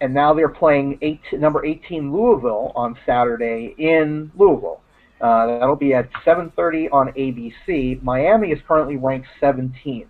and 0.00 0.14
now 0.14 0.32
they're 0.34 0.48
playing 0.48 0.98
eight, 1.02 1.20
number 1.32 1.64
18 1.64 2.12
Louisville 2.12 2.72
on 2.74 2.96
Saturday 3.04 3.74
in 3.78 4.30
Louisville. 4.36 4.80
Uh, 5.20 5.58
that'll 5.58 5.76
be 5.76 5.94
at 5.94 6.08
7:30 6.24 6.88
on 6.92 7.12
ABC. 7.14 8.00
Miami 8.02 8.52
is 8.52 8.60
currently 8.66 8.96
ranked 8.96 9.26
17th, 9.40 10.06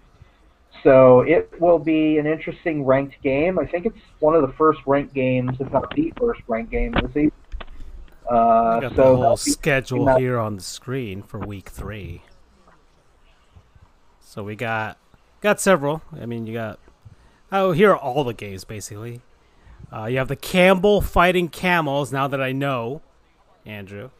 so 0.83 1.21
it 1.21 1.51
will 1.59 1.79
be 1.79 2.19
an 2.19 2.27
interesting 2.27 2.85
ranked 2.85 3.21
game. 3.23 3.59
I 3.59 3.65
think 3.65 3.87
it's 3.87 3.99
one 4.21 4.35
of 4.35 4.43
the 4.43 4.53
first 4.55 4.81
ranked 4.87 5.15
games, 5.15 5.57
if 5.61 5.73
not 5.73 5.95
the 5.95 6.13
first 6.19 6.43
ranked 6.47 6.71
game 6.71 6.93
the 6.93 7.09
season. 7.15 7.33
Uh, 8.29 8.81
got 8.81 8.97
so 8.97 9.17
the 9.17 9.17
whole 9.17 9.37
schedule 9.39 10.05
that- 10.05 10.19
here 10.21 10.39
on 10.39 10.57
the 10.57 10.63
screen 10.63 11.23
for 11.23 11.39
week 11.39 11.71
three. 11.71 12.23
So 14.21 14.45
we 14.45 14.57
got 14.57 14.99
got 15.41 15.59
several. 15.59 16.03
I 16.21 16.27
mean, 16.27 16.47
you 16.47 16.53
got 16.53 16.79
oh 17.51 17.73
here 17.73 17.93
are 17.93 17.97
all 17.97 18.25
the 18.25 18.35
games 18.35 18.65
basically. 18.65 19.23
Uh, 19.93 20.05
you 20.07 20.19
have 20.19 20.29
the 20.29 20.37
Campbell 20.37 21.01
fighting 21.01 21.49
Camels. 21.49 22.13
Now 22.13 22.29
that 22.29 22.41
I 22.43 22.53
know, 22.53 23.01
Andrew 23.65 24.11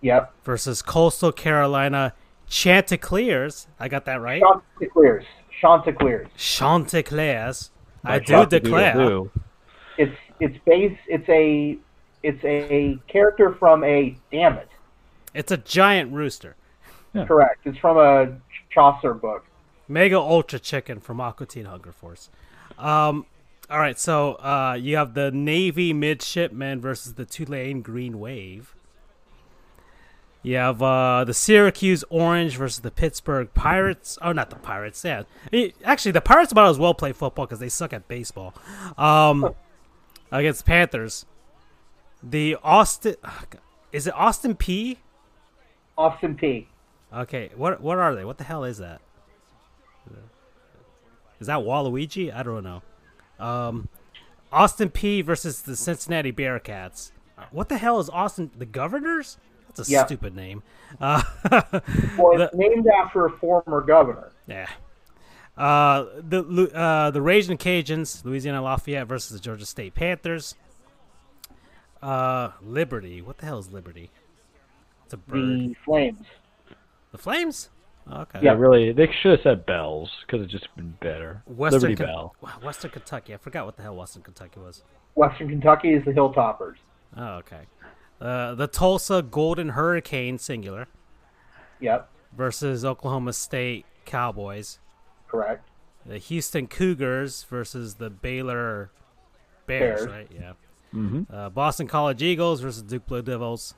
Yep. 0.00 0.32
versus 0.44 0.82
Coastal 0.82 1.32
Carolina 1.32 2.14
Chanticleers. 2.48 3.66
I 3.80 3.88
got 3.88 4.04
that 4.06 4.20
right. 4.20 4.42
Chanticleers. 4.42 5.24
Chanticleers. 5.60 6.28
Chanticleers. 6.36 7.70
I 8.04 8.18
do 8.18 8.46
declare. 8.46 8.94
Doodle-Doo. 8.94 9.30
It's 9.98 10.16
it's 10.40 10.56
base. 10.64 10.98
It's 11.06 11.28
a 11.28 11.78
it's 12.22 12.42
a 12.44 12.98
character 13.08 13.54
from 13.54 13.84
a 13.84 14.16
damn 14.32 14.54
it. 14.54 14.68
It's 15.34 15.52
a 15.52 15.56
giant 15.56 16.12
rooster. 16.12 16.56
Correct. 17.14 17.60
It's 17.64 17.78
from 17.78 17.96
a 17.98 18.36
Chaucer 18.70 19.14
book. 19.14 19.44
Mega 19.86 20.18
Ultra 20.18 20.58
Chicken 20.58 20.98
from 21.00 21.20
Aqua 21.20 21.46
Teen 21.46 21.66
Hunger 21.66 21.92
Force. 21.92 22.30
Um, 22.78 23.26
all 23.72 23.78
right, 23.78 23.98
so 23.98 24.34
uh, 24.34 24.76
you 24.78 24.96
have 24.96 25.14
the 25.14 25.30
Navy 25.30 25.94
Midshipmen 25.94 26.78
versus 26.78 27.14
the 27.14 27.24
Tulane 27.24 27.80
Green 27.80 28.20
Wave. 28.20 28.74
You 30.42 30.56
have 30.56 30.82
uh, 30.82 31.24
the 31.24 31.32
Syracuse 31.32 32.04
Orange 32.10 32.58
versus 32.58 32.80
the 32.80 32.90
Pittsburgh 32.90 33.48
Pirates. 33.54 34.18
Oh, 34.20 34.32
not 34.32 34.50
the 34.50 34.56
Pirates. 34.56 35.02
Yeah, 35.02 35.22
actually, 35.84 36.12
the 36.12 36.20
Pirates 36.20 36.54
might 36.54 36.68
as 36.68 36.78
well 36.78 36.92
play 36.92 37.12
football 37.12 37.46
because 37.46 37.60
they 37.60 37.70
suck 37.70 37.94
at 37.94 38.08
baseball. 38.08 38.52
Um, 38.98 39.54
against 40.30 40.66
Panthers. 40.66 41.24
The 42.22 42.58
Austin 42.62 43.16
is 43.90 44.06
it 44.06 44.14
Austin 44.14 44.54
Peay? 44.54 44.98
Austin 45.96 46.36
Peay. 46.36 46.66
Okay, 47.14 47.50
what 47.56 47.80
what 47.80 47.98
are 47.98 48.14
they? 48.14 48.24
What 48.24 48.36
the 48.36 48.44
hell 48.44 48.64
is 48.64 48.78
that? 48.78 49.00
Is 51.40 51.46
that 51.46 51.60
Waluigi? 51.60 52.34
I 52.34 52.42
don't 52.42 52.64
know. 52.64 52.82
Um, 53.42 53.88
Austin 54.52 54.90
Peay 54.90 55.24
versus 55.24 55.62
the 55.62 55.76
Cincinnati 55.76 56.32
Bearcats. 56.32 57.12
What 57.50 57.68
the 57.68 57.78
hell 57.78 57.98
is 57.98 58.08
Austin? 58.10 58.50
The 58.56 58.66
Governors? 58.66 59.38
That's 59.68 59.88
a 59.88 59.92
Yeah. 59.92 60.04
stupid 60.06 60.36
name. 60.36 60.62
Uh, 61.00 61.22
Well, 62.18 62.38
The- 62.38 62.50
named 62.54 62.86
after 63.02 63.26
a 63.26 63.30
former 63.30 63.80
governor. 63.80 64.30
yeah. 64.46 64.68
Uh, 65.56 66.06
the 66.16 66.70
uh, 66.74 67.10
the 67.10 67.20
Raging 67.20 67.58
Cajuns, 67.58 68.24
Louisiana 68.24 68.62
Lafayette 68.62 69.06
versus 69.06 69.32
the 69.32 69.38
Georgia 69.42 69.66
State 69.66 69.94
Panthers. 69.94 70.54
Uh, 72.02 72.50
Liberty. 72.62 73.20
What 73.20 73.38
the 73.38 73.46
hell 73.46 73.58
is 73.58 73.70
Liberty? 73.70 74.10
It's 75.04 75.14
a 75.14 75.18
bird. 75.18 75.40
The 75.70 75.76
Flames. 75.84 76.18
The 77.12 77.18
Flames. 77.18 77.68
Okay. 78.10 78.40
Yeah. 78.42 78.52
Really, 78.54 78.92
they 78.92 79.08
should 79.20 79.32
have 79.32 79.40
said 79.42 79.66
Bells 79.66 80.10
because 80.26 80.42
it's 80.42 80.52
just 80.52 80.74
been 80.76 80.94
better. 81.00 81.42
Western 81.46 81.80
Liberty 81.82 81.96
Ken- 81.96 82.06
Bell. 82.06 82.34
Wow, 82.40 82.50
Western 82.62 82.90
Kentucky. 82.90 83.34
I 83.34 83.36
forgot 83.36 83.64
what 83.66 83.76
the 83.76 83.82
hell 83.82 83.96
Western 83.96 84.22
Kentucky 84.22 84.58
was. 84.60 84.82
Western 85.14 85.48
Kentucky 85.48 85.92
is 85.94 86.04
the 86.04 86.10
Hilltoppers. 86.12 86.76
Oh, 87.16 87.34
okay. 87.36 87.60
Uh, 88.20 88.54
the 88.54 88.66
Tulsa 88.66 89.22
Golden 89.22 89.70
Hurricane 89.70 90.38
singular 90.38 90.86
Yep. 91.80 92.08
versus 92.36 92.84
Oklahoma 92.84 93.32
State 93.32 93.84
Cowboys. 94.04 94.78
Correct. 95.28 95.68
The 96.06 96.18
Houston 96.18 96.66
Cougars 96.66 97.44
versus 97.44 97.94
the 97.94 98.10
Baylor 98.10 98.90
Bears, 99.66 100.06
Bears. 100.06 100.10
right? 100.10 100.28
Yeah. 100.32 100.52
hmm 100.90 101.22
Uh, 101.30 101.50
Boston 101.50 101.86
College 101.86 102.22
Eagles 102.22 102.60
versus 102.60 102.82
Duke 102.82 103.06
Blue 103.06 103.22
Devils. 103.22 103.74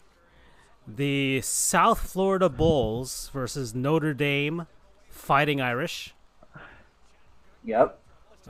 The 0.87 1.41
South 1.43 2.01
Florida 2.11 2.49
Bulls 2.49 3.31
versus 3.33 3.75
Notre 3.75 4.13
Dame 4.15 4.67
Fighting 5.09 5.61
Irish. 5.61 6.15
Yep. 7.65 7.99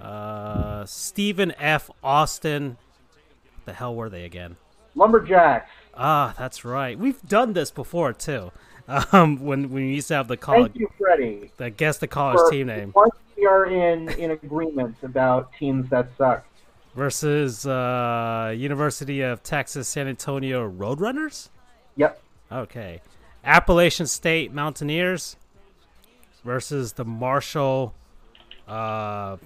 Uh, 0.00 0.84
Stephen 0.84 1.52
F. 1.58 1.90
Austin. 2.02 2.76
The 3.64 3.72
hell 3.72 3.94
were 3.94 4.08
they 4.10 4.24
again? 4.24 4.56
Lumberjacks. 4.96 5.70
Ah, 5.96 6.34
that's 6.36 6.64
right. 6.64 6.98
We've 6.98 7.20
done 7.22 7.52
this 7.52 7.70
before 7.70 8.12
too. 8.12 8.50
Um, 8.86 9.36
when 9.42 9.70
when 9.70 9.84
we 9.86 9.94
used 9.94 10.08
to 10.08 10.14
have 10.14 10.28
the 10.28 10.36
college, 10.36 10.72
Thank 10.72 10.80
you, 10.80 10.90
Freddie. 10.98 11.50
the 11.56 11.70
guess 11.70 11.96
the 11.98 12.06
college 12.06 12.36
for- 12.38 12.50
team 12.50 12.66
name 12.66 12.92
Once 12.94 13.14
we 13.34 13.46
are 13.46 13.64
in, 13.64 14.10
in 14.10 14.32
agreement 14.32 14.96
about 15.02 15.52
teams 15.58 15.88
that 15.88 16.08
suck. 16.18 16.44
versus 16.94 17.66
uh, 17.66 18.52
University 18.54 19.22
of 19.22 19.42
Texas 19.42 19.88
San 19.88 20.06
Antonio 20.06 20.68
Roadrunners. 20.70 21.48
Yep. 21.96 22.20
Okay, 22.54 23.00
Appalachian 23.44 24.06
State 24.06 24.52
Mountaineers 24.52 25.36
versus 26.44 26.92
the 26.92 27.04
Marshall. 27.04 27.94
Uh, 28.68 29.38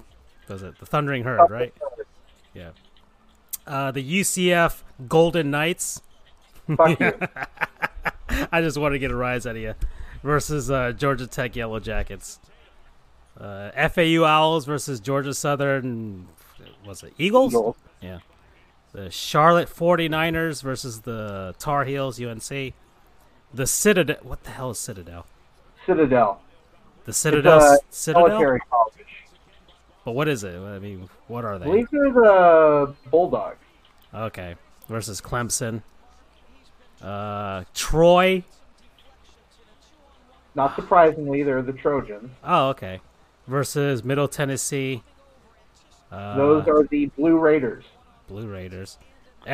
was 0.48 0.62
it 0.62 0.78
the 0.78 0.86
Thundering 0.86 1.24
Herd? 1.24 1.50
Right. 1.50 1.72
Yeah. 2.52 2.70
Uh, 3.66 3.90
the 3.92 4.20
UCF 4.20 4.82
Golden 5.08 5.50
Knights. 5.50 6.02
Fuck 6.76 7.00
you. 7.00 7.12
I 8.52 8.60
just 8.60 8.76
want 8.76 8.92
to 8.92 8.98
get 8.98 9.10
a 9.10 9.16
rise 9.16 9.46
out 9.46 9.56
of 9.56 9.62
you. 9.62 9.74
Versus 10.22 10.70
uh, 10.70 10.92
Georgia 10.92 11.26
Tech 11.26 11.56
Yellow 11.56 11.80
Jackets. 11.80 12.40
Uh, 13.38 13.70
FAU 13.88 14.24
Owls 14.24 14.66
versus 14.66 15.00
Georgia 15.00 15.32
Southern. 15.32 16.28
Was 16.86 17.02
it 17.02 17.14
Eagles? 17.18 17.52
Eagles. 17.52 17.76
Yeah. 18.02 18.18
The 18.92 19.10
Charlotte 19.10 19.68
49ers 19.68 20.62
versus 20.62 21.00
the 21.02 21.54
Tar 21.58 21.84
Heels 21.84 22.20
UNC. 22.20 22.74
The 23.52 23.66
Citadel. 23.66 24.16
What 24.22 24.44
the 24.44 24.50
hell 24.50 24.70
is 24.70 24.78
Citadel? 24.78 25.26
Citadel. 25.86 26.40
The 27.04 27.10
It's 27.10 27.18
Citadel. 27.18 27.58
a 27.60 27.78
Citadel. 27.90 28.28
military 28.28 28.60
college. 28.70 28.94
But 30.04 30.12
what 30.12 30.28
is 30.28 30.44
it? 30.44 30.54
I 30.56 30.78
mean, 30.78 31.08
what 31.26 31.44
are 31.44 31.54
I 31.54 31.58
they? 31.58 31.64
believe 31.66 31.88
they're 31.90 32.12
the 32.12 32.94
Bulldogs. 33.10 33.56
Okay. 34.14 34.56
Versus 34.88 35.20
Clemson. 35.20 35.82
Uh, 37.02 37.64
Troy. 37.74 38.42
Not 40.54 40.74
surprisingly, 40.74 41.42
they're 41.42 41.62
the 41.62 41.72
Trojans. 41.72 42.30
Oh, 42.42 42.68
okay. 42.70 43.00
Versus 43.46 44.02
Middle 44.02 44.28
Tennessee. 44.28 45.02
Uh, 46.10 46.36
Those 46.36 46.66
are 46.68 46.84
the 46.84 47.06
Blue 47.16 47.38
Raiders. 47.38 47.84
Blue 48.28 48.48
Raiders. 48.48 48.98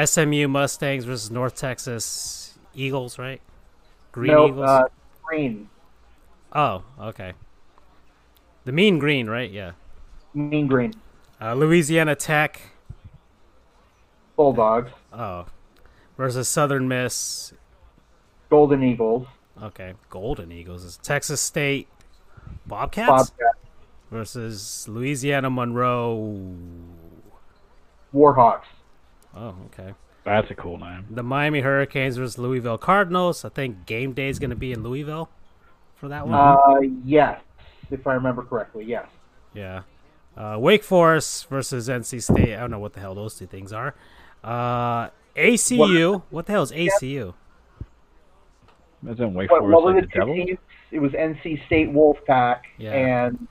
SMU 0.04 0.48
Mustangs 0.48 1.04
versus 1.04 1.30
North 1.30 1.54
Texas 1.56 2.56
Eagles, 2.74 3.18
right? 3.18 3.40
Green 4.14 4.30
no, 4.30 4.46
Eagles. 4.46 4.68
uh, 4.70 4.82
Green. 5.24 5.68
oh, 6.52 6.84
okay. 7.00 7.32
The 8.64 8.70
Mean 8.70 9.00
Green, 9.00 9.28
right? 9.28 9.50
Yeah. 9.50 9.72
Mean 10.34 10.68
Green. 10.68 10.94
Uh, 11.40 11.54
Louisiana 11.54 12.14
Tech. 12.14 12.60
Bulldogs. 14.36 14.92
Oh, 15.12 15.46
versus 16.16 16.46
Southern 16.46 16.86
Miss. 16.86 17.52
Golden 18.50 18.84
Eagles. 18.84 19.26
Okay, 19.60 19.94
Golden 20.10 20.52
Eagles 20.52 20.84
is 20.84 20.96
Texas 20.98 21.40
State. 21.40 21.88
Bobcats 22.66 23.30
Bobcats. 23.30 23.58
versus 24.12 24.86
Louisiana 24.88 25.50
Monroe. 25.50 26.54
Warhawks. 28.14 28.62
Oh, 29.34 29.56
okay. 29.66 29.92
That's 30.24 30.50
a 30.50 30.54
cool 30.54 30.78
name. 30.78 31.06
The 31.10 31.22
Miami 31.22 31.60
Hurricanes 31.60 32.16
versus 32.16 32.38
Louisville 32.38 32.78
Cardinals. 32.78 33.44
I 33.44 33.50
think 33.50 33.84
game 33.86 34.12
day 34.12 34.28
is 34.28 34.38
going 34.38 34.50
to 34.50 34.56
be 34.56 34.72
in 34.72 34.82
Louisville 34.82 35.28
for 35.96 36.08
that 36.08 36.26
one. 36.26 36.34
Uh, 36.34 36.80
yes. 37.04 37.40
If 37.90 38.06
I 38.06 38.14
remember 38.14 38.42
correctly, 38.42 38.84
yes. 38.86 39.06
Yeah. 39.52 39.82
Uh, 40.36 40.56
Wake 40.58 40.82
Forest 40.82 41.48
versus 41.48 41.88
NC 41.88 42.22
State. 42.22 42.54
I 42.54 42.60
don't 42.60 42.70
know 42.70 42.78
what 42.78 42.94
the 42.94 43.00
hell 43.00 43.14
those 43.14 43.36
two 43.36 43.46
things 43.46 43.72
are. 43.72 43.94
Uh, 44.42 45.10
ACU. 45.36 46.22
What 46.30 46.46
the 46.46 46.52
hell 46.52 46.62
is 46.62 46.72
ACU? 46.72 47.34
Isn't 49.08 49.34
Wake 49.34 49.50
What, 49.50 49.60
Forest 49.60 49.74
what 49.74 49.84
like 49.84 49.94
the 49.96 50.00
the 50.00 50.06
two 50.12 50.18
devil? 50.20 50.34
teams? 50.34 50.58
It 50.90 50.98
was 51.00 51.12
NC 51.12 51.66
State 51.66 51.92
Wolfpack 51.92 52.60
Yeah. 52.78 52.92
and 52.92 53.46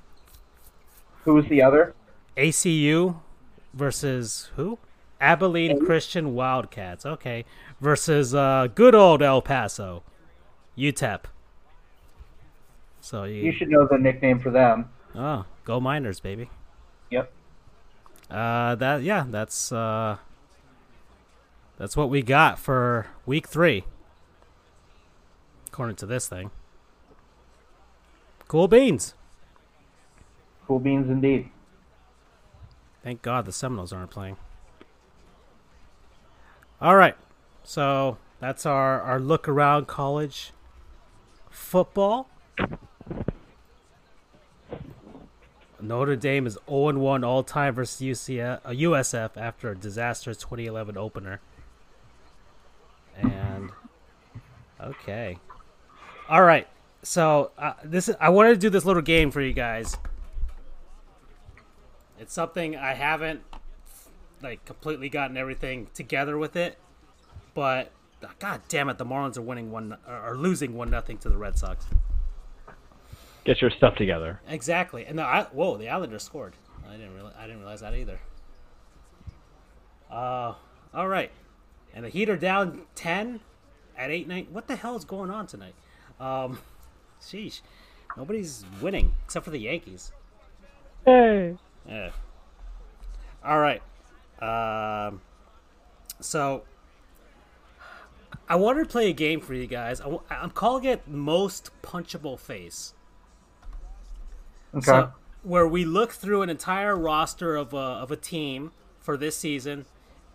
who 1.23 1.35
was 1.35 1.45
the 1.47 1.61
other? 1.61 1.93
ACU 2.35 3.17
versus 3.73 4.49
who? 4.55 4.79
Abilene 5.23 5.83
Christian 5.85 6.35
Wildcats. 6.35 7.05
Okay. 7.05 7.45
Versus 7.79 8.35
uh, 8.35 8.67
good 8.75 8.93
old 8.93 9.21
El 9.23 9.41
Paso. 9.41 10.03
UTEP. 10.77 11.21
So 12.99 13.23
you, 13.23 13.43
You 13.43 13.51
should 13.51 13.69
know 13.69 13.87
the 13.89 13.97
nickname 13.97 14.39
for 14.39 14.49
them. 14.49 14.89
oh, 15.15 15.45
go 15.65 15.79
Miners, 15.79 16.19
baby. 16.19 16.49
Yep. 17.11 17.31
Uh, 18.31 18.75
that 18.75 19.03
yeah, 19.03 19.25
that's 19.29 19.71
uh, 19.71 20.17
that's 21.77 21.95
what 21.95 22.09
we 22.09 22.21
got 22.23 22.57
for 22.57 23.07
week 23.25 23.47
three. 23.47 23.83
according 25.67 25.95
to 25.97 26.05
this 26.05 26.27
thing. 26.27 26.49
Cool 28.47 28.67
beans. 28.67 29.13
Cool 30.67 30.79
beans 30.79 31.09
indeed. 31.09 31.49
Thank 33.03 33.21
God 33.21 33.45
the 33.45 33.51
Seminoles 33.51 33.91
aren't 33.91 34.11
playing. 34.11 34.37
All 36.81 36.95
right, 36.95 37.15
so 37.63 38.17
that's 38.39 38.65
our 38.65 39.01
our 39.01 39.19
look 39.19 39.47
around 39.47 39.87
college 39.87 40.51
football. 41.49 42.29
Notre 45.79 46.15
Dame 46.15 46.47
is 46.47 46.57
0 46.69 46.97
1 46.97 47.23
all 47.23 47.43
time 47.43 47.75
versus 47.75 48.01
UCF, 48.01 48.61
uh, 48.63 48.69
USF 48.69 49.31
after 49.35 49.71
a 49.71 49.75
disastrous 49.75 50.37
2011 50.37 50.97
opener. 50.97 51.41
And 53.17 53.69
okay, 54.81 55.37
all 56.29 56.43
right. 56.43 56.67
So 57.03 57.51
uh, 57.57 57.73
this 57.83 58.07
is, 58.07 58.15
I 58.19 58.29
wanted 58.29 58.51
to 58.51 58.59
do 58.59 58.69
this 58.69 58.85
little 58.85 59.01
game 59.01 59.29
for 59.29 59.41
you 59.41 59.51
guys. 59.51 59.97
It's 62.17 62.33
something 62.33 62.77
I 62.77 62.93
haven't 62.93 63.41
like 64.43 64.65
completely 64.65 65.09
gotten 65.09 65.37
everything 65.37 65.87
together 65.93 66.37
with 66.37 66.55
it, 66.55 66.77
but 67.53 67.91
god 68.39 68.61
damn 68.67 68.89
it, 68.89 68.97
the 68.97 69.05
Marlins 69.05 69.37
are 69.37 69.41
winning 69.41 69.71
one 69.71 69.97
are 70.07 70.35
losing 70.35 70.75
one 70.75 70.89
nothing 70.89 71.17
to 71.19 71.29
the 71.29 71.37
Red 71.37 71.57
Sox. 71.57 71.85
Get 73.45 73.61
your 73.61 73.71
stuff 73.71 73.95
together. 73.95 74.39
Exactly, 74.47 75.05
and 75.05 75.17
the 75.17 75.23
I, 75.23 75.43
whoa, 75.51 75.77
the 75.77 75.89
Islanders 75.89 76.23
scored. 76.23 76.53
I 76.87 76.97
didn't 76.97 77.13
realize, 77.15 77.33
I 77.37 77.43
didn't 77.43 77.59
realize 77.59 77.81
that 77.81 77.95
either. 77.95 78.19
Uh, 80.11 80.53
all 80.93 81.07
right, 81.07 81.31
and 81.93 82.05
the 82.05 82.09
Heat 82.09 82.29
are 82.29 82.37
down 82.37 82.83
ten 82.95 83.39
at 83.97 84.11
eight 84.11 84.27
nine. 84.27 84.47
What 84.51 84.67
the 84.67 84.75
hell 84.75 84.95
is 84.95 85.05
going 85.05 85.31
on 85.31 85.47
tonight? 85.47 85.75
Um, 86.19 86.59
sheesh, 87.21 87.61
nobody's 88.15 88.65
winning 88.81 89.13
except 89.25 89.45
for 89.45 89.51
the 89.51 89.59
Yankees. 89.59 90.11
Hey. 91.05 91.57
Yeah. 91.87 92.11
All 93.43 93.59
right. 93.59 93.81
Um. 94.41 95.21
So 96.19 96.63
I 98.47 98.55
wanted 98.55 98.83
to 98.83 98.89
play 98.89 99.09
a 99.09 99.13
game 99.13 99.39
for 99.39 99.53
you 99.53 99.67
guys. 99.67 100.01
I, 100.01 100.17
am 100.29 100.51
calling 100.51 100.83
it 100.85 101.07
most 101.07 101.71
punchable 101.81 102.39
face. 102.39 102.93
Okay. 104.73 104.85
So, 104.85 105.13
where 105.43 105.67
we 105.67 105.85
look 105.85 106.11
through 106.11 106.41
an 106.41 106.49
entire 106.49 106.95
roster 106.95 107.55
of 107.55 107.73
a, 107.73 107.77
of 107.77 108.11
a 108.11 108.15
team 108.15 108.71
for 108.99 109.17
this 109.17 109.35
season 109.35 109.85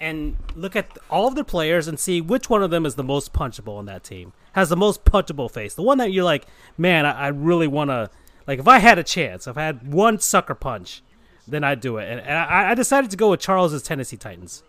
and 0.00 0.36
look 0.54 0.76
at 0.76 0.96
all 1.10 1.28
of 1.28 1.34
the 1.34 1.44
players 1.44 1.88
and 1.88 1.98
see 1.98 2.20
which 2.20 2.48
one 2.48 2.62
of 2.62 2.70
them 2.70 2.84
is 2.86 2.94
the 2.94 3.04
most 3.04 3.32
punchable 3.32 3.80
in 3.80 3.86
that 3.86 4.04
team. 4.04 4.32
Has 4.52 4.68
the 4.68 4.76
most 4.76 5.04
punchable 5.04 5.50
face. 5.50 5.74
The 5.74 5.82
one 5.82 5.98
that 5.98 6.12
you're 6.12 6.24
like, 6.24 6.46
man, 6.76 7.06
I, 7.06 7.12
I 7.12 7.28
really 7.28 7.66
want 7.66 7.90
to. 7.90 8.10
Like, 8.46 8.58
if 8.58 8.68
I 8.68 8.78
had 8.78 8.98
a 8.98 9.04
chance, 9.04 9.46
if 9.46 9.58
I 9.58 9.64
had 9.64 9.92
one 9.92 10.18
sucker 10.18 10.54
punch, 10.54 11.02
then 11.48 11.64
I'd 11.64 11.80
do 11.80 11.96
it. 11.98 12.08
And, 12.08 12.20
and 12.20 12.38
I, 12.38 12.70
I 12.70 12.74
decided 12.74 13.10
to 13.10 13.16
go 13.16 13.30
with 13.30 13.40
Charles's 13.40 13.82
Tennessee 13.82 14.16
Titans. 14.16 14.62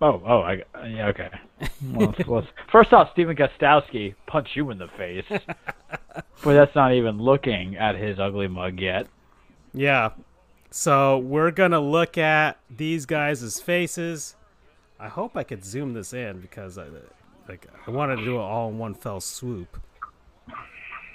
Oh, 0.00 0.20
oh, 0.26 0.40
I, 0.40 0.62
yeah, 0.86 1.08
okay. 1.08 1.30
Well, 1.92 2.14
well, 2.26 2.46
first 2.70 2.92
off, 2.92 3.10
Stephen 3.12 3.34
Gostkowski 3.34 4.14
punch 4.26 4.50
you 4.54 4.70
in 4.70 4.78
the 4.78 4.88
face, 4.88 5.24
but 5.30 6.24
that's 6.42 6.74
not 6.74 6.92
even 6.92 7.18
looking 7.18 7.76
at 7.76 7.94
his 7.96 8.18
ugly 8.18 8.48
mug 8.48 8.78
yet. 8.78 9.06
Yeah. 9.72 10.10
So 10.70 11.18
we're 11.18 11.50
gonna 11.50 11.80
look 11.80 12.18
at 12.18 12.58
these 12.68 13.06
guys' 13.06 13.58
faces. 13.58 14.36
I 15.00 15.08
hope 15.08 15.36
I 15.36 15.44
could 15.44 15.64
zoom 15.64 15.94
this 15.94 16.12
in 16.12 16.40
because 16.40 16.76
I, 16.76 16.86
like, 17.48 17.66
I 17.86 17.90
wanted 17.90 18.16
to 18.16 18.24
do 18.24 18.36
it 18.36 18.40
all 18.40 18.68
in 18.68 18.78
one 18.78 18.94
fell 18.94 19.20
swoop. 19.20 19.80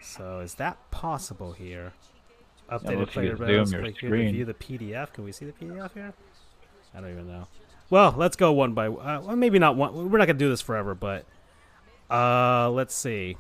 So 0.01 0.39
is 0.39 0.55
that 0.55 0.77
possible 0.89 1.51
here? 1.51 1.93
Updated 2.71 3.07
player 3.09 3.35
zoom 3.35 3.83
your 3.83 3.93
screen. 3.93 4.33
View 4.33 4.45
the 4.45 4.53
PDF. 4.53 5.11
Can 5.13 5.23
we 5.25 5.31
see 5.31 5.45
the 5.45 5.51
PDF 5.51 5.93
here? 5.93 6.13
I 6.95 7.01
don't 7.01 7.11
even 7.11 7.27
know. 7.27 7.47
Well, 7.89 8.13
let's 8.17 8.35
go 8.37 8.53
one 8.53 8.73
by. 8.73 8.87
Uh, 8.87 9.21
well, 9.21 9.35
maybe 9.35 9.59
not 9.59 9.75
one. 9.75 10.09
We're 10.09 10.17
not 10.17 10.27
gonna 10.27 10.39
do 10.39 10.49
this 10.49 10.61
forever, 10.61 10.95
but 10.95 11.25
uh, 12.09 12.69
let's 12.69 12.95
see. 12.95 13.35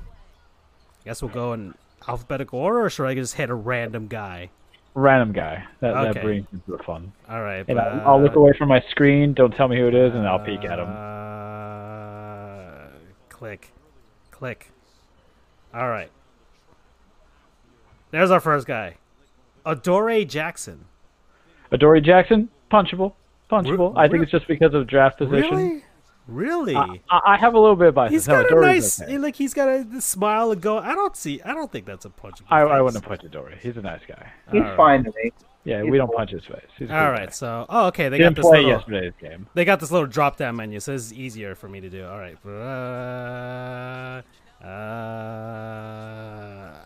I 1.01 1.05
guess 1.05 1.21
we'll 1.21 1.31
go 1.31 1.53
in 1.53 1.73
alphabetical 2.07 2.59
order, 2.59 2.85
or 2.85 2.89
should 2.89 3.05
I 3.05 3.15
just 3.15 3.35
hit 3.35 3.49
a 3.49 3.55
random 3.55 4.07
guy? 4.07 4.49
Random 4.93 5.31
guy. 5.31 5.63
That 5.79 5.95
Okay. 5.95 6.13
that 6.13 6.21
brings 6.21 6.47
into 6.51 6.71
the 6.71 6.83
fun. 6.83 7.13
All 7.29 7.41
right. 7.41 7.63
And 7.67 7.77
but, 7.77 7.77
I'll, 7.77 8.15
I'll 8.15 8.21
look 8.21 8.35
uh, 8.35 8.39
away 8.41 8.51
from 8.57 8.67
my 8.67 8.81
screen. 8.91 9.33
Don't 9.33 9.55
tell 9.55 9.69
me 9.69 9.77
who 9.77 9.87
it 9.87 9.95
is, 9.95 10.13
and 10.13 10.27
I'll 10.27 10.39
peek 10.43 10.65
at 10.65 10.79
him. 10.79 10.89
Uh, 10.89 12.87
click, 13.29 13.71
click. 14.31 14.71
All 15.73 15.87
right. 15.87 16.11
There's 18.11 18.29
our 18.29 18.41
first 18.41 18.67
guy, 18.67 18.97
Adoree 19.65 20.25
Jackson. 20.25 20.85
Adoree 21.71 22.01
Jackson, 22.01 22.49
punchable, 22.71 23.13
punchable. 23.49 23.95
Re- 23.95 24.01
I 24.01 24.07
think 24.07 24.19
re- 24.19 24.23
it's 24.23 24.31
just 24.31 24.47
because 24.47 24.73
of 24.73 24.87
draft 24.87 25.17
position. 25.17 25.55
Really? 25.55 25.83
Really? 26.27 26.75
I, 26.75 26.99
I 27.09 27.21
I 27.33 27.37
have 27.37 27.55
a 27.55 27.59
little 27.59 27.75
bit 27.75 27.89
of 27.89 27.95
bias. 27.95 28.11
he's 28.11 28.27
No, 28.27 28.35
got 28.35 28.45
a 28.45 28.55
Adoree's 28.55 28.99
nice, 28.99 29.07
okay. 29.07 29.17
like 29.17 29.35
he's 29.35 29.53
got 29.53 29.67
a 29.67 30.01
smile 30.01 30.51
and 30.51 30.61
go. 30.61 30.77
I 30.77 30.93
don't 30.93 31.15
see. 31.15 31.41
I 31.41 31.53
don't 31.53 31.71
think 31.71 31.85
that's 31.85 32.05
a 32.05 32.09
punch. 32.09 32.39
I, 32.49 32.61
I 32.61 32.81
wouldn't 32.81 33.03
punch 33.03 33.23
Adoree. 33.23 33.57
He's 33.61 33.77
a 33.77 33.81
nice 33.81 34.01
guy. 34.07 34.31
He's 34.51 34.61
Alright. 34.61 34.77
fine 34.77 35.03
to 35.03 35.11
me. 35.23 35.31
Yeah, 35.63 35.83
He's 35.83 35.91
we 35.91 35.97
don't 35.97 36.07
cool. 36.07 36.17
punch 36.17 36.31
his 36.31 36.43
face. 36.45 36.61
He's 36.77 36.89
a 36.89 36.93
All 36.95 37.03
cool 37.05 37.11
right. 37.11 37.27
guy. 37.27 37.31
So, 37.33 37.65
oh, 37.69 37.87
okay. 37.87 38.09
They 38.09 38.17
Didn't 38.17 38.35
got 38.35 38.41
this 38.41 38.49
play 38.49 38.57
little. 38.59 38.71
yesterday's 38.79 39.13
game. 39.19 39.47
They 39.53 39.65
got 39.65 39.79
this 39.79 39.91
little 39.91 40.07
drop 40.07 40.37
down 40.37 40.55
menu, 40.55 40.79
so 40.79 40.93
it's 40.93 41.11
easier 41.11 41.53
for 41.55 41.67
me 41.69 41.81
to 41.81 41.89
do. 41.89 42.05
All 42.05 42.17
right. 42.19 42.37
Uh, 42.45 44.21
uh, 44.65 46.80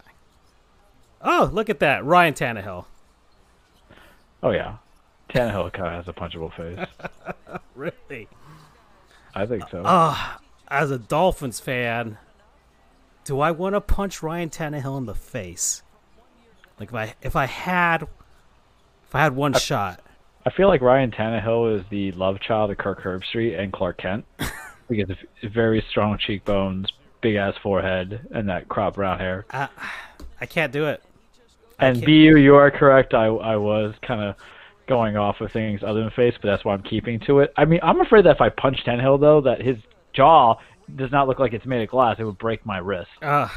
oh, 1.25 1.49
look 1.51 1.69
at 1.69 1.79
that, 1.79 2.05
Ryan 2.05 2.33
Tannehill. 2.33 2.85
Oh 4.41 4.51
yeah, 4.51 4.77
Tannehill 5.29 5.73
kind 5.73 5.87
of 5.87 6.05
has 6.05 6.07
a 6.07 6.13
punchable 6.13 6.55
face. 6.55 6.87
Really? 7.75 8.29
I 9.33 9.45
think 9.45 9.67
so. 9.69 9.83
Oh, 9.85 10.37
as 10.69 10.91
a 10.91 10.97
Dolphins 10.97 11.59
fan, 11.59 12.17
do 13.25 13.41
I 13.41 13.51
want 13.51 13.75
to 13.75 13.81
punch 13.81 14.23
Ryan 14.23 14.49
Tannehill 14.49 14.97
in 14.97 15.05
the 15.05 15.13
face? 15.13 15.83
Like 16.79 16.89
if 16.89 16.95
I 16.95 17.13
if 17.21 17.35
I 17.35 17.45
had 17.45 18.03
if 18.03 19.13
I 19.13 19.21
had 19.21 19.35
one 19.35 19.53
shot. 19.53 20.01
I 20.45 20.51
feel 20.51 20.67
like 20.67 20.81
Ryan 20.81 21.11
Tannehill 21.11 21.79
is 21.79 21.85
the 21.89 22.11
love 22.13 22.39
child 22.39 22.71
of 22.71 22.77
Kirk 22.77 23.01
Herbstreit 23.01 23.59
and 23.59 23.73
Clark 23.73 23.97
Kent 23.97 24.25
because 24.87 25.09
of 25.09 25.17
very 25.51 25.83
strong 25.89 26.17
cheekbones, 26.17 26.87
big 27.21 27.35
ass 27.35 27.55
forehead, 27.61 28.27
and 28.31 28.47
that 28.49 28.69
crop 28.69 28.95
brown 28.95 29.19
hair. 29.19 29.45
I, 29.49 29.69
I 30.39 30.45
can't 30.45 30.71
do 30.71 30.85
it. 30.85 31.03
And 31.79 32.01
BU, 32.01 32.37
you 32.37 32.55
are 32.55 32.71
correct. 32.71 33.13
I 33.13 33.25
I 33.25 33.55
was 33.57 33.93
kind 34.01 34.21
of 34.21 34.35
going 34.87 35.17
off 35.17 35.41
of 35.41 35.51
things 35.51 35.81
other 35.83 36.01
than 36.01 36.11
face, 36.11 36.35
but 36.41 36.47
that's 36.49 36.63
why 36.63 36.73
I'm 36.73 36.83
keeping 36.83 37.19
to 37.21 37.39
it. 37.39 37.53
I 37.57 37.65
mean, 37.65 37.79
I'm 37.83 37.99
afraid 38.01 38.25
that 38.25 38.35
if 38.35 38.41
I 38.41 38.49
punch 38.49 38.83
Tannehill 38.85 39.19
though, 39.19 39.41
that 39.41 39.61
his 39.61 39.77
jaw 40.13 40.55
does 40.95 41.11
not 41.11 41.27
look 41.27 41.39
like 41.39 41.53
it's 41.53 41.65
made 41.65 41.81
of 41.81 41.89
glass. 41.89 42.17
It 42.19 42.23
would 42.23 42.37
break 42.37 42.65
my 42.65 42.77
wrist. 42.77 43.09
Uh, 43.21 43.49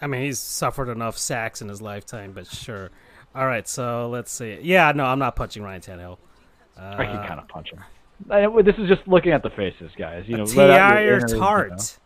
I 0.00 0.06
mean, 0.06 0.22
he's 0.22 0.38
suffered 0.38 0.88
enough 0.88 1.18
sacks 1.18 1.60
in 1.60 1.68
his 1.68 1.82
lifetime, 1.82 2.32
but 2.32 2.46
sure. 2.46 2.90
All 3.34 3.46
right, 3.46 3.68
so 3.68 4.08
let's 4.08 4.32
see. 4.32 4.58
Yeah, 4.62 4.92
no, 4.92 5.04
I'm 5.04 5.18
not 5.18 5.36
punching 5.36 5.62
Ryan 5.62 5.80
Tannehill. 5.80 6.18
Uh, 6.78 6.94
I 6.98 7.04
can 7.04 7.26
kind 7.26 7.40
of 7.40 7.48
punch 7.48 7.70
him. 7.72 7.84
I, 8.30 8.46
this 8.62 8.76
is 8.76 8.88
just 8.88 9.06
looking 9.06 9.32
at 9.32 9.42
the 9.42 9.50
faces, 9.50 9.90
guys. 9.96 10.24
You 10.26 10.36
know, 10.36 10.44
let 10.44 10.70
out 10.70 11.02
your 11.02 11.20
T.I. 11.20 11.26
inner, 11.26 11.28
you 11.28 11.34
know. 11.34 11.38
Tart. 11.40 11.98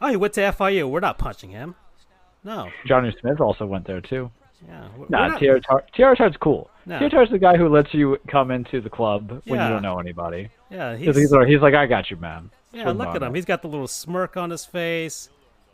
Oh, 0.00 0.08
he 0.08 0.16
went 0.16 0.34
to 0.34 0.40
FIU. 0.40 0.88
We're 0.88 1.00
not 1.00 1.18
punching 1.18 1.50
him. 1.50 1.74
No. 2.48 2.68
Jonnu 2.88 3.12
Smith 3.20 3.40
also 3.40 3.66
went 3.66 3.86
there 3.86 4.00
too. 4.00 4.30
Yeah. 4.66 4.88
we're- 4.96 5.06
Nah, 5.10 5.28
not- 5.28 5.40
Teair 5.40 5.62
Tart. 5.62 5.88
Teair 5.96 6.16
Tart's 6.16 6.36
cool. 6.38 6.70
No. 6.86 6.98
Teair 6.98 7.10
Tart's 7.10 7.30
the 7.30 7.38
guy 7.38 7.56
who 7.56 7.68
lets 7.68 7.92
you 7.94 8.16
come 8.26 8.50
into 8.50 8.80
the 8.80 8.90
club 8.90 9.28
when 9.44 9.58
Yeah. 9.60 9.66
you 9.68 9.72
don't 9.74 9.82
know 9.82 9.98
anybody. 10.00 10.48
Yeah, 10.70 10.96
he's, 10.96 11.14
He's, 11.16 11.30
like, 11.30 11.46
he's 11.46 11.60
like, 11.60 11.74
I 11.74 11.86
got 11.86 12.10
you, 12.10 12.16
man. 12.16 12.50
yeah. 12.72 12.84
Swing 12.84 12.96
Look 12.98 13.14
at 13.14 13.22
him. 13.22 13.34
He's 13.34 13.44
got 13.44 13.62
the 13.62 13.68
little 13.68 13.86
smirk 13.86 14.36
on 14.36 14.50
his 14.50 14.64
face. 14.64 15.28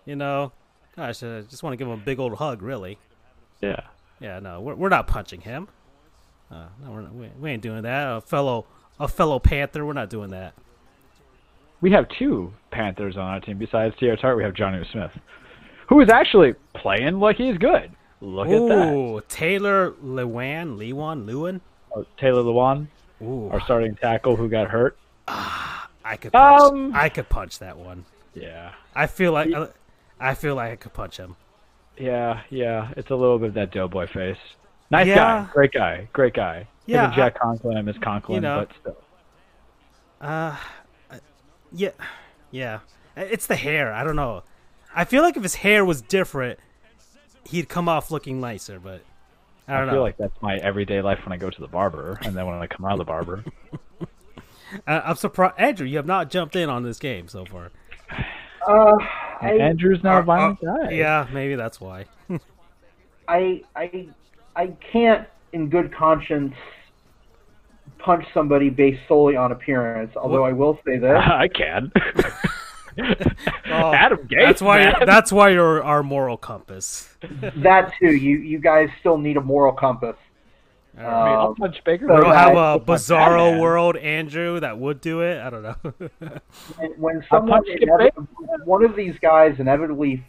You 0.05 0.16
know, 0.16 0.52
gosh, 0.96 1.22
I 1.22 1.40
just 1.42 1.62
want 1.62 1.72
to 1.72 1.76
give 1.78 1.86
him 1.88 1.94
a 1.94 2.05
big 2.05 2.18
old 2.18 2.34
hug. 2.34 2.60
Really. 2.60 2.98
Yeah. 3.60 3.80
Yeah. 4.20 4.38
No, 4.40 4.60
we're 4.60 4.74
we're 4.74 4.88
not 4.90 5.06
punching 5.06 5.40
him. 5.42 5.68
Uh, 6.51 6.66
no, 6.84 6.90
we're 6.90 7.01
not, 7.02 7.14
we, 7.14 7.28
we 7.40 7.51
ain't 7.51 7.62
doing 7.62 7.82
that. 7.82 8.16
A 8.16 8.20
fellow 8.20 8.66
a 9.01 9.09
fellow 9.09 9.38
Panther. 9.38 9.86
We're 9.86 9.92
not 9.94 10.10
doing 10.10 10.30
that. 10.30 10.52
We 11.80 11.90
have 11.92 12.06
two 12.18 12.52
Panthers 12.70 13.16
on 13.16 13.22
our 13.24 13.40
team 13.40 13.59
besides 13.59 13.94
Teair 13.96 14.20
Tart. 14.20 14.36
We 14.36 14.42
have 14.44 14.55
Jonnu 14.55 14.90
Smith, 14.92 15.10
who 15.89 16.01
is 16.01 16.09
actually 16.09 16.55
playing 16.74 17.19
like 17.20 17.36
he's 17.36 17.59
good. 17.59 17.90
Look 18.20 18.48
at 18.48 18.69
that. 18.69 18.93
Ooh, 18.93 19.23
Taylor 19.28 19.93
Lewan, 20.02 20.77
Lewan, 20.78 21.27
Lewin. 21.27 21.61
Oh, 21.94 22.06
Taylor 22.19 22.43
Lewan, 22.43 22.86
Ooh, 23.23 23.48
our 23.51 23.61
starting 23.61 23.94
tackle, 23.97 24.36
who 24.36 24.48
got 24.48 24.69
hurt. 24.70 24.97
I 25.28 26.16
could 26.20 26.32
punch. 26.32 26.61
Um, 26.62 26.93
I 26.94 27.09
could 27.09 27.28
punch 27.28 27.59
that 27.61 27.77
one. 27.78 28.05
Yeah. 28.35 28.73
I 28.94 29.06
feel 29.06 29.32
like 29.32 29.51
I 30.20 30.35
feel 30.35 30.55
like 30.55 30.73
I 30.73 30.77
could 30.77 30.93
punch 30.94 31.16
him. 31.19 31.36
Yeah, 31.97 32.43
yeah. 32.51 32.93
It's 32.97 33.11
a 33.11 33.15
little 33.16 33.39
bit 33.39 33.48
of 33.48 33.55
that 33.55 33.70
doughboy 33.73 34.09
face. 34.09 34.36
Nice 34.90 35.06
Yeah. 35.06 35.15
guy. 35.16 35.48
Great 35.52 35.73
guy. 35.73 36.09
Great 36.12 36.35
guy. 36.35 36.66
Yeah, 36.86 37.06
and 37.06 37.15
Jack 37.15 37.39
Conklin. 37.39 37.77
I 37.77 37.82
miss 37.82 37.97
Conklin, 37.98 38.36
you 38.36 38.40
know. 38.43 38.66
but 38.66 38.77
still. 38.81 38.97
Uh, 40.20 40.56
yeah, 41.73 41.90
yeah. 42.51 42.81
It's 43.16 43.47
the 43.47 43.56
hair. 43.56 43.93
I 43.93 44.05
don't 44.05 44.16
know. 44.16 44.43
I 44.95 45.05
feel 45.05 45.23
like 45.23 45.37
if 45.37 45.43
his 45.43 45.57
hair 45.57 45.85
was 45.85 46.03
different, 46.03 46.59
he'd 47.45 47.69
come 47.69 47.89
off 47.89 48.11
looking 48.11 48.41
nicer. 48.41 48.79
But 48.79 49.03
I 49.69 49.79
don't 49.79 49.87
know. 49.87 49.93
I 49.93 49.95
feel 49.95 49.95
know. 49.95 50.03
like 50.03 50.16
that's 50.16 50.43
my 50.43 50.57
everyday 50.57 51.01
life 51.03 51.21
when 51.25 51.33
I 51.33 51.37
go 51.37 51.51
to 51.51 51.61
the 51.61 51.69
barber, 51.69 52.19
and 52.23 52.35
then 52.37 52.47
when 52.47 52.57
I 52.57 52.66
come 52.66 52.85
out 52.87 52.93
of 52.93 52.99
the 52.99 53.05
barber. 53.05 53.45
I, 54.87 55.01
I'm 55.01 55.16
surprised, 55.16 55.55
Andrew. 55.59 55.87
You 55.87 55.97
have 55.99 56.07
not 56.07 56.31
jumped 56.31 56.57
in 56.57 56.69
on 56.69 56.83
this 56.83 56.99
game 56.99 57.29
so 57.29 57.45
far. 57.45 57.71
Uh, 58.66 58.97
I, 59.43 59.59
Andrew's 59.59 60.03
not 60.03 60.15
a 60.15 60.19
Uh, 60.21 60.23
violent 60.23 60.59
uh, 60.66 60.75
guy. 60.85 60.93
Yeah, 60.93 61.29
maybe 61.31 61.55
that's 61.55 61.83
why. 61.83 62.07
I, 63.29 63.62
I, 63.77 64.09
I 64.57 64.69
can't, 64.91 65.29
in 65.53 65.69
good 65.69 65.95
conscience, 65.95 66.55
punch 67.99 68.25
somebody 68.33 68.71
based 68.71 69.03
solely 69.07 69.37
on 69.37 69.53
appearance. 69.53 70.16
Although 70.16 70.47
I 70.47 70.53
will 70.53 70.79
say 70.87 70.97
this: 70.97 71.11
I 71.27 71.47
can. 71.49 71.93
Oh, 72.99 73.93
Adam 73.93 74.19
Gase. 74.29 74.47
That's 74.47 74.62
why. 74.62 74.79
man. 74.85 74.95
That's 75.07 75.33
why 75.33 75.51
you're 75.51 75.83
our 75.83 76.03
moral 76.03 76.37
compass. 76.37 77.15
that 77.57 77.93
too, 77.99 78.15
you 78.15 78.39
you 78.39 78.59
guys 78.59 78.89
still 79.01 79.19
need 79.19 79.37
a 79.37 79.41
moral 79.41 79.73
compass. 79.73 80.16
I 80.97 81.01
mean, 81.01 81.07
I'll 81.11 81.47
Um, 81.49 81.55
punch 81.57 81.83
Baker. 81.85 82.07
so 82.07 82.15
We 82.15 82.21
don't 82.21 82.35
have 82.35 82.55
a 82.55 82.59
I'll 82.59 82.79
punch 82.81 83.01
bizarro 83.01 83.47
Batman. 83.51 83.61
world, 83.61 83.97
Andrew, 83.97 84.61
that 84.61 84.79
would 84.79 85.01
do 85.01 85.23
it. 85.23 85.41
I 85.43 85.51
don't 85.51 85.62
know. 85.65 85.75
when, 86.79 86.91
when 86.99 87.25
someone 87.29 87.62
punch 87.65 88.12
one 88.65 88.85
of 88.85 88.95
these 88.95 89.19
guys 89.21 89.57
inevitably 89.59 90.25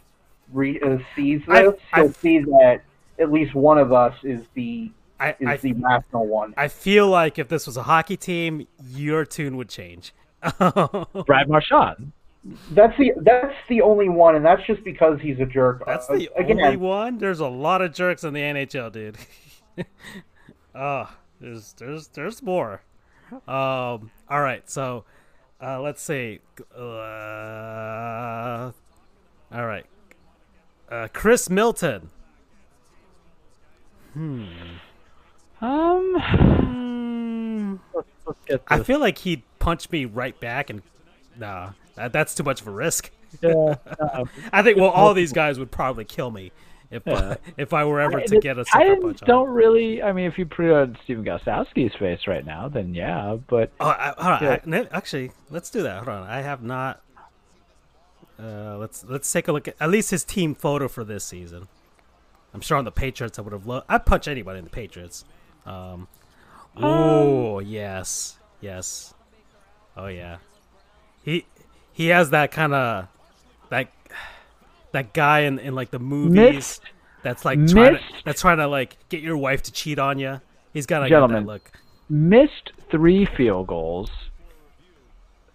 re- 0.52 0.80
uh, 0.80 0.98
sees 1.14 1.40
this, 1.46 1.48
I've- 1.56 1.76
he'll 1.94 2.12
see 2.12 2.40
that 2.40 2.80
at 3.20 3.30
least 3.30 3.54
one 3.54 3.78
of 3.78 3.92
us 3.92 4.14
is 4.24 4.42
the 4.54 4.90
I, 5.20 5.30
is 5.38 5.46
I, 5.48 5.56
the 5.58 5.72
rational 5.74 6.26
one. 6.26 6.52
I 6.56 6.66
feel 6.68 7.06
like 7.06 7.38
if 7.38 7.46
this 7.48 7.66
was 7.66 7.76
a 7.76 7.84
hockey 7.84 8.16
team, 8.16 8.66
your 8.84 9.24
tune 9.24 9.56
would 9.56 9.68
change. 9.68 10.12
Brad 10.58 11.48
Marchand. 11.48 12.12
That's 12.70 12.96
the 12.98 13.12
that's 13.22 13.54
the 13.68 13.80
only 13.82 14.08
one, 14.08 14.36
and 14.36 14.44
that's 14.44 14.64
just 14.66 14.84
because 14.84 15.18
he's 15.20 15.38
a 15.40 15.46
jerk. 15.46 15.82
That's 15.86 16.08
Uh, 16.08 16.16
the 16.16 16.30
again. 16.36 16.60
only 16.60 16.76
one. 16.76 17.18
There's 17.18 17.40
a 17.40 17.48
lot 17.48 17.82
of 17.82 17.92
jerks 17.92 18.22
in 18.24 18.34
the 18.34 18.40
NHL, 18.40 18.92
dude. 18.92 19.16
oh, 20.74 21.12
there's 21.40 21.72
there's 21.74 22.08
there's 22.08 22.42
more. 22.42 22.82
Um. 23.32 24.10
All 24.28 24.40
right. 24.40 24.68
So, 24.70 25.04
uh, 25.60 25.80
let's 25.80 26.00
see. 26.02 26.40
Uh, 26.76 28.70
all 29.52 29.66
right. 29.66 29.86
Uh, 30.88 31.08
Chris 31.12 31.50
Milton. 31.50 32.10
Um, 34.14 34.46
Hmm. 35.60 37.76
let's, 37.94 38.08
let's 38.26 38.38
get 38.46 38.62
I 38.68 38.82
feel 38.82 38.98
like 39.00 39.18
he'd 39.18 39.42
punch 39.58 39.90
me 39.90 40.04
right 40.04 40.38
back, 40.40 40.70
and 40.70 40.82
nah, 41.38 41.70
that, 41.96 42.12
that's 42.12 42.34
too 42.34 42.42
much 42.44 42.60
of 42.60 42.68
a 42.68 42.70
risk. 42.70 43.10
Yeah, 43.42 43.74
uh, 44.00 44.24
I 44.52 44.62
think 44.62 44.78
well, 44.78 44.90
all 44.90 45.12
these 45.12 45.32
guys 45.32 45.58
would 45.58 45.70
probably 45.70 46.04
kill 46.04 46.30
me 46.30 46.52
if 46.90 47.02
Yeah. 47.06 47.36
if 47.56 47.72
I 47.74 47.84
were 47.84 48.00
ever 48.00 48.20
to 48.20 48.40
get 48.40 48.58
a 48.58 48.64
sucker 48.64 48.78
Titans 48.84 49.02
punch 49.02 49.22
on. 49.22 49.28
don't 49.28 49.48
really. 49.48 50.02
I 50.02 50.12
mean, 50.12 50.26
if 50.26 50.38
you 50.38 50.46
put 50.46 50.70
on 50.70 50.96
Stephen 51.04 51.24
Gostkowski's 51.24 51.94
face 51.96 52.20
right 52.26 52.46
now, 52.46 52.68
then 52.68 52.94
yeah. 52.94 53.36
But 53.48 53.72
Oh, 53.80 53.86
I, 53.88 54.14
hold 54.16 54.50
on. 54.50 54.60
Yeah. 54.72 54.80
I- 54.92 54.96
actually, 54.96 55.32
let's 55.50 55.70
do 55.70 55.82
that. 55.82 55.96
Hold 56.04 56.08
on. 56.08 56.28
I 56.28 56.40
have 56.42 56.62
not. 56.62 57.02
Uh, 58.38 58.76
let's 58.78 59.02
let's 59.04 59.30
take 59.32 59.48
a 59.48 59.52
look 59.52 59.66
at 59.66 59.74
at 59.80 59.88
least 59.90 60.10
his 60.10 60.22
team 60.22 60.54
photo 60.54 60.88
for 60.88 61.04
this 61.04 61.24
season. 61.24 61.68
I'm 62.54 62.60
sure 62.60 62.76
on 62.78 62.84
the 62.84 62.92
Patriots, 62.92 63.38
I 63.38 63.42
would 63.42 63.52
have 63.52 63.66
loved. 63.66 63.86
I'd 63.88 64.06
punch 64.06 64.28
anybody 64.28 64.58
in 64.58 64.64
the 64.64 64.70
Patriots. 64.70 65.24
Um, 65.64 66.06
oh 66.76 67.58
yes, 67.60 68.38
yes. 68.60 69.14
Oh 69.96 70.06
yeah. 70.06 70.36
He 71.22 71.46
he 71.96 72.08
has 72.08 72.28
that 72.28 72.50
kind 72.50 72.74
of 72.74 73.08
that 73.70 73.88
that 74.92 75.14
guy 75.14 75.40
in, 75.40 75.58
in 75.58 75.74
like 75.74 75.90
the 75.90 75.98
movies 75.98 76.78
that's 77.22 77.42
like 77.42 77.58
trying 77.66 77.94
to, 77.94 78.00
that's 78.22 78.42
trying 78.42 78.58
to 78.58 78.68
like 78.68 78.98
get 79.08 79.22
your 79.22 79.38
wife 79.38 79.62
to 79.62 79.72
cheat 79.72 79.98
on 79.98 80.18
you. 80.18 80.42
He's 80.74 80.84
got 80.84 81.06
a 81.06 81.08
that 81.08 81.46
look. 81.46 81.70
missed 82.10 82.72
three 82.90 83.26
field 83.36 83.68
goals. 83.68 84.10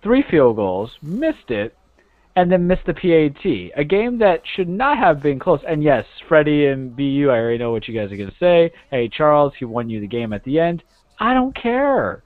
Three 0.01 0.23
field 0.31 0.55
goals, 0.55 0.89
missed 1.03 1.51
it, 1.51 1.77
and 2.35 2.51
then 2.51 2.65
missed 2.65 2.88
the 2.88 2.95
PAT. 2.95 3.45
A 3.80 3.84
game 3.84 4.18
that 4.18 4.41
should 4.55 4.68
not 4.68 4.97
have 4.97 5.22
been 5.22 5.38
close. 5.38 5.59
And 5.68 5.84
yes, 5.84 6.05
Freddie 6.27 6.65
and 6.65 6.95
BU, 6.95 7.27
I 7.30 7.38
already 7.38 7.59
know 7.59 7.72
what 7.72 7.88
you 7.88 7.93
guys 7.93 8.11
are 8.11 8.18
going 8.18 8.31
to 8.31 8.35
say. 8.39 8.73
Hey, 8.89 9.09
Charles, 9.09 9.53
he 9.59 9.65
won 9.65 9.91
you 9.91 9.99
the 9.99 10.07
game 10.07 10.34
at 10.34 10.43
the 10.43 10.59
end. 10.59 10.81
I 11.19 11.35
don't 11.35 11.55
care. 11.55 12.23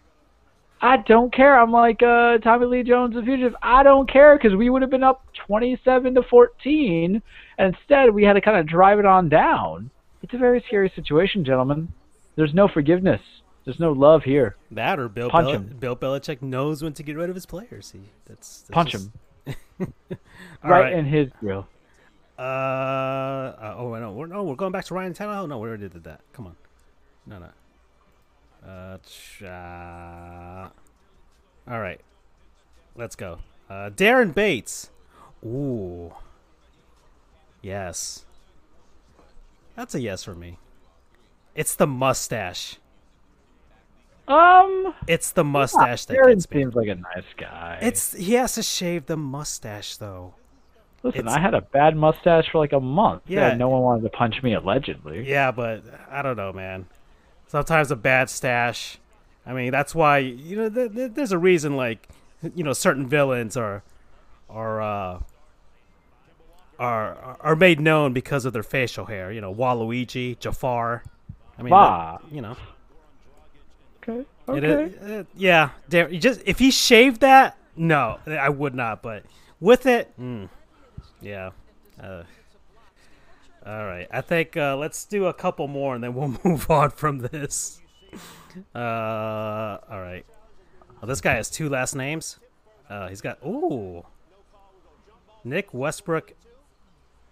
I 0.86 0.98
don't 0.98 1.34
care. 1.34 1.60
I'm 1.60 1.72
like 1.72 2.03
uh, 2.03 2.38
Tommy 2.40 2.68
Lee 2.68 2.84
Jones, 2.84 3.16
the 3.16 3.22
fugitive. 3.24 3.56
I 3.64 3.82
don't 3.82 4.07
care 4.12 4.38
because 4.38 4.56
we 4.56 4.70
would 4.70 4.84
have 4.84 4.91
been 4.91 5.03
up 5.03 5.26
27 5.48 6.14
to 6.16 6.22
14, 6.24 7.22
and 7.57 7.76
instead 7.76 8.14
we 8.14 8.24
had 8.24 8.34
to 8.34 8.41
kind 8.41 8.57
of 8.57 8.68
drive 8.68 8.99
it 8.99 9.06
on 9.06 9.28
down. 9.28 9.90
It's 10.22 10.34
a 10.34 10.38
very 10.38 10.64
scary 10.68 10.91
situation, 10.95 11.44
gentlemen. 11.44 11.91
There's 12.36 12.53
no 12.53 12.68
forgiveness. 12.68 13.22
There's 13.64 13.80
no 13.80 13.94
love 13.94 14.22
here. 14.24 14.57
That 14.70 14.99
or 14.99 15.10
Bill 15.10 15.30
Punch 15.32 15.45
Bel- 15.48 15.53
him. 15.53 15.76
Bill 15.80 15.95
Belichick 15.95 16.44
knows 16.44 16.84
when 16.84 16.94
to 16.94 17.02
get 17.03 17.16
rid 17.18 17.30
of 17.30 17.36
his 17.36 17.48
players. 17.48 17.90
He 17.91 18.02
that's, 18.26 18.62
that's 18.62 18.70
Punch 18.72 18.91
just- 18.91 19.10
him 19.45 19.56
right, 20.64 20.70
right. 20.70 20.94
in 20.94 21.06
his 21.06 21.30
grill. 21.40 21.68
Uh, 22.38 22.41
uh 22.41 23.76
oh 23.78 23.95
no 23.95 24.12
we're 24.12 24.28
no 24.28 24.44
we're 24.44 24.56
going 24.56 24.72
back 24.72 24.86
to 24.86 24.94
Ryan 24.94 25.14
Tannehill. 25.14 25.48
No, 25.48 25.57
we 25.57 25.68
already 25.70 25.88
did 25.90 26.03
that. 26.03 26.20
Come 26.34 26.48
on, 26.48 26.56
no 27.26 27.40
no. 27.40 27.48
Uh, 28.67 28.97
all 31.69 31.79
right, 31.79 31.99
let's 32.95 33.15
go. 33.15 33.39
Uh, 33.69 33.89
Daren 33.89 34.33
Bates. 34.33 34.89
Ooh, 35.45 36.13
yes, 37.61 38.25
that's 39.75 39.95
a 39.95 40.01
yes 40.01 40.23
for 40.23 40.35
me. 40.35 40.57
It's 41.55 41.75
the 41.75 41.87
mustache. 41.87 42.77
Um, 44.27 44.93
It's 45.07 45.31
the 45.31 45.43
mustache 45.43 46.05
that 46.05 46.17
Aaron 46.17 46.35
gets 46.37 46.49
me. 46.49 46.61
seems 46.61 46.75
like 46.75 46.87
a 46.87 46.95
nice 46.95 47.25
guy. 47.37 47.77
It's 47.81 48.13
he 48.13 48.33
has 48.33 48.55
to 48.55 48.63
shave 48.63 49.05
the 49.05 49.17
mustache 49.17 49.97
though. 49.97 50.33
listen. 51.03 51.21
it's- 51.21 51.35
I 51.35 51.39
had 51.39 51.53
a 51.53 51.61
bad 51.61 51.95
mustache 51.95 52.49
for 52.51 52.57
like 52.57 52.73
a 52.73 52.79
month. 52.79 53.21
Yeah. 53.27 53.53
no 53.55 53.69
one 53.69 53.81
wanted 53.83 54.01
to 54.03 54.09
punch 54.09 54.41
me 54.41 54.53
allegedly. 54.55 55.29
Yeah, 55.29 55.51
but 55.51 55.83
I 56.09 56.23
don't 56.23 56.37
know, 56.37 56.51
man. 56.51 56.87
Sometimes 57.47 57.91
a 57.91 57.95
bad 57.95 58.30
stash. 58.30 58.97
I 59.45 59.53
mean, 59.53 59.72
that's 59.72 59.93
why 59.93 60.17
you 60.19 60.55
know 60.57 60.69
th- 60.69 60.93
th- 60.93 61.11
there's 61.13 61.31
a 61.31 61.38
reason 61.38 61.76
like 61.76 62.07
you 62.55 62.63
know 62.63 62.73
certain 62.73 63.07
villains 63.07 63.55
are 63.55 63.84
are 64.49 64.81
uh, 64.81 65.19
are 66.80 67.38
are 67.39 67.55
made 67.55 67.80
known 67.80 68.13
because 68.13 68.45
of 68.45 68.53
their 68.53 68.63
facial 68.63 69.05
hair. 69.05 69.31
You 69.31 69.41
know, 69.41 69.53
Waluigi, 69.53 70.38
Jafar. 70.39 71.03
I 71.57 71.61
mean, 71.61 71.69
Bah. 71.69 72.17
that- 72.17 72.31
you 72.35 72.41
know, 72.41 72.57
Okay. 74.03 74.19
it- 74.19 74.27
Okay. 74.49 74.84
it- 74.84 75.27
yeah. 75.35 75.69
Just 75.89 76.41
if 76.45 76.59
he 76.59 76.72
shaved 76.72 77.22
that, 77.22 77.57
no, 77.76 78.19
I 78.27 78.49
would 78.49 78.76
not. 78.76 79.01
But 79.01 79.23
with 79.59 79.85
it, 79.85 80.11
mm, 80.19 80.49
yeah. 81.22 81.51
Uh, 82.01 82.23
all 83.65 83.85
right, 83.85 84.07
I 84.11 84.21
think 84.21 84.55
uh, 84.57 84.77
let's 84.77 85.05
do 85.05 85.25
a 85.25 85.33
couple 85.33 85.67
more 85.67 85.95
and 85.95 86.03
then 86.03 86.13
we'll 86.13 86.35
move 86.43 86.69
on 86.69 86.91
from 86.91 87.19
this. 87.19 87.81
Uh, 88.73 89.77
all 89.89 90.01
right. 90.01 90.25
Oh, 91.01 91.07
this 91.07 91.21
guy 91.21 91.33
has 91.33 91.49
two 91.49 91.69
last 91.69 91.95
names. 91.95 92.39
Uh, 92.89 93.07
he's 93.09 93.21
got 93.21 93.39
ooh, 93.45 94.05
Nick 95.43 95.73
Westbrook. 95.73 96.33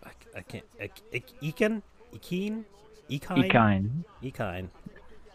I, 0.03 0.09
I 0.35 0.41
can't. 0.41 0.65
I, 0.81 0.89
I, 1.13 1.23
Ekin, 1.41 1.81
Ekin, 2.13 2.63
Ekine, 3.09 3.49
Ekine. 3.49 4.03
Ekine. 4.23 4.67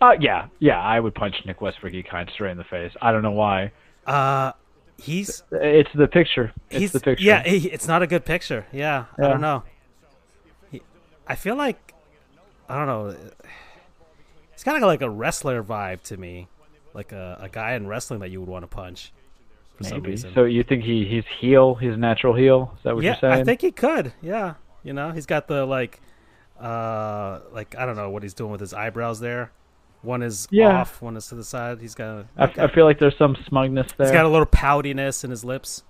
Uh, 0.00 0.12
yeah, 0.20 0.46
yeah. 0.58 0.80
I 0.80 1.00
would 1.00 1.14
punch 1.14 1.34
Nick 1.46 1.60
Westbrook 1.60 1.92
Ikhine 1.92 2.30
straight 2.32 2.52
in 2.52 2.58
the 2.58 2.64
face. 2.64 2.92
I 3.00 3.12
don't 3.12 3.22
know 3.22 3.32
why. 3.32 3.72
Uh, 4.06 4.52
he's 4.98 5.42
It's 5.50 5.90
the 5.94 6.06
picture. 6.06 6.52
It's 6.70 6.80
he's 6.80 6.92
the 6.92 7.00
picture. 7.00 7.24
yeah. 7.24 7.42
It's 7.44 7.88
not 7.88 8.02
a 8.02 8.06
good 8.06 8.24
picture. 8.24 8.66
Yeah, 8.72 9.06
I 9.18 9.22
don't 9.22 9.40
know. 9.40 9.62
He, 11.28 11.32
I 11.32 11.36
feel 11.36 11.56
like 11.56 11.94
I 12.68 12.76
don't 12.76 12.86
know. 12.86 13.16
It's 14.52 14.64
kind 14.64 14.76
of 14.76 14.82
like 14.86 15.02
a 15.02 15.10
wrestler 15.10 15.62
vibe 15.62 16.02
to 16.04 16.16
me, 16.16 16.48
like 16.94 17.12
a, 17.12 17.38
a 17.42 17.48
guy 17.48 17.74
in 17.74 17.86
wrestling 17.86 18.20
that 18.20 18.30
you 18.30 18.40
would 18.40 18.48
want 18.48 18.64
to 18.64 18.66
punch 18.66 19.12
for 19.76 19.84
some 19.84 19.98
Maybe. 19.98 20.10
reason. 20.10 20.32
So 20.34 20.44
you 20.44 20.64
think 20.64 20.82
he 20.84 21.04
he's 21.04 21.24
heel? 21.40 21.74
He's 21.76 21.96
natural 21.96 22.34
heel? 22.34 22.74
Is 22.76 22.82
that 22.84 22.94
what 22.94 23.04
yeah, 23.04 23.10
you're 23.10 23.20
saying? 23.20 23.40
I 23.40 23.44
think 23.44 23.60
he 23.60 23.70
could. 23.70 24.12
Yeah, 24.20 24.54
you 24.82 24.92
know, 24.92 25.12
he's 25.12 25.26
got 25.26 25.46
the 25.48 25.64
like, 25.64 26.00
uh, 26.60 27.40
like 27.52 27.76
I 27.76 27.86
don't 27.86 27.96
know 27.96 28.10
what 28.10 28.22
he's 28.22 28.34
doing 28.34 28.50
with 28.50 28.60
his 28.60 28.74
eyebrows 28.74 29.20
there. 29.20 29.52
One 30.02 30.22
is 30.22 30.46
Yeah. 30.50 30.80
off, 30.80 31.02
one 31.02 31.16
is 31.16 31.26
to 31.28 31.34
the 31.34 31.44
side. 31.44 31.80
He's 31.80 31.94
got. 31.94 32.26
I, 32.36 32.44
I 32.44 32.72
feel 32.72 32.84
like 32.84 32.98
there's 32.98 33.16
some 33.16 33.36
smugness 33.48 33.90
there. 33.96 34.06
He's 34.06 34.12
got 34.12 34.24
a 34.24 34.28
little 34.28 34.46
poutiness 34.46 35.24
in 35.24 35.30
his 35.30 35.44
lips. 35.44 35.82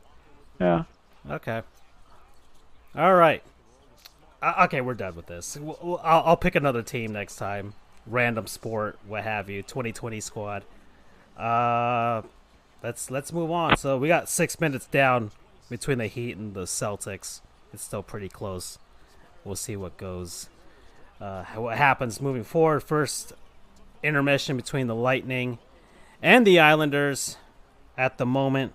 yeah. 0.60 0.84
Okay. 1.30 1.60
All 2.96 3.14
right. 3.14 3.42
Uh, 4.40 4.64
okay, 4.64 4.80
we're 4.80 4.94
done 4.94 5.16
with 5.16 5.26
this. 5.26 5.56
I'll, 5.56 6.00
I'll 6.02 6.36
pick 6.36 6.54
another 6.54 6.82
team 6.82 7.12
next 7.12 7.36
time. 7.36 7.74
Random 8.06 8.46
sport, 8.46 8.98
what 9.06 9.24
have 9.24 9.50
you. 9.50 9.62
2020 9.62 10.20
squad. 10.20 10.64
Uh, 11.36 12.22
let's 12.82 13.10
let's 13.10 13.32
move 13.32 13.50
on. 13.50 13.76
So 13.76 13.98
we 13.98 14.08
got 14.08 14.28
six 14.28 14.60
minutes 14.60 14.86
down 14.86 15.30
between 15.68 15.98
the 15.98 16.06
Heat 16.06 16.36
and 16.36 16.54
the 16.54 16.64
Celtics. 16.64 17.40
it's 17.72 17.82
still 17.82 18.02
pretty 18.02 18.28
close. 18.28 18.78
We'll 19.44 19.56
see 19.56 19.76
what 19.76 19.96
goes, 19.96 20.48
uh, 21.20 21.44
what 21.44 21.76
happens 21.76 22.20
moving 22.20 22.44
forward. 22.44 22.80
First 22.82 23.32
intermission 24.02 24.56
between 24.56 24.86
the 24.86 24.94
Lightning 24.94 25.58
and 26.22 26.46
the 26.46 26.58
Islanders 26.58 27.36
at 27.96 28.18
the 28.18 28.26
moment, 28.26 28.72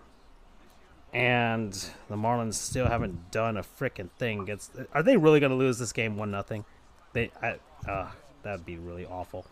and 1.14 1.72
the 2.10 2.16
Marlins 2.16 2.56
still 2.56 2.88
haven't 2.88 3.32
done 3.32 3.58
a 3.58 3.64
freaking 3.64 4.10
thing. 4.18 4.42
Against, 4.42 4.72
are 4.94 5.04
they 5.04 5.16
really 5.18 5.40
going 5.40 5.52
to 5.52 5.56
lose 5.56 5.78
this 5.78 5.94
game 5.94 6.18
one 6.18 6.32
nothing? 6.32 6.66
They, 7.14 7.32
I, 7.42 7.58
uh, 7.88 8.10
that'd 8.42 8.66
be 8.66 8.78
really 8.78 9.06
awful. 9.06 9.46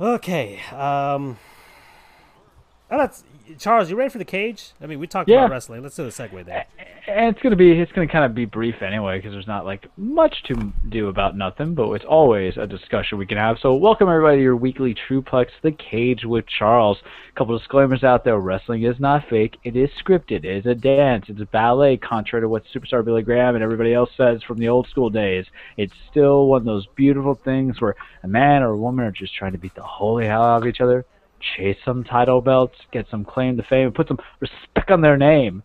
Okay, 0.00 0.60
um, 0.72 1.38
Oh, 2.92 2.98
that's 2.98 3.24
Charles. 3.58 3.88
You 3.88 3.96
ready 3.96 4.10
for 4.10 4.18
the 4.18 4.24
cage? 4.24 4.72
I 4.82 4.86
mean, 4.86 4.98
we 4.98 5.06
talked 5.06 5.26
Yeah. 5.26 5.38
about 5.38 5.50
wrestling. 5.52 5.82
Let's 5.82 5.96
do 5.96 6.04
a 6.04 6.08
segue 6.08 6.44
there. 6.44 6.66
And 7.08 7.34
it's 7.34 7.42
gonna 7.42 7.56
be 7.56 7.80
it's 7.80 7.90
gonna 7.90 8.06
kind 8.06 8.24
of 8.26 8.34
be 8.34 8.44
brief 8.44 8.82
anyway 8.82 9.16
because 9.16 9.32
there's 9.32 9.46
not 9.46 9.64
like 9.64 9.88
much 9.96 10.42
to 10.44 10.72
do 10.90 11.08
about 11.08 11.34
nothing, 11.34 11.74
but 11.74 11.90
it's 11.92 12.04
always 12.04 12.58
a 12.58 12.66
discussion 12.66 13.16
we 13.16 13.24
can 13.24 13.38
have. 13.38 13.58
So 13.60 13.74
welcome 13.74 14.10
everybody 14.10 14.36
to 14.36 14.42
your 14.42 14.56
weekly 14.56 14.94
TruePlex, 14.94 15.46
The 15.62 15.72
Cage 15.72 16.26
with 16.26 16.46
Charles. 16.46 16.98
A 17.30 17.38
couple 17.38 17.56
disclaimers 17.56 18.04
out 18.04 18.24
there: 18.24 18.38
wrestling 18.38 18.82
is 18.82 19.00
not 19.00 19.26
fake; 19.26 19.56
it 19.64 19.74
is 19.74 19.88
scripted. 20.04 20.44
It 20.44 20.58
is 20.58 20.66
a 20.66 20.74
dance. 20.74 21.24
It's 21.28 21.40
a 21.40 21.46
ballet, 21.46 21.96
contrary 21.96 22.42
to 22.42 22.48
what 22.48 22.64
superstar 22.74 23.02
Billy 23.02 23.22
Graham 23.22 23.54
and 23.54 23.64
everybody 23.64 23.94
else 23.94 24.10
says 24.18 24.42
from 24.42 24.58
the 24.58 24.68
old 24.68 24.86
school 24.88 25.08
days. 25.08 25.46
It's 25.78 25.94
still 26.10 26.46
one 26.46 26.60
of 26.60 26.66
those 26.66 26.86
beautiful 26.94 27.34
things 27.34 27.80
where 27.80 27.96
a 28.22 28.28
man 28.28 28.62
or 28.62 28.72
a 28.72 28.76
woman 28.76 29.06
are 29.06 29.12
just 29.12 29.34
trying 29.34 29.52
to 29.52 29.58
beat 29.58 29.74
the 29.74 29.82
holy 29.82 30.26
hell 30.26 30.42
out 30.42 30.62
of 30.62 30.68
each 30.68 30.82
other. 30.82 31.06
Chase 31.56 31.76
some 31.84 32.04
title 32.04 32.40
belts, 32.40 32.76
get 32.92 33.06
some 33.10 33.24
claim 33.24 33.56
to 33.56 33.62
fame, 33.62 33.92
put 33.92 34.08
some 34.08 34.18
respect 34.40 34.90
on 34.90 35.00
their 35.00 35.16
name 35.16 35.62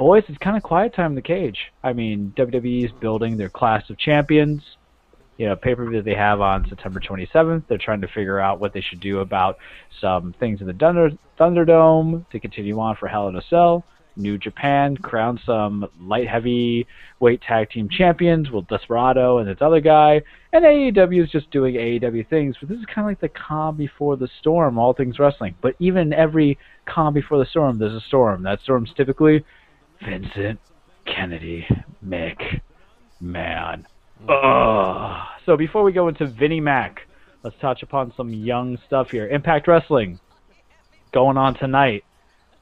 boys, 0.00 0.24
it's 0.28 0.38
kind 0.38 0.56
of 0.56 0.62
quiet 0.62 0.94
time 0.94 1.12
in 1.12 1.14
the 1.14 1.20
cage. 1.20 1.58
I 1.84 1.92
mean, 1.92 2.32
WWE's 2.34 2.90
building 3.00 3.36
their 3.36 3.50
class 3.50 3.90
of 3.90 3.98
champions. 3.98 4.62
You 5.36 5.46
know, 5.46 5.56
pay 5.56 5.74
per 5.74 5.84
view 5.84 5.98
that 5.98 6.06
they 6.06 6.14
have 6.14 6.40
on 6.40 6.66
September 6.68 7.00
27th. 7.00 7.64
They're 7.68 7.78
trying 7.78 8.00
to 8.00 8.08
figure 8.08 8.40
out 8.40 8.60
what 8.60 8.72
they 8.72 8.80
should 8.80 9.00
do 9.00 9.18
about 9.18 9.58
some 10.00 10.34
things 10.40 10.62
in 10.62 10.66
the 10.66 10.72
Thunder, 10.72 11.10
Thunderdome 11.38 12.28
to 12.30 12.40
continue 12.40 12.80
on 12.80 12.96
for 12.96 13.08
Hell 13.08 13.28
in 13.28 13.36
a 13.36 13.42
Cell. 13.42 13.84
New 14.16 14.38
Japan 14.38 14.96
crown 14.96 15.40
some 15.44 15.88
light 16.00 16.28
heavy 16.28 16.86
weight 17.20 17.40
tag 17.42 17.70
team 17.70 17.88
champions 17.88 18.50
with 18.50 18.66
Desperado 18.68 19.38
and 19.38 19.48
this 19.48 19.60
other 19.60 19.80
guy. 19.80 20.22
And 20.52 20.64
AEW 20.64 21.24
is 21.24 21.30
just 21.30 21.50
doing 21.50 21.74
AEW 21.74 22.28
things, 22.28 22.56
but 22.58 22.68
this 22.68 22.78
is 22.78 22.86
kind 22.86 23.06
of 23.06 23.10
like 23.10 23.20
the 23.20 23.28
calm 23.28 23.76
before 23.76 24.16
the 24.16 24.28
storm, 24.40 24.78
all 24.78 24.92
things 24.92 25.18
wrestling. 25.18 25.54
But 25.60 25.76
even 25.78 26.12
every 26.12 26.58
calm 26.86 27.14
before 27.14 27.38
the 27.38 27.46
storm, 27.46 27.78
there's 27.78 27.94
a 27.94 28.00
storm. 28.00 28.42
That 28.42 28.60
storm's 28.62 28.92
typically 28.96 29.44
Vincent 30.02 30.58
Kennedy 31.06 31.66
McMahon. 32.04 33.84
Ugh. 34.28 35.26
So 35.46 35.56
before 35.56 35.82
we 35.82 35.92
go 35.92 36.08
into 36.08 36.26
Vinnie 36.26 36.60
Mac, 36.60 37.06
let's 37.42 37.56
touch 37.60 37.82
upon 37.82 38.12
some 38.16 38.32
young 38.32 38.78
stuff 38.86 39.10
here. 39.10 39.28
Impact 39.28 39.66
Wrestling 39.66 40.20
going 41.12 41.36
on 41.36 41.54
tonight. 41.54 42.04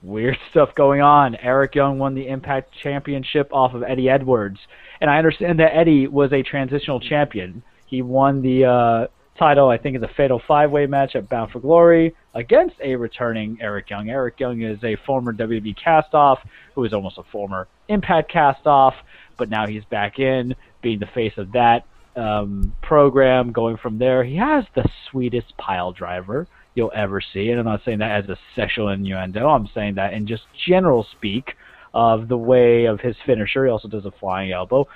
Weird 0.03 0.39
stuff 0.51 0.75
going 0.75 1.01
on. 1.01 1.37
Eric 1.37 1.75
Young 1.75 1.99
won 1.99 2.15
the 2.15 2.29
Impact 2.29 2.73
Championship 2.83 3.49
off 3.53 3.75
of 3.75 3.83
Eddie 3.83 4.09
Edwards, 4.09 4.59
and 5.01 5.11
I 5.11 5.19
understand 5.19 5.59
that 5.61 5.75
Eddie 5.75 6.07
was 6.07 6.33
a 6.33 6.43
transitional 6.43 7.01
champion. 7.01 7.63
He 7.87 8.03
won 8.03 8.43
the 8.43 8.65
uh, 8.65 9.07
title, 9.39 9.69
I 9.69 9.79
think, 9.79 9.95
in 9.95 10.01
the 10.01 10.09
Fatal 10.09 10.43
Five 10.47 10.71
Way 10.71 10.87
match 10.87 11.17
at 11.17 11.29
Bound 11.29 11.51
for 11.51 11.61
Glory 11.61 12.15
against 12.35 12.77
a 12.83 12.97
returning 12.97 13.59
Eric 13.61 13.89
Young. 13.89 14.11
Eric 14.11 14.39
Young 14.39 14.61
is 14.63 14.83
a 14.85 14.97
former 15.07 15.33
WWE 15.33 15.77
castoff 15.79 16.39
who 16.75 16.85
is 16.85 16.93
almost 16.93 17.19
a 17.19 17.23
former 17.33 17.69
Impact 17.89 18.31
castoff, 18.31 18.95
but 19.37 19.49
now 19.49 19.67
he's 19.67 19.85
back 19.87 20.19
in, 20.19 20.55
being 20.83 20.99
the 20.99 21.07
face 21.07 21.33
of 21.39 21.53
that 21.53 21.87
um, 22.17 22.75
program. 22.83 23.53
Going 23.53 23.79
from 23.79 23.99
there, 23.99 24.23
he 24.25 24.37
has 24.37 24.65
the 24.75 24.89
sweetest 25.11 25.57
pile 25.57 25.93
driver 25.93 26.47
you'll 26.75 26.93
ever 26.95 27.21
see, 27.21 27.51
and 27.51 27.59
I'm 27.59 27.67
not 27.67 27.81
saying 27.85 27.99
that 27.99 28.25
as 28.25 28.31
a 28.31 28.39
sexual 28.55 28.89
innuendo. 28.89 29.49
I'm 29.49 29.69
saying 29.75 29.97
that 29.97 30.13
in 30.13 30.27
just 30.27 30.43
general 30.67 31.07
speak 31.13 31.55
of 31.95 32.29
the 32.29 32.37
way 32.37 32.85
of 32.85 33.01
his 33.01 33.17
finisher. 33.27 33.65
He 33.65 33.71
also 33.71 33.89
does 33.89 34.05
a 34.05 34.13
flying 34.21 34.53
elbow 34.53 34.87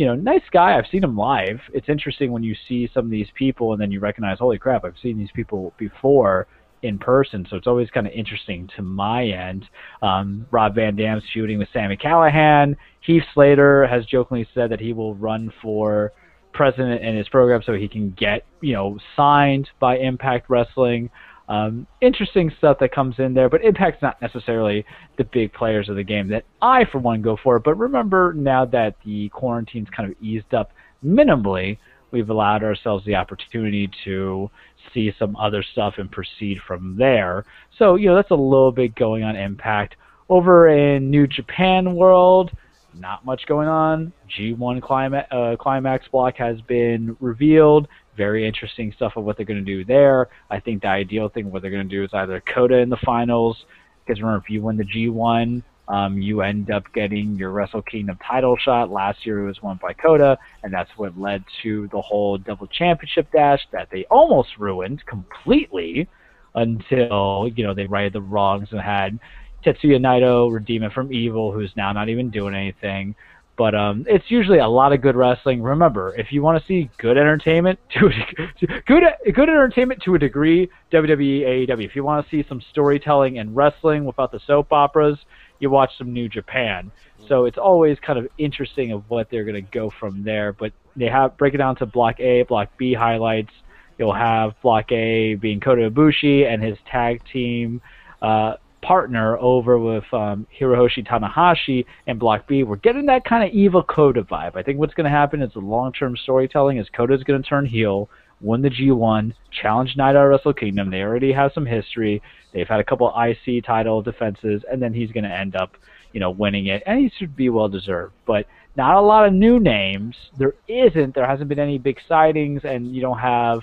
you 0.00 0.06
know, 0.06 0.14
nice 0.14 0.40
guy. 0.50 0.78
I've 0.78 0.86
seen 0.90 1.04
him 1.04 1.14
live. 1.14 1.60
It's 1.74 1.90
interesting 1.90 2.32
when 2.32 2.42
you 2.42 2.54
see 2.66 2.88
some 2.94 3.04
of 3.04 3.10
these 3.10 3.28
people 3.34 3.74
and 3.74 3.82
then 3.82 3.90
you 3.90 4.00
recognize, 4.00 4.38
holy 4.38 4.58
crap, 4.58 4.82
I've 4.82 4.94
seen 5.02 5.18
these 5.18 5.28
people 5.34 5.74
before 5.76 6.46
in 6.82 6.98
person. 6.98 7.46
So 7.50 7.56
it's 7.56 7.66
always 7.66 7.90
kind 7.90 8.06
of 8.06 8.14
interesting 8.14 8.66
to 8.76 8.82
my 8.82 9.26
end. 9.26 9.66
Um, 10.00 10.46
Rob 10.50 10.74
Van 10.74 10.96
Dam's 10.96 11.24
shooting 11.34 11.58
with 11.58 11.68
Sami 11.74 11.98
Callihan. 11.98 12.76
Heath 13.00 13.24
Slater 13.34 13.86
has 13.86 14.06
jokingly 14.06 14.48
said 14.54 14.70
that 14.70 14.80
he 14.80 14.94
will 14.94 15.14
run 15.14 15.52
for 15.60 16.12
president 16.52 17.02
in 17.02 17.16
his 17.16 17.28
program 17.28 17.62
so 17.64 17.74
he 17.74 17.88
can 17.88 18.10
get, 18.10 18.44
you 18.60 18.74
know, 18.74 18.98
signed 19.16 19.68
by 19.78 19.98
Impact 19.98 20.48
Wrestling. 20.48 21.10
Um, 21.48 21.86
interesting 22.00 22.52
stuff 22.58 22.78
that 22.78 22.92
comes 22.92 23.16
in 23.18 23.34
there, 23.34 23.48
but 23.48 23.64
Impact's 23.64 24.02
not 24.02 24.22
necessarily 24.22 24.84
the 25.18 25.24
big 25.24 25.52
players 25.52 25.88
of 25.88 25.96
the 25.96 26.04
game 26.04 26.28
that 26.28 26.44
I, 26.62 26.84
for 26.84 26.98
one, 26.98 27.22
go 27.22 27.36
for. 27.42 27.58
But 27.58 27.74
remember, 27.74 28.32
now 28.32 28.64
that 28.66 28.96
the 29.04 29.28
quarantine's 29.30 29.88
kind 29.90 30.08
of 30.08 30.16
eased 30.22 30.54
up 30.54 30.70
minimally, 31.04 31.78
we've 32.12 32.30
allowed 32.30 32.62
ourselves 32.62 33.04
the 33.04 33.16
opportunity 33.16 33.90
to 34.04 34.48
see 34.94 35.12
some 35.18 35.34
other 35.36 35.62
stuff 35.62 35.94
and 35.98 36.10
proceed 36.10 36.58
from 36.66 36.96
there. 36.96 37.44
So, 37.78 37.96
you 37.96 38.08
know, 38.08 38.14
that's 38.14 38.30
a 38.30 38.34
little 38.34 38.72
bit 38.72 38.94
going 38.94 39.24
on 39.24 39.36
Impact. 39.36 39.96
Over 40.28 40.68
in 40.68 41.10
New 41.10 41.26
Japan 41.26 41.96
World, 41.96 42.52
not 42.94 43.24
much 43.24 43.46
going 43.46 43.68
on. 43.68 44.12
G1 44.38 44.82
Climax, 44.82 45.28
uh, 45.30 45.56
Climax 45.58 46.06
block 46.08 46.36
has 46.36 46.60
been 46.62 47.16
revealed 47.20 47.88
very 48.20 48.46
interesting 48.46 48.92
stuff 48.94 49.14
of 49.16 49.24
what 49.24 49.38
they're 49.38 49.46
going 49.46 49.64
to 49.64 49.76
do 49.76 49.82
there. 49.82 50.28
I 50.50 50.60
think 50.60 50.82
the 50.82 50.88
ideal 50.88 51.30
thing 51.30 51.50
what 51.50 51.62
they're 51.62 51.70
going 51.70 51.88
to 51.88 51.96
do 51.96 52.04
is 52.04 52.10
either 52.12 52.42
Kota 52.54 52.76
in 52.76 52.90
the 52.90 52.98
finals, 52.98 53.56
because 54.04 54.20
remember 54.20 54.44
if 54.44 54.50
you 54.50 54.60
win 54.60 54.76
the 54.76 54.84
G1, 54.84 55.62
um, 55.88 56.20
you 56.20 56.42
end 56.42 56.70
up 56.70 56.84
getting 56.92 57.36
your 57.36 57.50
Wrestle 57.50 57.80
Kingdom 57.80 58.18
title 58.28 58.58
shot. 58.62 58.90
Last 58.90 59.24
year 59.24 59.40
it 59.40 59.46
was 59.46 59.62
won 59.62 59.80
by 59.80 59.94
Kota, 59.94 60.36
and 60.62 60.72
that's 60.72 60.90
what 60.98 61.18
led 61.18 61.42
to 61.62 61.88
the 61.92 62.00
whole 62.00 62.36
double 62.36 62.66
championship 62.66 63.32
dash 63.32 63.60
that 63.72 63.88
they 63.90 64.04
almost 64.10 64.50
ruined 64.58 65.02
completely 65.06 66.06
until 66.54 67.48
you 67.54 67.64
know 67.64 67.72
they 67.72 67.86
righted 67.86 68.12
the 68.12 68.20
wrongs 68.20 68.68
and 68.70 68.80
had 68.80 69.18
Tetsuya 69.64 69.98
Naito 69.98 70.52
redeem 70.52 70.82
it 70.82 70.92
from 70.92 71.12
evil, 71.12 71.52
who's 71.52 71.72
now 71.76 71.92
not 71.92 72.08
even 72.08 72.30
doing 72.30 72.54
anything. 72.54 73.14
But 73.60 73.74
um, 73.74 74.06
it's 74.08 74.30
usually 74.30 74.58
a 74.58 74.68
lot 74.68 74.94
of 74.94 75.02
good 75.02 75.16
wrestling. 75.16 75.62
Remember, 75.62 76.14
if 76.16 76.32
you 76.32 76.40
want 76.40 76.58
to 76.58 76.66
see 76.66 76.88
good 76.96 77.18
entertainment 77.18 77.78
to 77.90 78.06
a, 78.06 78.80
good 78.86 79.02
good 79.34 79.50
entertainment 79.50 80.02
to 80.04 80.14
a 80.14 80.18
degree, 80.18 80.70
WWE, 80.90 81.68
AEW. 81.68 81.84
If 81.84 81.94
you 81.94 82.02
want 82.02 82.24
to 82.24 82.30
see 82.30 82.48
some 82.48 82.62
storytelling 82.70 83.38
and 83.38 83.54
wrestling 83.54 84.06
without 84.06 84.32
the 84.32 84.40
soap 84.46 84.72
operas, 84.72 85.18
you 85.58 85.68
watch 85.68 85.90
some 85.98 86.14
New 86.14 86.26
Japan. 86.26 86.90
So 87.28 87.44
it's 87.44 87.58
always 87.58 87.98
kind 88.00 88.18
of 88.18 88.28
interesting 88.38 88.92
of 88.92 89.04
what 89.10 89.28
they're 89.30 89.44
going 89.44 89.62
to 89.62 89.70
go 89.70 89.90
from 89.90 90.24
there. 90.24 90.54
But 90.54 90.72
they 90.96 91.08
have 91.08 91.36
break 91.36 91.52
it 91.52 91.58
down 91.58 91.76
to 91.76 91.86
Block 91.86 92.18
A, 92.18 92.44
Block 92.44 92.70
B 92.78 92.94
highlights. 92.94 93.52
You'll 93.98 94.14
have 94.14 94.54
Block 94.62 94.90
A 94.90 95.34
being 95.34 95.60
Kota 95.60 95.90
Ibushi 95.90 96.50
and 96.50 96.62
his 96.62 96.78
tag 96.90 97.22
team. 97.30 97.82
Uh, 98.22 98.54
partner 98.82 99.36
over 99.38 99.78
with 99.78 100.04
um, 100.12 100.46
Hiroshi 100.58 101.06
Tanahashi 101.06 101.84
and 102.06 102.18
Block 102.18 102.46
B. 102.46 102.62
We're 102.62 102.76
getting 102.76 103.06
that 103.06 103.24
kind 103.24 103.44
of 103.44 103.54
evil 103.54 103.82
Kota 103.82 104.22
vibe. 104.22 104.56
I 104.56 104.62
think 104.62 104.78
what's 104.78 104.94
going 104.94 105.04
to 105.04 105.10
happen 105.10 105.42
is 105.42 105.52
the 105.52 105.60
long-term 105.60 106.16
storytelling 106.16 106.78
is 106.78 106.86
Kota's 106.94 107.22
going 107.24 107.42
to 107.42 107.48
turn 107.48 107.66
heel, 107.66 108.08
win 108.40 108.62
the 108.62 108.70
G1, 108.70 109.34
challenge 109.62 109.96
Naito 109.98 110.16
at 110.16 110.22
Wrestle 110.22 110.54
Kingdom. 110.54 110.90
They 110.90 111.02
already 111.02 111.32
have 111.32 111.52
some 111.54 111.66
history. 111.66 112.22
They've 112.52 112.68
had 112.68 112.80
a 112.80 112.84
couple 112.84 113.12
IC 113.16 113.64
title 113.64 114.02
defenses, 114.02 114.62
and 114.70 114.80
then 114.82 114.94
he's 114.94 115.12
going 115.12 115.24
to 115.24 115.30
end 115.30 115.56
up, 115.56 115.76
you 116.12 116.20
know, 116.20 116.30
winning 116.30 116.66
it, 116.66 116.82
and 116.86 116.98
he 116.98 117.12
should 117.18 117.36
be 117.36 117.48
well 117.50 117.68
deserved. 117.68 118.14
But 118.26 118.46
not 118.76 118.96
a 118.96 119.00
lot 119.00 119.26
of 119.26 119.32
new 119.32 119.60
names. 119.60 120.16
There 120.38 120.54
isn't. 120.68 121.14
There 121.14 121.26
hasn't 121.26 121.48
been 121.48 121.58
any 121.58 121.78
big 121.78 121.98
sightings, 122.08 122.62
and 122.64 122.94
you 122.94 123.00
don't 123.00 123.18
have 123.18 123.60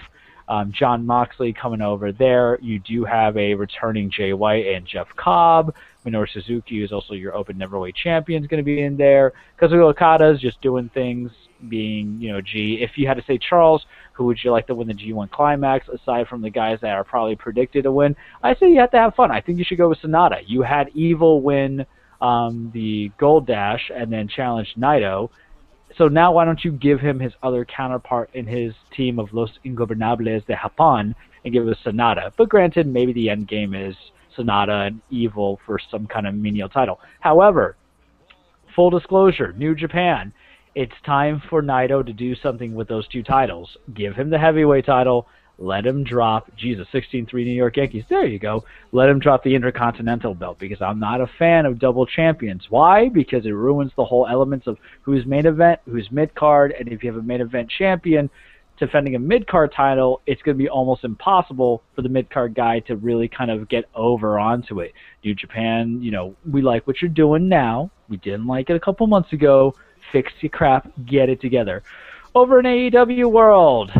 um, 0.48 0.72
Jon 0.72 1.06
Moxley 1.06 1.54
coming 1.54 1.82
over 1.82 2.12
there. 2.12 2.58
You 2.62 2.80
do 2.80 3.04
have 3.04 3.36
a 3.38 3.54
returning 3.54 4.10
Jay 4.10 4.34
White 4.34 4.68
and 4.68 4.86
Jeff 4.86 5.08
Cobb. 5.16 5.76
Minoru 6.06 6.30
Suzuki 6.32 6.84
is 6.84 6.92
also 6.92 7.14
your 7.14 7.36
Open 7.36 7.58
Neverweight 7.58 7.96
champion 7.96 8.42
is 8.42 8.48
going 8.48 8.60
to 8.60 8.66
be 8.66 8.82
in 8.82 8.96
there. 8.96 9.34
Kazuya 9.60 9.90
Okada 9.90 10.30
is 10.30 10.40
just 10.40 10.62
doing 10.62 10.90
things, 10.94 11.32
being 11.68 12.18
you 12.20 12.32
know 12.32 12.40
G. 12.40 12.80
If 12.82 12.98
you 12.98 13.08
had 13.08 13.18
to 13.18 13.24
say 13.26 13.38
Charles, 13.38 13.86
who 14.14 14.26
would 14.26 14.42
you 14.42 14.52
like 14.52 14.68
to 14.68 14.76
win 14.76 14.88
the 14.88 14.94
G1 14.94 15.30
Climax 15.32 15.88
aside 15.90 16.28
from 16.28 16.42
the 16.42 16.50
guys 16.50 16.80
that 16.82 16.96
are 16.96 17.04
probably 17.04 17.36
predicted 17.36 17.84
to 17.84 17.92
win? 17.92 18.16
I 18.42 18.56
say 18.56 18.70
you 18.72 18.80
have 18.80 18.92
to 18.92 18.98
have 18.98 19.16
fun. 19.16 19.32
I 19.32 19.42
think 19.42 19.58
you 19.58 19.66
should 19.66 19.78
go 19.78 19.90
with 19.90 20.00
Sanada. 20.00 20.42
You 20.46 20.62
had 20.62 20.90
Evil 20.94 21.42
win 21.42 21.86
um, 22.22 22.72
the 22.74 23.12
Gold 23.18 23.46
Dash 23.46 23.92
and 23.94 24.12
then 24.12 24.28
challenge 24.28 24.74
Naito. 24.78 25.30
So 25.98 26.08
now 26.08 26.32
why 26.32 26.46
don't 26.46 26.64
you 26.64 26.72
give 26.72 27.00
him 27.00 27.20
his 27.20 27.34
other 27.42 27.66
counterpart 27.66 28.30
in 28.34 28.46
his 28.46 28.74
team 28.96 29.18
of 29.18 29.34
Los 29.34 29.50
Ingobernables 29.66 30.46
de 30.46 30.56
Japón 30.56 31.16
and 31.44 31.54
give 31.54 31.68
it 31.68 31.78
a 31.78 31.90
Sanada? 31.90 32.32
But 32.38 32.50
granted, 32.50 32.86
maybe 32.86 33.14
the 33.14 33.30
end 33.30 33.48
game 33.48 33.74
is 33.74 33.96
Sanada 34.38 34.88
and 34.88 35.02
Evil 35.10 35.60
for 35.66 35.80
some 35.90 36.06
kind 36.06 36.28
of 36.28 36.36
menial 36.36 36.70
title. 36.70 37.00
However, 37.20 37.76
full 38.76 38.92
disclosure, 38.92 39.54
New 39.54 39.74
Japan. 39.74 40.32
It's 40.76 40.94
time 41.04 41.42
for 41.50 41.64
Naito 41.64 42.06
to 42.06 42.14
do 42.14 42.36
something 42.36 42.76
with 42.76 42.88
those 42.88 43.08
two 43.08 43.24
titles. 43.24 43.76
Give 43.96 44.14
him 44.14 44.30
the 44.30 44.38
heavyweight 44.38 44.86
title. 44.86 45.28
Let 45.60 45.88
him 45.88 46.04
drop, 46.04 46.56
Jesus, 46.56 46.88
16-3 46.94 47.34
New 47.34 47.52
York 47.52 47.78
Yankees. 47.78 48.04
There 48.10 48.26
you 48.26 48.38
go. 48.38 48.64
Let 48.92 49.10
him 49.10 49.20
drop 49.20 49.44
the 49.44 49.56
Intercontinental 49.56 50.36
belt 50.36 50.60
because 50.60 50.82
I'm 50.82 51.00
not 51.00 51.20
a 51.20 51.28
fan 51.40 51.66
of 51.66 51.80
double 51.80 52.06
champions. 52.06 52.68
Why? 52.70 53.10
Because 53.10 53.46
it 53.46 53.52
ruins 53.52 53.92
the 53.96 54.06
whole 54.06 54.28
elements 54.28 54.68
of 54.68 54.78
who's 55.02 55.26
main 55.26 55.48
event, 55.48 55.80
who's 55.86 56.12
mid 56.12 56.36
card, 56.36 56.76
and 56.78 56.88
if 56.90 57.04
you 57.04 57.12
have 57.12 57.20
a 57.20 57.26
main 57.26 57.42
event 57.42 57.72
champion, 57.72 58.30
defending 58.78 59.16
a 59.16 59.20
mid 59.20 59.48
card 59.48 59.74
title, 59.76 60.22
it's 60.28 60.42
going 60.44 60.56
to 60.56 60.64
be 60.64 60.70
almost 60.70 61.04
impossible 61.04 61.82
for 61.96 62.04
the 62.04 62.10
mid 62.10 62.30
card 62.30 62.54
guy 62.54 62.80
to 62.82 62.96
really 62.96 63.28
kind 63.28 63.50
of 63.50 63.68
get 63.68 63.86
over 63.96 64.38
onto 64.38 64.80
it. 64.80 64.94
New 65.24 65.34
Japan, 65.34 66.02
you 66.02 66.12
know, 66.12 66.36
we 66.50 66.62
like 66.62 66.86
what 66.86 67.02
you're 67.02 67.10
doing 67.10 67.50
now. 67.50 67.90
We 68.10 68.18
didn't 68.18 68.46
like 68.46 68.70
it 68.70 68.76
a 68.76 68.80
couple 68.80 69.08
months 69.08 69.34
ago. 69.34 69.74
Fix 70.12 70.32
your 70.42 70.52
crap, 70.52 70.92
get 71.06 71.30
it 71.30 71.42
together. 71.42 71.82
Over 72.36 72.60
in 72.60 72.66
AEW 72.66 73.32
World, 73.32 73.92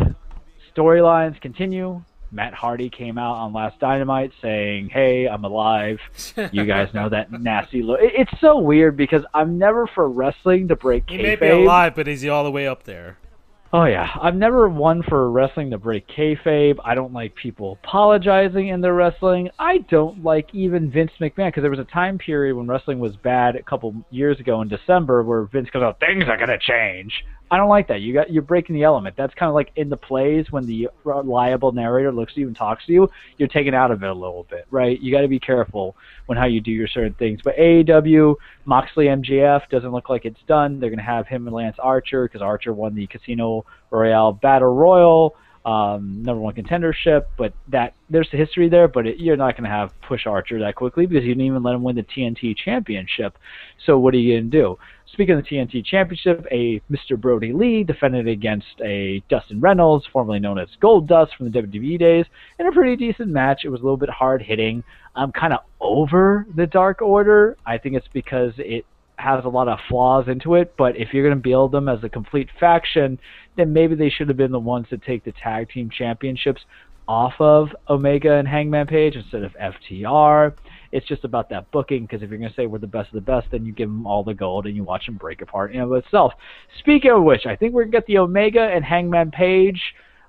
storylines 0.78 1.40
continue. 1.40 2.02
Matt 2.30 2.52
Hardy 2.52 2.90
came 2.90 3.16
out 3.16 3.36
on 3.36 3.52
Last 3.54 3.80
Dynamite 3.80 4.32
saying, 4.42 4.90
"Hey, 4.90 5.26
I'm 5.26 5.44
alive." 5.44 5.98
You 6.52 6.64
guys 6.64 6.94
know 6.94 7.08
that 7.08 7.32
nasty 7.32 7.82
look. 7.82 7.98
It's 8.00 8.30
so 8.40 8.58
weird 8.58 8.96
because 8.96 9.22
I'm 9.34 9.58
never 9.58 9.86
for 9.86 10.08
wrestling 10.08 10.68
to 10.68 10.76
break 10.76 11.06
kayfabe. 11.06 11.16
He 11.16 11.22
may 11.22 11.36
be 11.36 11.48
alive, 11.48 11.94
but 11.94 12.06
is 12.06 12.20
he 12.20 12.28
all 12.28 12.44
the 12.44 12.50
way 12.50 12.66
up 12.66 12.84
there? 12.84 13.18
Oh 13.70 13.84
yeah, 13.84 14.10
I've 14.20 14.34
never 14.34 14.66
one 14.68 15.02
for 15.02 15.30
wrestling 15.30 15.72
to 15.72 15.78
break 15.78 16.08
kayfabe. 16.08 16.78
I 16.82 16.94
don't 16.94 17.12
like 17.12 17.34
people 17.34 17.78
apologizing 17.82 18.68
in 18.68 18.80
their 18.80 18.94
wrestling. 18.94 19.50
I 19.58 19.78
don't 19.78 20.24
like 20.24 20.54
even 20.54 20.90
Vince 20.90 21.12
McMahon 21.20 21.48
because 21.48 21.62
there 21.62 21.70
was 21.70 21.78
a 21.78 21.84
time 21.84 22.16
period 22.16 22.56
when 22.56 22.66
wrestling 22.66 22.98
was 22.98 23.16
bad 23.16 23.56
a 23.56 23.62
couple 23.62 23.94
years 24.10 24.40
ago 24.40 24.62
in 24.62 24.68
December 24.68 25.22
where 25.22 25.42
Vince 25.42 25.68
goes 25.70 25.82
out, 25.82 26.00
things 26.00 26.24
are 26.28 26.38
gonna 26.38 26.58
change. 26.58 27.24
I 27.50 27.56
don't 27.56 27.68
like 27.68 27.88
that. 27.88 28.00
You 28.00 28.12
got 28.12 28.30
you're 28.30 28.42
breaking 28.42 28.74
the 28.74 28.82
element. 28.82 29.16
That's 29.16 29.34
kind 29.34 29.48
of 29.48 29.54
like 29.54 29.70
in 29.76 29.88
the 29.88 29.96
plays 29.96 30.52
when 30.52 30.66
the 30.66 30.90
reliable 31.04 31.72
narrator 31.72 32.12
looks 32.12 32.32
at 32.32 32.38
you 32.38 32.46
and 32.46 32.56
talks 32.56 32.84
to 32.86 32.92
you. 32.92 33.10
You're 33.38 33.48
taken 33.48 33.74
out 33.74 33.90
of 33.90 34.02
it 34.02 34.08
a 34.08 34.12
little 34.12 34.46
bit, 34.50 34.66
right? 34.70 35.00
You 35.00 35.12
got 35.12 35.22
to 35.22 35.28
be 35.28 35.38
careful 35.38 35.96
when 36.26 36.36
how 36.36 36.44
you 36.44 36.60
do 36.60 36.70
your 36.70 36.88
certain 36.88 37.14
things. 37.14 37.40
But 37.42 37.56
AEW 37.56 38.34
Moxley 38.66 39.06
MJF 39.06 39.68
doesn't 39.70 39.90
look 39.90 40.10
like 40.10 40.26
it's 40.26 40.42
done. 40.46 40.78
They're 40.78 40.90
going 40.90 40.98
to 40.98 41.04
have 41.04 41.26
him 41.26 41.46
and 41.46 41.56
Lance 41.56 41.76
Archer 41.78 42.24
because 42.26 42.42
Archer 42.42 42.74
won 42.74 42.94
the 42.94 43.06
Casino 43.06 43.64
Royale 43.90 44.32
Battle 44.32 44.74
Royal 44.74 45.34
um, 45.68 46.22
number 46.22 46.40
one 46.40 46.54
contendership, 46.54 47.26
but 47.36 47.52
that 47.68 47.92
there's 48.08 48.28
the 48.30 48.38
history 48.38 48.70
there. 48.70 48.88
But 48.88 49.06
it, 49.06 49.18
you're 49.18 49.36
not 49.36 49.52
going 49.54 49.64
to 49.64 49.70
have 49.70 49.92
push 50.00 50.26
Archer 50.26 50.58
that 50.60 50.76
quickly 50.76 51.04
because 51.04 51.24
you 51.24 51.34
didn't 51.34 51.44
even 51.44 51.62
let 51.62 51.74
him 51.74 51.82
win 51.82 51.96
the 51.96 52.02
TNT 52.02 52.56
Championship. 52.56 53.36
So 53.84 53.98
what 53.98 54.14
are 54.14 54.18
you 54.18 54.38
going 54.38 54.50
to 54.50 54.56
do? 54.56 54.78
Speaking 55.12 55.36
of 55.36 55.44
the 55.44 55.48
TNT 55.48 55.84
Championship, 55.84 56.46
a 56.50 56.80
Mr. 56.90 57.20
Brodie 57.20 57.52
Lee 57.52 57.84
defended 57.84 58.28
against 58.28 58.80
a 58.82 59.22
Dustin 59.28 59.60
Reynolds, 59.60 60.06
formerly 60.10 60.38
known 60.38 60.58
as 60.58 60.68
Gold 60.80 61.06
Dust 61.06 61.32
from 61.36 61.50
the 61.50 61.62
WWE 61.62 61.98
days, 61.98 62.24
in 62.58 62.66
a 62.66 62.72
pretty 62.72 62.96
decent 62.96 63.28
match. 63.28 63.62
It 63.64 63.68
was 63.68 63.80
a 63.80 63.84
little 63.84 63.98
bit 63.98 64.10
hard 64.10 64.40
hitting. 64.40 64.82
I'm 65.14 65.32
kind 65.32 65.52
of 65.52 65.60
over 65.80 66.46
the 66.54 66.66
Dark 66.66 67.02
Order. 67.02 67.58
I 67.66 67.76
think 67.76 67.94
it's 67.94 68.08
because 68.12 68.52
it 68.56 68.86
has 69.18 69.44
a 69.44 69.48
lot 69.48 69.68
of 69.68 69.78
flaws 69.88 70.28
into 70.28 70.54
it, 70.54 70.74
but 70.78 70.96
if 70.96 71.12
you're 71.12 71.24
going 71.24 71.36
to 71.36 71.42
build 71.42 71.72
them 71.72 71.88
as 71.88 72.02
a 72.04 72.08
complete 72.08 72.48
faction, 72.58 73.18
then 73.56 73.72
maybe 73.72 73.94
they 73.94 74.10
should 74.10 74.28
have 74.28 74.36
been 74.36 74.52
the 74.52 74.58
ones 74.58 74.86
to 74.90 74.98
take 74.98 75.24
the 75.24 75.32
tag 75.32 75.68
team 75.70 75.90
championships 75.90 76.62
off 77.08 77.32
of 77.40 77.68
Omega 77.88 78.34
and 78.34 78.46
Hangman 78.46 78.86
Page 78.86 79.16
instead 79.16 79.42
of 79.42 79.52
FTR. 79.54 80.52
It's 80.92 81.06
just 81.06 81.24
about 81.24 81.48
that 81.50 81.70
booking 81.70 82.02
because 82.02 82.22
if 82.22 82.28
you're 82.28 82.38
going 82.38 82.50
to 82.50 82.56
say 82.56 82.66
we're 82.66 82.78
the 82.78 82.86
best 82.86 83.08
of 83.08 83.14
the 83.14 83.20
best, 83.20 83.48
then 83.50 83.64
you 83.64 83.72
give 83.72 83.88
them 83.88 84.06
all 84.06 84.22
the 84.22 84.34
gold 84.34 84.66
and 84.66 84.76
you 84.76 84.84
watch 84.84 85.06
them 85.06 85.16
break 85.16 85.40
apart 85.40 85.72
in 85.72 85.80
and 85.80 85.90
of 85.90 86.04
itself. 86.04 86.34
Speaking 86.78 87.10
of 87.10 87.24
which, 87.24 87.46
I 87.46 87.56
think 87.56 87.72
we're 87.72 87.84
going 87.84 87.92
to 87.92 87.96
get 87.98 88.06
the 88.06 88.18
Omega 88.18 88.60
and 88.60 88.84
Hangman 88.84 89.30
Page 89.30 89.80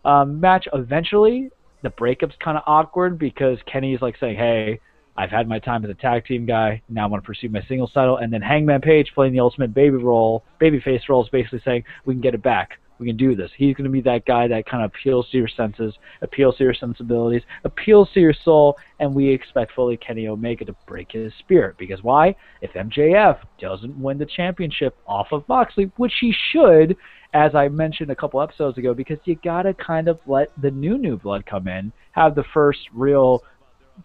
um, 0.06 0.40
match 0.40 0.68
eventually. 0.74 1.50
The 1.84 1.90
breakup's 1.92 2.36
kind 2.44 2.58
of 2.58 2.64
awkward 2.66 3.20
because 3.20 3.58
Kenny's 3.72 4.02
like 4.02 4.16
saying, 4.20 4.38
hey, 4.38 4.80
I've 5.20 5.32
had 5.32 5.50
my 5.50 5.60
time 5.60 5.84
as 5.84 5.92
a 5.92 5.96
tag 5.96 6.26
team 6.26 6.46
guy. 6.46 6.82
Now 6.88 7.04
I 7.04 7.08
want 7.08 7.22
to 7.22 7.28
pursue 7.28 7.50
my 7.50 7.62
singles 7.68 7.92
title. 7.94 8.18
And 8.18 8.32
then 8.32 8.42
Hangman 8.42 8.80
Page 8.80 9.12
playing 9.14 9.34
the 9.34 9.42
ultimate 9.42 9.74
baby 9.74 9.98
role, 9.98 10.46
babyface 10.62 11.10
role, 11.10 11.22
is 11.22 11.30
basically 11.30 11.62
saying 11.66 11.84
we 12.06 12.14
can 12.14 12.22
get 12.22 12.34
it 12.34 12.42
back. 12.42 12.80
We 13.00 13.08
can 13.08 13.18
do 13.18 13.36
this. 13.36 13.52
He's 13.58 13.76
going 13.76 13.84
to 13.84 13.92
be 13.92 14.00
that 14.02 14.26
guy 14.26 14.48
that 14.48 14.66
kind 14.66 14.84
of 14.84 14.92
appeals 14.92 15.28
to 15.32 15.38
your 15.38 15.50
senses, 15.50 15.94
appeals 16.22 16.56
to 16.58 16.64
your 16.64 16.74
sensibilities, 16.74 17.42
appeals 17.66 18.10
to 18.14 18.22
your 18.22 18.34
soul, 18.46 18.78
and 19.02 19.14
we 19.14 19.28
expect 19.28 19.74
fully 19.74 19.98
Kenny 19.98 20.28
Omega 20.30 20.64
to 20.64 20.76
break 20.88 21.12
his 21.12 21.34
spirit. 21.40 21.78
Because 21.78 22.02
why? 22.02 22.34
If 22.62 22.72
MJF 22.72 23.40
doesn't 23.60 24.00
win 24.00 24.20
the 24.20 24.26
championship 24.26 24.98
off 25.06 25.28
of 25.34 25.44
Moxley, 25.50 25.92
which 25.98 26.14
he 26.22 26.34
should, 26.52 26.96
as 27.34 27.56
I 27.56 27.68
mentioned 27.68 28.10
a 28.10 28.16
couple 28.16 28.42
episodes 28.42 28.78
ago, 28.78 28.94
because 28.94 29.20
you 29.26 29.36
got 29.44 29.64
to 29.64 29.74
kind 29.74 30.08
of 30.08 30.20
let 30.28 30.50
the 30.62 30.72
new 30.72 30.98
new 30.98 31.18
blood 31.18 31.46
come 31.46 31.68
in, 31.68 31.92
have 32.14 32.36
the 32.36 32.46
first 32.54 32.80
real 32.94 33.44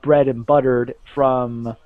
bread 0.03 0.29
and 0.29 0.45
buttered 0.45 0.95
from 1.15 1.77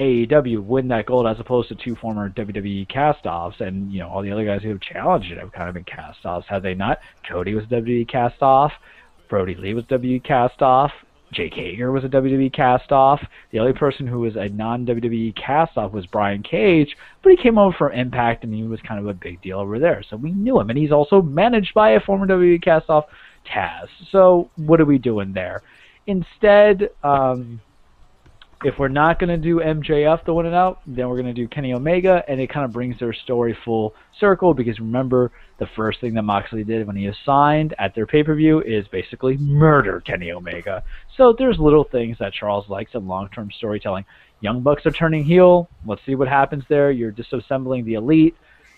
AEW 0.00 0.64
win 0.64 0.88
that 0.88 1.06
gold 1.06 1.26
as 1.26 1.38
opposed 1.38 1.68
to 1.68 1.74
two 1.74 1.94
former 1.96 2.30
WWE 2.30 2.88
castoffs 2.88 3.60
and 3.60 3.92
you 3.92 4.00
know 4.00 4.08
all 4.08 4.22
the 4.22 4.32
other 4.32 4.44
guys 4.44 4.62
who 4.62 4.70
have 4.70 4.80
challenged 4.80 5.30
it 5.30 5.38
have 5.38 5.52
kind 5.52 5.68
of 5.68 5.74
been 5.74 5.84
castoffs, 5.84 6.44
have 6.46 6.62
they 6.62 6.74
not? 6.74 6.98
Cody 7.28 7.54
was 7.54 7.64
WWE 7.66 8.10
castoff, 8.10 8.72
Brodie 9.28 9.54
Lee 9.54 9.74
was 9.74 9.84
WWE 9.84 10.22
castoff, 10.22 10.90
Jake 11.32 11.54
Hager 11.54 11.90
was 11.90 12.04
a 12.04 12.08
WWE 12.08 12.54
castoff. 12.54 13.26
The 13.50 13.58
only 13.58 13.72
person 13.72 14.06
who 14.06 14.20
was 14.20 14.36
a 14.36 14.48
non 14.48 14.86
WWE 14.86 15.34
castoff 15.34 15.92
was 15.92 16.06
Brian 16.06 16.42
Cage, 16.42 16.96
but 17.22 17.30
he 17.30 17.36
came 17.36 17.58
over 17.58 17.76
from 17.76 17.92
Impact 17.92 18.44
and 18.44 18.54
he 18.54 18.62
was 18.62 18.80
kind 18.80 19.00
of 19.00 19.06
a 19.06 19.14
big 19.14 19.40
deal 19.40 19.58
over 19.58 19.78
there, 19.78 20.02
so 20.08 20.16
we 20.16 20.32
knew 20.32 20.60
him. 20.60 20.70
And 20.70 20.78
he's 20.78 20.92
also 20.92 21.22
managed 21.22 21.74
by 21.74 21.90
a 21.90 22.00
former 22.00 22.26
WWE 22.26 22.62
castoff, 22.62 23.04
Taz. 23.46 23.88
So 24.10 24.50
what 24.56 24.80
are 24.80 24.84
we 24.84 24.98
doing 24.98 25.32
there? 25.32 25.62
Instead, 26.06 26.90
um, 27.02 27.60
if 28.64 28.78
we're 28.78 28.88
not 28.88 29.18
going 29.18 29.28
to 29.28 29.36
do 29.36 29.56
MJF 29.56 30.24
to 30.24 30.34
win 30.34 30.46
it 30.46 30.54
out, 30.54 30.80
then 30.86 31.08
we're 31.08 31.20
going 31.20 31.32
to 31.34 31.40
do 31.40 31.48
Kenny 31.48 31.72
Omega, 31.72 32.22
and 32.28 32.40
it 32.40 32.48
kind 32.48 32.64
of 32.64 32.72
brings 32.72 32.98
their 32.98 33.12
story 33.12 33.56
full 33.64 33.94
circle 34.18 34.54
because 34.54 34.78
remember, 34.78 35.32
the 35.58 35.66
first 35.76 36.00
thing 36.00 36.14
that 36.14 36.22
Moxley 36.22 36.64
did 36.64 36.86
when 36.86 36.96
he 36.96 37.06
was 37.06 37.16
signed 37.24 37.74
at 37.78 37.94
their 37.94 38.06
pay 38.06 38.22
per 38.22 38.34
view 38.34 38.60
is 38.62 38.86
basically 38.88 39.36
murder 39.36 40.00
Kenny 40.00 40.32
Omega. 40.32 40.82
So 41.16 41.34
there's 41.36 41.58
little 41.58 41.84
things 41.84 42.18
that 42.18 42.32
Charles 42.32 42.68
likes 42.68 42.94
in 42.94 43.06
long 43.06 43.28
term 43.28 43.50
storytelling. 43.56 44.04
Young 44.40 44.60
Bucks 44.60 44.86
are 44.86 44.90
turning 44.90 45.24
heel. 45.24 45.68
Let's 45.86 46.04
see 46.04 46.16
what 46.16 46.26
happens 46.26 46.64
there. 46.68 46.90
You're 46.90 47.12
disassembling 47.12 47.84
the 47.84 47.94
elite. 47.94 48.36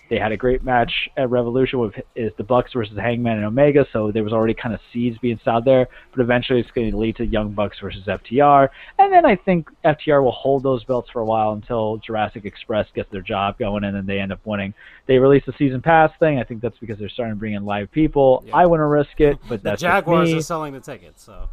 They 0.09 0.19
had 0.19 0.31
a 0.31 0.37
great 0.37 0.63
match 0.63 1.09
at 1.17 1.29
Revolution 1.29 1.79
with 1.79 1.95
is 2.15 2.31
the 2.37 2.43
Bucks 2.43 2.73
versus 2.73 2.97
Hangman 2.97 3.37
and 3.37 3.45
Omega, 3.45 3.87
so 3.91 4.11
there 4.11 4.23
was 4.23 4.33
already 4.33 4.53
kind 4.53 4.73
of 4.75 4.79
seeds 4.93 5.17
being 5.17 5.39
sowed 5.43 5.65
there. 5.65 5.87
But 6.11 6.21
eventually, 6.21 6.59
it's 6.59 6.69
going 6.71 6.91
to 6.91 6.97
lead 6.97 7.15
to 7.17 7.25
Young 7.25 7.53
Bucks 7.53 7.79
versus 7.79 8.05
FTR, 8.05 8.69
and 8.99 9.11
then 9.11 9.25
I 9.25 9.35
think 9.35 9.69
FTR 9.83 10.23
will 10.23 10.31
hold 10.31 10.63
those 10.63 10.83
belts 10.83 11.09
for 11.09 11.21
a 11.21 11.25
while 11.25 11.53
until 11.53 11.97
Jurassic 11.97 12.45
Express 12.45 12.87
gets 12.93 13.11
their 13.11 13.21
job 13.21 13.57
going, 13.57 13.83
and 13.83 13.95
then 13.95 14.05
they 14.05 14.19
end 14.19 14.31
up 14.31 14.45
winning. 14.45 14.73
They 15.07 15.17
released 15.17 15.47
the 15.47 15.53
season 15.57 15.81
pass 15.81 16.11
thing. 16.19 16.39
I 16.39 16.43
think 16.43 16.61
that's 16.61 16.77
because 16.77 16.99
they're 16.99 17.09
starting 17.09 17.35
to 17.35 17.39
bring 17.39 17.53
in 17.53 17.65
live 17.65 17.91
people. 17.91 18.43
Yeah. 18.45 18.57
I 18.57 18.65
wouldn't 18.67 18.89
risk 18.89 19.19
it, 19.19 19.39
but 19.49 19.63
that's 19.63 19.81
the 19.81 19.87
Jaguars 19.87 20.33
are 20.33 20.41
selling 20.41 20.73
the 20.73 20.81
tickets, 20.81 21.23
so. 21.23 21.49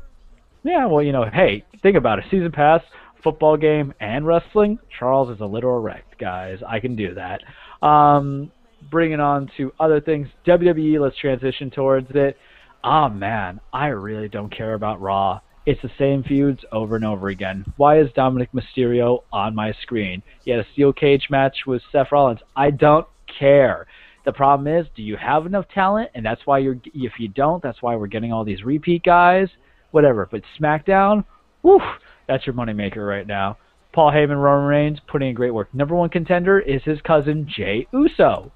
Yeah, 0.63 0.87
well, 0.87 1.03
you 1.03 1.13
know, 1.13 1.25
hey, 1.25 1.65
think 1.83 1.97
about 1.97 2.19
it. 2.19 2.27
Season 2.31 2.53
pass, 2.53 2.83
football 3.23 3.57
game, 3.57 3.95
and 4.01 4.27
wrestling. 4.27 4.79
Charles 4.97 5.31
is 5.31 5.41
a 5.41 5.47
little 5.47 5.77
erect, 5.77 6.19
guys. 6.19 6.63
I 6.67 6.81
can 6.81 6.95
do 6.97 7.15
that. 7.15 7.43
Um, 7.83 8.51
bringing 8.91 9.21
on 9.21 9.51
to 9.57 9.73
other 9.81 10.01
things. 10.01 10.29
WWE, 10.47 11.01
let's 11.01 11.17
transition 11.17 11.71
towards 11.71 12.09
it. 12.15 12.37
Ah, 12.85 13.07
oh, 13.07 13.09
man, 13.09 13.61
I 13.73 13.89
really 13.89 14.29
don't 14.29 14.55
care 14.55 14.75
about 14.75 15.01
Raw. 15.01 15.41
It's 15.65 15.81
the 15.83 15.91
same 15.97 16.25
feuds 16.25 16.61
over 16.73 16.97
and 16.97 17.05
over 17.05 17.29
again. 17.29 17.65
Why 17.77 18.01
is 18.01 18.09
Dominik 18.17 18.49
Mysterio 18.53 19.21
on 19.33 19.55
my 19.55 19.73
screen? 19.83 20.23
He 20.45 20.51
had 20.51 20.61
a 20.61 20.67
steel 20.73 20.93
cage 20.93 21.29
match 21.31 21.59
with 21.67 21.83
Seth 21.93 22.11
Rollins. 22.11 22.41
I 22.57 22.71
don't 22.71 23.07
care. 23.39 23.87
The 24.25 24.33
problem 24.33 24.67
is, 24.67 24.87
do 24.97 25.03
you 25.03 25.17
have 25.17 25.47
enough 25.47 25.67
talent? 25.73 26.11
And 26.15 26.27
that's 26.27 26.41
why 26.45 26.59
you're. 26.59 26.79
If 26.95 27.13
you 27.19 27.29
don't, 27.29 27.63
that's 27.63 27.81
why 27.81 27.95
we're 27.95 28.09
getting 28.09 28.33
all 28.33 28.45
these 28.45 28.65
repeat 28.65 29.05
guys. 29.05 29.49
Whatever. 29.93 30.29
But 30.31 30.43
SmackDown, 30.61 31.25
whew, 31.63 31.81
that's 32.27 32.47
your 32.47 32.55
moneymaker 32.55 33.07
right 33.07 33.27
now. 33.27 33.59
Paul 33.93 34.13
Heyman, 34.13 34.43
Roman 34.43 34.67
Reigns, 34.67 34.99
putting 35.07 35.29
in 35.29 35.35
great 35.35 35.53
work. 35.53 35.73
Number 35.75 35.95
one 35.95 36.09
contender 36.09 36.59
is 36.59 36.83
his 36.85 37.01
cousin 37.03 37.47
Jey 37.49 37.87
Uso 37.93 38.53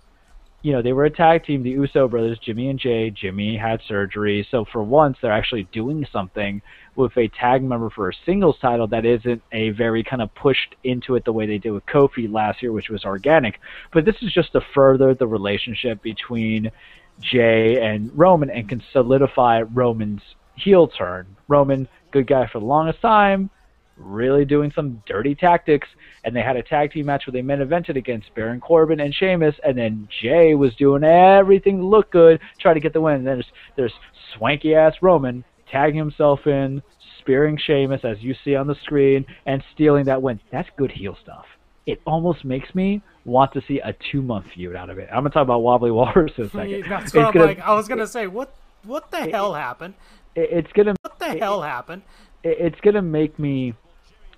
you 0.66 0.72
know, 0.72 0.82
they 0.82 0.92
were 0.92 1.04
a 1.04 1.10
tag 1.10 1.44
team, 1.44 1.62
the 1.62 1.70
Uso 1.70 2.08
brothers, 2.08 2.40
Jimmy 2.44 2.68
and 2.68 2.76
Jey. 2.76 3.10
Jimmy 3.10 3.56
had 3.56 3.80
surgery, 3.86 4.44
so 4.50 4.64
for 4.64 4.82
once 4.82 5.16
they're 5.22 5.30
actually 5.30 5.68
doing 5.70 6.04
something 6.10 6.60
with 6.96 7.16
a 7.16 7.28
tag 7.28 7.62
member 7.62 7.88
for 7.88 8.08
a 8.08 8.12
singles 8.24 8.56
title 8.60 8.88
that 8.88 9.06
isn't 9.06 9.42
a 9.52 9.70
very 9.70 10.02
kind 10.02 10.20
of 10.20 10.34
pushed 10.34 10.74
into 10.82 11.14
it 11.14 11.24
the 11.24 11.32
way 11.32 11.46
they 11.46 11.58
did 11.58 11.70
with 11.70 11.86
Kofi 11.86 12.28
last 12.28 12.62
year, 12.62 12.72
which 12.72 12.88
was 12.88 13.04
organic. 13.04 13.60
But 13.92 14.04
this 14.04 14.16
is 14.22 14.32
just 14.32 14.50
to 14.54 14.60
further 14.74 15.14
the 15.14 15.28
relationship 15.28 16.02
between 16.02 16.72
Jey 17.20 17.80
and 17.80 18.10
Roman 18.18 18.50
and 18.50 18.68
can 18.68 18.82
solidify 18.92 19.62
Roman's 19.72 20.22
heel 20.56 20.88
turn. 20.88 21.36
Roman, 21.46 21.86
good 22.10 22.26
guy 22.26 22.48
for 22.52 22.58
the 22.58 22.66
longest 22.66 23.00
time, 23.02 23.50
really 23.96 24.44
doing 24.44 24.70
some 24.74 25.02
dirty 25.06 25.34
tactics, 25.34 25.88
and 26.24 26.34
they 26.34 26.42
had 26.42 26.56
a 26.56 26.62
tag 26.62 26.92
team 26.92 27.06
match 27.06 27.26
where 27.26 27.32
they 27.32 27.42
main 27.42 27.58
evented 27.58 27.96
against 27.96 28.34
Baron 28.34 28.60
Corbin 28.60 29.00
and 29.00 29.14
Sheamus, 29.14 29.54
and 29.64 29.76
then 29.76 30.08
Jey 30.22 30.54
was 30.54 30.74
doing 30.76 31.02
everything 31.04 31.78
to 31.78 31.86
look 31.86 32.10
good, 32.10 32.40
trying 32.58 32.74
to 32.74 32.80
get 32.80 32.92
the 32.92 33.00
win. 33.00 33.16
And 33.16 33.26
then 33.26 33.34
there's, 33.36 33.52
there's 33.76 33.92
swanky 34.36 34.74
ass 34.74 34.94
Roman 35.00 35.44
tagging 35.70 35.98
himself 35.98 36.46
in, 36.46 36.82
spearing 37.20 37.56
Sheamus 37.58 38.04
as 38.04 38.22
you 38.22 38.34
see 38.44 38.54
on 38.54 38.66
the 38.66 38.76
screen, 38.84 39.24
and 39.46 39.62
stealing 39.74 40.04
that 40.04 40.22
win. 40.22 40.40
That's 40.52 40.68
good 40.76 40.92
heel 40.92 41.16
stuff. 41.22 41.46
It 41.86 42.00
almost 42.06 42.44
makes 42.44 42.74
me 42.74 43.00
want 43.24 43.52
to 43.52 43.62
see 43.66 43.78
a 43.80 43.94
two 44.10 44.20
month 44.22 44.46
feud 44.54 44.74
out 44.76 44.90
of 44.90 44.98
it. 44.98 45.08
I'm 45.10 45.18
gonna 45.18 45.30
talk 45.30 45.42
about 45.42 45.62
Wobbly 45.62 45.90
Walrus 45.92 46.32
in 46.36 46.44
a 46.44 46.50
second. 46.50 46.84
That's 46.88 47.14
what 47.14 47.26
I'm 47.26 47.32
gonna, 47.32 47.46
like. 47.46 47.60
I 47.60 47.74
was 47.74 47.86
gonna 47.88 48.06
say 48.08 48.26
what 48.26 48.52
what 48.84 49.10
the 49.12 49.18
hell 49.30 49.54
happened? 49.54 49.94
it- 50.34 50.48
it's 50.50 50.72
gonna 50.72 50.94
What 51.02 51.18
the 51.20 51.38
hell 51.38 51.62
happened? 51.62 52.02
it's 52.42 52.78
gonna 52.80 53.02
make 53.02 53.38
me 53.38 53.74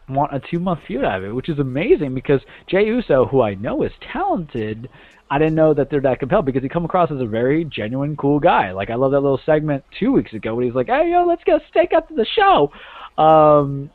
want 0.09 0.35
a 0.35 0.41
two 0.41 0.59
month 0.59 0.81
feud 0.87 1.05
out 1.05 1.19
of 1.19 1.25
it, 1.25 1.35
which 1.35 1.49
is 1.49 1.59
amazing 1.59 2.15
because 2.15 2.41
Jey 2.67 2.87
Uso, 2.87 3.27
who 3.27 3.43
I 3.43 3.55
know 3.55 3.83
is 3.83 3.93
talented, 4.13 4.89
I 5.31 5.39
didn't 5.39 5.55
know 5.55 5.75
that 5.75 5.91
they're 5.91 6.01
that 6.01 6.21
compelled 6.21 6.47
because 6.47 6.63
he 6.63 6.69
come 6.69 6.85
across 6.85 7.11
as 7.11 7.21
a 7.21 7.27
very 7.27 7.65
genuine, 7.65 8.17
cool 8.17 8.41
guy. 8.41 8.73
Like 8.73 8.91
I 8.91 8.95
love 8.95 9.13
that 9.13 9.21
little 9.21 9.41
segment 9.45 9.85
two 9.99 10.13
weeks 10.13 10.33
ago 10.33 10.55
when 10.55 10.65
he's 10.65 10.75
like, 10.75 10.87
"Hey, 10.87 11.11
yo, 11.11 11.25
let's 11.25 11.45
get 11.45 11.63
a 11.63 11.67
steak 11.69 11.93
after 11.93 12.15
the 12.15 12.27
show." 12.27 12.73
Um, 13.23 13.91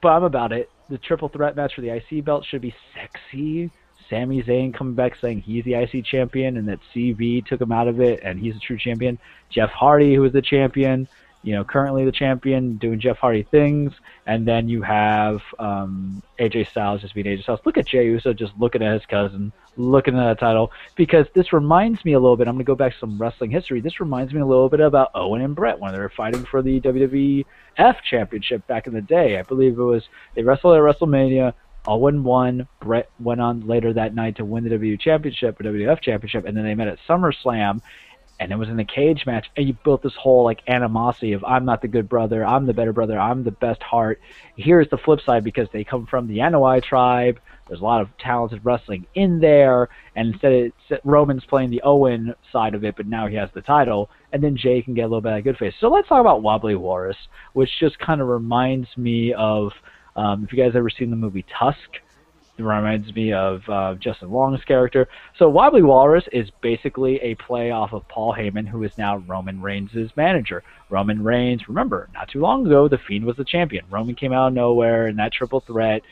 but 0.00 0.08
I'm 0.08 0.24
about 0.24 0.52
it. 0.52 0.70
The 0.88 0.98
triple 0.98 1.28
threat 1.28 1.56
match 1.56 1.74
for 1.74 1.82
the 1.82 1.90
IC 1.90 2.24
belt 2.24 2.46
should 2.46 2.62
be 2.62 2.74
sexy. 2.94 3.70
Sami 4.08 4.42
Zayn 4.42 4.72
coming 4.72 4.94
back 4.94 5.16
saying 5.20 5.42
he's 5.42 5.64
the 5.64 5.74
IC 5.74 6.04
champion 6.04 6.56
and 6.56 6.66
that 6.68 6.78
CV 6.94 7.44
took 7.44 7.60
him 7.60 7.72
out 7.72 7.88
of 7.88 8.00
it 8.00 8.20
and 8.22 8.38
he's 8.38 8.56
a 8.56 8.60
true 8.60 8.78
champion. 8.78 9.18
Jeff 9.50 9.70
Hardy, 9.70 10.14
who 10.14 10.24
is 10.24 10.32
the 10.32 10.40
champion, 10.40 11.06
you 11.42 11.54
know, 11.54 11.64
currently 11.64 12.04
the 12.04 12.12
champion, 12.12 12.76
doing 12.76 12.98
Jeff 12.98 13.18
Hardy 13.18 13.44
things, 13.44 13.92
and 14.26 14.46
then 14.46 14.68
you 14.68 14.82
have 14.82 15.40
um, 15.58 16.22
AJ 16.38 16.68
Styles 16.68 17.00
just 17.00 17.14
being 17.14 17.26
AJ 17.26 17.44
Styles. 17.44 17.60
Look 17.64 17.78
at 17.78 17.86
Jey 17.86 18.06
Uso 18.06 18.32
just 18.32 18.52
looking 18.58 18.82
at 18.82 18.92
his 18.92 19.06
cousin, 19.06 19.52
looking 19.76 20.18
at 20.18 20.28
the 20.28 20.34
title, 20.34 20.72
because 20.96 21.26
this 21.34 21.52
reminds 21.52 22.04
me 22.04 22.14
a 22.14 22.18
little 22.18 22.36
bit. 22.36 22.48
I'm 22.48 22.54
going 22.54 22.64
to 22.64 22.68
go 22.68 22.74
back 22.74 22.92
to 22.92 22.98
some 22.98 23.18
wrestling 23.18 23.50
history. 23.50 23.80
This 23.80 24.00
reminds 24.00 24.32
me 24.32 24.40
a 24.40 24.46
little 24.46 24.68
bit 24.68 24.80
about 24.80 25.10
Owen 25.14 25.42
and 25.42 25.54
Bret 25.54 25.78
when 25.78 25.92
they 25.92 25.98
were 25.98 26.08
fighting 26.10 26.44
for 26.44 26.60
the 26.60 26.80
WWF 26.80 27.96
Championship 28.02 28.66
back 28.66 28.86
in 28.86 28.92
the 28.92 29.00
day. 29.00 29.38
I 29.38 29.42
believe 29.42 29.78
it 29.78 29.82
was 29.82 30.08
they 30.34 30.42
wrestled 30.42 30.76
at 30.76 30.82
WrestleMania. 30.82 31.54
Owen 31.86 32.24
won. 32.24 32.66
Bret 32.80 33.08
went 33.20 33.40
on 33.40 33.66
later 33.66 33.92
that 33.94 34.14
night 34.14 34.36
to 34.36 34.44
win 34.44 34.64
the 34.64 34.70
WWE 34.70 35.00
Championship 35.00 35.58
or 35.58 35.64
WWF 35.64 36.02
Championship, 36.02 36.44
and 36.44 36.56
then 36.56 36.64
they 36.64 36.74
met 36.74 36.88
at 36.88 36.98
SummerSlam 37.08 37.80
and 38.40 38.52
it 38.52 38.56
was 38.56 38.68
in 38.68 38.78
a 38.78 38.84
cage 38.84 39.24
match 39.26 39.46
and 39.56 39.66
you 39.66 39.76
built 39.84 40.02
this 40.02 40.14
whole 40.14 40.44
like 40.44 40.60
animosity 40.68 41.32
of 41.32 41.44
i'm 41.44 41.64
not 41.64 41.82
the 41.82 41.88
good 41.88 42.08
brother 42.08 42.44
i'm 42.44 42.66
the 42.66 42.72
better 42.72 42.92
brother 42.92 43.18
i'm 43.18 43.44
the 43.44 43.50
best 43.50 43.82
heart. 43.82 44.20
Here's 44.56 44.88
the 44.90 44.98
flip 44.98 45.20
side 45.20 45.44
because 45.44 45.68
they 45.72 45.84
come 45.84 46.06
from 46.06 46.26
the 46.26 46.38
Anoa'i 46.38 46.82
tribe. 46.82 47.40
There's 47.68 47.80
a 47.80 47.84
lot 47.84 48.00
of 48.00 48.08
talented 48.18 48.64
wrestling 48.64 49.06
in 49.14 49.40
there 49.40 49.88
and 50.16 50.32
instead 50.32 50.52
it's 50.52 51.04
roman's 51.04 51.44
playing 51.44 51.70
the 51.70 51.82
owen 51.82 52.34
side 52.52 52.74
of 52.74 52.84
it 52.84 52.96
but 52.96 53.06
now 53.06 53.26
he 53.26 53.36
has 53.36 53.50
the 53.54 53.60
title 53.60 54.10
and 54.32 54.42
then 54.42 54.56
Jey 54.56 54.82
can 54.82 54.94
get 54.94 55.02
a 55.02 55.08
little 55.08 55.20
bit 55.20 55.32
of 55.32 55.44
good 55.44 55.58
face. 55.58 55.74
So 55.80 55.88
let's 55.88 56.08
talk 56.08 56.20
about 56.20 56.42
wobbly 56.42 56.74
walrus 56.74 57.16
which 57.52 57.70
just 57.78 57.98
kind 57.98 58.20
of 58.20 58.28
reminds 58.28 58.88
me 58.96 59.32
of 59.34 59.72
um, 60.16 60.44
if 60.44 60.52
you 60.52 60.62
guys 60.62 60.74
ever 60.74 60.90
seen 60.90 61.10
the 61.10 61.16
movie 61.16 61.44
tusk 61.58 61.98
reminds 62.64 63.14
me 63.14 63.32
of 63.32 63.62
uh, 63.68 63.94
Justin 63.94 64.30
Long's 64.30 64.64
character. 64.64 65.08
So 65.38 65.48
Wobbly 65.48 65.82
Walrus 65.82 66.24
is 66.32 66.50
basically 66.60 67.16
a 67.20 67.34
play 67.36 67.70
off 67.70 67.92
of 67.92 68.06
Paul 68.08 68.34
Heyman, 68.34 68.66
who 68.66 68.82
is 68.82 68.92
now 68.98 69.18
Roman 69.18 69.60
Reigns' 69.60 70.10
manager. 70.16 70.62
Roman 70.90 71.22
Reigns, 71.22 71.68
remember, 71.68 72.08
not 72.14 72.28
too 72.28 72.40
long 72.40 72.66
ago, 72.66 72.88
the 72.88 72.98
Fiend 72.98 73.24
was 73.24 73.36
the 73.36 73.44
champion. 73.44 73.84
Roman 73.90 74.14
came 74.14 74.32
out 74.32 74.48
of 74.48 74.54
nowhere 74.54 75.08
in 75.08 75.16
that 75.16 75.32
triple 75.32 75.60
threat, 75.60 76.02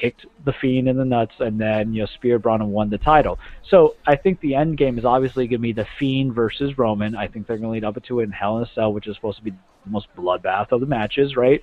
kicked 0.00 0.26
the 0.44 0.52
Fiend 0.52 0.88
in 0.88 0.96
the 0.96 1.04
nuts, 1.04 1.34
and 1.38 1.60
then 1.60 1.92
you 1.92 2.02
know 2.02 2.06
speared 2.06 2.42
Braun 2.42 2.60
and 2.60 2.72
won 2.72 2.90
the 2.90 2.98
title. 2.98 3.38
So 3.68 3.96
I 4.06 4.16
think 4.16 4.40
the 4.40 4.54
end 4.54 4.78
game 4.78 4.98
is 4.98 5.04
obviously 5.04 5.46
going 5.46 5.60
to 5.60 5.62
be 5.62 5.72
the 5.72 5.86
Fiend 5.98 6.34
versus 6.34 6.76
Roman. 6.78 7.14
I 7.14 7.28
think 7.28 7.46
they're 7.46 7.58
going 7.58 7.68
to 7.68 7.72
lead 7.72 7.84
up 7.84 8.02
to 8.02 8.20
it 8.20 8.24
in 8.24 8.32
Hell 8.32 8.58
in 8.58 8.64
a 8.64 8.70
Cell, 8.74 8.92
which 8.92 9.06
is 9.06 9.16
supposed 9.16 9.38
to 9.38 9.44
be 9.44 9.50
the 9.50 9.90
most 9.90 10.08
bloodbath 10.16 10.72
of 10.72 10.80
the 10.80 10.86
matches, 10.86 11.36
right? 11.36 11.62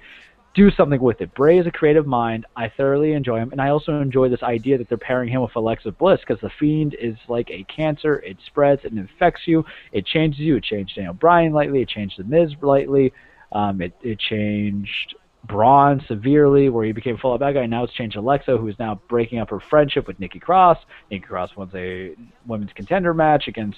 Do 0.53 0.69
something 0.71 1.01
with 1.01 1.21
it. 1.21 1.33
Bray 1.33 1.59
is 1.59 1.65
a 1.65 1.71
creative 1.71 2.05
mind. 2.05 2.45
I 2.57 2.69
thoroughly 2.75 3.13
enjoy 3.13 3.37
him, 3.37 3.51
and 3.53 3.61
I 3.61 3.69
also 3.69 4.01
enjoy 4.01 4.27
this 4.27 4.43
idea 4.43 4.77
that 4.77 4.89
they're 4.89 4.97
pairing 4.97 5.29
him 5.29 5.41
with 5.41 5.55
Alexa 5.55 5.91
Bliss 5.93 6.19
because 6.19 6.41
the 6.41 6.51
Fiend 6.59 6.93
is 6.99 7.15
like 7.29 7.49
a 7.49 7.63
cancer. 7.73 8.19
It 8.19 8.37
spreads, 8.45 8.81
it 8.83 8.91
infects 8.91 9.43
you, 9.45 9.63
it 9.93 10.05
changes 10.05 10.41
you. 10.41 10.57
It 10.57 10.63
changed 10.63 10.95
Daniel 10.95 11.13
Bryan 11.13 11.53
lightly, 11.53 11.81
it 11.81 11.87
changed 11.87 12.19
The 12.19 12.25
Miz 12.25 12.51
lightly, 12.61 13.13
um, 13.53 13.81
it 13.81 13.93
it 14.01 14.19
changed 14.19 15.15
Braun 15.45 16.03
severely, 16.07 16.67
where 16.67 16.85
he 16.85 16.91
became 16.91 17.15
a 17.15 17.17
full 17.17 17.33
of 17.33 17.39
bad 17.39 17.53
guy. 17.53 17.65
Now 17.65 17.85
it's 17.85 17.93
changed 17.93 18.17
Alexa, 18.17 18.57
who 18.57 18.67
is 18.67 18.77
now 18.77 19.01
breaking 19.07 19.39
up 19.39 19.49
her 19.51 19.59
friendship 19.69 20.05
with 20.05 20.19
Nikki 20.19 20.39
Cross. 20.39 20.79
Nikki 21.09 21.25
Cross 21.25 21.55
wants 21.55 21.73
a 21.75 22.13
women's 22.45 22.73
contender 22.73 23.13
match 23.13 23.47
against. 23.47 23.77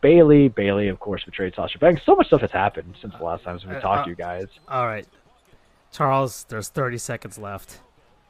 Bayley, 0.00 0.48
Bayley, 0.48 0.88
of 0.88 0.98
course, 0.98 1.22
betrayed 1.24 1.54
Sasha 1.54 1.78
Banks. 1.78 2.02
So 2.04 2.16
much 2.16 2.26
stuff 2.26 2.40
has 2.40 2.50
happened 2.50 2.96
since 3.00 3.14
the 3.16 3.24
last 3.24 3.44
time 3.44 3.56
we 3.64 3.72
talked 3.74 4.00
uh, 4.00 4.04
to 4.04 4.10
you 4.10 4.16
guys. 4.16 4.46
All 4.66 4.88
right, 4.88 5.06
Charles. 5.92 6.44
There's 6.48 6.68
30 6.68 6.98
seconds 6.98 7.38
left. 7.38 7.80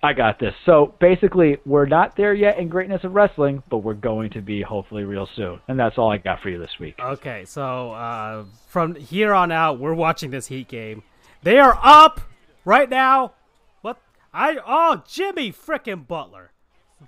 I 0.04 0.12
got 0.12 0.40
this. 0.40 0.52
So 0.66 0.94
basically, 0.98 1.58
we're 1.64 1.86
not 1.86 2.16
there 2.16 2.34
yet 2.34 2.58
in 2.58 2.68
greatness 2.68 3.04
of 3.04 3.14
wrestling, 3.14 3.62
but 3.70 3.78
we're 3.78 3.94
going 3.94 4.30
to 4.30 4.42
be 4.42 4.60
hopefully 4.60 5.04
real 5.04 5.28
soon. 5.36 5.60
And 5.68 5.78
that's 5.78 5.96
all 5.96 6.10
I 6.10 6.16
got 6.16 6.40
for 6.40 6.48
you 6.48 6.58
this 6.58 6.76
week. 6.80 6.96
Okay, 6.98 7.44
so 7.44 7.92
uh, 7.92 8.44
from 8.66 8.96
here 8.96 9.32
on 9.32 9.52
out, 9.52 9.78
we're 9.78 9.94
watching 9.94 10.30
this 10.30 10.48
Heat 10.48 10.66
game. 10.66 11.04
They 11.44 11.58
are 11.58 11.78
up 11.80 12.20
right 12.64 12.90
now. 12.90 13.34
What? 13.82 13.98
I 14.34 14.58
oh 14.66 15.04
Jimmy 15.06 15.52
frickin' 15.52 16.06
Butler. 16.08 16.50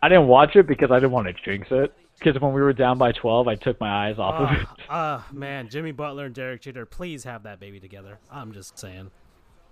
I 0.01 0.09
didn't 0.09 0.29
watch 0.29 0.55
it 0.55 0.69
because 0.69 0.91
I 0.93 0.97
didn't 0.97 1.13
want 1.13 1.27
to 1.27 1.35
jinx 1.45 1.69
it. 1.73 1.93
Because 2.19 2.41
when 2.41 2.53
we 2.53 2.63
were 2.63 2.73
down 2.73 2.97
by 2.97 3.11
12, 3.11 3.49
I 3.49 3.57
took 3.57 3.81
my 3.81 4.09
eyes 4.09 4.19
off 4.19 4.35
of 4.35 4.57
it. 4.57 4.69
Uh, 4.89 5.21
man, 5.33 5.69
Jimmy 5.69 5.91
Butler 5.91 6.27
and 6.27 6.35
Derek 6.35 6.61
Jeter, 6.61 6.87
please 6.87 7.25
have 7.25 7.43
that 7.43 7.59
baby 7.59 7.81
together. 7.81 8.19
I'm 8.31 8.53
just 8.53 8.79
saying. 8.79 9.11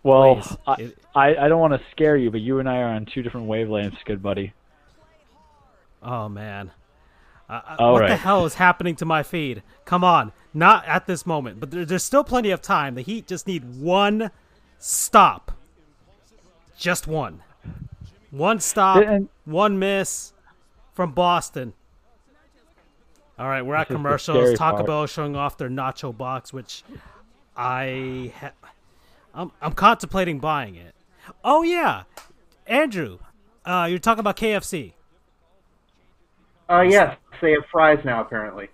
Well. 0.02 0.42
I, 0.66 0.92
I, 1.14 1.36
I 1.36 1.48
don't 1.48 1.60
want 1.60 1.74
to 1.74 1.80
scare 1.90 2.16
you, 2.16 2.30
but 2.30 2.40
you 2.40 2.58
and 2.58 2.68
I 2.68 2.78
are 2.78 2.88
on 2.94 3.06
two 3.06 3.22
different 3.22 3.46
wavelengths, 3.48 3.98
good 4.04 4.22
buddy. 4.22 4.52
Oh 6.02 6.28
man. 6.28 6.70
Uh, 7.48 7.60
uh, 7.68 7.76
All 7.78 7.92
what 7.94 8.08
the 8.08 8.16
hell 8.16 8.44
is 8.46 8.54
happening 8.54 8.96
to 8.96 9.04
my 9.04 9.22
feed? 9.22 9.62
Come 9.84 10.02
on, 10.02 10.32
not 10.54 10.84
at 10.86 11.06
this 11.06 11.26
moment, 11.26 11.60
but 11.60 11.70
there, 11.70 11.84
there's 11.84 12.02
still 12.02 12.24
plenty 12.24 12.50
of 12.50 12.62
time. 12.62 12.94
The 12.94 13.02
Heat 13.02 13.26
just 13.26 13.46
need 13.46 13.74
one 13.80 14.30
stop, 14.78 15.52
just 16.78 17.06
one, 17.06 17.42
one 18.30 18.58
stop, 18.58 19.04
And- 19.04 19.28
one 19.44 19.78
miss 19.78 20.32
from 20.94 21.12
Boston. 21.12 21.74
All 23.38 23.48
right, 23.48 23.62
we're 23.62 23.74
at 23.74 23.88
This 23.88 23.94
is 23.96 24.02
the 24.02 24.08
commercials. 24.08 24.58
Taco 24.58 24.76
part. 24.78 24.86
Bell 24.86 25.06
showing 25.06 25.36
off 25.36 25.56
their 25.58 25.68
nacho 25.70 26.16
box, 26.16 26.52
which 26.52 26.84
I 27.56 28.32
ha- 28.40 28.52
I'm, 29.34 29.50
I'm 29.60 29.72
contemplating 29.72 30.38
buying 30.38 30.74
it. 30.74 30.94
Oh 31.44 31.62
yeah, 31.62 32.02
Andrew, 32.66 33.18
uh, 33.64 33.86
you're 33.88 33.98
talking 33.98 34.20
about 34.20 34.36
KFC. 34.36 34.92
Uh, 36.68 36.82
yes, 36.82 37.16
they 37.40 37.52
have 37.52 37.62
fries 37.70 37.98
now 38.04 38.20
apparently. 38.20 38.68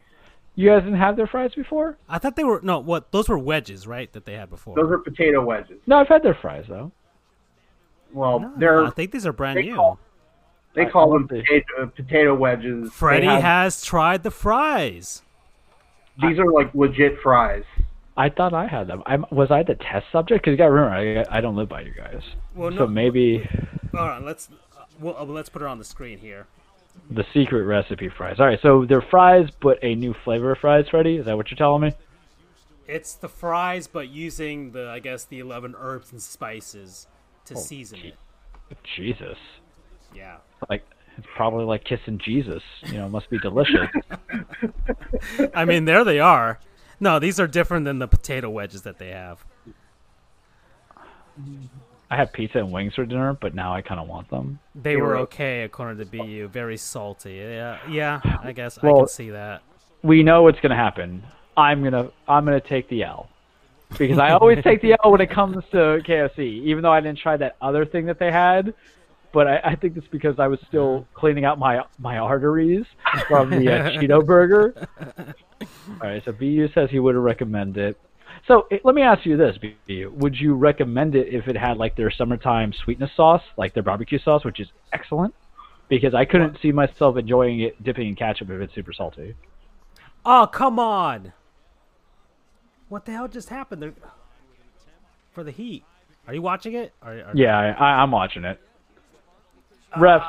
You 0.55 0.71
guys 0.71 0.83
didn't 0.83 0.99
have 0.99 1.17
their 1.17 1.27
fries 1.29 1.53
before? 1.55 1.97
I 2.09 2.19
thought 2.19 2.35
they 2.37 2.43
were 2.45 2.61
no. 2.63 2.81
What 2.81 3.13
those 3.13 3.29
were 3.29 3.39
wedges, 3.39 3.87
right? 3.87 4.13
That 4.13 4.25
they 4.25 4.35
had 4.35 4.51
before. 4.51 4.75
Those 4.75 4.91
are 4.91 4.99
potato 4.99 5.45
wedges. 5.45 5.81
No, 5.87 5.99
I've 5.99 6.09
had 6.09 6.23
their 6.23 6.35
fries, 6.35 6.65
though. 6.69 6.91
Well, 8.13 8.41
No, 8.41 8.53
they're 8.57 8.85
I 8.85 8.91
think 8.91 9.13
these 9.13 9.27
are 9.27 9.33
brand 9.33 9.59
they 9.59 9.63
new. 9.63 9.77
call- 9.77 9.99
they 10.75 10.87
I- 10.87 10.91
call 10.91 11.13
them 11.13 11.29
potato, 11.29 11.87
potato 11.95 12.35
wedges. 12.35 12.93
Freddie 12.93 13.27
have- 13.27 13.43
has 13.43 13.85
tried 13.85 14.23
the 14.23 14.31
fries. 14.31 15.23
These 16.21 16.39
are 16.39 16.51
like 16.51 16.75
legit 16.75 17.21
fries. 17.23 17.65
I 18.19 18.29
thought 18.31 18.53
I 18.53 18.67
had 18.67 18.89
them. 18.89 19.03
I'm, 19.07 19.25
was 19.31 19.51
I 19.53 19.63
the 19.63 19.77
test 19.77 20.07
subject? 20.11 20.43
Because 20.43 20.51
you 20.51 20.57
got 20.59 20.67
to 20.67 20.73
remember, 20.73 21.25
I, 21.31 21.39
I 21.39 21.41
don't 21.41 21.55
live 21.55 21.69
by 21.69 21.83
you 21.83 21.93
guys. 21.97 22.21
Well, 22.55 22.71
no, 22.73 22.79
So 22.79 22.87
maybe 22.89 23.49
All 23.97 24.09
right, 24.09 24.21
let's 24.23 24.51
uh, 24.77 24.85
well, 25.01 25.17
uh, 25.17 25.25
let's 25.25 25.49
put 25.49 25.63
it 25.63 25.69
on 25.69 25.79
the 25.79 25.85
screen 25.85 26.19
here. 26.19 26.47
the 27.11 27.25
secret 27.33 27.63
recipe 27.63 28.09
fries. 28.09 28.41
All 28.41 28.47
right, 28.47 28.59
so 28.61 28.85
they're 28.85 29.01
fries, 29.01 29.49
but 29.63 29.79
a 29.83 29.95
new 29.95 30.15
flavor 30.25 30.51
of 30.53 30.59
fries, 30.59 30.87
Freddy. 30.91 31.17
Is 31.17 31.27
that 31.27 31.37
what 31.37 31.51
you're 31.51 31.57
telling 31.59 31.83
me? 31.83 31.93
It's 32.89 33.15
the 33.15 33.29
fries, 33.29 33.87
but 33.87 34.09
using 34.09 34.73
the 34.73 34.89
I 34.89 34.99
guess 34.99 35.25
the 35.25 35.39
eleven 35.39 35.75
herbs 35.79 36.11
and 36.11 36.21
spices 36.21 37.07
to 37.45 37.57
season 37.57 38.01
it. 38.01 38.17
Jesus. 38.97 39.39
Yeah. 40.15 40.39
Like, 40.69 40.85
it's 41.17 41.27
probably 41.37 41.65
like 41.67 41.85
kissing 41.85 42.19
Jesus. 42.19 42.63
You 42.87 42.95
know, 42.95 43.07
it 43.07 43.11
must 43.11 43.31
be 43.31 43.39
delicious. 43.39 43.89
I 45.55 45.65
mean, 45.65 45.85
there 45.85 46.03
they 46.03 46.19
are. 46.19 46.59
No, 47.01 47.19
these 47.19 47.39
are 47.39 47.47
different 47.47 47.85
than 47.85 47.99
the 47.99 48.09
potato 48.09 48.51
wedges 48.51 48.83
that 48.83 48.99
they 48.99 49.11
have. 49.11 49.45
I 52.11 52.17
had 52.17 52.33
pizza 52.33 52.59
and 52.59 52.73
wings 52.73 52.95
for 52.95 53.05
dinner, 53.05 53.35
but 53.35 53.55
now 53.55 53.73
I 53.75 53.83
kind 53.83 54.01
of 54.01 54.09
want 54.09 54.31
them. 54.31 54.59
They 54.75 54.95
They 54.95 54.97
were 54.97 55.09
were- 55.09 55.17
okay 55.19 55.63
according 55.63 55.99
to 55.99 56.05
BU. 56.07 56.49
Very 56.49 56.77
salty. 56.77 57.35
Yeah, 57.35 57.79
yeah. 57.89 58.21
I 58.43 58.53
guess 58.53 58.79
I 58.83 58.87
Well- 58.87 58.97
can 59.01 59.09
see 59.09 59.31
that. 59.31 59.63
We 60.03 60.23
know 60.23 60.43
what's 60.43 60.61
going 60.61 60.71
to 60.71 60.77
happen. 60.77 61.23
I'm 61.57 61.83
gonna 61.83 62.11
I'm 62.29 62.45
gonna 62.45 62.61
take 62.61 62.89
the 62.89 63.03
L. 63.03 63.29
because 63.99 64.19
I 64.19 64.31
always 64.31 64.63
take 64.63 64.81
the 64.81 64.93
L 65.05 65.11
when 65.11 65.21
it 65.21 65.29
comes 65.31 65.57
to 65.73 66.01
KFC, 66.07 66.39
even 66.65 66.83
though 66.85 66.93
I 66.93 67.01
didn't 67.01 67.19
try 67.19 67.37
that 67.37 67.57
other 67.61 67.85
thing 67.85 68.07
that 68.07 68.19
they 68.21 68.31
had. 68.31 68.75
But 69.33 69.49
I, 69.49 69.61
I 69.65 69.75
think 69.75 69.97
it's 69.97 70.07
because 70.07 70.39
I 70.39 70.47
was 70.47 70.61
still 70.69 71.05
cleaning 71.15 71.45
out 71.45 71.59
my 71.59 71.83
my 71.99 72.19
arteries 72.19 72.87
from 73.27 73.51
the 73.51 73.69
uh, 73.73 73.91
Cheeto 73.91 74.25
burger. 74.25 74.87
All 75.61 76.09
right, 76.09 76.23
so 76.25 76.33
BU 76.33 76.69
says 76.75 76.91
he 76.91 76.99
would 76.99 77.17
recommend 77.17 77.77
it. 77.77 77.99
So 78.47 78.67
it, 78.71 78.83
let 78.85 78.95
me 78.95 79.03
ask 79.03 79.27
you 79.27 79.37
this, 79.37 79.59
BU: 79.59 80.13
Would 80.17 80.37
you 80.37 80.55
recommend 80.55 81.15
it 81.15 81.29
if 81.29 81.49
it 81.49 81.57
had 81.57 81.77
like 81.77 81.97
their 81.97 82.11
summertime 82.11 82.73
sweetness 82.73 83.11
sauce, 83.17 83.43
like 83.57 83.75
their 83.75 83.83
barbecue 83.83 84.19
sauce, 84.19 84.45
which 84.45 84.61
is 84.61 84.69
excellent? 84.93 85.35
Because 85.89 86.15
I 86.15 86.25
couldn't 86.25 86.59
see 86.61 86.71
myself 86.71 87.17
enjoying 87.17 87.61
it 87.61 87.83
dipping 87.83 88.09
in 88.09 88.15
ketchup 88.15 88.51
if 88.51 88.61
it's 88.61 88.75
super 88.75 88.93
salty. 88.93 89.35
Oh, 90.25 90.49
come 90.53 90.79
on. 90.79 91.33
What 92.89 93.07
the 93.07 93.13
hell 93.13 93.29
just 93.29 93.49
happened 93.49 93.83
there? 93.83 93.95
For 95.33 95.43
the 95.43 95.51
Heat. 95.51 95.85
Are 96.27 96.35
you 96.35 96.43
watching 96.43 96.75
it? 96.75 96.93
Are, 97.03 97.13
are, 97.13 97.33
Yeah, 97.35 97.57
I, 97.57 98.03
I'm 98.03 98.11
watching 98.11 98.45
it. 98.45 98.61
Refs 99.97 100.27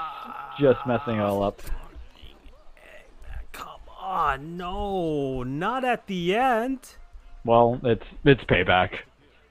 just 0.60 0.80
messing 0.88 1.16
it 1.16 1.22
all 1.22 1.44
up. 1.44 1.62
Come 4.20 4.26
on. 4.28 4.58
No. 4.58 5.44
Not 5.44 5.86
at 5.86 6.08
the 6.08 6.36
end. 6.36 6.80
Well, 7.46 7.80
it's 7.84 8.04
it's 8.26 8.44
payback. 8.44 8.92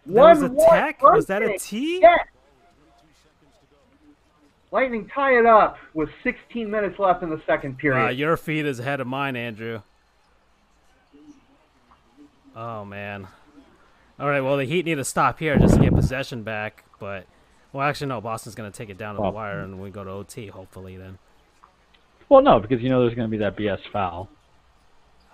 That 0.06 0.12
was 0.12 0.42
a 0.42 0.48
tech? 0.70 1.02
Was 1.02 1.26
that 1.26 1.42
a 1.42 1.46
birthday. 1.46 1.58
T? 1.58 1.98
Yes. 2.00 2.26
Lightning 4.70 5.08
tie 5.14 5.38
it 5.38 5.46
up 5.46 5.78
with 5.94 6.10
16 6.22 6.70
minutes 6.70 6.98
left 6.98 7.22
in 7.22 7.30
the 7.30 7.40
second 7.46 7.78
period. 7.78 8.06
Uh, 8.06 8.10
your 8.10 8.36
feed 8.36 8.66
is 8.66 8.78
ahead 8.80 9.00
of 9.00 9.06
mine, 9.06 9.34
Andrew. 9.36 9.80
Oh 12.54 12.84
man. 12.84 13.26
All 14.20 14.28
right. 14.28 14.40
Well, 14.40 14.58
the 14.58 14.64
Heat 14.64 14.84
need 14.84 14.96
to 14.96 15.04
stop 15.04 15.38
here 15.38 15.56
just 15.58 15.74
to 15.76 15.80
get 15.80 15.94
possession 15.94 16.42
back. 16.42 16.84
But 17.00 17.24
well, 17.72 17.88
actually, 17.88 18.08
no. 18.08 18.20
Boston's 18.20 18.54
going 18.54 18.70
to 18.70 18.76
take 18.76 18.90
it 18.90 18.98
down 18.98 19.14
to 19.14 19.22
Well- 19.22 19.30
the 19.30 19.36
wire, 19.36 19.60
and 19.60 19.80
we 19.80 19.88
go 19.90 20.04
to 20.04 20.10
OT. 20.10 20.48
Hopefully, 20.48 20.98
then. 20.98 21.18
Well, 22.28 22.42
no, 22.42 22.60
because 22.60 22.82
you 22.82 22.90
know 22.90 23.00
there's 23.00 23.14
going 23.14 23.30
to 23.30 23.30
be 23.30 23.38
that 23.38 23.56
BS 23.56 23.78
foul. 23.90 24.28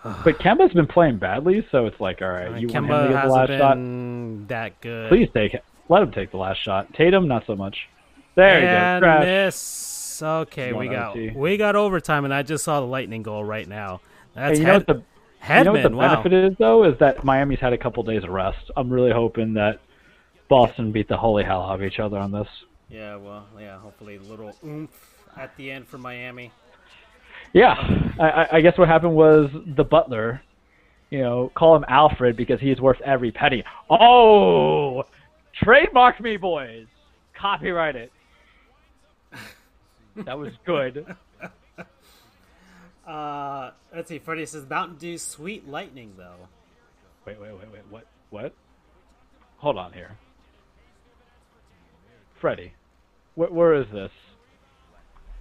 But 0.04 0.38
Kemba's 0.38 0.74
been 0.74 0.86
playing 0.86 1.16
badly, 1.16 1.66
so 1.70 1.86
it's 1.86 1.98
like, 1.98 2.20
all 2.20 2.28
right, 2.28 2.46
I 2.48 2.50
mean, 2.50 2.60
you 2.62 2.68
want 2.68 2.76
him 2.76 2.90
Kemba 2.90 3.06
to 3.08 3.12
get 3.14 3.22
the 3.22 3.28
last 3.32 3.48
shot? 3.48 3.74
been 3.76 4.46
that 4.48 4.80
good. 4.82 5.08
Please 5.08 5.28
take 5.32 5.54
it. 5.54 5.64
Let 5.88 6.02
him 6.02 6.12
take 6.12 6.30
the 6.30 6.36
last 6.36 6.62
shot. 6.62 6.92
Tatum, 6.94 7.26
not 7.26 7.46
so 7.46 7.56
much. 7.56 7.88
There 8.34 8.60
you 8.60 8.66
go. 8.66 9.06
Crash. 9.06 9.24
miss. 9.24 10.22
Okay, 10.22 10.72
we 10.72 10.88
got 10.88 11.12
OT. 11.12 11.30
we 11.30 11.56
got 11.56 11.74
overtime, 11.74 12.24
and 12.24 12.32
I 12.34 12.42
just 12.42 12.64
saw 12.64 12.80
the 12.80 12.86
Lightning 12.86 13.22
goal 13.22 13.42
right 13.44 13.66
now. 13.66 14.00
That's 14.34 14.58
Hey, 14.58 14.62
you 14.62 14.66
know 14.66 14.72
head, 14.74 14.86
what 14.86 14.96
the 14.98 15.02
Hedman. 15.44 15.58
you 15.58 15.64
know 15.64 15.72
what 15.72 15.82
the 15.82 15.96
wow. 15.96 16.22
benefit 16.22 16.32
is 16.32 16.58
though 16.58 16.84
is 16.84 16.98
that 17.00 17.24
Miami's 17.24 17.60
had 17.60 17.72
a 17.72 17.78
couple 17.78 18.02
days 18.02 18.24
of 18.24 18.30
rest. 18.30 18.70
I'm 18.76 18.90
really 18.90 19.12
hoping 19.12 19.54
that 19.54 19.80
Boston 20.48 20.92
beat 20.92 21.08
the 21.08 21.16
holy 21.16 21.44
hell 21.44 21.62
out 21.62 21.76
of 21.76 21.82
each 21.82 21.98
other 21.98 22.18
on 22.18 22.30
this. 22.30 22.48
Yeah, 22.88 23.16
well, 23.16 23.46
yeah. 23.58 23.78
Hopefully, 23.78 24.16
a 24.16 24.20
little 24.20 24.54
oomph 24.64 24.90
at 25.36 25.56
the 25.56 25.70
end 25.70 25.88
for 25.88 25.98
Miami. 25.98 26.52
Yeah, 27.54 27.74
I, 28.20 28.28
I- 28.30 28.56
I 28.56 28.60
guess 28.60 28.76
what 28.76 28.88
happened 28.88 29.14
was 29.14 29.48
the 29.76 29.84
butler, 29.84 30.42
you 31.10 31.20
know, 31.20 31.50
call 31.54 31.74
him 31.76 31.84
Alfred 31.88 32.36
because 32.36 32.60
he's 32.60 32.80
worth 32.80 33.00
every 33.02 33.30
penny. 33.32 33.64
Oh, 33.88 35.04
trademark 35.62 36.20
me, 36.20 36.36
boys. 36.36 36.86
Copyright 37.40 37.96
it. 37.96 38.12
That 40.16 40.38
was 40.38 40.52
good. 40.66 41.06
Uh, 43.06 43.72
let's 43.94 44.08
see. 44.08 44.18
Freddie 44.18 44.46
says 44.46 44.64
Mountain 44.66 44.96
Dew 44.96 45.18
Sweet 45.18 45.68
Lightning, 45.68 46.14
though. 46.16 46.48
Wait, 47.26 47.38
wait, 47.38 47.52
wait, 47.52 47.70
wait. 47.70 47.82
What? 47.90 48.06
What? 48.30 48.54
Hold 49.58 49.76
on 49.76 49.92
here. 49.92 50.12
Freddie, 52.40 52.72
wh- 53.34 53.52
where 53.52 53.74
is 53.74 53.84
this? 53.92 54.10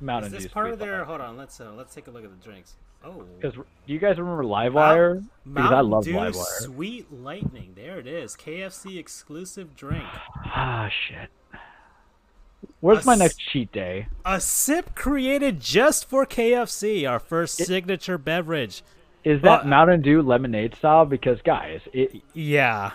Mountain 0.02 0.28
Is 0.34 0.44
this 0.44 0.44
Dew 0.44 0.50
part 0.54 0.70
of 0.72 0.80
their? 0.80 1.04
Hold 1.06 1.22
on. 1.22 1.38
Let's 1.38 1.60
uh, 1.62 1.72
let's 1.76 1.94
take 1.96 2.08
a 2.08 2.12
look 2.12 2.24
at 2.24 2.30
the 2.30 2.44
drinks. 2.44 2.76
Oh, 3.06 3.26
Because 3.40 3.54
do 3.56 3.94
you 3.94 4.00
guys 4.00 4.18
remember 4.18 4.44
Livewire? 4.44 5.26
Because 5.46 5.72
I 5.72 5.82
love 5.82 6.06
Dew 6.06 6.14
Livewire. 6.14 6.62
Sweet 6.62 7.12
Lightning. 7.12 7.74
There 7.76 8.00
it 8.00 8.08
is. 8.08 8.36
KFC 8.36 8.98
exclusive 8.98 9.76
drink. 9.76 10.06
Ah, 10.46 10.90
shit. 11.08 11.30
Where's 12.80 13.06
my 13.06 13.16
next 13.16 13.38
cheat 13.40 13.72
day? 13.74 14.08
A 14.26 14.40
sip 14.40 14.96
created 14.96 15.60
just 15.60 16.10
for 16.10 16.26
KFC. 16.26 17.10
Our 17.10 17.20
first 17.20 17.56
signature 17.56 18.18
beverage. 18.18 18.84
Is 19.26 19.42
that 19.42 19.62
Uh, 19.62 19.68
Mountain 19.68 20.02
Dew 20.02 20.22
lemonade 20.22 20.76
style? 20.76 21.06
Because 21.06 21.42
guys, 21.44 21.82
it 21.92 22.22
Yeah. 22.34 22.92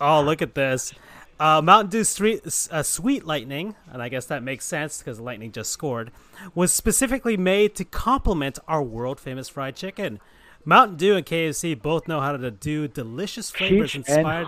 Oh, 0.00 0.22
look 0.22 0.42
at 0.42 0.54
this. 0.54 0.94
Uh, 1.40 1.62
Mountain 1.62 1.90
Dew 1.90 2.04
Street, 2.04 2.42
uh, 2.70 2.82
Sweet 2.82 3.24
Lightning, 3.24 3.76
and 3.92 4.02
I 4.02 4.08
guess 4.08 4.26
that 4.26 4.42
makes 4.42 4.64
sense 4.64 4.98
because 4.98 5.20
Lightning 5.20 5.52
just 5.52 5.70
scored, 5.70 6.10
was 6.54 6.72
specifically 6.72 7.36
made 7.36 7.76
to 7.76 7.84
complement 7.84 8.58
our 8.66 8.82
world 8.82 9.20
famous 9.20 9.48
fried 9.48 9.76
chicken. 9.76 10.20
Mountain 10.64 10.96
Dew 10.96 11.16
and 11.16 11.24
KFC 11.24 11.80
both 11.80 12.08
know 12.08 12.20
how 12.20 12.36
to 12.36 12.50
do 12.50 12.88
delicious 12.88 13.50
flavors 13.50 13.92
cheech 13.92 13.94
and 13.94 14.08
inspired 14.08 14.46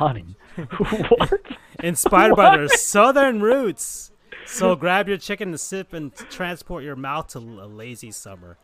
what? 1.08 1.40
inspired 1.82 2.36
by 2.36 2.56
their 2.56 2.68
southern 2.68 3.40
roots. 3.40 4.10
So 4.46 4.74
grab 4.74 5.08
your 5.08 5.16
chicken 5.16 5.50
and 5.50 5.60
sip 5.60 5.92
and 5.92 6.14
transport 6.14 6.82
your 6.82 6.96
mouth 6.96 7.28
to 7.28 7.38
a 7.38 7.66
lazy 7.66 8.10
summer. 8.10 8.58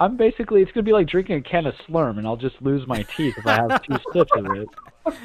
I'm 0.00 0.16
basically 0.16 0.62
it's 0.62 0.72
gonna 0.72 0.82
be 0.82 0.92
like 0.92 1.06
drinking 1.06 1.36
a 1.36 1.40
can 1.42 1.66
of 1.66 1.74
Slurm, 1.86 2.16
and 2.16 2.26
I'll 2.26 2.36
just 2.36 2.60
lose 2.62 2.86
my 2.88 3.02
teeth 3.16 3.34
if 3.36 3.46
I 3.46 3.52
have 3.56 3.82
two 3.82 3.98
sips 4.14 4.30
of 4.36 4.46
it. 4.56 4.68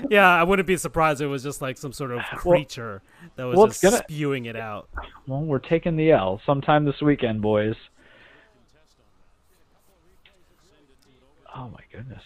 Yeah, 0.10 0.28
I 0.28 0.44
wouldn't 0.44 0.68
be 0.68 0.76
surprised 0.76 1.22
if 1.22 1.26
it 1.26 1.30
was 1.30 1.44
just 1.44 1.62
like 1.62 1.78
some 1.78 1.94
sort 1.94 2.12
of 2.12 2.22
creature 2.36 3.02
that 3.38 3.46
was 3.46 3.58
well, 3.58 3.68
just 3.68 3.82
gonna- 3.82 3.98
spewing 3.98 4.46
it 4.46 4.58
out. 4.58 4.90
Well, 5.28 5.42
we're 5.42 5.60
taking 5.60 5.96
the 5.96 6.12
L 6.12 6.42
sometime 6.46 6.84
this 6.84 7.02
weekend, 7.02 7.42
boys. 7.42 7.76
Oh 11.56 11.70
my 11.70 11.80
goodness. 11.90 12.22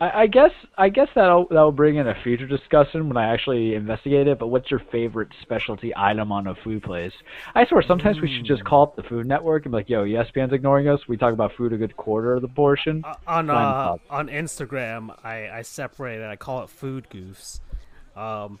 I, 0.00 0.22
I 0.22 0.26
guess 0.26 0.50
I 0.76 0.88
guess 0.88 1.08
that'll 1.14 1.46
that'll 1.48 1.72
bring 1.72 1.96
in 1.96 2.08
a 2.08 2.14
future 2.22 2.46
discussion 2.46 3.08
when 3.08 3.16
I 3.16 3.32
actually 3.32 3.74
investigate 3.74 4.26
it. 4.26 4.38
But 4.38 4.48
what's 4.48 4.70
your 4.70 4.80
favorite 4.90 5.28
specialty 5.42 5.92
item 5.96 6.32
on 6.32 6.46
a 6.46 6.54
food 6.56 6.82
place? 6.82 7.12
I 7.54 7.66
swear 7.66 7.82
sometimes 7.82 8.20
we 8.20 8.34
should 8.34 8.44
just 8.44 8.64
call 8.64 8.82
up 8.82 8.96
the 8.96 9.02
Food 9.04 9.26
Network 9.26 9.64
and 9.64 9.72
be 9.72 9.78
like, 9.78 9.88
"Yo, 9.88 10.04
ESPN's 10.04 10.52
ignoring 10.52 10.88
us. 10.88 11.00
We 11.08 11.16
talk 11.16 11.32
about 11.32 11.52
food 11.56 11.72
a 11.72 11.76
good 11.76 11.96
quarter 11.96 12.34
of 12.34 12.42
the 12.42 12.48
portion." 12.48 13.02
Uh, 13.04 13.14
on 13.26 13.50
uh, 13.50 13.96
on 14.10 14.28
Instagram, 14.28 15.16
I 15.24 15.48
I 15.48 15.62
separate 15.62 16.20
it. 16.20 16.26
I 16.26 16.36
call 16.36 16.62
it 16.64 16.70
food 16.70 17.06
goofs. 17.10 17.60
Um, 18.16 18.58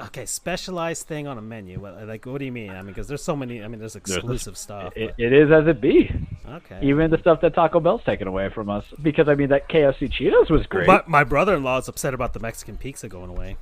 okay, 0.00 0.26
specialized 0.26 1.06
thing 1.06 1.26
on 1.26 1.38
a 1.38 1.42
menu. 1.42 1.80
Like, 1.80 2.26
what 2.26 2.38
do 2.38 2.44
you 2.44 2.52
mean? 2.52 2.70
I 2.70 2.76
mean, 2.82 2.88
because 2.88 3.08
there's 3.08 3.22
so 3.22 3.34
many. 3.34 3.62
I 3.62 3.68
mean, 3.68 3.78
there's 3.80 3.96
exclusive 3.96 4.56
stuff. 4.56 4.92
It, 4.96 5.14
it 5.18 5.32
is 5.32 5.50
as 5.50 5.66
it 5.66 5.80
be. 5.80 6.10
okay. 6.48 6.80
Even 6.82 7.10
the 7.10 7.18
stuff 7.18 7.40
that 7.40 7.54
Taco 7.54 7.80
Bell's 7.80 8.04
taken 8.04 8.28
away 8.28 8.50
from 8.50 8.68
us, 8.68 8.84
because 9.02 9.28
I 9.28 9.34
mean 9.34 9.48
that 9.48 9.68
KFC 9.68 10.10
Cheetos 10.12 10.50
was 10.50 10.66
great. 10.66 10.86
But 10.86 11.08
my 11.08 11.24
brother-in-law 11.24 11.78
is 11.78 11.88
upset 11.88 12.12
about 12.14 12.32
the 12.32 12.40
Mexican 12.40 12.76
pizza 12.76 13.08
going 13.08 13.30
away. 13.30 13.56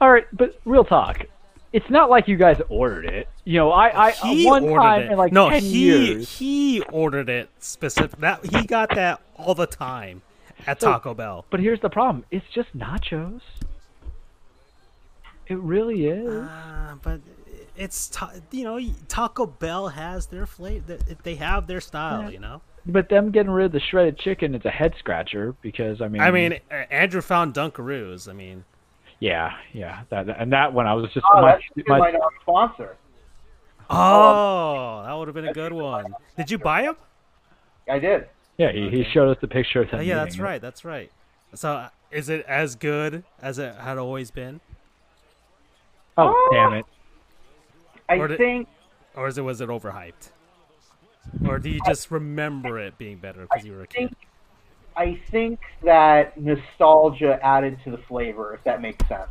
All 0.00 0.10
right, 0.10 0.26
but 0.32 0.58
real 0.64 0.84
talk. 0.84 1.22
It's 1.72 1.90
not 1.90 2.08
like 2.08 2.28
you 2.28 2.36
guys 2.36 2.60
ordered 2.68 3.06
it. 3.06 3.28
You 3.44 3.58
know, 3.58 3.72
I, 3.72 4.08
I 4.08 4.10
He 4.12 4.46
one 4.46 4.62
ordered 4.62 4.80
time 4.82 5.02
it. 5.02 5.10
in 5.12 5.18
like 5.18 5.32
no, 5.32 5.50
ten 5.50 5.60
he 5.62 5.86
years. 5.86 6.38
he 6.38 6.82
ordered 6.92 7.28
it 7.28 7.48
specific. 7.58 8.20
That 8.20 8.44
he 8.46 8.64
got 8.66 8.94
that 8.94 9.20
all 9.36 9.54
the 9.56 9.66
time 9.66 10.22
at 10.68 10.80
So- 10.80 10.92
Taco 10.92 11.14
Bell. 11.14 11.44
But 11.50 11.58
here's 11.60 11.80
the 11.80 11.90
problem: 11.90 12.24
it's 12.30 12.46
just 12.54 12.76
nachos. 12.78 13.40
It 15.46 15.58
really 15.58 16.06
is. 16.06 16.28
Uh, 16.44 16.94
but 17.02 17.20
it's 17.76 18.08
ta- 18.08 18.32
you 18.50 18.64
know 18.64 18.80
Taco 19.08 19.46
Bell 19.46 19.88
has 19.88 20.26
their 20.26 20.46
flavor. 20.46 20.98
They 21.22 21.34
have 21.36 21.66
their 21.66 21.80
style. 21.80 22.22
Yeah. 22.22 22.28
You 22.30 22.38
know. 22.40 22.60
but 22.86 23.08
them 23.08 23.30
getting 23.30 23.50
rid 23.52 23.66
of 23.66 23.72
the 23.72 23.80
shredded 23.80 24.18
chicken 24.18 24.54
is 24.54 24.64
a 24.64 24.70
head 24.70 24.94
scratcher 24.98 25.54
because 25.62 26.00
I 26.00 26.08
mean, 26.08 26.22
I 26.22 26.30
mean, 26.30 26.54
uh, 26.70 26.74
Andrew 26.90 27.20
found 27.20 27.54
Dunkaroos. 27.54 28.28
I 28.28 28.32
mean, 28.32 28.64
yeah, 29.20 29.52
yeah, 29.72 30.02
that, 30.10 30.28
and 30.40 30.52
that 30.52 30.72
one 30.72 30.86
I 30.86 30.94
was 30.94 31.10
just 31.12 31.24
Oh, 31.32 31.40
my, 31.42 31.52
that's 31.52 31.88
my, 31.88 31.98
my, 31.98 32.10
non-sponsor. 32.10 32.96
oh, 33.90 35.02
that 35.06 35.12
would 35.14 35.28
have 35.28 35.34
been 35.34 35.48
a 35.48 35.52
good 35.52 35.72
one. 35.72 36.14
Did 36.36 36.50
you 36.50 36.58
buy 36.58 36.82
them? 36.82 36.96
I 37.88 37.98
did. 37.98 38.28
yeah, 38.56 38.72
he, 38.72 38.88
he 38.90 39.04
showed 39.12 39.30
us 39.30 39.36
the 39.40 39.48
picture 39.48 39.82
of 39.82 39.88
Oh, 39.92 39.96
yeah, 39.96 40.02
eating 40.02 40.16
that's 40.16 40.34
it. 40.36 40.40
right. 40.42 40.60
That's 40.60 40.84
right. 40.84 41.10
So, 41.54 41.70
uh, 41.72 41.88
is 42.10 42.28
it 42.28 42.44
as 42.46 42.74
good 42.76 43.24
as 43.42 43.58
it 43.58 43.74
had 43.76 43.98
always 43.98 44.30
been, 44.30 44.60
Oh, 46.16 46.28
Oh. 46.28 46.48
damn 46.52 46.72
it! 46.74 46.86
I 48.08 48.18
Or 48.18 48.28
did- 48.28 48.38
think 48.38 48.68
or 49.16 49.26
is 49.28 49.38
it 49.38 49.42
was 49.42 49.60
it 49.60 49.68
overhyped, 49.68 50.30
or 51.46 51.58
do 51.58 51.70
you 51.70 51.80
just 51.86 52.10
remember 52.10 52.78
it 52.78 52.98
being 52.98 53.18
better 53.18 53.42
because 53.42 53.64
you 53.64 53.72
were 53.72 53.82
a 53.82 53.86
kid? 53.86 54.14
I 54.96 55.20
think 55.30 55.58
that 55.82 56.38
nostalgia 56.40 57.38
added 57.44 57.78
to 57.84 57.90
the 57.90 57.98
flavor, 57.98 58.54
if 58.54 58.62
that 58.64 58.80
makes 58.80 59.06
sense. 59.08 59.28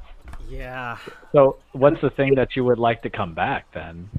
Yeah. 0.50 0.98
So, 1.32 1.58
what's 1.72 2.02
the 2.02 2.10
thing 2.10 2.36
that 2.36 2.56
you 2.58 2.66
would 2.66 2.80
like 2.80 3.02
to 3.04 3.10
come 3.10 3.34
back 3.34 3.72
then, 3.74 4.10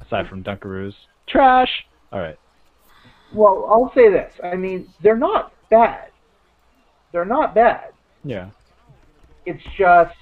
aside 0.00 0.28
from 0.28 0.44
Dunkaroos? 0.44 0.94
Trash. 1.26 1.86
All 2.12 2.20
right. 2.20 2.38
Well, 3.32 3.66
I'll 3.68 3.92
say 3.92 4.08
this. 4.08 4.32
I 4.44 4.54
mean, 4.54 4.88
they're 5.02 5.16
not 5.16 5.52
bad. 5.68 6.10
They're 7.10 7.24
not 7.24 7.54
bad. 7.54 7.92
Yeah. 8.24 8.50
it's 9.46 9.62
just 9.76 10.14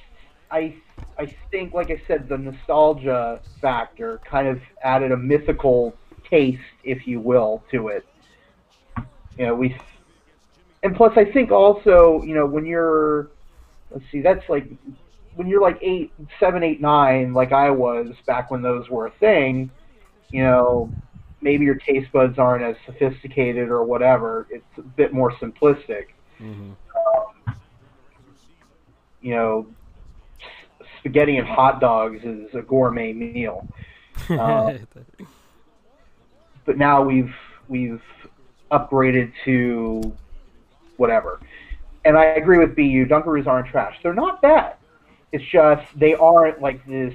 I 0.51 0.74
I 1.18 1.26
think, 1.50 1.74
like 1.74 1.90
I 1.90 2.00
said, 2.06 2.28
the 2.28 2.38
nostalgia 2.38 3.40
factor 3.60 4.20
kind 4.24 4.48
of 4.48 4.60
added 4.82 5.12
a 5.12 5.16
mythical 5.16 5.94
taste, 6.28 6.60
if 6.84 7.06
you 7.06 7.20
will, 7.20 7.62
to 7.70 7.88
it. 7.88 8.06
You 9.38 9.46
know, 9.46 9.54
we 9.54 9.76
and 10.82 10.96
plus 10.96 11.12
I 11.16 11.24
think 11.24 11.50
also, 11.50 12.22
you 12.22 12.34
know, 12.34 12.46
when 12.46 12.66
you're 12.66 13.30
let's 13.90 14.04
see, 14.10 14.20
that's 14.20 14.48
like 14.48 14.68
when 15.34 15.46
you're 15.46 15.62
like 15.62 15.78
eight, 15.80 16.12
seven, 16.38 16.62
eight, 16.62 16.80
nine, 16.80 17.32
like 17.32 17.52
I 17.52 17.70
was 17.70 18.14
back 18.26 18.50
when 18.50 18.62
those 18.62 18.88
were 18.90 19.06
a 19.06 19.10
thing, 19.12 19.70
you 20.30 20.42
know, 20.42 20.90
maybe 21.40 21.64
your 21.64 21.74
taste 21.76 22.10
buds 22.12 22.38
aren't 22.38 22.62
as 22.62 22.76
sophisticated 22.86 23.68
or 23.68 23.84
whatever. 23.84 24.46
It's 24.50 24.64
a 24.78 24.82
bit 24.82 25.12
more 25.12 25.32
simplistic. 25.32 26.08
Mm-hmm. 26.40 26.72
Um, 26.72 27.56
you 29.20 29.34
know, 29.34 29.66
spaghetti 31.02 31.36
and 31.36 31.46
hot 31.46 31.80
dogs 31.80 32.22
is 32.22 32.54
a 32.54 32.62
gourmet 32.62 33.12
meal. 33.12 33.66
Uh, 34.28 34.74
but 36.66 36.76
now 36.76 37.02
we've 37.02 37.34
we've 37.66 38.02
upgraded 38.70 39.32
to 39.42 40.14
whatever. 40.98 41.40
And 42.04 42.16
I 42.16 42.26
agree 42.26 42.58
with 42.58 42.76
BU. 42.76 43.06
Dunkaroos 43.06 43.46
aren't 43.46 43.68
trash. 43.68 43.96
They're 44.02 44.12
not 44.12 44.42
bad. 44.42 44.76
It's 45.32 45.44
just 45.44 45.82
they 45.98 46.14
aren't 46.14 46.60
like 46.60 46.84
this 46.86 47.14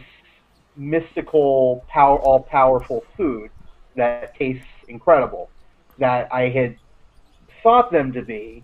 mystical, 0.76 1.86
power, 1.88 2.18
all 2.18 2.42
powerful 2.42 3.06
food 3.16 3.52
that 3.96 4.36
tastes 4.36 4.66
incredible 4.88 5.52
that 6.00 6.28
I 6.34 6.50
had 6.50 6.78
thought 7.62 7.92
them 7.92 8.12
to 8.14 8.24
be. 8.24 8.64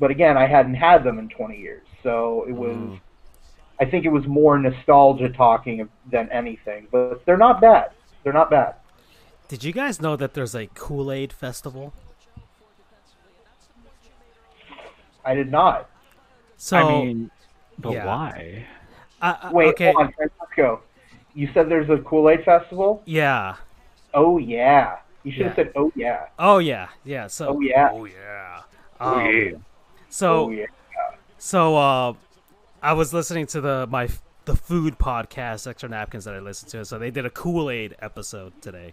But 0.00 0.10
again, 0.10 0.38
I 0.38 0.46
hadn't 0.46 0.74
had 0.74 1.04
them 1.04 1.18
in 1.18 1.28
20 1.28 1.58
years, 1.58 1.86
so 2.02 2.46
it 2.48 2.52
was. 2.52 2.76
Mm. 2.76 3.00
I 3.80 3.84
think 3.84 4.04
it 4.04 4.10
was 4.10 4.26
more 4.26 4.58
nostalgia 4.58 5.28
talking 5.30 5.88
than 6.10 6.28
anything, 6.30 6.86
but 6.92 7.24
they're 7.26 7.36
not 7.36 7.60
bad. 7.60 7.90
They're 8.22 8.32
not 8.32 8.50
bad. 8.50 8.76
Did 9.48 9.64
you 9.64 9.72
guys 9.72 10.00
know 10.00 10.16
that 10.16 10.34
there's 10.34 10.54
a 10.54 10.66
Kool 10.74 11.12
Aid 11.12 11.32
festival? 11.32 11.92
I 15.24 15.34
did 15.34 15.50
not. 15.50 15.88
So 16.56 16.76
I 16.76 16.88
mean, 16.88 17.30
but 17.78 17.92
yeah. 17.92 18.06
why? 18.06 18.66
I- 19.20 19.38
I- 19.42 19.52
Wait, 19.52 19.68
okay, 19.68 19.92
hold 19.92 20.06
on, 20.06 20.12
Francisco. 20.12 20.80
You 21.34 21.48
said 21.52 21.68
there's 21.68 21.90
a 21.90 21.98
Kool 21.98 22.30
Aid 22.30 22.44
festival? 22.44 23.02
yeah. 23.06 23.56
Oh 24.12 24.38
yeah. 24.38 24.98
You 25.24 25.32
should 25.32 25.46
have 25.46 25.56
said 25.56 25.72
oh 25.74 25.90
yeah. 25.96 26.26
Oh 26.38 26.58
yeah, 26.58 26.88
yeah. 27.04 27.26
So 27.26 27.56
Oh 27.56 27.60
yeah. 27.60 27.90
oh 27.92 28.04
yeah. 28.04 28.62
Oh 29.00 29.18
Um, 29.18 29.34
yeah. 29.34 29.50
So 30.08 30.44
Oh 30.46 30.50
yeah. 30.50 30.66
So 31.38 31.76
uh, 31.76 32.12
I 32.84 32.92
was 32.92 33.14
listening 33.14 33.46
to 33.46 33.62
the 33.62 33.86
my 33.90 34.10
the 34.44 34.54
food 34.54 34.98
podcast, 34.98 35.66
extra 35.66 35.88
napkins 35.88 36.26
that 36.26 36.34
I 36.34 36.40
listened 36.40 36.70
to. 36.72 36.84
So 36.84 36.98
they 36.98 37.10
did 37.10 37.24
a 37.24 37.30
Kool 37.30 37.70
Aid 37.70 37.96
episode 37.98 38.60
today. 38.60 38.92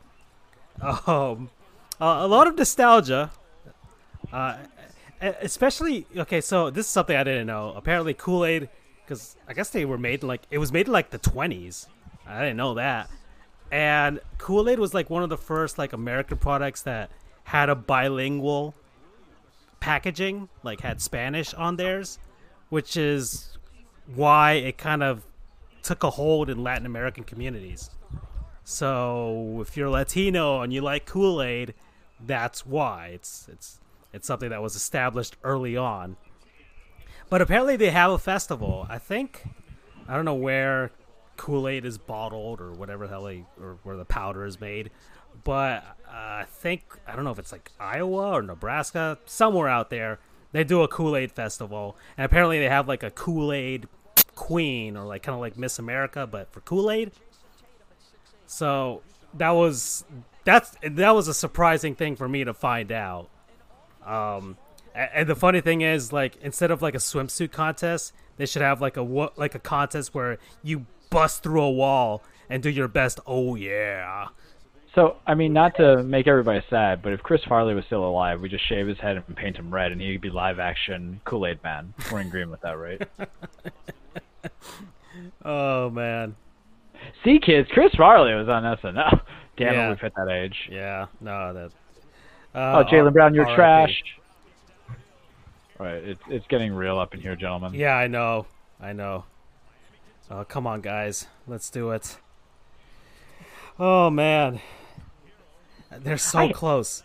Um, 0.81 1.49
uh, 1.99 2.19
a 2.21 2.27
lot 2.27 2.47
of 2.47 2.57
nostalgia. 2.57 3.31
Uh, 4.31 4.55
especially 5.19 6.07
okay. 6.15 6.39
So 6.39 6.69
this 6.69 6.85
is 6.85 6.89
something 6.89 7.17
I 7.17 7.25
didn't 7.25 7.47
know. 7.47 7.73
Apparently 7.75 8.13
Kool 8.13 8.45
Aid, 8.45 8.69
because 9.03 9.35
I 9.45 9.53
guess 9.53 9.71
they 9.71 9.83
were 9.83 9.97
made 9.97 10.23
like 10.23 10.43
it 10.49 10.57
was 10.57 10.71
made 10.71 10.87
in 10.87 10.93
like 10.93 11.09
the 11.09 11.17
twenties. 11.17 11.87
I 12.25 12.39
didn't 12.39 12.57
know 12.57 12.75
that. 12.75 13.09
And 13.73 14.21
Kool 14.37 14.69
Aid 14.69 14.79
was 14.79 14.93
like 14.93 15.09
one 15.09 15.21
of 15.21 15.29
the 15.29 15.37
first 15.37 15.77
like 15.77 15.91
American 15.91 16.37
products 16.37 16.83
that 16.83 17.11
had 17.43 17.67
a 17.67 17.75
bilingual 17.75 18.73
packaging, 19.81 20.47
like 20.63 20.79
had 20.79 21.01
Spanish 21.01 21.53
on 21.53 21.75
theirs, 21.75 22.19
which 22.69 22.95
is 22.95 23.50
why 24.15 24.53
it 24.53 24.77
kind 24.77 25.03
of 25.03 25.25
took 25.83 26.03
a 26.03 26.09
hold 26.09 26.49
in 26.49 26.63
Latin 26.63 26.85
American 26.85 27.23
communities. 27.23 27.89
So 28.63 29.59
if 29.61 29.75
you're 29.75 29.89
Latino 29.89 30.61
and 30.61 30.71
you 30.71 30.81
like 30.81 31.05
Kool 31.05 31.41
Aid, 31.41 31.73
that's 32.19 32.65
why 32.65 33.11
it's 33.13 33.47
it's 33.51 33.79
it's 34.13 34.27
something 34.27 34.49
that 34.49 34.61
was 34.61 34.75
established 34.75 35.37
early 35.43 35.75
on. 35.75 36.17
But 37.29 37.41
apparently 37.41 37.77
they 37.77 37.91
have 37.91 38.11
a 38.11 38.19
festival. 38.19 38.85
I 38.89 38.97
think 38.97 39.43
I 40.07 40.15
don't 40.15 40.25
know 40.25 40.35
where 40.35 40.91
Kool 41.37 41.67
Aid 41.67 41.85
is 41.85 41.97
bottled 41.97 42.61
or 42.61 42.71
whatever 42.73 43.07
the 43.07 43.13
hell 43.13 43.23
they, 43.23 43.45
or 43.59 43.77
where 43.83 43.97
the 43.97 44.05
powder 44.05 44.45
is 44.45 44.59
made, 44.59 44.91
but 45.43 45.83
uh, 46.07 46.11
I 46.13 46.45
think 46.47 46.83
I 47.07 47.15
don't 47.15 47.23
know 47.25 47.31
if 47.31 47.39
it's 47.39 47.51
like 47.51 47.71
Iowa 47.79 48.33
or 48.33 48.41
Nebraska, 48.41 49.17
somewhere 49.25 49.67
out 49.67 49.89
there. 49.89 50.19
They 50.51 50.65
do 50.65 50.81
a 50.81 50.87
Kool 50.87 51.15
Aid 51.15 51.31
festival, 51.31 51.95
and 52.17 52.25
apparently 52.25 52.59
they 52.59 52.69
have 52.69 52.87
like 52.87 53.03
a 53.03 53.09
Kool 53.09 53.51
Aid 53.53 53.87
queen 54.35 54.97
or 54.97 55.05
like 55.05 55.23
kind 55.23 55.33
of 55.33 55.41
like 55.41 55.57
Miss 55.57 55.79
America, 55.79 56.27
but 56.27 56.51
for 56.51 56.61
Kool 56.61 56.91
Aid. 56.91 57.11
So 58.47 59.01
that 59.35 59.51
was 59.51 60.03
that's 60.43 60.75
that 60.83 61.11
was 61.11 61.27
a 61.27 61.33
surprising 61.33 61.95
thing 61.95 62.15
for 62.15 62.27
me 62.27 62.43
to 62.43 62.53
find 62.53 62.91
out. 62.91 63.29
Um, 64.05 64.57
and 64.93 65.27
the 65.27 65.35
funny 65.35 65.61
thing 65.61 65.81
is, 65.81 66.11
like 66.11 66.37
instead 66.41 66.71
of 66.71 66.81
like 66.81 66.95
a 66.95 66.99
swimsuit 66.99 67.51
contest, 67.51 68.13
they 68.37 68.45
should 68.45 68.61
have 68.61 68.81
like 68.81 68.97
a 68.97 69.01
like 69.01 69.55
a 69.55 69.59
contest 69.59 70.13
where 70.13 70.37
you 70.63 70.85
bust 71.09 71.43
through 71.43 71.61
a 71.61 71.71
wall 71.71 72.23
and 72.49 72.61
do 72.61 72.69
your 72.69 72.87
best. 72.87 73.19
Oh 73.25 73.55
yeah. 73.55 74.27
So, 74.93 75.15
I 75.25 75.35
mean, 75.35 75.53
not 75.53 75.77
to 75.77 76.03
make 76.03 76.27
everybody 76.27 76.61
sad, 76.69 77.01
but 77.01 77.13
if 77.13 77.23
Chris 77.23 77.41
Farley 77.47 77.73
was 77.73 77.85
still 77.85 78.03
alive, 78.03 78.41
we 78.41 78.49
just 78.49 78.67
shave 78.67 78.87
his 78.87 78.97
head 78.97 79.15
and 79.15 79.37
paint 79.37 79.55
him 79.55 79.73
red, 79.73 79.93
and 79.93 80.01
he'd 80.01 80.19
be 80.19 80.29
live 80.29 80.59
action 80.59 81.21
Kool 81.23 81.47
Aid 81.47 81.63
Man. 81.63 81.93
We're 82.11 82.19
in 82.19 82.27
agreement 82.27 82.51
with 82.51 82.61
that, 82.61 82.77
right? 82.77 83.01
Oh 85.43 85.89
man. 85.89 86.35
See, 87.23 87.39
kids, 87.39 87.67
Chris 87.73 87.93
Farley 87.95 88.33
was 88.33 88.47
on 88.47 88.63
SNL. 88.63 89.21
Damn 89.57 89.73
Yeah. 89.73 89.85
it, 89.87 89.89
we've 89.89 89.99
hit 89.99 90.13
that 90.15 90.29
age. 90.29 90.55
Yeah. 90.71 91.07
No. 91.19 91.53
That. 91.53 91.71
Oh, 92.55 92.59
Uh, 92.59 92.83
Jaylen 92.89 93.11
Brown, 93.13 93.33
you're 93.35 93.53
trash. 93.55 94.01
Right, 95.79 95.95
it's 96.03 96.21
it's 96.29 96.47
getting 96.47 96.73
real 96.73 96.97
up 96.99 97.13
in 97.13 97.19
here, 97.21 97.35
gentlemen. 97.35 97.73
Yeah, 97.73 97.95
I 97.95 98.07
know. 98.07 98.45
I 98.79 98.93
know. 98.93 99.25
Oh, 100.29 100.43
come 100.45 100.65
on, 100.67 100.81
guys. 100.81 101.27
Let's 101.47 101.69
do 101.69 101.89
it. 101.91 102.17
Oh 103.79 104.09
man. 104.09 104.61
They're 105.99 106.17
so 106.17 106.39
I- 106.39 106.51
close. 106.53 107.03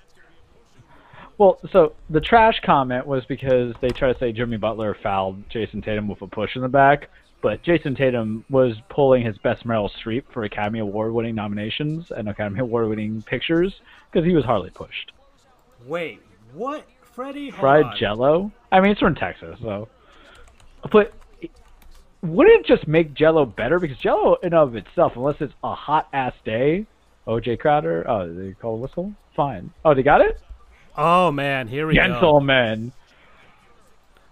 Well, 1.38 1.58
so 1.70 1.92
the 2.08 2.20
trash 2.20 2.60
comment 2.64 3.06
was 3.06 3.24
because 3.26 3.74
they 3.82 3.88
try 3.88 4.10
to 4.12 4.18
say 4.18 4.32
Jimmy 4.32 4.56
Butler 4.56 4.96
fouled 5.02 5.48
Jayson 5.50 5.82
Tatum 5.82 6.08
with 6.08 6.22
a 6.22 6.26
push 6.26 6.56
in 6.56 6.62
the 6.62 6.68
back, 6.68 7.10
but 7.46 7.62
Jayson 7.62 7.96
Tatum 7.96 8.44
was 8.50 8.74
pulling 8.88 9.24
his 9.24 9.38
best 9.38 9.64
Meryl 9.64 9.88
Streep 9.88 10.24
for 10.32 10.42
Academy 10.42 10.80
Award 10.80 11.12
winning 11.12 11.36
nominations 11.36 12.10
and 12.10 12.28
Academy 12.28 12.58
Award 12.58 12.88
winning 12.88 13.22
pictures 13.22 13.72
because 14.10 14.26
he 14.26 14.34
was 14.34 14.44
hardly 14.44 14.70
pushed. 14.70 15.12
Wait, 15.86 16.20
what? 16.54 16.84
Freddie? 17.14 17.52
Fried 17.52 17.84
on. 17.84 17.96
Jello? 17.96 18.52
I 18.72 18.80
mean, 18.80 18.90
it's 18.90 18.98
from 18.98 19.14
Texas, 19.14 19.60
so. 19.62 19.86
But 20.90 21.12
wouldn't 22.20 22.62
it 22.62 22.66
just 22.66 22.88
make 22.88 23.14
Jello 23.14 23.46
better? 23.46 23.78
Because 23.78 23.98
Jello, 23.98 24.38
in 24.42 24.52
of 24.52 24.74
itself, 24.74 25.12
unless 25.14 25.40
it's 25.40 25.54
a 25.62 25.72
hot 25.72 26.08
ass 26.12 26.34
day, 26.44 26.84
OJ 27.28 27.60
Crowder. 27.60 28.10
Oh, 28.10 28.28
they 28.28 28.54
call 28.54 28.74
a 28.74 28.78
whistle. 28.78 29.14
Fine. 29.36 29.72
Oh, 29.84 29.94
they 29.94 30.02
got 30.02 30.20
it. 30.20 30.40
Oh 30.96 31.30
man, 31.30 31.68
here 31.68 31.86
we 31.86 31.94
go. 31.94 32.02
Gentlemen. 32.02 32.90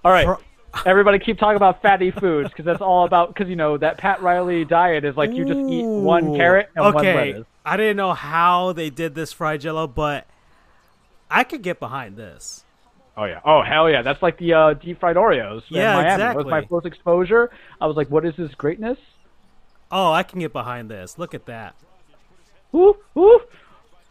All 0.04 0.10
right. 0.10 0.26
Fr- 0.26 0.42
Everybody 0.86 1.18
keep 1.18 1.38
talking 1.38 1.56
about 1.56 1.82
fatty 1.82 2.10
foods 2.10 2.50
because 2.50 2.64
that's 2.64 2.80
all 2.80 3.04
about 3.04 3.34
because 3.34 3.48
you 3.48 3.56
know 3.56 3.76
that 3.78 3.98
Pat 3.98 4.22
Riley 4.22 4.64
diet 4.64 5.04
is 5.04 5.16
like 5.16 5.32
you 5.32 5.44
just 5.44 5.60
eat 5.70 5.84
one 5.84 6.36
carrot 6.36 6.70
and 6.74 6.84
one 6.84 6.96
okay. 6.96 7.14
lettuce. 7.14 7.46
I 7.64 7.76
didn't 7.76 7.96
know 7.96 8.12
how 8.12 8.72
they 8.72 8.90
did 8.90 9.14
this 9.14 9.32
fried 9.32 9.60
jello, 9.62 9.86
but 9.86 10.26
I 11.30 11.44
could 11.44 11.62
get 11.62 11.80
behind 11.80 12.16
this. 12.16 12.64
Oh 13.16 13.24
yeah. 13.24 13.40
Oh 13.44 13.62
hell 13.62 13.88
yeah. 13.88 14.02
That's 14.02 14.22
like 14.22 14.38
the 14.38 14.52
uh, 14.52 14.74
deep 14.74 15.00
fried 15.00 15.16
Oreos. 15.16 15.62
in 15.70 15.76
Yeah, 15.76 15.94
Miami. 15.94 16.18
That 16.18 16.36
was 16.36 16.46
my 16.46 16.64
first 16.64 16.86
exposure. 16.86 17.50
I 17.80 17.86
was 17.86 17.96
like, 17.96 18.10
what 18.10 18.24
is 18.24 18.34
this 18.36 18.54
greatness? 18.54 18.98
Oh, 19.90 20.12
I 20.12 20.22
can 20.22 20.40
get 20.40 20.52
behind 20.52 20.90
this. 20.90 21.18
Look 21.18 21.34
at 21.34 21.46
that. 21.46 21.74
Woo 22.72 22.96
woo. 23.14 23.40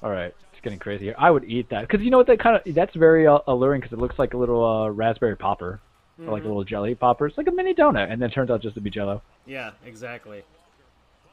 All 0.02 0.10
right. 0.10 0.34
It's 0.54 0.62
getting 0.62 0.80
crazy 0.80 1.06
here. 1.06 1.16
I 1.18 1.30
would 1.30 1.44
eat 1.44 1.70
that 1.70 1.82
because 1.88 2.02
you 2.02 2.12
know 2.12 2.18
what 2.18 2.28
that 2.28 2.40
kind 2.40 2.56
of 2.56 2.74
that's 2.74 2.96
very 2.96 3.28
uh, 3.28 3.40
alluring 3.48 3.82
because 3.82 3.94
it 3.94 4.00
looks 4.00 4.18
like 4.18 4.34
a 4.34 4.38
little 4.38 4.64
uh, 4.64 4.90
raspberry 4.90 5.36
popper 5.36 5.82
or 6.20 6.32
like 6.32 6.44
a 6.44 6.48
little 6.48 6.64
jelly 6.64 6.96
popper. 6.96 7.28
It's 7.28 7.38
like 7.38 7.48
a 7.48 7.52
mini 7.52 7.74
donut, 7.74 8.12
and 8.12 8.22
then 8.22 8.30
it 8.30 8.34
turns 8.34 8.50
out 8.50 8.62
just 8.62 8.76
to 8.76 8.82
be 8.82 8.90
Jello. 8.90 9.22
Yeah, 9.46 9.72
exactly. 9.86 10.44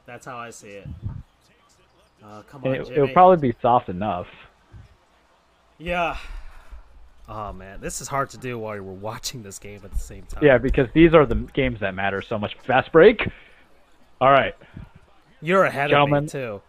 That's 0.07 0.27
how 0.27 0.36
I 0.36 0.51
see 0.51 0.69
it. 0.70 0.89
Uh, 2.24 2.43
come 2.51 2.65
on, 2.65 2.74
it, 2.74 2.90
it'll 2.90 3.09
probably 3.09 3.36
be 3.51 3.57
soft 3.62 3.89
enough. 3.89 4.27
Yeah. 5.78 6.16
Oh 7.28 7.52
man, 7.52 7.81
this 7.81 8.01
is 8.01 8.09
hard 8.09 8.31
to 8.31 8.39
do 8.39 8.59
while 8.59 8.74
we're 8.81 8.93
watching 8.93 9.43
this 9.43 9.59
game 9.59 9.81
at 9.85 9.93
the 9.93 9.98
same 9.98 10.23
time. 10.24 10.44
Yeah, 10.44 10.59
because 10.59 10.89
these 10.94 11.15
are 11.15 11.24
the 11.24 11.36
games 11.36 11.81
that 11.81 11.94
matter 11.94 12.23
so 12.23 12.39
much. 12.39 12.57
Fast 12.66 12.90
break. 12.93 13.20
All 14.20 14.31
right. 14.32 14.55
You're 15.40 15.65
ahead 15.65 15.90
Gentlemen. 15.90 16.19
of 16.19 16.23
me 16.24 16.28
too. 16.31 16.61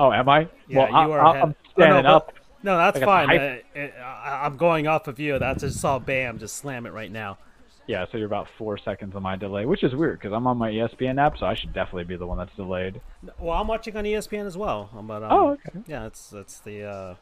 Oh, 0.00 0.12
am 0.12 0.28
I? 0.28 0.48
Yeah, 0.68 0.78
well, 0.78 0.94
I, 0.94 1.06
you 1.06 1.12
are 1.12 1.20
I, 1.20 1.30
ahead. 1.30 1.42
I'm 1.42 1.48
Oh, 1.50 1.54
no, 1.78 1.84
standing 1.84 2.02
but- 2.04 2.12
up. 2.12 2.32
No, 2.62 2.76
that's 2.78 2.96
I 2.96 3.00
the 3.00 3.06
fine. 3.06 3.38
Uh, 3.38 3.56
uh, 3.76 4.02
I- 4.02 4.46
I'm 4.46 4.56
going 4.56 4.88
off 4.88 5.06
of 5.06 5.20
you. 5.20 5.38
That's 5.38 5.60
just 5.62 5.78
saw 5.78 5.98
Bam 6.00 6.38
just 6.38 6.56
slam 6.56 6.86
it 6.86 6.92
right 6.92 7.12
now. 7.12 7.38
Yeah, 7.86 8.04
so 8.10 8.18
you're 8.18 8.26
about 8.26 8.48
four 8.58 8.78
seconds 8.78 9.14
on 9.14 9.22
my 9.22 9.36
delay, 9.36 9.64
which 9.64 9.84
is 9.84 9.94
weird 9.94 10.18
because 10.18 10.32
I'm 10.32 10.46
on 10.46 10.58
my 10.58 10.70
ESPN 10.70 11.20
app, 11.20 11.38
so 11.38 11.46
I 11.46 11.54
should 11.54 11.72
definitely 11.72 12.04
be 12.04 12.16
the 12.16 12.26
one 12.26 12.36
that's 12.38 12.54
delayed. 12.56 13.00
Well, 13.38 13.56
I'm 13.56 13.68
watching 13.68 13.96
on 13.96 14.04
ESPN 14.04 14.44
as 14.46 14.56
well. 14.56 14.90
But 14.92 15.22
um, 15.22 15.28
Oh, 15.32 15.48
okay. 15.50 15.78
Yeah, 15.86 16.06
it's 16.06 16.32
it's 16.32 16.58
the 16.60 16.82
uh, 16.84 17.14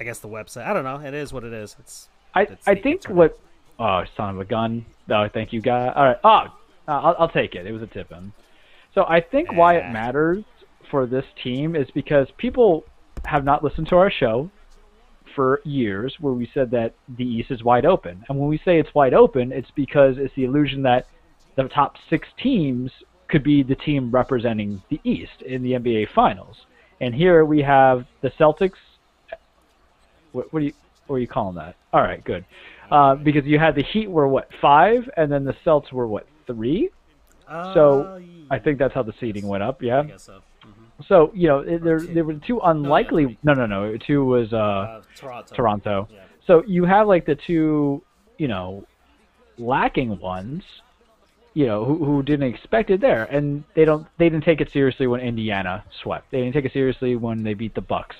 I 0.00 0.04
guess 0.04 0.18
the 0.18 0.28
website. 0.28 0.66
I 0.66 0.72
don't 0.72 0.84
know. 0.84 1.00
It 1.06 1.12
is 1.14 1.32
what 1.32 1.44
it 1.44 1.52
is. 1.52 1.76
It's 1.78 2.08
I 2.34 2.42
It's 2.42 2.66
I 2.66 2.74
think 2.74 3.04
internet. 3.04 3.16
what. 3.16 3.38
Oh, 3.78 4.04
son 4.16 4.30
of 4.30 4.40
a 4.40 4.44
gun! 4.46 4.86
No, 5.06 5.28
thank 5.32 5.52
you, 5.52 5.60
guy. 5.60 5.88
All 5.94 6.04
right. 6.04 6.16
Oh, 6.24 6.28
uh, 6.28 6.48
I'll, 6.88 7.16
I'll 7.18 7.28
take 7.28 7.54
it. 7.54 7.66
It 7.66 7.72
was 7.72 7.82
a 7.82 7.86
tip 7.86 8.10
in. 8.10 8.32
So 8.94 9.04
I 9.06 9.20
think 9.20 9.52
why 9.52 9.76
it 9.76 9.92
matters 9.92 10.44
for 10.90 11.04
this 11.04 11.26
team 11.44 11.76
is 11.76 11.86
because 11.92 12.28
people 12.38 12.84
have 13.26 13.44
not 13.44 13.62
listened 13.62 13.88
to 13.88 13.96
our 13.96 14.10
show 14.10 14.50
for 15.36 15.60
years, 15.64 16.16
where 16.18 16.32
we 16.32 16.50
said 16.52 16.72
that 16.72 16.94
the 17.16 17.24
East 17.24 17.52
is 17.52 17.62
wide 17.62 17.86
open, 17.86 18.24
and 18.28 18.38
when 18.38 18.48
we 18.48 18.58
say 18.58 18.80
it's 18.80 18.92
wide 18.94 19.14
open, 19.14 19.52
it's 19.52 19.70
because 19.76 20.16
it's 20.18 20.34
the 20.34 20.44
illusion 20.44 20.82
that 20.82 21.06
the 21.54 21.64
top 21.64 21.94
six 22.10 22.26
teams 22.42 22.90
could 23.28 23.44
be 23.44 23.62
the 23.62 23.74
team 23.74 24.10
representing 24.10 24.82
the 24.90 25.00
East 25.04 25.42
in 25.42 25.62
the 25.62 25.72
NBA 25.72 26.08
Finals. 26.14 26.56
And 27.00 27.14
here 27.14 27.44
we 27.44 27.62
have 27.62 28.06
the 28.22 28.30
Celtics. 28.30 28.78
What, 30.32 30.52
what 30.52 30.60
do 30.60 30.66
you 30.66 30.72
what 31.06 31.16
are 31.16 31.20
you 31.20 31.28
calling 31.28 31.54
that? 31.56 31.76
All 31.92 32.02
right, 32.02 32.24
good. 32.24 32.44
Uh, 32.90 33.14
because 33.14 33.44
you 33.44 33.58
had 33.58 33.74
the 33.74 33.82
Heat 33.82 34.10
were 34.10 34.26
what 34.26 34.48
five, 34.60 35.08
and 35.16 35.30
then 35.30 35.44
the 35.44 35.54
Celts 35.64 35.92
were 35.92 36.06
what 36.06 36.26
three. 36.46 36.90
So, 37.48 38.02
uh, 38.02 38.20
I 38.50 38.58
think 38.58 38.78
that's 38.78 38.92
how 38.92 39.04
the 39.04 39.14
seeding 39.20 39.46
went 39.46 39.62
up. 39.62 39.80
Yeah. 39.80 40.00
I 40.00 40.04
guess 40.04 40.24
so. 40.24 40.40
So 41.08 41.30
you 41.34 41.48
know 41.48 41.64
there 41.64 41.98
two. 42.00 42.14
there 42.14 42.24
were 42.24 42.34
two 42.34 42.60
unlikely. 42.62 43.24
three. 43.24 43.38
No, 43.42 43.52
no, 43.52 43.66
no. 43.66 43.96
Two 43.98 44.24
was 44.24 44.52
uh, 44.52 44.56
Uh, 44.56 45.02
Toronto. 45.16 45.54
Toronto. 45.54 46.08
Yeah. 46.10 46.20
So 46.46 46.62
you 46.66 46.84
have 46.84 47.06
like 47.06 47.26
the 47.26 47.34
two, 47.34 48.02
you 48.38 48.48
know, 48.48 48.84
lacking 49.58 50.18
ones, 50.20 50.62
you 51.54 51.66
know, 51.66 51.84
who, 51.84 52.04
who 52.04 52.22
didn't 52.22 52.48
expect 52.54 52.90
it 52.90 53.00
there, 53.00 53.24
and 53.24 53.64
they 53.74 53.84
don't 53.84 54.06
they 54.18 54.28
didn't 54.28 54.44
take 54.44 54.60
it 54.60 54.70
seriously 54.72 55.06
when 55.06 55.20
Indiana 55.20 55.84
swept. 56.02 56.30
They 56.30 56.38
didn't 56.40 56.54
take 56.54 56.64
it 56.64 56.72
seriously 56.72 57.16
when 57.16 57.42
they 57.42 57.54
beat 57.54 57.74
the 57.74 57.80
Bucks 57.80 58.16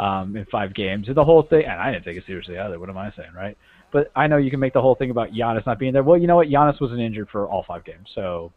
um, 0.00 0.36
in 0.36 0.44
five 0.46 0.74
games. 0.74 1.08
The 1.12 1.24
whole 1.24 1.42
thing, 1.42 1.64
and 1.64 1.80
I 1.80 1.92
didn't 1.92 2.04
take 2.04 2.16
it 2.16 2.24
seriously 2.26 2.58
either. 2.58 2.78
What 2.80 2.88
am 2.88 2.98
I 2.98 3.12
saying, 3.16 3.32
right? 3.34 3.56
But 3.90 4.10
I 4.14 4.26
know 4.26 4.36
you 4.36 4.50
can 4.50 4.60
make 4.60 4.72
the 4.74 4.82
whole 4.82 4.94
thing 4.94 5.10
about 5.10 5.32
Giannis 5.32 5.64
not 5.66 5.78
being 5.78 5.92
there. 5.92 6.02
Well, 6.02 6.18
you 6.18 6.26
know 6.26 6.36
what? 6.36 6.48
Giannis 6.48 6.80
wasn't 6.80 7.00
injured 7.00 7.28
for 7.30 7.46
all 7.48 7.64
five 7.66 7.84
games, 7.84 8.08
so 8.14 8.52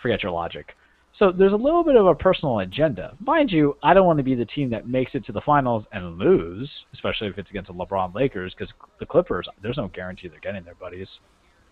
forget 0.00 0.22
your 0.22 0.32
logic. 0.32 0.74
So 1.18 1.30
there's 1.30 1.52
a 1.52 1.56
little 1.56 1.84
bit 1.84 1.94
of 1.94 2.06
a 2.06 2.14
personal 2.14 2.58
agenda. 2.58 3.16
Mind 3.20 3.52
you, 3.52 3.76
I 3.82 3.94
don't 3.94 4.04
want 4.06 4.18
to 4.18 4.24
be 4.24 4.34
the 4.34 4.44
team 4.46 4.70
that 4.70 4.88
makes 4.88 5.14
it 5.14 5.24
to 5.26 5.32
the 5.32 5.40
finals 5.40 5.84
and 5.92 6.18
lose, 6.18 6.68
especially 6.92 7.28
if 7.28 7.38
it's 7.38 7.48
against 7.50 7.68
the 7.68 7.74
LeBron 7.74 8.12
Lakers, 8.14 8.52
because 8.52 8.72
the 8.98 9.06
Clippers, 9.06 9.46
there's 9.62 9.76
no 9.76 9.86
guarantee 9.88 10.26
they're 10.26 10.40
getting 10.40 10.64
there, 10.64 10.74
buddies. 10.74 11.06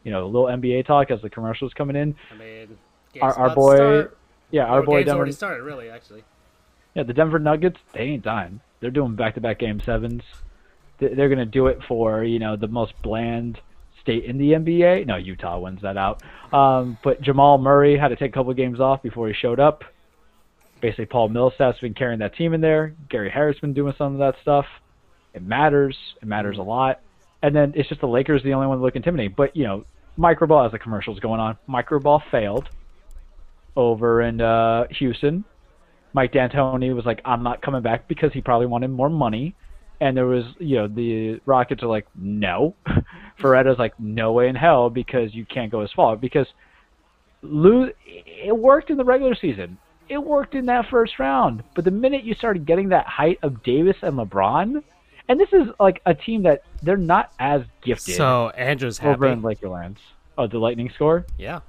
You 0.05 0.13
know, 0.13 0.25
a 0.25 0.27
little 0.27 0.47
NBA 0.47 0.87
talk 0.87 1.11
as 1.11 1.21
the 1.23 1.31
commercials 1.31 1.73
coming 1.75 1.97
in. 1.97 2.15
I 2.33 2.37
mean, 2.37 2.79
Our, 3.21 3.35
our 3.35 3.55
boy, 3.55 4.05
yeah, 4.53 4.65
our 4.67 4.81
Or 4.81 4.83
boy 4.85 4.99
game's 4.99 5.07
Denver, 5.07 5.19
already 5.19 5.33
started. 5.33 5.63
Really, 5.65 5.91
actually. 5.91 6.23
yeah, 6.95 7.03
the 7.03 7.13
Denver 7.13 7.39
Nuggets, 7.41 7.81
they 7.93 8.01
ain't 8.03 8.23
dying. 8.23 8.61
They're 8.81 8.91
doing 8.91 9.17
back-to-back 9.17 9.59
game 9.59 9.81
sevens. 9.81 10.23
They're 10.99 11.29
gonna 11.29 11.47
do 11.47 11.67
it 11.67 11.81
for 11.89 12.23
you 12.23 12.39
know 12.39 12.55
the 12.57 12.69
most 12.69 12.93
bland 13.03 13.61
state 14.03 14.25
in 14.25 14.37
the 14.37 14.51
NBA. 14.53 15.07
No, 15.07 15.17
Utah 15.17 15.59
wins 15.59 15.81
that 15.83 15.97
out. 15.97 16.23
Um, 16.53 16.99
but 17.03 17.23
Jamal 17.23 17.57
Murray 17.59 17.97
had 17.97 18.09
to 18.09 18.17
take 18.17 18.31
a 18.31 18.35
couple 18.35 18.51
of 18.51 18.57
games 18.57 18.81
off 18.81 19.03
before 19.03 19.29
he 19.29 19.35
showed 19.35 19.59
up. 19.59 19.85
Basically, 20.81 21.07
Paul 21.07 21.29
Millsap's 21.29 21.81
been 21.81 21.95
carrying 21.95 22.19
that 22.19 22.35
team 22.35 22.53
in 22.53 22.61
there. 22.61 22.95
Gary 23.09 23.31
Harris 23.31 23.59
been 23.61 23.73
doing 23.73 23.95
some 23.97 24.15
of 24.15 24.19
that 24.19 24.35
stuff. 24.43 24.67
It 25.33 25.43
matters. 25.43 25.97
It 26.21 26.27
matters 26.29 26.59
a 26.59 26.63
lot. 26.63 27.01
And 27.43 27.55
then 27.55 27.73
it's 27.75 27.89
just 27.89 28.01
the 28.01 28.09
Lakers 28.09 28.43
the 28.43 28.53
only 28.53 28.67
one 28.67 28.79
that 28.79 28.85
look 28.85 28.97
intimidating. 28.97 29.35
But 29.37 29.57
you 29.57 29.65
know, 29.65 29.85
microball 30.19 30.67
as 30.67 30.73
the 30.73 30.79
commercials 30.79 31.21
going 31.21 31.41
on. 31.41 31.57
Microball 31.69 32.21
failed 32.31 32.69
over 33.77 34.21
in 34.23 34.41
uh, 34.41 34.87
Houston. 34.99 35.45
Mike 36.13 36.33
D'Antoni 36.33 36.95
was 36.95 37.07
like, 37.07 37.23
"I'm 37.25 37.43
not 37.43 37.63
coming 37.63 37.83
back" 37.83 38.07
because 38.09 38.33
he 38.33 38.41
probably 38.41 38.67
wanted 38.67 38.91
more 38.91 39.09
money. 39.09 39.55
And 40.01 40.17
there 40.17 40.27
was, 40.27 40.45
you 40.59 40.77
know, 40.77 40.89
the 40.89 41.41
Rockets 41.47 41.83
are 41.83 41.89
like, 41.89 42.07
"No." 42.15 42.75
Fertitta's 43.43 43.79
like, 43.79 43.99
"No 43.99 44.33
way 44.33 44.49
in 44.49 44.55
hell," 44.55 44.89
because 44.91 45.35
you 45.35 45.45
can't 45.45 45.71
go 45.71 45.81
as 45.81 45.91
far 45.93 46.17
because 46.17 46.47
lose. 47.43 47.93
It 48.07 48.57
worked 48.57 48.91
in 48.91 48.97
the 48.97 49.05
regular 49.05 49.35
season. 49.35 49.79
It 50.09 50.19
worked 50.19 50.55
in 50.55 50.67
that 50.67 50.89
first 50.91 51.19
round. 51.19 51.63
But 51.75 51.85
the 51.85 51.91
minute 51.91 52.25
you 52.25 52.35
started 52.35 52.67
getting 52.67 52.89
that 52.91 53.07
height 53.07 53.39
of 53.43 53.63
Davis 53.63 53.97
and 54.03 54.17
LeBron, 54.19 54.83
and 55.29 55.41
this 55.41 55.53
is 55.53 55.69
like 55.81 56.03
a 56.07 56.15
team 56.15 56.43
that 56.43 56.63
they're 56.83 56.97
not 56.97 57.33
as 57.39 57.63
gifted 57.83 58.15
So 58.17 58.51
Andrew's 58.51 59.01
over 59.01 59.27
happy. 59.27 59.33
in 59.33 59.43
Lakerlands. 59.43 59.99
Oh, 60.37 60.47
the 60.47 60.59
Lightning 60.59 60.91
score. 60.95 61.27
Yeah. 61.39 61.61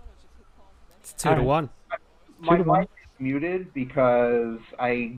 It's 0.99 1.13
two 1.13 1.29
All 1.29 1.35
to 1.35 1.41
right. 1.41 1.47
one. 1.47 1.69
My 2.39 2.57
to 2.57 2.63
one. 2.63 2.79
mic 2.81 2.89
is 2.89 3.19
muted 3.19 3.73
because 3.73 4.59
I, 4.79 5.17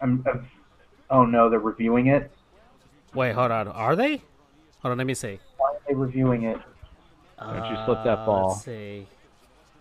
I'm. 0.00 0.24
I've, 0.26 0.44
oh 1.10 1.24
no, 1.24 1.50
they're 1.50 1.58
reviewing 1.58 2.06
it. 2.08 2.30
Wait, 3.14 3.32
hold 3.32 3.50
on. 3.50 3.68
Are 3.68 3.96
they? 3.96 4.22
Hold 4.82 4.92
on. 4.92 4.98
Let 4.98 5.06
me 5.06 5.14
see. 5.14 5.40
Why 5.88 5.94
they 5.94 5.98
reviewing 5.98 6.42
it? 6.44 6.58
Don't 7.40 7.70
you 7.70 7.76
slip 7.86 8.04
that 8.04 8.18
Uh, 8.18 8.26
ball. 8.26 8.48
Let's 8.48 8.64
see. 8.64 9.06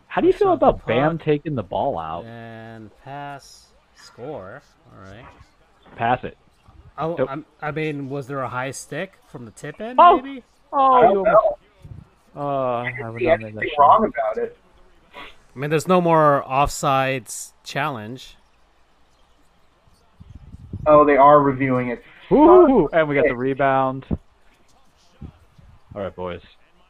How 0.07 0.21
do 0.21 0.27
you 0.27 0.33
That's 0.33 0.41
feel 0.43 0.53
about 0.53 0.85
Bam 0.85 1.17
taking 1.17 1.55
the 1.55 1.63
ball 1.63 1.99
out? 1.99 2.23
And 2.25 2.89
pass, 3.03 3.67
score. 3.95 4.61
All 4.93 5.01
right. 5.03 5.25
Pass 5.95 6.23
it. 6.23 6.37
Oh, 6.97 7.15
Yep. 7.17 7.27
I'm, 7.29 7.45
I 7.61 7.71
mean, 7.71 8.09
was 8.09 8.27
there 8.27 8.41
a 8.41 8.47
high 8.49 8.71
stick 8.71 9.13
from 9.27 9.45
the 9.45 9.51
tip 9.51 9.81
end? 9.81 9.99
Oh! 10.01 10.17
Maybe. 10.17 10.43
Oh, 10.71 10.77
I 10.77 11.01
you 11.07 11.13
don't 11.13 11.27
almost. 11.27 11.57
know. 12.35 12.41
Uh, 12.41 12.83
I 12.83 12.93
I 13.03 13.09
would 13.09 13.19
see 13.19 13.25
not 13.27 13.39
make 13.39 13.45
anything 13.47 13.55
that 13.55 13.69
shot. 13.75 13.79
wrong 13.79 14.05
about 14.05 14.37
it. 14.37 14.57
I 15.15 15.59
mean, 15.59 15.69
there's 15.69 15.87
no 15.87 15.99
more 16.01 16.43
offsides 16.47 17.51
challenge. 17.63 18.35
Oh, 20.85 21.03
they 21.03 21.17
are 21.17 21.41
reviewing 21.41 21.89
it. 21.89 22.03
Ooh, 22.31 22.87
and 22.93 23.07
we 23.09 23.15
got 23.15 23.25
the 23.27 23.35
rebound. 23.35 24.05
All 25.97 26.03
right, 26.03 26.15
boys. 26.15 26.41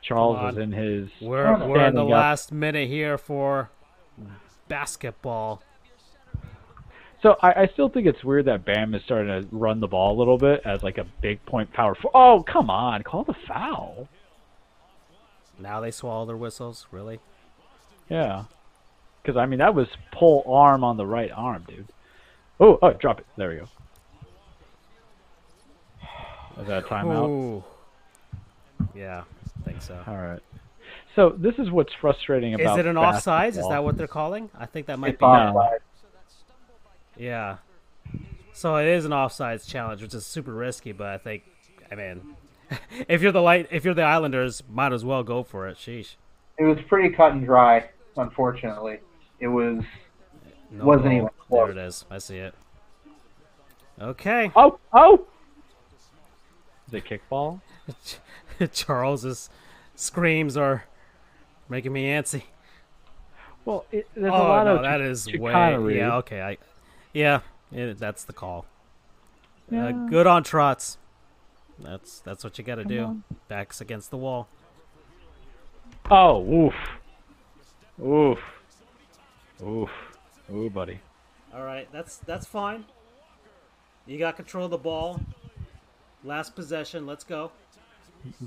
Charles 0.01 0.53
is 0.53 0.61
in 0.61 0.73
his. 0.73 1.07
We're 1.21 1.65
we're 1.65 1.87
in 1.87 1.95
the 1.95 2.03
up. 2.03 2.09
last 2.09 2.51
minute 2.51 2.89
here 2.89 3.17
for 3.17 3.69
basketball. 4.67 5.63
So 7.21 7.37
I, 7.41 7.61
I 7.61 7.69
still 7.71 7.87
think 7.87 8.05
it's 8.05 8.21
weird 8.21 8.45
that 8.45 8.65
Bam 8.65 8.93
is 8.93 9.01
starting 9.03 9.27
to 9.29 9.47
run 9.55 9.79
the 9.79 9.87
ball 9.87 10.13
a 10.13 10.17
little 10.19 10.37
bit 10.37 10.61
as 10.65 10.83
like 10.83 10.97
a 10.97 11.05
big 11.21 11.43
point 11.45 11.71
power. 11.71 11.95
For- 11.95 12.11
oh, 12.13 12.43
come 12.43 12.69
on, 12.69 13.01
call 13.03 13.23
the 13.23 13.33
foul. 13.47 14.09
Now 15.57 15.79
they 15.79 15.91
swallow 15.91 16.25
their 16.25 16.35
whistles. 16.35 16.85
Really? 16.91 17.21
Yeah, 18.09 18.43
because 19.23 19.37
I 19.37 19.45
mean 19.45 19.59
that 19.59 19.73
was 19.73 19.87
pull 20.11 20.43
arm 20.45 20.83
on 20.83 20.97
the 20.97 21.05
right 21.05 21.31
arm, 21.33 21.63
dude. 21.65 21.87
Oh, 22.59 22.77
oh, 22.81 22.91
drop 22.91 23.19
it. 23.21 23.25
There 23.37 23.51
we 23.51 23.55
go. 23.55 23.67
Is 26.61 26.67
that 26.67 26.83
a 26.83 26.87
timeout? 26.87 27.29
Ooh. 27.29 27.63
Yeah, 28.97 29.23
I 29.61 29.63
think 29.63 29.81
so. 29.81 30.01
All 30.07 30.15
right. 30.17 30.39
So 31.15 31.29
this 31.29 31.55
is 31.57 31.69
what's 31.69 31.93
frustrating 31.99 32.53
about. 32.53 32.61
Is 32.63 32.67
about. 32.67 32.79
it 32.79 32.85
an 32.87 32.95
offsides? 32.95 33.57
Is 33.57 33.67
that 33.69 33.83
what 33.83 33.97
they're 33.97 34.07
calling? 34.07 34.49
I 34.57 34.65
think 34.65 34.87
that 34.87 34.97
might 34.99 35.11
It's 35.13 35.19
be. 35.19 35.25
offside. 35.25 35.79
Yeah. 37.15 37.57
So 38.53 38.75
it 38.77 38.87
is 38.87 39.05
an 39.05 39.11
offsides 39.11 39.67
challenge, 39.67 40.01
which 40.01 40.13
is 40.13 40.25
super 40.25 40.53
risky. 40.53 40.91
But 40.91 41.07
I 41.07 41.17
think, 41.17 41.43
I 41.91 41.95
mean, 41.95 42.35
if 43.07 43.21
you're 43.21 43.31
the 43.31 43.41
light, 43.41 43.67
if 43.71 43.85
you're 43.85 43.93
the 43.93 44.03
Islanders, 44.03 44.63
might 44.69 44.93
as 44.93 45.05
well 45.05 45.23
go 45.23 45.43
for 45.43 45.67
it. 45.67 45.77
Sheesh. 45.77 46.15
It 46.57 46.63
was 46.63 46.79
pretty 46.87 47.09
cut 47.15 47.33
and 47.33 47.45
dry. 47.45 47.89
Unfortunately, 48.15 48.99
it 49.39 49.47
was. 49.47 49.83
No 50.71 50.85
Wasn't 50.85 51.05
goal. 51.05 51.13
even 51.13 51.29
There 51.49 51.71
it 51.71 51.77
is. 51.77 52.03
I 52.09 52.17
see 52.17 52.37
it. 52.37 52.53
Okay. 54.01 54.51
Oh, 54.55 54.79
oh. 54.91 55.25
Is 56.87 56.93
it 56.93 57.05
kickball? 57.05 57.61
Charles's 58.73 59.49
screams 59.95 60.57
are 60.57 60.85
making 61.69 61.93
me 61.93 62.05
antsy. 62.05 62.43
Well, 63.65 63.85
it, 63.91 64.07
there's 64.15 64.33
oh 64.33 64.37
a 64.37 64.47
lot 64.47 64.65
no, 64.65 64.75
of 64.77 64.83
that 64.83 65.01
is 65.01 65.27
way. 65.27 65.95
Yeah. 65.95 66.17
Okay. 66.17 66.41
I. 66.41 66.57
Yeah. 67.13 67.41
It, 67.71 67.99
that's 67.99 68.23
the 68.23 68.33
call. 68.33 68.65
Uh, 69.73 69.91
good 69.91 70.25
on 70.25 70.43
Trotz. 70.43 70.97
That's 71.79 72.19
that's 72.19 72.43
what 72.43 72.57
you 72.57 72.63
got 72.63 72.75
to 72.75 72.85
do. 72.85 73.03
on. 73.03 73.23
Backs 73.47 73.81
against 73.81 74.09
the 74.09 74.17
wall. 74.17 74.47
Oh, 76.09 76.41
oof, 76.41 76.73
oof, 78.01 78.39
oof, 79.61 79.89
ooh, 80.51 80.69
buddy. 80.69 80.99
All 81.53 81.63
right, 81.63 81.87
that's 81.91 82.17
that's 82.17 82.45
fine. 82.45 82.85
You 84.05 84.17
got 84.17 84.37
control 84.37 84.65
of 84.65 84.71
the 84.71 84.77
ball. 84.77 85.19
Last 86.23 86.55
possession. 86.55 87.05
Let's 87.05 87.23
go. 87.25 87.51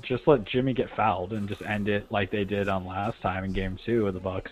Just 0.01 0.27
let 0.27 0.45
Jimmy 0.45 0.73
get 0.73 0.89
fouled 0.95 1.33
and 1.33 1.47
just 1.47 1.61
end 1.61 1.87
it 1.87 2.11
like 2.11 2.29
they 2.31 2.43
did 2.43 2.67
on 2.67 2.85
last 2.85 3.19
time 3.21 3.43
in 3.43 3.53
Game 3.53 3.77
Two 3.85 4.07
of 4.07 4.13
the 4.13 4.19
Bucks. 4.19 4.51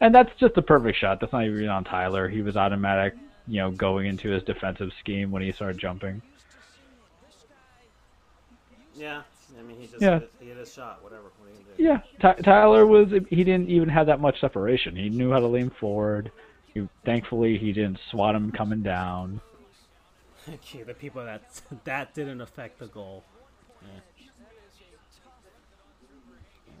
And 0.00 0.14
that's 0.14 0.30
just 0.38 0.56
a 0.56 0.62
perfect 0.62 0.98
shot. 0.98 1.20
That's 1.20 1.32
not 1.32 1.44
even 1.44 1.68
on 1.68 1.84
Tyler. 1.84 2.28
He 2.28 2.42
was 2.42 2.56
automatic, 2.56 3.14
you 3.46 3.56
know, 3.60 3.70
going 3.70 4.06
into 4.06 4.28
his 4.30 4.42
defensive 4.44 4.90
scheme 5.00 5.30
when 5.30 5.42
he 5.42 5.50
started 5.52 5.78
jumping. 5.78 6.22
Yeah. 8.94 9.22
I 9.58 9.62
mean, 9.62 9.80
he 9.80 9.86
just 9.86 10.02
Yeah. 10.02 10.18
hit, 10.20 10.32
he 10.40 10.46
hit 10.46 10.56
his 10.56 10.72
shot. 10.72 11.02
Whatever. 11.02 11.24
What 11.38 11.46
are 11.46 11.50
you 11.52 11.64
gonna 11.64 11.76
do? 11.76 11.82
Yeah, 11.82 12.00
Ty- 12.20 12.40
Tyler 12.42 12.86
was. 12.86 13.10
He 13.30 13.44
didn't 13.44 13.70
even 13.70 13.88
have 13.88 14.06
that 14.06 14.20
much 14.20 14.40
separation. 14.40 14.94
He 14.94 15.08
knew 15.08 15.32
how 15.32 15.40
to 15.40 15.46
lean 15.46 15.70
forward. 15.70 16.30
He, 16.74 16.86
thankfully, 17.04 17.56
he 17.58 17.72
didn't 17.72 17.98
swat 18.10 18.34
him 18.34 18.52
coming 18.52 18.82
down. 18.82 19.40
Okay, 20.48 20.82
the 20.82 20.94
people 20.94 21.22
that 21.22 21.42
that 21.84 22.14
didn't 22.14 22.40
affect 22.40 22.78
the 22.78 22.86
goal. 22.86 23.22
Yeah. 23.82 24.00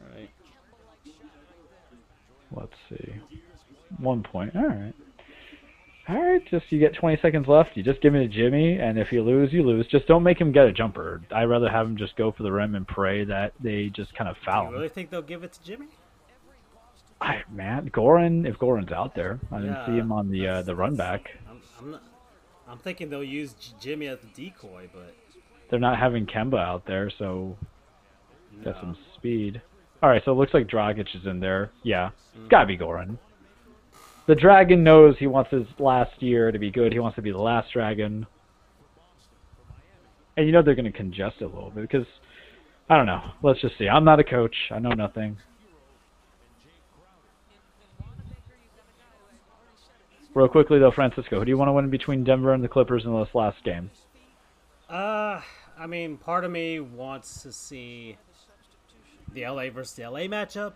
All 0.02 0.16
right. 0.18 0.30
Let's 2.52 2.72
see. 2.88 3.14
One 3.98 4.22
point. 4.22 4.54
All 4.56 4.66
right. 4.66 4.94
All 6.08 6.22
right. 6.22 6.42
Just 6.50 6.70
you 6.70 6.78
get 6.78 6.94
20 6.94 7.18
seconds 7.20 7.46
left. 7.48 7.70
You 7.76 7.82
just 7.82 8.00
give 8.00 8.12
me 8.12 8.20
to 8.20 8.28
Jimmy, 8.28 8.78
and 8.78 8.98
if 8.98 9.12
you 9.12 9.22
lose, 9.22 9.52
you 9.52 9.62
lose. 9.62 9.86
Just 9.88 10.06
don't 10.06 10.22
make 10.22 10.40
him 10.40 10.52
get 10.52 10.66
a 10.66 10.72
jumper. 10.72 11.20
I'd 11.30 11.44
rather 11.44 11.68
have 11.68 11.86
him 11.86 11.96
just 11.96 12.16
go 12.16 12.32
for 12.32 12.42
the 12.42 12.52
rim 12.52 12.74
and 12.74 12.86
pray 12.86 13.24
that 13.24 13.52
they 13.62 13.88
just 13.94 14.14
kind 14.14 14.28
of 14.30 14.36
foul 14.44 14.62
You 14.64 14.68
him. 14.68 14.74
really 14.74 14.88
think 14.88 15.10
they'll 15.10 15.20
give 15.22 15.44
it 15.44 15.52
to 15.54 15.62
Jimmy? 15.64 15.86
I, 17.20 17.42
man, 17.50 17.90
Goran. 17.90 18.48
If 18.48 18.58
Goran's 18.58 18.92
out 18.92 19.14
there, 19.14 19.40
I 19.50 19.56
didn't 19.58 19.72
Yeah, 19.74 19.86
see 19.86 19.92
him 19.98 20.12
on 20.12 20.30
the 20.30 20.46
uh, 20.46 20.62
the 20.62 20.74
run 20.76 20.94
back. 20.94 21.28
I'm, 21.50 21.60
I'm 21.78 21.90
not. 21.90 22.02
I'm 22.68 22.78
thinking 22.78 23.08
they'll 23.10 23.24
use 23.24 23.54
Jimmy 23.80 24.06
as 24.06 24.18
the 24.20 24.28
decoy, 24.44 24.88
but 24.92 25.14
They're 25.70 25.80
not 25.80 25.98
having 25.98 26.26
Kemba 26.26 26.58
out 26.58 26.86
there, 26.86 27.10
so 27.10 27.56
got 28.64 28.74
no. 28.76 28.80
some 28.80 28.96
speed. 29.16 29.60
All 30.02 30.08
right, 30.08 30.22
so 30.24 30.32
it 30.32 30.36
looks 30.36 30.54
like 30.54 30.68
Dragic 30.68 31.14
is 31.14 31.26
in 31.26 31.40
there. 31.40 31.70
Yeah, 31.82 32.10
it's 32.34 32.48
gotta 32.48 32.66
be 32.66 32.78
Goran. 32.78 33.18
The 34.28 34.34
Dragon 34.34 34.84
knows 34.84 35.16
he 35.18 35.26
wants 35.26 35.50
his 35.50 35.66
last 35.78 36.22
year 36.22 36.52
to 36.52 36.58
be 36.58 36.70
good. 36.70 36.92
He 36.92 36.98
wants 36.98 37.16
to 37.16 37.22
be 37.22 37.30
the 37.30 37.38
last 37.38 37.72
Dragon. 37.72 38.26
And 40.36 40.46
you 40.46 40.52
know 40.52 40.60
they're 40.60 40.74
going 40.74 40.84
to 40.84 40.96
congest 40.96 41.36
it 41.40 41.44
a 41.44 41.48
little 41.48 41.70
bit 41.70 41.80
because, 41.80 42.06
I 42.90 42.98
don't 42.98 43.06
know. 43.06 43.22
Let's 43.42 43.60
just 43.62 43.78
see. 43.78 43.88
I'm 43.88 44.04
not 44.04 44.20
a 44.20 44.24
coach. 44.24 44.54
I 44.70 44.80
know 44.80 44.90
nothing. 44.90 45.38
Real 50.34 50.46
quickly 50.46 50.78
though, 50.78 50.90
Francisco, 50.90 51.38
who 51.38 51.46
do 51.46 51.50
you 51.50 51.56
want 51.56 51.70
to 51.70 51.72
win 51.72 51.88
between 51.88 52.22
Denver 52.22 52.52
and 52.52 52.62
the 52.62 52.68
Clippers 52.68 53.06
in 53.06 53.18
this 53.18 53.34
last 53.34 53.64
game? 53.64 53.90
Uh, 54.90 55.40
I 55.78 55.86
mean, 55.88 56.18
part 56.18 56.44
of 56.44 56.50
me 56.50 56.80
wants 56.80 57.42
to 57.44 57.50
see 57.50 58.18
the 59.32 59.46
LA 59.46 59.70
versus 59.70 59.94
the 59.94 60.04
LA 60.08 60.20
matchup, 60.20 60.74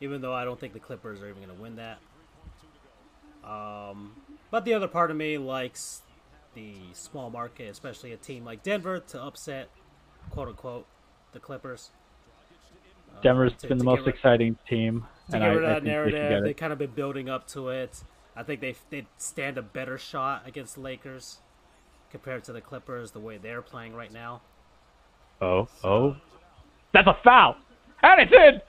even 0.00 0.20
though 0.20 0.34
I 0.34 0.44
don't 0.44 0.58
think 0.58 0.72
the 0.72 0.80
Clippers 0.80 1.20
are 1.20 1.28
even 1.28 1.42
going 1.42 1.54
to 1.56 1.62
win 1.62 1.76
that. 1.76 1.98
Um, 3.44 4.16
but 4.50 4.64
the 4.64 4.74
other 4.74 4.88
part 4.88 5.10
of 5.10 5.16
me 5.16 5.38
likes 5.38 6.02
the 6.54 6.74
small 6.92 7.30
market, 7.30 7.68
especially 7.68 8.12
a 8.12 8.16
team 8.16 8.44
like 8.44 8.62
Denver, 8.62 9.00
to 9.00 9.22
upset, 9.22 9.68
quote 10.30 10.48
unquote, 10.48 10.86
the 11.32 11.40
Clippers. 11.40 11.90
Uh, 13.14 13.20
Denver's 13.22 13.52
to- 13.58 13.68
been 13.68 13.78
the 13.78 13.84
most 13.84 14.06
rid- 14.06 14.14
exciting 14.14 14.56
team, 14.68 15.06
to 15.30 15.36
and 15.36 15.42
get 15.42 15.50
I, 15.50 15.54
rid 15.54 15.64
of 15.64 15.70
I 15.70 15.74
that 15.74 15.82
think 15.82 15.98
they 16.02 16.10
should 16.12 16.30
narrative. 16.30 16.42
They 16.42 16.50
it. 16.50 16.54
kind 16.54 16.72
of 16.72 16.78
been 16.78 16.92
building 16.92 17.28
up 17.28 17.46
to 17.48 17.68
it. 17.70 18.04
I 18.36 18.42
think 18.42 18.60
they 18.60 18.76
they 18.90 19.06
stand 19.18 19.58
a 19.58 19.62
better 19.62 19.98
shot 19.98 20.46
against 20.46 20.74
the 20.76 20.80
Lakers 20.82 21.38
compared 22.10 22.44
to 22.44 22.52
the 22.52 22.60
Clippers 22.60 23.12
the 23.12 23.20
way 23.20 23.38
they're 23.38 23.62
playing 23.62 23.94
right 23.94 24.12
now. 24.12 24.42
Oh, 25.40 25.68
oh, 25.84 26.16
that's 26.96 27.06
a 27.08 27.16
foul, 27.22 27.56
and 28.02 28.20
it's 28.22 28.32
in. 28.32 28.60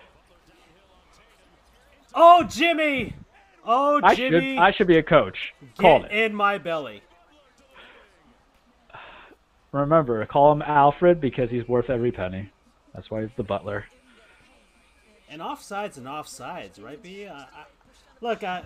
Oh, 2.14 2.44
Jimmy! 2.44 3.14
Oh, 3.66 4.02
I 4.04 4.16
Jimmy! 4.16 4.56
should 4.56 4.62
I 4.62 4.72
should 4.72 4.88
be 4.88 4.98
a 4.98 5.04
coach. 5.04 5.54
Call 5.78 6.04
it. 6.04 6.12
in 6.12 6.36
my 6.36 6.58
belly. 6.58 7.02
Remember, 9.72 10.26
call 10.26 10.52
him 10.52 10.62
Alfred 10.62 11.22
because 11.22 11.50
he's 11.50 11.66
worth 11.70 11.90
every 11.90 12.12
penny. 12.12 12.52
That's 12.94 13.10
why 13.10 13.22
he's 13.22 13.30
the 13.38 13.44
butler. 13.44 13.86
And 15.30 15.42
offsides 15.42 15.98
and 15.98 16.06
offsides, 16.06 16.82
right? 16.84 17.02
B. 17.02 17.28
I, 17.28 17.34
I, 17.34 17.48
look, 18.20 18.44
I 18.44 18.66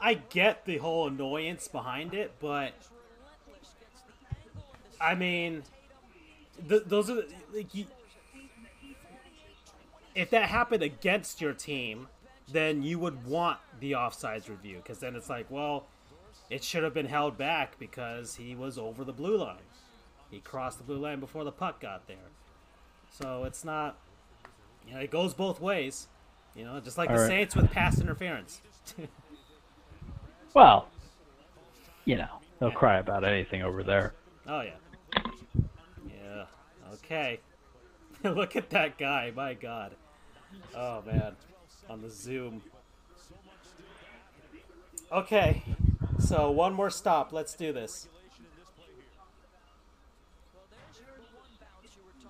I 0.00 0.14
get 0.14 0.64
the 0.66 0.76
whole 0.78 1.08
annoyance 1.08 1.66
behind 1.66 2.14
it, 2.14 2.32
but 2.40 2.74
I 5.00 5.14
mean, 5.16 5.62
th- 6.68 6.82
those 6.86 7.10
are 7.10 7.14
the- 7.14 7.28
like 7.52 7.74
you. 7.74 7.86
If 10.14 10.30
that 10.30 10.48
happened 10.48 10.82
against 10.82 11.40
your 11.40 11.52
team, 11.52 12.08
then 12.52 12.82
you 12.82 12.98
would 12.98 13.24
want 13.26 13.58
the 13.78 13.92
offsides 13.92 14.48
review 14.48 14.76
because 14.76 14.98
then 14.98 15.14
it's 15.14 15.30
like, 15.30 15.46
well, 15.50 15.86
it 16.48 16.64
should 16.64 16.82
have 16.82 16.94
been 16.94 17.06
held 17.06 17.38
back 17.38 17.78
because 17.78 18.34
he 18.36 18.54
was 18.54 18.76
over 18.76 19.04
the 19.04 19.12
blue 19.12 19.36
line. 19.36 19.56
He 20.30 20.40
crossed 20.40 20.78
the 20.78 20.84
blue 20.84 20.98
line 20.98 21.20
before 21.20 21.44
the 21.44 21.52
puck 21.52 21.80
got 21.80 22.06
there. 22.08 22.16
So 23.10 23.44
it's 23.44 23.64
not 23.64 23.96
you 24.86 24.94
know, 24.94 25.00
it 25.00 25.10
goes 25.10 25.34
both 25.34 25.60
ways. 25.60 26.08
You 26.54 26.64
know, 26.64 26.80
just 26.80 26.98
like 26.98 27.10
All 27.10 27.16
the 27.16 27.22
right. 27.22 27.28
Saints 27.28 27.54
with 27.54 27.70
pass 27.70 28.00
interference. 28.00 28.60
Well, 30.52 30.88
you 32.04 32.16
know 32.16 32.40
they'll 32.58 32.72
cry 32.72 32.98
about 32.98 33.24
anything 33.24 33.62
over 33.62 33.84
there. 33.84 34.14
Oh 34.48 34.62
yeah. 34.62 35.22
Yeah. 36.08 36.44
Okay. 36.94 37.38
Look 38.24 38.56
at 38.56 38.70
that 38.70 38.98
guy. 38.98 39.32
My 39.34 39.54
God. 39.54 39.94
Oh 40.74 41.02
man. 41.06 41.36
On 41.88 42.00
the 42.00 42.10
Zoom. 42.10 42.62
Okay. 45.12 45.62
So 46.18 46.50
one 46.50 46.74
more 46.74 46.90
stop. 46.90 47.32
Let's 47.32 47.54
do 47.54 47.72
this. 47.72 48.08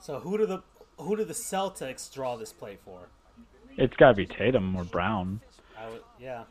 So 0.00 0.18
who 0.20 0.38
do 0.38 0.46
the 0.46 0.62
who 0.98 1.16
do 1.16 1.24
the 1.24 1.34
Celtics 1.34 2.12
draw 2.12 2.36
this 2.36 2.52
play 2.52 2.78
for? 2.84 3.08
It's 3.76 3.94
got 3.96 4.08
to 4.08 4.14
be 4.14 4.26
Tatum 4.26 4.76
or 4.76 4.84
Brown. 4.84 5.40
I 5.78 5.88
would, 5.88 6.02
yeah. 6.20 6.44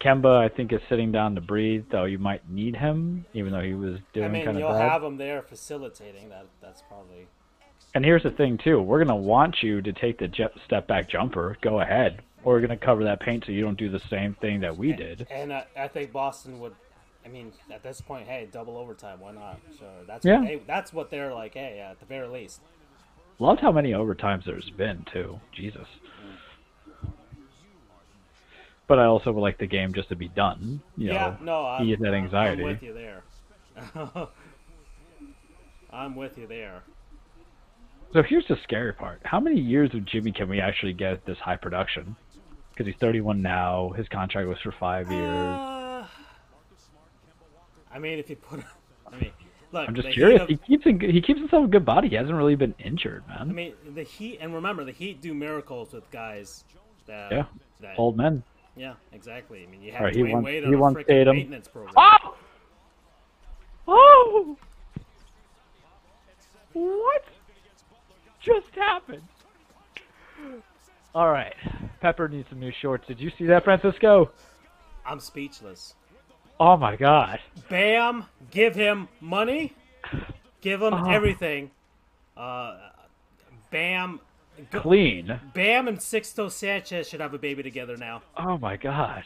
Kemba, 0.00 0.36
I 0.36 0.48
think, 0.48 0.72
is 0.72 0.80
sitting 0.88 1.12
down 1.12 1.34
to 1.34 1.40
breathe, 1.40 1.84
though 1.90 2.04
you 2.04 2.18
might 2.18 2.48
need 2.50 2.76
him, 2.76 3.24
even 3.32 3.52
though 3.52 3.60
he 3.60 3.74
was 3.74 3.98
doing 4.12 4.26
I 4.26 4.28
mean, 4.28 4.44
kind 4.44 4.56
of 4.56 4.60
you'll 4.60 4.72
bad. 4.72 4.90
have 4.90 5.02
him 5.02 5.16
there 5.16 5.42
facilitating. 5.42 6.28
That 6.28 6.46
that's 6.60 6.82
probably 6.82 7.26
And 7.94 8.04
here's 8.04 8.24
the 8.24 8.30
thing, 8.30 8.58
too. 8.58 8.80
We're 8.80 8.98
gonna 9.04 9.14
want 9.16 9.62
you 9.62 9.80
to 9.82 9.92
take 9.92 10.18
the 10.18 10.26
jet 10.28 10.52
step 10.64 10.86
back 10.88 11.08
jumper. 11.08 11.56
Go 11.60 11.80
ahead. 11.80 12.22
We're 12.42 12.60
gonna 12.60 12.76
cover 12.76 13.04
that 13.04 13.20
paint 13.20 13.44
so 13.46 13.52
you 13.52 13.62
don't 13.62 13.78
do 13.78 13.88
the 13.88 14.00
same 14.10 14.34
thing 14.34 14.60
that 14.60 14.76
we 14.76 14.92
did. 14.92 15.26
And 15.30 15.52
I, 15.52 15.66
I 15.76 15.88
think 15.88 16.12
Boston 16.12 16.58
would. 16.60 16.74
I 17.24 17.28
mean, 17.28 17.52
at 17.70 17.82
this 17.82 18.00
point, 18.02 18.26
hey, 18.28 18.48
double 18.52 18.76
overtime, 18.76 19.20
why 19.20 19.32
not? 19.32 19.58
So 19.78 19.86
that's 20.06 20.26
Yeah. 20.26 20.40
what 20.40 20.48
they, 20.48 20.60
that's 20.66 20.92
what 20.92 21.10
they're 21.10 21.32
like. 21.32 21.54
Hey, 21.54 21.80
at 21.80 22.00
the 22.00 22.06
very 22.06 22.28
least, 22.28 22.60
Loved 23.38 23.60
how 23.60 23.72
many 23.72 23.92
overtimes 23.92 24.44
there's 24.44 24.70
been 24.70 25.04
too. 25.12 25.40
Jesus. 25.52 25.86
But 28.86 28.98
I 28.98 29.06
also 29.06 29.32
would 29.32 29.40
like 29.40 29.58
the 29.58 29.66
game 29.66 29.94
just 29.94 30.10
to 30.10 30.16
be 30.16 30.28
done. 30.28 30.82
You 30.96 31.12
yeah, 31.12 31.30
know, 31.30 31.36
no, 31.40 31.66
I'm, 31.66 31.88
ease 31.88 31.98
that 32.00 32.12
anxiety. 32.12 32.62
I'm 32.64 32.68
with 32.68 32.82
you 32.82 32.92
there. 32.92 33.22
I'm 35.90 36.14
with 36.14 36.36
you 36.38 36.46
there. 36.46 36.82
So 38.14 38.22
here's 38.22 38.46
the 38.46 38.56
scary 38.62 38.92
part. 38.92 39.20
How 39.24 39.40
many 39.40 39.60
years 39.60 39.92
of 39.92 40.04
Jimmy 40.04 40.30
can 40.30 40.48
we 40.48 40.60
actually 40.60 40.92
get 40.92 41.26
this 41.26 41.36
high 41.38 41.56
production? 41.56 42.14
Because 42.70 42.86
he's 42.86 42.94
31 43.00 43.42
now. 43.42 43.90
His 43.96 44.06
contract 44.06 44.46
was 44.48 44.56
for 44.62 44.70
five 44.70 45.10
years. 45.10 45.28
Uh, 45.28 46.06
I 47.92 47.98
mean, 47.98 48.20
if 48.20 48.30
you 48.30 48.36
put, 48.36 48.60
I 49.12 49.16
mean, 49.18 49.32
look, 49.72 49.88
I'm 49.88 49.96
just 49.96 50.12
curious. 50.12 50.42
He 50.46 50.56
keeps 50.56 50.86
a, 50.86 50.92
he 50.92 51.20
keeps 51.20 51.40
himself 51.40 51.64
a 51.64 51.68
good 51.68 51.84
body. 51.84 52.08
He 52.08 52.14
hasn't 52.14 52.36
really 52.36 52.54
been 52.54 52.76
injured, 52.78 53.26
man. 53.26 53.50
I 53.50 53.52
mean, 53.52 53.74
the 53.94 54.04
Heat, 54.04 54.38
and 54.40 54.54
remember, 54.54 54.84
the 54.84 54.92
Heat 54.92 55.20
do 55.20 55.34
miracles 55.34 55.92
with 55.92 56.08
guys 56.12 56.62
that. 57.06 57.32
Yeah. 57.32 57.44
That, 57.80 57.98
Old 57.98 58.16
men. 58.16 58.44
Yeah, 58.76 58.94
exactly. 59.12 59.64
I 59.64 59.66
mean, 59.66 59.82
you 59.82 59.90
have 59.90 60.02
right, 60.02 60.14
he 60.14 60.22
wants- 60.22 60.46
Wade 60.46 60.62
he 60.62 60.68
on 60.68 60.74
a 60.74 60.78
wants 60.78 61.00
freaking 61.00 61.06
Tatum. 61.06 61.36
maintenance 61.36 61.66
program. 61.66 61.94
Oh! 61.96 62.36
Oh! 63.88 64.56
What 66.72 67.24
just 68.44 68.74
happened? 68.74 69.22
All 71.14 71.30
right. 71.30 71.54
Pepper 72.00 72.28
needs 72.28 72.48
some 72.48 72.60
new 72.60 72.72
shorts. 72.82 73.06
Did 73.06 73.20
you 73.20 73.30
see 73.38 73.46
that, 73.46 73.64
Francisco? 73.64 74.30
I'm 75.06 75.20
speechless. 75.20 75.94
Oh 76.58 76.76
my 76.76 76.96
god. 76.96 77.40
Bam, 77.68 78.24
give 78.50 78.74
him 78.74 79.08
money, 79.20 79.72
give 80.60 80.82
him 80.82 80.94
Oh. 80.94 81.10
everything. 81.10 81.70
Uh, 82.36 82.76
Bam, 83.70 84.20
Clean. 84.72 85.40
Bam 85.52 85.88
and 85.88 85.98
Sixto 85.98 86.48
Sanchez 86.50 87.08
should 87.08 87.20
have 87.20 87.34
a 87.34 87.38
baby 87.38 87.62
together 87.62 87.96
now. 87.96 88.22
Oh 88.36 88.56
my 88.58 88.76
god. 88.76 89.24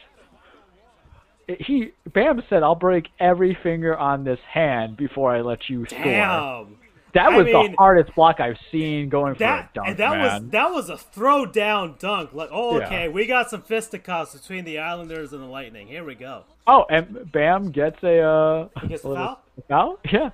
He 1.60 1.92
Bam 2.12 2.42
said, 2.48 2.62
"I'll 2.62 2.74
break 2.74 3.08
every 3.20 3.55
finger 3.62 3.97
on 3.97 4.24
this 4.24 4.40
hand 4.40 4.97
before 4.97 5.34
I 5.34 5.40
let 5.42 5.68
you 5.68 5.86
score." 5.86 6.66
That 7.18 7.32
I 7.32 7.36
was 7.36 7.47
mean, 7.47 7.72
the 7.72 7.76
hardest 7.76 8.14
block 8.14 8.38
I've 8.38 8.58
seen 8.70 9.08
going 9.08 9.34
for 9.34 9.40
that 9.40 9.70
a 9.72 9.74
dunk, 9.74 9.88
and 9.88 9.97
that 9.98 10.10
man. 10.12 10.20
was 10.44 10.50
that 10.52 10.70
was 10.70 10.88
a 10.88 10.97
throw 10.97 11.47
down 11.47 11.97
dunk. 11.98 12.32
Like, 12.32 12.48
oh, 12.52 12.78
Yeah. 12.78 12.86
okay, 12.86 13.08
we 13.08 13.26
got 13.26 13.50
some 13.50 13.62
fisticuffs 13.62 14.34
between 14.34 14.64
the 14.64 14.78
Islanders 14.78 15.32
and 15.32 15.42
the 15.42 15.47
Lightning. 15.47 15.88
Here 15.88 16.05
we 16.05 16.14
go. 16.14 16.44
Oh, 16.66 16.86
and 16.88 17.30
Bam 17.32 17.70
gets 17.72 18.00
a 18.05 18.20
uh, 18.20 18.68
He 18.82 18.88
gets 18.88 19.05
a 19.05 19.14
foul? 19.14 19.42
a 19.58 19.62
foul? 19.62 19.98
Yeah. 20.12 20.30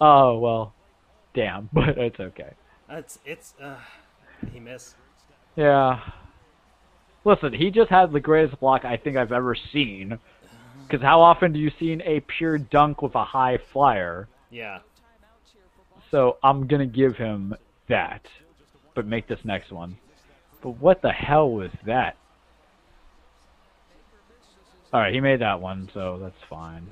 Oh 0.00 0.38
well, 0.38 0.74
damn, 1.34 1.68
but 1.72 1.96
it's 1.98 2.18
okay. 2.18 2.52
It's 2.90 3.18
it's 3.24 3.54
uh, 3.62 3.76
he 4.52 4.58
missed. 4.60 4.96
Yeah. 5.56 6.00
Listen, 7.24 7.52
he 7.54 7.70
just 7.70 7.90
had 7.90 8.12
the 8.12 8.20
greatest 8.20 8.58
block 8.60 8.84
I 8.84 8.96
think 8.96 9.16
I've 9.16 9.32
ever 9.32 9.54
seen. 9.72 10.18
Because 10.82 11.00
how 11.02 11.22
often 11.22 11.52
do 11.52 11.58
you 11.58 11.70
see 11.78 11.92
a 12.04 12.20
pure 12.20 12.58
dunk 12.58 13.00
with 13.02 13.14
a 13.14 13.24
high 13.24 13.58
flyer? 13.72 14.28
Yeah. 14.50 14.80
So 16.14 16.36
I'm 16.44 16.68
gonna 16.68 16.86
give 16.86 17.16
him 17.16 17.56
that, 17.88 18.24
but 18.94 19.04
make 19.04 19.26
this 19.26 19.40
next 19.42 19.72
one. 19.72 19.96
But 20.62 20.80
what 20.80 21.02
the 21.02 21.10
hell 21.10 21.50
was 21.50 21.72
that? 21.86 22.16
All 24.92 25.00
right, 25.00 25.12
he 25.12 25.18
made 25.18 25.40
that 25.40 25.60
one, 25.60 25.90
so 25.92 26.20
that's 26.22 26.40
fine. 26.48 26.86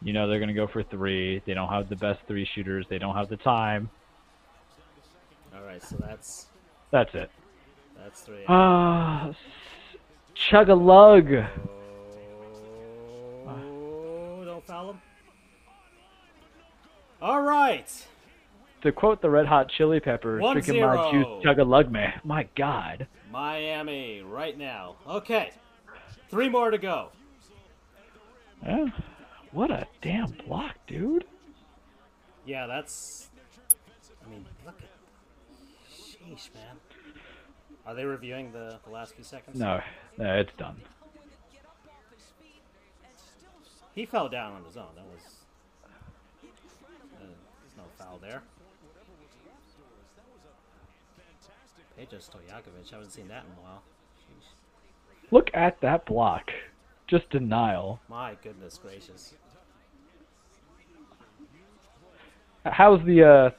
You 0.00 0.14
know 0.14 0.28
they're 0.28 0.40
gonna 0.40 0.54
go 0.54 0.66
for 0.66 0.82
three. 0.82 1.42
They 1.44 1.52
don't 1.52 1.68
have 1.68 1.90
the 1.90 1.96
best 1.96 2.20
three 2.26 2.46
shooters. 2.46 2.86
They 2.88 2.96
don't 2.96 3.14
have 3.14 3.28
the 3.28 3.36
time. 3.36 3.90
All 5.54 5.64
right, 5.64 5.82
so 5.82 5.96
that's 6.00 6.46
That's 6.90 7.14
it. 7.14 7.30
that's 8.02 8.22
three. 8.22 8.44
Ah, 8.48 9.34
chug 10.32 10.70
a 10.70 10.74
lug. 10.74 11.30
Oh, 13.46 14.42
don't 14.46 14.66
foul 14.66 14.92
him. 14.92 15.00
All 17.20 17.42
right. 17.42 18.06
To 18.82 18.90
quote 18.90 19.22
the 19.22 19.30
Red 19.30 19.46
Hot 19.46 19.68
Chili 19.68 20.00
Peppers, 20.00 20.42
One 20.42 20.54
drinking 20.54 20.82
my 20.82 21.10
juice, 21.12 21.26
chug 21.42 21.60
a 21.60 21.64
lug, 21.64 21.90
man. 21.90 22.20
My 22.24 22.48
God. 22.56 23.06
Miami 23.30 24.22
right 24.22 24.58
now. 24.58 24.96
Okay. 25.06 25.52
Three 26.28 26.48
more 26.48 26.70
to 26.70 26.78
go. 26.78 27.10
Yeah. 28.64 28.86
What 29.52 29.70
a 29.70 29.86
damn 30.00 30.32
block, 30.46 30.74
dude. 30.86 31.24
Yeah, 32.44 32.66
that's. 32.66 33.28
I 34.26 34.30
mean, 34.30 34.44
look 34.66 34.80
at. 34.80 34.88
Sheesh, 35.94 36.52
man. 36.54 36.76
Are 37.86 37.94
they 37.94 38.04
reviewing 38.04 38.52
the, 38.52 38.78
the 38.84 38.90
last 38.90 39.14
few 39.14 39.24
seconds? 39.24 39.58
No, 39.58 39.80
no, 40.18 40.34
it's 40.34 40.52
done. 40.56 40.80
He 43.94 44.06
fell 44.06 44.28
down 44.28 44.54
on 44.54 44.64
his 44.64 44.76
own. 44.76 44.86
That 44.96 45.04
was. 45.04 45.22
Uh, 45.84 45.88
there's 47.20 47.76
no 47.76 47.84
foul 47.96 48.18
there. 48.18 48.42
Pedro 52.02 52.18
Stojakovic. 52.18 52.90
Haven't 52.90 53.10
seen 53.12 53.28
that 53.28 53.44
in 53.44 53.52
a 53.52 53.62
while. 53.62 53.82
Sheesh. 54.18 54.48
Look 55.30 55.50
at 55.54 55.80
that 55.82 56.04
block. 56.04 56.50
Just 57.06 57.30
denial. 57.30 58.00
My 58.08 58.36
goodness 58.42 58.76
gracious. 58.82 59.34
How's 62.64 63.04
the 63.04 63.22
uh 63.22 63.50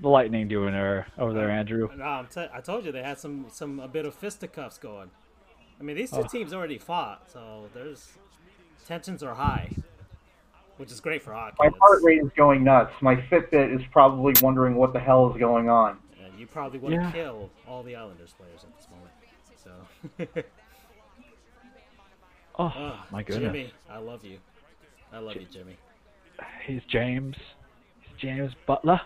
the 0.00 0.08
lightning 0.08 0.46
doing 0.48 0.72
there 0.72 1.06
over 1.18 1.32
there, 1.32 1.50
Andrew? 1.50 1.88
No, 1.96 2.04
I'm 2.04 2.26
t- 2.26 2.46
I 2.52 2.60
told 2.60 2.84
you 2.84 2.92
they 2.92 3.02
had 3.02 3.18
some 3.18 3.46
some 3.50 3.80
a 3.80 3.88
bit 3.88 4.04
of 4.04 4.14
fisticuffs 4.14 4.76
going. 4.78 5.10
I 5.80 5.82
mean, 5.82 5.96
these 5.96 6.10
two 6.10 6.18
Oh. 6.18 6.22
teams 6.24 6.52
already 6.52 6.78
fought, 6.78 7.30
so 7.30 7.68
there's 7.74 8.12
tensions 8.86 9.22
are 9.22 9.34
high, 9.34 9.70
which 10.76 10.90
is 10.92 11.00
great 11.00 11.22
for 11.22 11.32
hockey. 11.32 11.56
My 11.58 11.70
heart 11.80 12.00
rate 12.02 12.20
is 12.22 12.30
going 12.36 12.62
nuts. 12.64 12.92
My 13.00 13.16
Fitbit 13.16 13.74
is 13.74 13.82
probably 13.90 14.34
wondering 14.42 14.74
what 14.74 14.92
the 14.92 15.00
hell 15.00 15.30
is 15.32 15.38
going 15.38 15.68
on. 15.70 15.98
And 16.34 16.40
you 16.40 16.46
probably 16.48 16.80
want 16.80 16.96
to 16.96 17.00
Yeah. 17.00 17.12
kill 17.12 17.48
all 17.66 17.84
the 17.84 17.94
Islanders 17.94 18.34
players 18.36 18.64
at 18.64 18.76
this 18.76 18.88
moment. 18.90 20.34
So, 20.34 20.42
Oh 22.58 22.72
Ah, 22.74 23.06
my 23.10 23.22
goodness. 23.22 23.52
Jimmy, 23.52 23.72
I 23.88 23.98
love 23.98 24.24
you. 24.24 24.38
I 25.12 25.18
love 25.18 25.36
you, 25.36 25.46
Jimmy. 25.50 25.76
He's 26.66 26.82
James. 26.88 27.36
He's 28.00 28.16
James 28.20 28.52
Butler. 28.66 29.00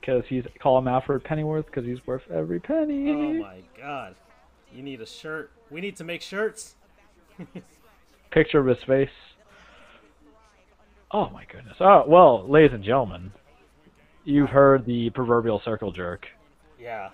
Because 0.00 0.24
he's 0.28 0.44
call 0.60 0.78
him 0.78 0.88
Alfred 0.88 1.24
Pennyworth 1.24 1.66
because 1.66 1.84
he's 1.84 2.04
worth 2.06 2.22
every 2.30 2.60
penny. 2.60 3.10
Oh 3.10 3.32
my 3.34 3.60
God, 3.78 4.14
you 4.74 4.82
need 4.82 5.00
a 5.00 5.06
shirt. 5.06 5.50
We 5.70 5.80
need 5.80 5.96
to 5.96 6.04
make 6.04 6.20
shirts. 6.22 6.74
Picture 8.30 8.58
of 8.60 8.66
his 8.66 8.82
face. 8.86 9.08
Oh 11.10 11.30
my 11.30 11.44
goodness. 11.50 11.76
Oh 11.80 12.04
well, 12.06 12.46
ladies 12.48 12.72
and 12.74 12.84
gentlemen, 12.84 13.32
you've 14.24 14.48
heard 14.50 14.84
the 14.86 15.10
proverbial 15.10 15.60
circle 15.64 15.92
jerk. 15.92 16.26
Yeah. 16.78 17.10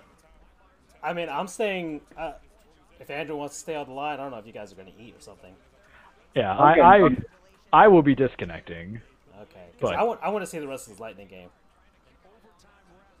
I 1.03 1.13
mean, 1.13 1.29
I'm 1.29 1.47
staying. 1.47 2.01
Uh, 2.17 2.33
if 2.99 3.09
Andrew 3.09 3.35
wants 3.35 3.55
to 3.55 3.59
stay 3.61 3.75
on 3.75 3.87
the 3.87 3.93
line, 3.93 4.13
I 4.19 4.23
don't 4.23 4.31
know 4.31 4.37
if 4.37 4.45
you 4.45 4.53
guys 4.53 4.71
are 4.71 4.75
going 4.75 4.91
to 4.91 5.01
eat 5.01 5.15
or 5.17 5.21
something. 5.21 5.53
Yeah, 6.35 6.53
Okay, 6.71 6.81
I, 6.81 6.97
I 7.05 7.09
I 7.73 7.87
will 7.87 8.03
be 8.03 8.15
disconnecting. 8.15 9.01
Okay. 9.41 9.65
'Cause 9.79 9.89
But- 9.91 9.95
I 9.95 10.03
want 10.03 10.19
I 10.23 10.29
want 10.29 10.43
to 10.43 10.47
see 10.49 10.59
the 10.59 10.67
rest 10.67 10.87
of 10.87 10.93
this 10.93 10.99
Lightning 10.99 11.27
game. 11.27 11.49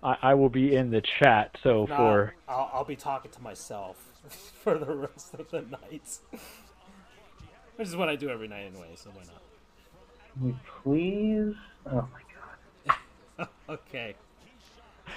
I, 0.03 0.17
I 0.21 0.33
will 0.33 0.49
be 0.49 0.75
in 0.75 0.89
the 0.91 1.01
chat. 1.01 1.57
So 1.63 1.85
Nah, 1.87 1.97
for 1.97 2.35
I'll, 2.47 2.69
I'll 2.73 2.83
be 2.85 2.95
talking 2.95 3.31
to 3.31 3.41
myself 3.41 3.97
for 4.63 4.77
the 4.77 4.93
rest 4.95 5.33
of 5.33 5.49
the 5.51 5.61
night. 5.61 6.19
Which 7.75 7.87
is 7.87 7.95
what 7.95 8.09
I 8.09 8.15
do 8.15 8.29
every 8.29 8.47
night 8.47 8.65
anyway, 8.65 8.89
so 8.95 9.09
why 9.11 9.23
not? 9.23 9.41
Can 10.33 10.45
we 10.45 10.55
please? 10.83 11.55
Oh 11.87 11.95
my 12.13 12.19
god. 12.30 12.30
Okay. 13.69 14.15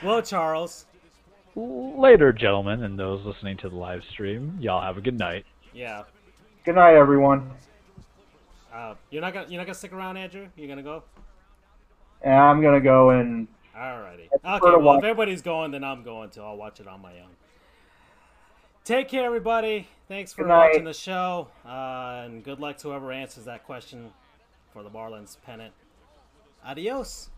Well, 0.03 0.23
Charles. 0.23 0.86
later, 1.57 2.33
gentlemen, 2.33 2.83
and 2.85 2.99
those 2.99 3.25
listening 3.25 3.57
to 3.59 3.69
the 3.69 3.75
live 3.77 4.03
stream, 4.11 4.59
y'all 4.61 4.83
have 4.83 4.97
a 4.97 5.01
good 5.01 5.19
night. 5.19 5.44
Yeah. 5.73 6.05
Good 6.65 6.77
night, 6.77 6.94
everyone. 6.94 7.51
Uh, 8.73 8.94
you're 9.11 9.23
not 9.23 9.33
gonna 9.35 9.47
you're 9.49 9.59
not 9.59 9.67
gonna 9.67 9.75
stick 9.75 9.93
around, 9.93 10.17
Andrew. 10.17 10.49
You're 10.57 10.69
gonna 10.69 10.83
go. 10.83 11.03
And 12.23 12.35
I'm 12.35 12.62
gonna 12.62 12.81
go 12.81 13.11
and 13.11 13.47
Alrighty. 13.77 14.28
Okay. 14.33 14.59
Well, 14.62 14.81
watch- 14.81 14.99
if 14.99 15.05
everybody's 15.05 15.43
going, 15.43 15.73
then 15.73 15.83
I'm 15.83 16.05
going 16.05 16.31
to. 16.31 16.43
I'll 16.43 16.57
watch 16.57 16.78
it 16.81 16.86
on 16.86 17.03
my 17.03 17.12
own. 17.12 17.31
Take 18.85 19.09
care, 19.09 19.25
everybody. 19.25 19.89
Thanks 20.09 20.33
for 20.33 20.47
watching 20.47 20.85
the 20.85 20.93
show, 20.93 21.49
uh, 21.65 22.25
and 22.27 22.44
good 22.44 22.61
luck 22.61 22.77
to 22.78 22.89
whoever 22.89 23.11
answers 23.11 23.47
that 23.47 23.65
question 23.65 24.12
for 24.73 24.83
the 24.83 24.91
Marlins 24.91 25.39
pennant. 25.44 25.73
Adios. 26.65 27.31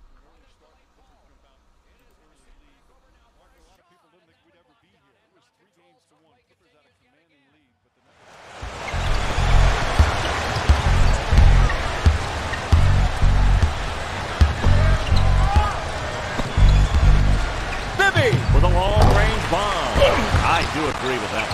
Agree 20.99 21.19
with 21.19 21.31
that. 21.33 21.49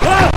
Throw 0.00 0.35